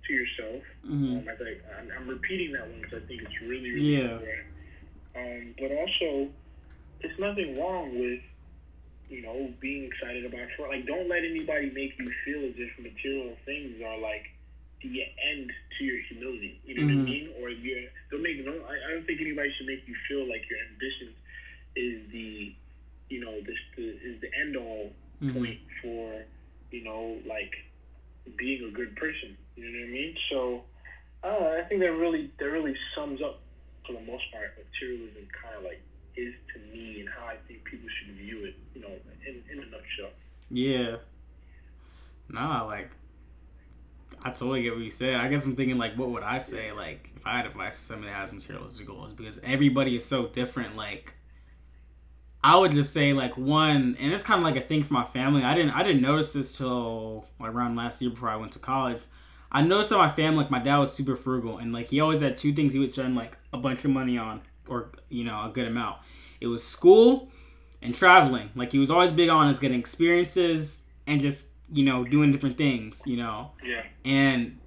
to 0.07 0.13
yourself. 0.13 0.63
Mm-hmm. 0.85 1.17
Um, 1.17 1.23
I 1.29 1.35
think 1.35 1.57
I'm, 1.77 1.89
I'm, 1.97 2.07
repeating 2.07 2.53
that 2.53 2.67
one 2.69 2.81
because 2.81 3.03
I 3.03 3.07
think 3.07 3.21
it's 3.21 3.41
really, 3.41 3.71
really 3.71 3.97
yeah. 3.97 4.13
important. 4.13 4.47
Um, 5.15 5.55
but 5.59 5.71
also, 5.71 6.29
it's 7.01 7.19
nothing 7.19 7.59
wrong 7.59 7.99
with 7.99 8.21
you 9.11 9.21
know, 9.21 9.51
being 9.59 9.83
excited 9.91 10.25
about. 10.25 10.47
Like, 10.71 10.87
don't 10.87 11.09
let 11.09 11.27
anybody 11.27 11.69
make 11.75 11.99
you 11.99 12.07
feel 12.23 12.47
as 12.47 12.55
if 12.55 12.71
material 12.79 13.35
things 13.43 13.75
are 13.83 13.99
like 13.99 14.23
the 14.81 15.03
end 15.03 15.51
to 15.77 15.83
your 15.83 15.99
humility. 16.07 16.59
You 16.63 16.79
know 16.79 16.87
mm-hmm. 16.87 17.03
what 17.03 17.11
I 17.11 17.11
mm-hmm. 17.11 17.27
mean? 17.27 17.43
Or 17.43 17.49
you're 17.49 17.91
don't 18.09 18.23
make 18.23 18.39
no. 18.39 18.55
I, 18.65 18.73
I 18.79 18.95
don't 18.95 19.05
think 19.05 19.19
anybody 19.19 19.51
should 19.57 19.67
make 19.67 19.83
you 19.85 19.95
feel 20.07 20.23
like 20.31 20.47
your 20.47 20.59
ambitions 20.71 21.15
is 21.75 22.07
the, 22.11 22.55
you 23.09 23.19
know, 23.19 23.35
this 23.43 23.59
the, 23.75 23.83
is 23.83 24.21
the 24.23 24.31
end 24.39 24.55
all 24.55 24.89
mm-hmm. 25.21 25.37
point 25.37 25.59
for 25.83 26.23
you 26.71 26.83
know 26.83 27.19
like 27.27 27.51
being 28.39 28.63
a 28.63 28.71
good 28.71 28.95
person. 28.95 29.35
You 29.59 29.67
know 29.67 29.75
what 29.75 29.87
I 29.87 29.91
mean? 29.91 30.15
So 30.31 30.61
uh, 31.23 31.59
I 31.59 31.67
think 31.67 31.81
that 31.81 31.91
really 31.91 32.31
that 32.39 32.45
really 32.45 32.75
sums 32.95 33.21
up 33.21 33.43
for 33.85 33.93
the 33.93 34.01
most 34.07 34.23
part 34.31 34.55
materialism 34.55 35.27
kind 35.35 35.59
of 35.59 35.63
like 35.63 35.83
is 36.15 36.33
to 36.53 36.59
me 36.73 37.01
and 37.01 37.09
how 37.09 37.25
I 37.25 37.35
think 37.47 37.63
people 37.63 37.87
should 37.89 38.15
view 38.15 38.45
it. 38.45 38.55
You 38.73 38.81
know, 38.81 38.93
in 39.27 39.43
in 39.51 39.63
a 39.63 39.65
nutshell. 39.65 40.11
Yeah. 40.49 40.97
Nah, 42.29 42.65
like 42.65 42.91
I 44.23 44.29
totally 44.29 44.61
get 44.63 44.75
what 44.75 44.83
you 44.83 44.91
said. 44.91 45.15
I 45.15 45.27
guess 45.29 45.45
I'm 45.45 45.55
thinking 45.55 45.77
like, 45.77 45.95
what 45.95 46.09
would 46.09 46.23
I 46.23 46.39
say? 46.39 46.71
Like, 46.71 47.09
if 47.15 47.25
I 47.25 47.37
had 47.37 47.47
advice 47.47 47.77
to 47.77 47.83
somebody 47.83 48.11
that 48.11 48.17
has 48.17 48.33
materialistic 48.33 48.85
goals, 48.85 49.13
because 49.13 49.39
everybody 49.43 49.95
is 49.95 50.05
so 50.05 50.27
different. 50.27 50.75
Like, 50.75 51.15
I 52.43 52.55
would 52.55 52.71
just 52.71 52.93
say 52.93 53.13
like 53.13 53.35
one, 53.35 53.97
and 53.99 54.13
it's 54.13 54.23
kind 54.23 54.39
of 54.39 54.43
like 54.43 54.63
a 54.63 54.65
thing 54.65 54.83
for 54.83 54.93
my 54.93 55.05
family. 55.05 55.43
I 55.43 55.55
didn't 55.55 55.71
I 55.71 55.83
didn't 55.83 56.01
notice 56.01 56.33
this 56.33 56.57
till 56.57 57.25
like 57.39 57.51
around 57.51 57.75
last 57.75 58.01
year 58.01 58.11
before 58.11 58.29
I 58.29 58.35
went 58.35 58.51
to 58.53 58.59
college. 58.59 59.01
I 59.51 59.63
noticed 59.63 59.89
that 59.89 59.97
my 59.97 60.11
family, 60.11 60.43
like 60.43 60.51
my 60.51 60.59
dad, 60.59 60.77
was 60.77 60.93
super 60.93 61.15
frugal, 61.15 61.57
and 61.57 61.73
like 61.73 61.87
he 61.87 61.99
always 61.99 62.21
had 62.21 62.37
two 62.37 62.53
things 62.53 62.73
he 62.73 62.79
would 62.79 62.91
spend 62.91 63.15
like 63.15 63.37
a 63.53 63.57
bunch 63.57 63.85
of 63.85 63.91
money 63.91 64.17
on, 64.17 64.41
or 64.67 64.91
you 65.09 65.23
know, 65.23 65.45
a 65.45 65.51
good 65.53 65.67
amount. 65.67 65.97
It 66.39 66.47
was 66.47 66.65
school 66.65 67.29
and 67.81 67.93
traveling. 67.93 68.49
Like 68.55 68.71
he 68.71 68.79
was 68.79 68.91
always 68.91 69.11
big 69.11 69.29
on 69.29 69.47
us 69.47 69.59
getting 69.59 69.79
experiences 69.79 70.87
and 71.07 71.21
just 71.21 71.49
you 71.71 71.83
know 71.83 72.03
doing 72.03 72.31
different 72.31 72.57
things. 72.57 73.03
You 73.05 73.17
know. 73.17 73.51
Yeah. 73.63 73.83
And 74.05 74.57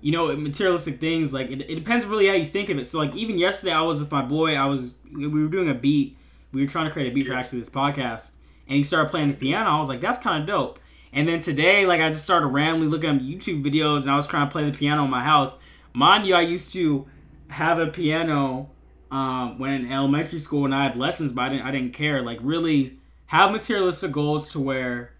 you 0.00 0.12
know 0.12 0.34
materialistic 0.36 1.00
things 1.00 1.32
like 1.32 1.50
it, 1.50 1.60
it 1.62 1.74
depends 1.74 2.06
really 2.06 2.28
how 2.28 2.34
you 2.34 2.46
think 2.46 2.68
of 2.68 2.78
it. 2.78 2.88
So 2.88 2.98
like 2.98 3.14
even 3.16 3.38
yesterday 3.38 3.72
I 3.72 3.82
was 3.82 4.00
with 4.00 4.10
my 4.10 4.22
boy. 4.22 4.54
I 4.54 4.66
was 4.66 4.94
we 5.12 5.26
were 5.26 5.48
doing 5.48 5.68
a 5.68 5.74
beat 5.74 6.18
we 6.52 6.62
were 6.62 6.68
trying 6.68 6.86
to 6.86 6.92
create 6.92 7.10
a 7.10 7.14
beat 7.14 7.26
for 7.26 7.34
actually 7.34 7.60
this 7.60 7.70
podcast, 7.70 8.32
and 8.66 8.76
he 8.76 8.84
started 8.84 9.10
playing 9.10 9.28
the 9.28 9.34
piano. 9.34 9.70
I 9.70 9.78
was 9.78 9.88
like, 9.88 10.00
that's 10.00 10.18
kind 10.18 10.42
of 10.42 10.46
dope. 10.46 10.78
And 11.12 11.26
then 11.26 11.40
today, 11.40 11.86
like, 11.86 12.00
I 12.00 12.08
just 12.08 12.24
started 12.24 12.46
randomly 12.46 12.88
looking 12.88 13.10
at 13.10 13.22
YouTube 13.22 13.64
videos, 13.64 14.02
and 14.02 14.10
I 14.10 14.16
was 14.16 14.26
trying 14.26 14.46
to 14.46 14.52
play 14.52 14.68
the 14.68 14.76
piano 14.76 15.04
in 15.04 15.10
my 15.10 15.24
house. 15.24 15.58
Mind 15.94 16.26
you, 16.26 16.34
I 16.34 16.42
used 16.42 16.72
to 16.74 17.06
have 17.48 17.78
a 17.78 17.86
piano 17.86 18.70
um, 19.10 19.58
when 19.58 19.72
in 19.72 19.92
elementary 19.92 20.38
school 20.38 20.62
when 20.62 20.72
I 20.72 20.84
had 20.84 20.96
lessons, 20.96 21.32
but 21.32 21.42
I 21.42 21.48
didn't, 21.50 21.66
I 21.66 21.70
didn't 21.70 21.92
care. 21.92 22.22
Like, 22.22 22.38
really 22.42 22.98
have 23.26 23.50
materialistic 23.50 24.12
goals 24.12 24.48
to 24.50 24.60
where 24.60 25.12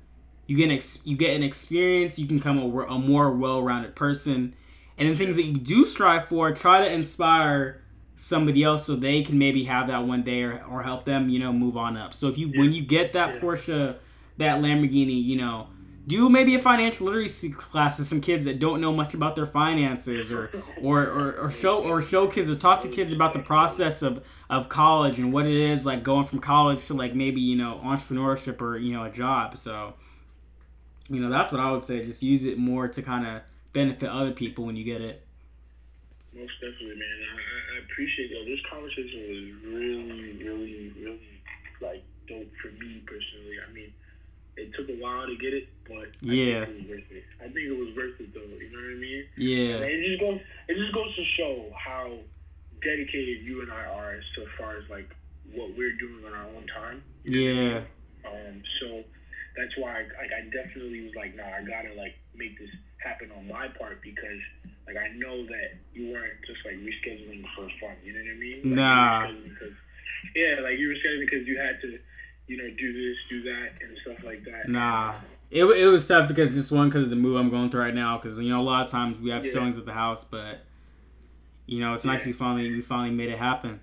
you 0.47 0.57
get 0.57 0.65
an 0.65 0.73
ex- 0.73 1.07
you 1.07 1.17
get 1.17 1.37
an 1.37 1.43
experience, 1.43 2.19
you 2.19 2.27
can 2.27 2.39
become 2.39 2.59
a, 2.59 2.87
a 2.87 2.99
more 2.99 3.31
well-rounded 3.31 3.95
person, 3.95 4.55
and 4.97 5.09
the 5.09 5.17
things 5.17 5.37
that 5.37 5.45
you 5.45 5.59
do 5.59 5.87
strive 5.87 6.29
for, 6.29 6.53
try 6.53 6.81
to 6.81 6.91
inspire 6.91 7.83
somebody 8.19 8.65
else 8.65 8.85
so 8.85 8.97
they 8.97 9.23
can 9.23 9.39
maybe 9.39 9.65
have 9.65 9.87
that 9.87 10.05
one 10.05 10.25
day 10.25 10.43
or, 10.43 10.61
or 10.65 10.83
help 10.83 11.05
them 11.05 11.29
you 11.29 11.39
know 11.39 11.53
move 11.53 11.77
on 11.77 11.97
up 11.97 12.13
so 12.13 12.27
if 12.27 12.37
you 12.37 12.49
yeah. 12.49 12.61
when 12.61 12.73
you 12.73 12.83
get 12.83 13.13
that 13.13 13.37
yeah. 13.37 13.41
porsche 13.41 13.97
that 14.39 14.61
lamborghini 14.61 15.23
you 15.23 15.37
know 15.37 15.69
do 16.09 16.29
maybe 16.29 16.55
a 16.55 16.59
financial 16.59 17.07
literacy 17.07 17.51
class 17.51 17.99
to 17.99 18.05
some 18.05 18.21
kids 18.21 18.45
that 18.47 18.59
don't 18.59 18.81
know 18.81 18.93
much 18.93 19.15
about 19.15 19.37
their 19.37 19.47
finances 19.47 20.33
or 20.33 20.51
or, 20.83 21.03
or, 21.03 21.33
or 21.43 21.51
show 21.51 21.83
or 21.83 22.03
show 22.03 22.27
kids 22.27 22.51
or 22.51 22.57
talk 22.57 22.83
to 22.83 22.89
kids 22.89 23.13
about 23.13 23.33
the 23.33 23.39
process 23.39 24.03
of, 24.03 24.25
of 24.51 24.69
college 24.69 25.19
and 25.19 25.33
what 25.33 25.47
it 25.47 25.55
is 25.55 25.87
like 25.87 26.03
going 26.03 26.25
from 26.25 26.41
college 26.41 26.85
to 26.85 26.95
like 26.95 27.15
maybe 27.15 27.41
you 27.41 27.57
know 27.57 27.81
entrepreneurship 27.85 28.61
or 28.61 28.77
you 28.77 28.93
know 28.93 29.05
a 29.05 29.11
job 29.11 29.57
so 29.57 29.95
you 31.09 31.21
know 31.21 31.31
that's 31.31 31.53
what 31.53 31.61
i 31.61 31.71
would 31.71 31.83
say 31.83 32.03
just 32.03 32.23
use 32.23 32.45
it 32.45 32.59
more 32.59 32.89
to 32.89 33.03
kind 33.03 33.27
of 33.27 33.43
benefit 33.73 34.09
other 34.09 34.33
people 34.33 34.65
when 34.65 34.75
you 34.75 34.85
get 34.85 35.01
it 35.01 35.25
most 36.39 36.55
definitely, 36.61 36.95
man. 36.95 37.19
I, 37.35 37.77
I 37.77 37.79
appreciate. 37.83 38.31
This 38.47 38.61
conversation 38.71 39.19
was 39.27 39.75
really, 39.75 40.39
really, 40.39 40.93
really 40.95 41.43
like 41.81 42.05
dope 42.29 42.53
for 42.63 42.71
me 42.79 43.03
personally. 43.07 43.59
I 43.59 43.73
mean, 43.73 43.93
it 44.59 44.75
took 44.75 44.89
a 44.91 44.99
while 45.01 45.27
to 45.27 45.37
get 45.37 45.55
it, 45.55 45.69
but 45.87 46.11
yeah, 46.21 46.63
I 46.63 46.67
think 46.67 46.83
it 46.83 46.91
was 46.91 46.91
worth 46.91 47.11
it. 47.11 47.25
I 47.41 47.47
think 47.49 47.65
it 47.71 47.79
was 47.79 47.91
worth 47.95 48.21
it 48.21 48.35
though. 48.35 48.43
You 48.43 48.69
know 48.75 48.83
what 48.83 48.99
I 48.99 49.01
mean? 49.01 49.25
Yeah. 49.39 49.87
And 49.87 49.91
it 49.95 50.03
just 50.11 50.21
goes. 50.21 50.41
It 50.69 50.75
just 50.77 50.93
goes 50.95 51.15
to 51.15 51.25
show 51.39 51.71
how 51.79 52.19
dedicated 52.83 53.47
you 53.47 53.63
and 53.63 53.71
I 53.73 53.87
are 53.87 54.15
as 54.19 54.25
so 54.37 54.43
far 54.59 54.77
as 54.77 54.85
like 54.91 55.09
what 55.55 55.71
we're 55.79 55.97
doing 55.97 56.27
on 56.27 56.35
our 56.35 56.47
own 56.51 56.67
time. 56.67 57.03
Yeah. 57.25 57.87
Um. 58.27 58.63
So 58.81 59.05
that's 59.57 59.75
why 59.79 60.03
I, 60.03 60.25
I 60.27 60.43
definitely 60.51 61.07
was 61.07 61.15
like, 61.15 61.35
nah, 61.35 61.47
I 61.47 61.63
gotta 61.63 61.95
like 61.95 62.19
make 62.35 62.59
this 62.59 62.71
happen 63.03 63.31
on 63.37 63.47
my 63.47 63.69
part 63.79 64.03
because 64.03 64.43
like 64.87 64.97
I 64.97 65.15
know 65.17 65.47
that 65.47 65.79
you 65.95 66.13
weren't 66.13 66.39
just 66.47 66.65
like 66.65 66.77
rescheduling 66.83 67.45
for 67.55 67.71
fun. 67.81 67.97
You 68.03 68.13
know 68.15 68.23
what 68.27 68.35
I 68.35 68.39
mean? 68.39 68.61
Like, 68.65 68.75
nah. 68.75 69.31
Because, 69.31 69.77
yeah, 70.35 70.61
like 70.63 70.79
you 70.79 70.89
were 70.89 70.99
scheduling 70.99 71.31
because 71.31 71.47
you 71.47 71.59
had 71.59 71.81
to, 71.83 71.99
you 72.49 72.57
know, 72.57 72.69
do 72.77 72.93
this, 72.93 73.17
do 73.31 73.43
that, 73.43 73.69
and 73.81 73.97
stuff 74.03 74.25
like 74.25 74.43
that. 74.45 74.69
Nah. 74.69 75.15
It, 75.51 75.65
it 75.65 75.87
was 75.87 76.07
tough 76.07 76.29
because 76.29 76.53
just 76.53 76.73
one 76.73 76.89
because 76.89 77.09
the 77.09 77.17
move 77.17 77.37
I'm 77.37 77.49
going 77.49 77.71
through 77.71 77.81
right 77.81 77.95
now 77.95 78.19
because 78.19 78.39
you 78.39 78.51
know 78.51 78.61
a 78.61 78.63
lot 78.63 78.85
of 78.85 78.91
times 78.91 79.19
we 79.19 79.31
have 79.31 79.47
yeah. 79.47 79.53
showings 79.53 79.79
at 79.79 79.87
the 79.87 79.95
house 79.95 80.23
but 80.25 80.61
you 81.65 81.81
know 81.81 81.95
it's 81.95 82.05
yeah. 82.05 82.13
nice 82.13 82.27
we 82.27 82.33
finally 82.33 82.71
we 82.71 82.83
finally 82.83 83.11
made 83.11 83.31
it 83.31 83.39
happen. 83.39 83.81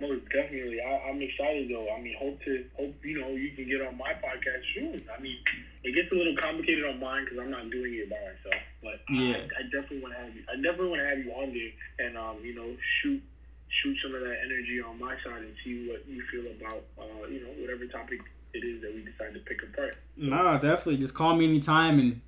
Most 0.00 0.24
definitely. 0.28 0.80
I, 0.82 1.08
am 1.08 1.22
excited 1.22 1.70
though. 1.70 1.88
I 1.88 2.00
mean, 2.00 2.16
hope 2.18 2.42
to 2.44 2.64
hope 2.76 2.94
you 3.04 3.20
know 3.20 3.28
you 3.28 3.52
can 3.52 3.68
get 3.68 3.80
on 3.80 3.96
my 3.96 4.12
podcast 4.12 4.60
soon. 4.74 5.00
I 5.16 5.20
mean, 5.20 5.38
it 5.82 5.94
gets 5.94 6.12
a 6.12 6.14
little 6.14 6.36
complicated 6.36 6.84
on 6.84 7.00
mine 7.00 7.24
because 7.24 7.38
I'm 7.40 7.50
not 7.50 7.70
doing 7.70 7.94
it 7.94 8.10
by 8.10 8.16
myself. 8.16 8.60
But 8.82 9.00
yeah, 9.08 9.48
I, 9.48 9.60
I 9.60 9.62
definitely 9.72 10.02
want 10.02 10.12
to 10.12 10.20
have 10.20 10.34
you. 10.34 10.42
I 10.50 10.56
definitely 10.56 10.88
want 10.88 11.00
to 11.00 11.08
have 11.08 11.18
you 11.24 11.30
on 11.32 11.48
there 11.54 12.06
and 12.06 12.18
um, 12.18 12.36
you 12.44 12.54
know, 12.54 12.68
shoot 13.00 13.22
shoot 13.82 13.96
some 14.02 14.14
of 14.14 14.20
that 14.20 14.36
energy 14.44 14.80
on 14.80 14.98
my 14.98 15.14
side 15.24 15.42
and 15.42 15.54
see 15.64 15.88
what 15.88 16.06
you 16.06 16.22
feel 16.30 16.50
about 16.52 16.84
uh, 16.98 17.26
you 17.28 17.40
know, 17.40 17.50
whatever 17.60 17.86
topic 17.86 18.20
it 18.52 18.64
is 18.64 18.80
that 18.82 18.94
we 18.94 19.02
decide 19.02 19.34
to 19.34 19.40
pick 19.40 19.62
apart. 19.62 19.96
Nah, 20.16 20.58
definitely. 20.58 20.98
Just 20.98 21.14
call 21.14 21.34
me 21.36 21.44
anytime 21.44 21.98
and 21.98 22.20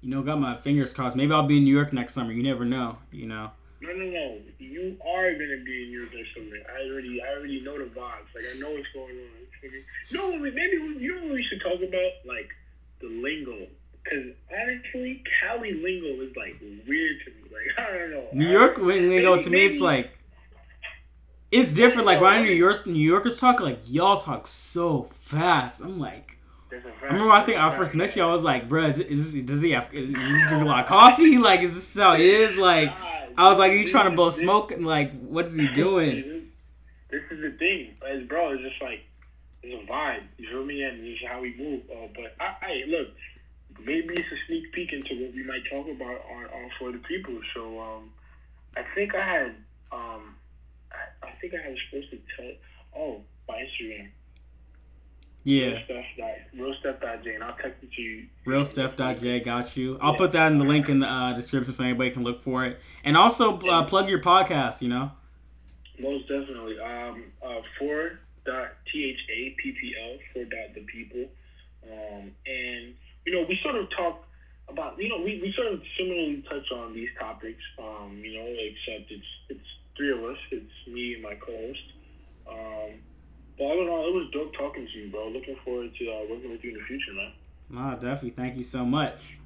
you 0.00 0.08
know, 0.08 0.22
got 0.22 0.40
my 0.40 0.56
fingers 0.56 0.92
crossed. 0.92 1.16
Maybe 1.16 1.32
I'll 1.32 1.46
be 1.46 1.58
in 1.58 1.64
New 1.64 1.74
York 1.74 1.92
next 1.92 2.14
summer. 2.14 2.32
You 2.32 2.42
never 2.42 2.64
know, 2.64 2.98
you 3.12 3.26
know. 3.26 3.50
No, 3.82 3.92
no, 3.92 4.04
no. 4.04 4.38
You 4.58 4.96
are 5.06 5.32
gonna 5.32 5.62
be 5.64 5.84
in 5.84 5.90
Europe 5.90 6.10
next 6.14 6.34
summer. 6.34 6.56
I 6.68 6.88
already, 6.88 7.22
I 7.22 7.28
already 7.36 7.60
know 7.62 7.78
the 7.78 7.84
vibes. 7.84 8.28
Like 8.34 8.44
I 8.54 8.58
know 8.58 8.70
what's 8.70 8.88
going 8.94 9.16
on. 9.16 9.40
No, 10.10 10.38
maybe 10.38 10.76
you 10.98 11.14
know 11.14 11.24
what 11.24 11.34
we 11.34 11.44
should 11.44 11.60
talk 11.60 11.80
about, 11.82 12.12
like 12.26 12.48
the 13.00 13.08
lingo. 13.08 13.66
Because 14.02 14.32
honestly, 14.50 15.22
Cali 15.40 15.74
lingo 15.74 16.22
is 16.22 16.34
like 16.36 16.60
weird 16.86 17.16
to 17.24 17.30
me. 17.30 17.42
Like 17.52 17.78
I 17.88 17.98
don't 17.98 18.10
know. 18.10 18.26
New 18.32 18.48
York 18.48 18.78
lingo 18.78 19.08
maybe, 19.08 19.44
to 19.44 19.50
me, 19.50 19.58
maybe, 19.58 19.72
it's 19.74 19.82
like 19.82 20.10
it's 21.50 21.74
different. 21.74 22.06
Like 22.06 22.20
when 22.20 22.42
New 22.42 22.52
York 22.52 22.86
New 22.86 22.98
Yorkers 22.98 23.38
talk, 23.38 23.60
like 23.60 23.80
y'all 23.86 24.16
talk 24.16 24.46
so 24.46 25.04
fast. 25.20 25.82
I'm 25.82 25.98
like. 25.98 26.36
I 26.72 27.06
remember 27.06 27.32
I 27.32 27.44
think 27.44 27.58
I 27.58 27.76
first 27.76 27.96
met 27.96 28.14
you. 28.14 28.22
I 28.22 28.26
was 28.26 28.44
like, 28.44 28.68
"Bro, 28.68 28.86
is, 28.86 29.00
is 29.00 29.32
this, 29.32 29.42
does 29.42 29.60
he 29.60 29.72
have? 29.72 29.92
Is 29.92 30.12
drink 30.12 30.50
a 30.52 30.64
lot 30.64 30.84
of 30.84 30.86
coffee? 30.86 31.36
Like, 31.38 31.62
is 31.62 31.74
this 31.74 31.98
how 31.98 32.14
it 32.14 32.20
is? 32.20 32.56
Like, 32.70 32.90
I 33.36 33.48
was 33.48 33.58
like, 33.58 33.72
he's 33.72 33.90
trying 33.90 34.08
to 34.08 34.14
blow 34.14 34.30
smoke, 34.30 34.70
and 34.70 34.86
like, 34.86 35.10
what 35.20 35.46
is 35.46 35.56
he 35.56 35.66
doing? 35.74 36.50
This 37.10 37.22
is 37.32 37.40
the 37.40 37.50
thing, 37.58 37.96
as 38.08 38.22
bro. 38.28 38.52
It's 38.52 38.62
just 38.62 38.80
like 38.80 39.00
it's 39.62 39.82
a 39.82 39.90
vibe. 39.90 40.22
You 40.38 40.48
feel 40.48 40.64
me? 40.64 40.82
And 40.84 41.02
this 41.02 41.14
is 41.14 41.28
how 41.28 41.40
we 41.40 41.56
move. 41.56 41.82
Uh, 41.90 42.06
but 42.14 42.36
I, 42.38 42.54
I 42.62 42.84
look, 42.86 43.08
maybe 43.84 44.14
it's 44.14 44.28
a 44.30 44.46
sneak 44.46 44.72
peek 44.72 44.92
into 44.92 45.24
what 45.24 45.34
we 45.34 45.42
might 45.42 45.64
talk 45.68 45.86
about 45.88 46.22
on, 46.30 46.44
on 46.44 46.70
for 46.78 46.92
the 46.92 46.98
people. 46.98 47.38
So 47.54 47.80
um, 47.80 48.10
I 48.76 48.82
think 48.94 49.14
I 49.14 49.24
had 49.24 49.54
um, 49.90 50.36
I, 51.22 51.30
think 51.40 51.54
I 51.54 51.68
was 51.68 51.78
supposed 51.88 52.10
to 52.10 52.18
tell. 52.36 52.52
Oh, 52.96 53.20
my 53.48 53.54
Instagram. 53.54 54.08
Yeah. 55.42 55.78
Real 56.54 56.74
Steph.j, 56.80 57.34
and 57.34 57.42
I'll 57.42 57.56
text 57.56 57.82
it 57.82 57.92
to 57.92 58.02
you. 58.02 58.26
Real 58.44 58.64
Steph.j, 58.64 59.40
got 59.40 59.76
you. 59.76 59.98
I'll 60.00 60.12
yeah. 60.12 60.18
put 60.18 60.32
that 60.32 60.52
in 60.52 60.58
the 60.58 60.64
link 60.64 60.88
in 60.88 61.00
the 61.00 61.06
uh, 61.06 61.32
description 61.32 61.72
so 61.72 61.84
anybody 61.84 62.10
can 62.10 62.22
look 62.22 62.42
for 62.42 62.66
it. 62.66 62.78
And 63.04 63.16
also 63.16 63.58
uh, 63.58 63.84
plug 63.84 64.08
your 64.08 64.20
podcast, 64.20 64.82
you 64.82 64.88
know? 64.88 65.12
Most 65.98 66.28
definitely. 66.28 66.78
Um, 66.78 67.24
uh, 67.42 67.60
for 67.78 68.18
dot 68.44 68.72
T-H-A-P-P-L, 68.92 70.18
for 70.32 70.44
dot 70.44 70.74
the 70.74 70.80
people. 70.82 71.30
Um, 71.84 72.32
and, 72.46 72.94
you 73.24 73.32
know, 73.32 73.46
we 73.48 73.58
sort 73.62 73.76
of 73.76 73.88
talk 73.96 74.24
about, 74.68 75.00
you 75.00 75.08
know, 75.08 75.18
we, 75.18 75.40
we 75.40 75.52
sort 75.56 75.72
of 75.72 75.80
similarly 75.98 76.44
touch 76.48 76.70
on 76.72 76.92
these 76.94 77.08
topics, 77.18 77.62
um, 77.78 78.20
you 78.22 78.38
know, 78.38 78.46
except 78.46 79.10
it's, 79.10 79.24
it's 79.48 79.68
three 80.00 80.12
of 80.12 80.24
us. 80.24 80.38
It's 80.50 80.88
me 80.88 81.14
and 81.14 81.22
my 81.22 81.34
co-host. 81.34 81.78
Um, 82.48 83.00
but 83.58 83.64
all 83.64 83.82
in 83.82 83.88
all, 83.88 84.08
it 84.08 84.14
was 84.14 84.30
dope 84.32 84.54
talking 84.54 84.86
to 84.90 84.98
you, 84.98 85.10
bro. 85.10 85.28
Looking 85.28 85.56
forward 85.62 85.90
to 85.94 86.10
uh, 86.10 86.20
working 86.30 86.50
with 86.50 86.64
you 86.64 86.70
in 86.70 86.78
the 86.78 86.84
future, 86.84 87.12
man. 87.12 87.32
Ah, 87.76 87.94
definitely. 87.94 88.30
Thank 88.30 88.56
you 88.56 88.62
so 88.62 88.84
much. 88.86 89.38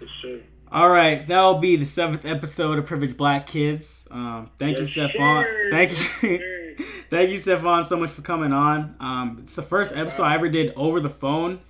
Yes, 0.00 0.10
sir. 0.20 0.40
All 0.70 0.90
right, 0.90 1.26
that'll 1.26 1.58
be 1.58 1.76
the 1.76 1.86
seventh 1.86 2.26
episode 2.26 2.78
of 2.78 2.84
Privileged 2.84 3.16
Black 3.16 3.46
Kids. 3.46 4.06
Um, 4.10 4.50
thank 4.58 4.76
yes, 4.76 4.94
you, 4.94 5.08
Stefan. 5.08 5.44
Sir. 5.44 5.70
Thank 5.70 6.22
you, 6.22 6.76
thank 7.10 7.30
you, 7.30 7.38
Stefan, 7.38 7.84
so 7.84 7.98
much 7.98 8.10
for 8.10 8.20
coming 8.20 8.52
on. 8.52 8.94
Um, 9.00 9.38
it's 9.42 9.54
the 9.54 9.62
first 9.62 9.96
episode 9.96 10.24
I 10.24 10.34
ever 10.34 10.50
did 10.50 10.74
over 10.76 11.00
the 11.00 11.08
phone, 11.08 11.60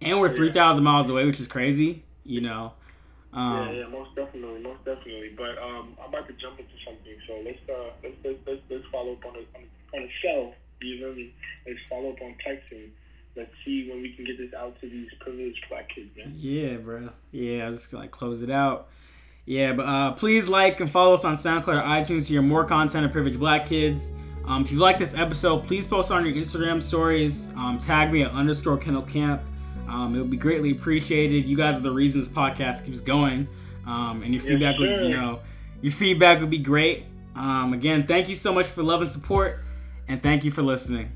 and 0.00 0.20
we're 0.20 0.32
three 0.32 0.52
thousand 0.52 0.84
miles 0.84 1.10
away, 1.10 1.26
which 1.26 1.40
is 1.40 1.48
crazy. 1.48 2.04
You 2.22 2.42
know. 2.42 2.74
Um, 3.34 3.68
yeah, 3.68 3.72
yeah, 3.72 3.86
most 3.88 4.14
definitely, 4.14 4.62
most 4.62 4.84
definitely. 4.84 5.34
But 5.36 5.58
um, 5.58 5.98
I'm 6.00 6.08
about 6.08 6.26
to 6.28 6.34
jump 6.34 6.58
into 6.58 6.78
something, 6.86 7.18
so 7.26 7.42
let's 7.44 7.58
uh, 7.68 7.90
let's 8.02 8.14
let's 8.24 8.38
let's, 8.46 8.62
let's 8.70 8.86
follow 8.90 9.12
up 9.12 9.24
on 9.26 9.36
a 9.36 9.44
on 9.96 10.02
a, 10.02 10.38
on 10.38 10.54
you 10.80 11.00
know 11.00 11.12
me? 11.14 11.32
Let's 11.66 11.80
follow 11.88 12.12
up 12.12 12.20
on 12.22 12.36
texting 12.46 12.90
let's 13.36 13.50
see 13.64 13.88
when 13.90 14.02
we 14.02 14.12
can 14.12 14.24
get 14.24 14.38
this 14.38 14.52
out 14.54 14.80
to 14.80 14.88
these 14.88 15.08
privileged 15.20 15.64
black 15.68 15.88
kids, 15.94 16.10
man. 16.16 16.34
Yeah, 16.36 16.76
bro. 16.76 17.10
Yeah, 17.32 17.66
I 17.66 17.68
was 17.68 17.78
just 17.78 17.90
gonna 17.90 18.04
like 18.04 18.10
close 18.10 18.42
it 18.42 18.50
out. 18.50 18.88
Yeah, 19.46 19.72
but 19.72 19.86
uh, 19.86 20.12
please 20.12 20.48
like 20.48 20.80
and 20.80 20.90
follow 20.90 21.14
us 21.14 21.24
on 21.24 21.36
SoundCloud 21.36 21.68
or 21.68 21.82
iTunes 21.82 22.26
to 22.26 22.34
hear 22.34 22.42
more 22.42 22.64
content 22.64 23.04
of 23.04 23.12
Privileged 23.12 23.38
Black 23.38 23.66
Kids. 23.66 24.12
Um, 24.46 24.62
if 24.62 24.72
you 24.72 24.78
like 24.78 24.98
this 24.98 25.14
episode, 25.14 25.66
please 25.66 25.86
post 25.86 26.10
on 26.10 26.24
your 26.24 26.34
Instagram 26.34 26.82
stories. 26.82 27.52
Um, 27.56 27.78
tag 27.78 28.12
me 28.12 28.22
at 28.22 28.30
underscore 28.30 28.78
Kendall 28.78 29.02
Camp. 29.02 29.42
Um, 29.94 30.14
it 30.16 30.18
would 30.18 30.30
be 30.30 30.36
greatly 30.36 30.72
appreciated. 30.72 31.46
You 31.46 31.56
guys 31.56 31.76
are 31.76 31.80
the 31.82 31.92
reason 31.92 32.20
this 32.20 32.28
podcast 32.28 32.84
keeps 32.84 32.98
going. 33.00 33.46
Um, 33.86 34.22
and 34.24 34.34
your 34.34 34.42
Yes, 34.42 34.48
feedback 34.50 34.78
would, 34.78 34.88
sir. 34.88 35.02
you 35.04 35.14
know, 35.16 35.40
your 35.82 35.92
feedback 35.92 36.40
would 36.40 36.50
be 36.50 36.58
great. 36.58 37.04
Um, 37.36 37.72
again, 37.74 38.06
thank 38.06 38.28
you 38.28 38.34
so 38.34 38.52
much 38.52 38.66
for 38.66 38.82
love 38.82 39.02
and 39.02 39.10
support, 39.10 39.56
and 40.08 40.22
thank 40.22 40.44
you 40.44 40.50
for 40.50 40.62
listening. 40.62 41.10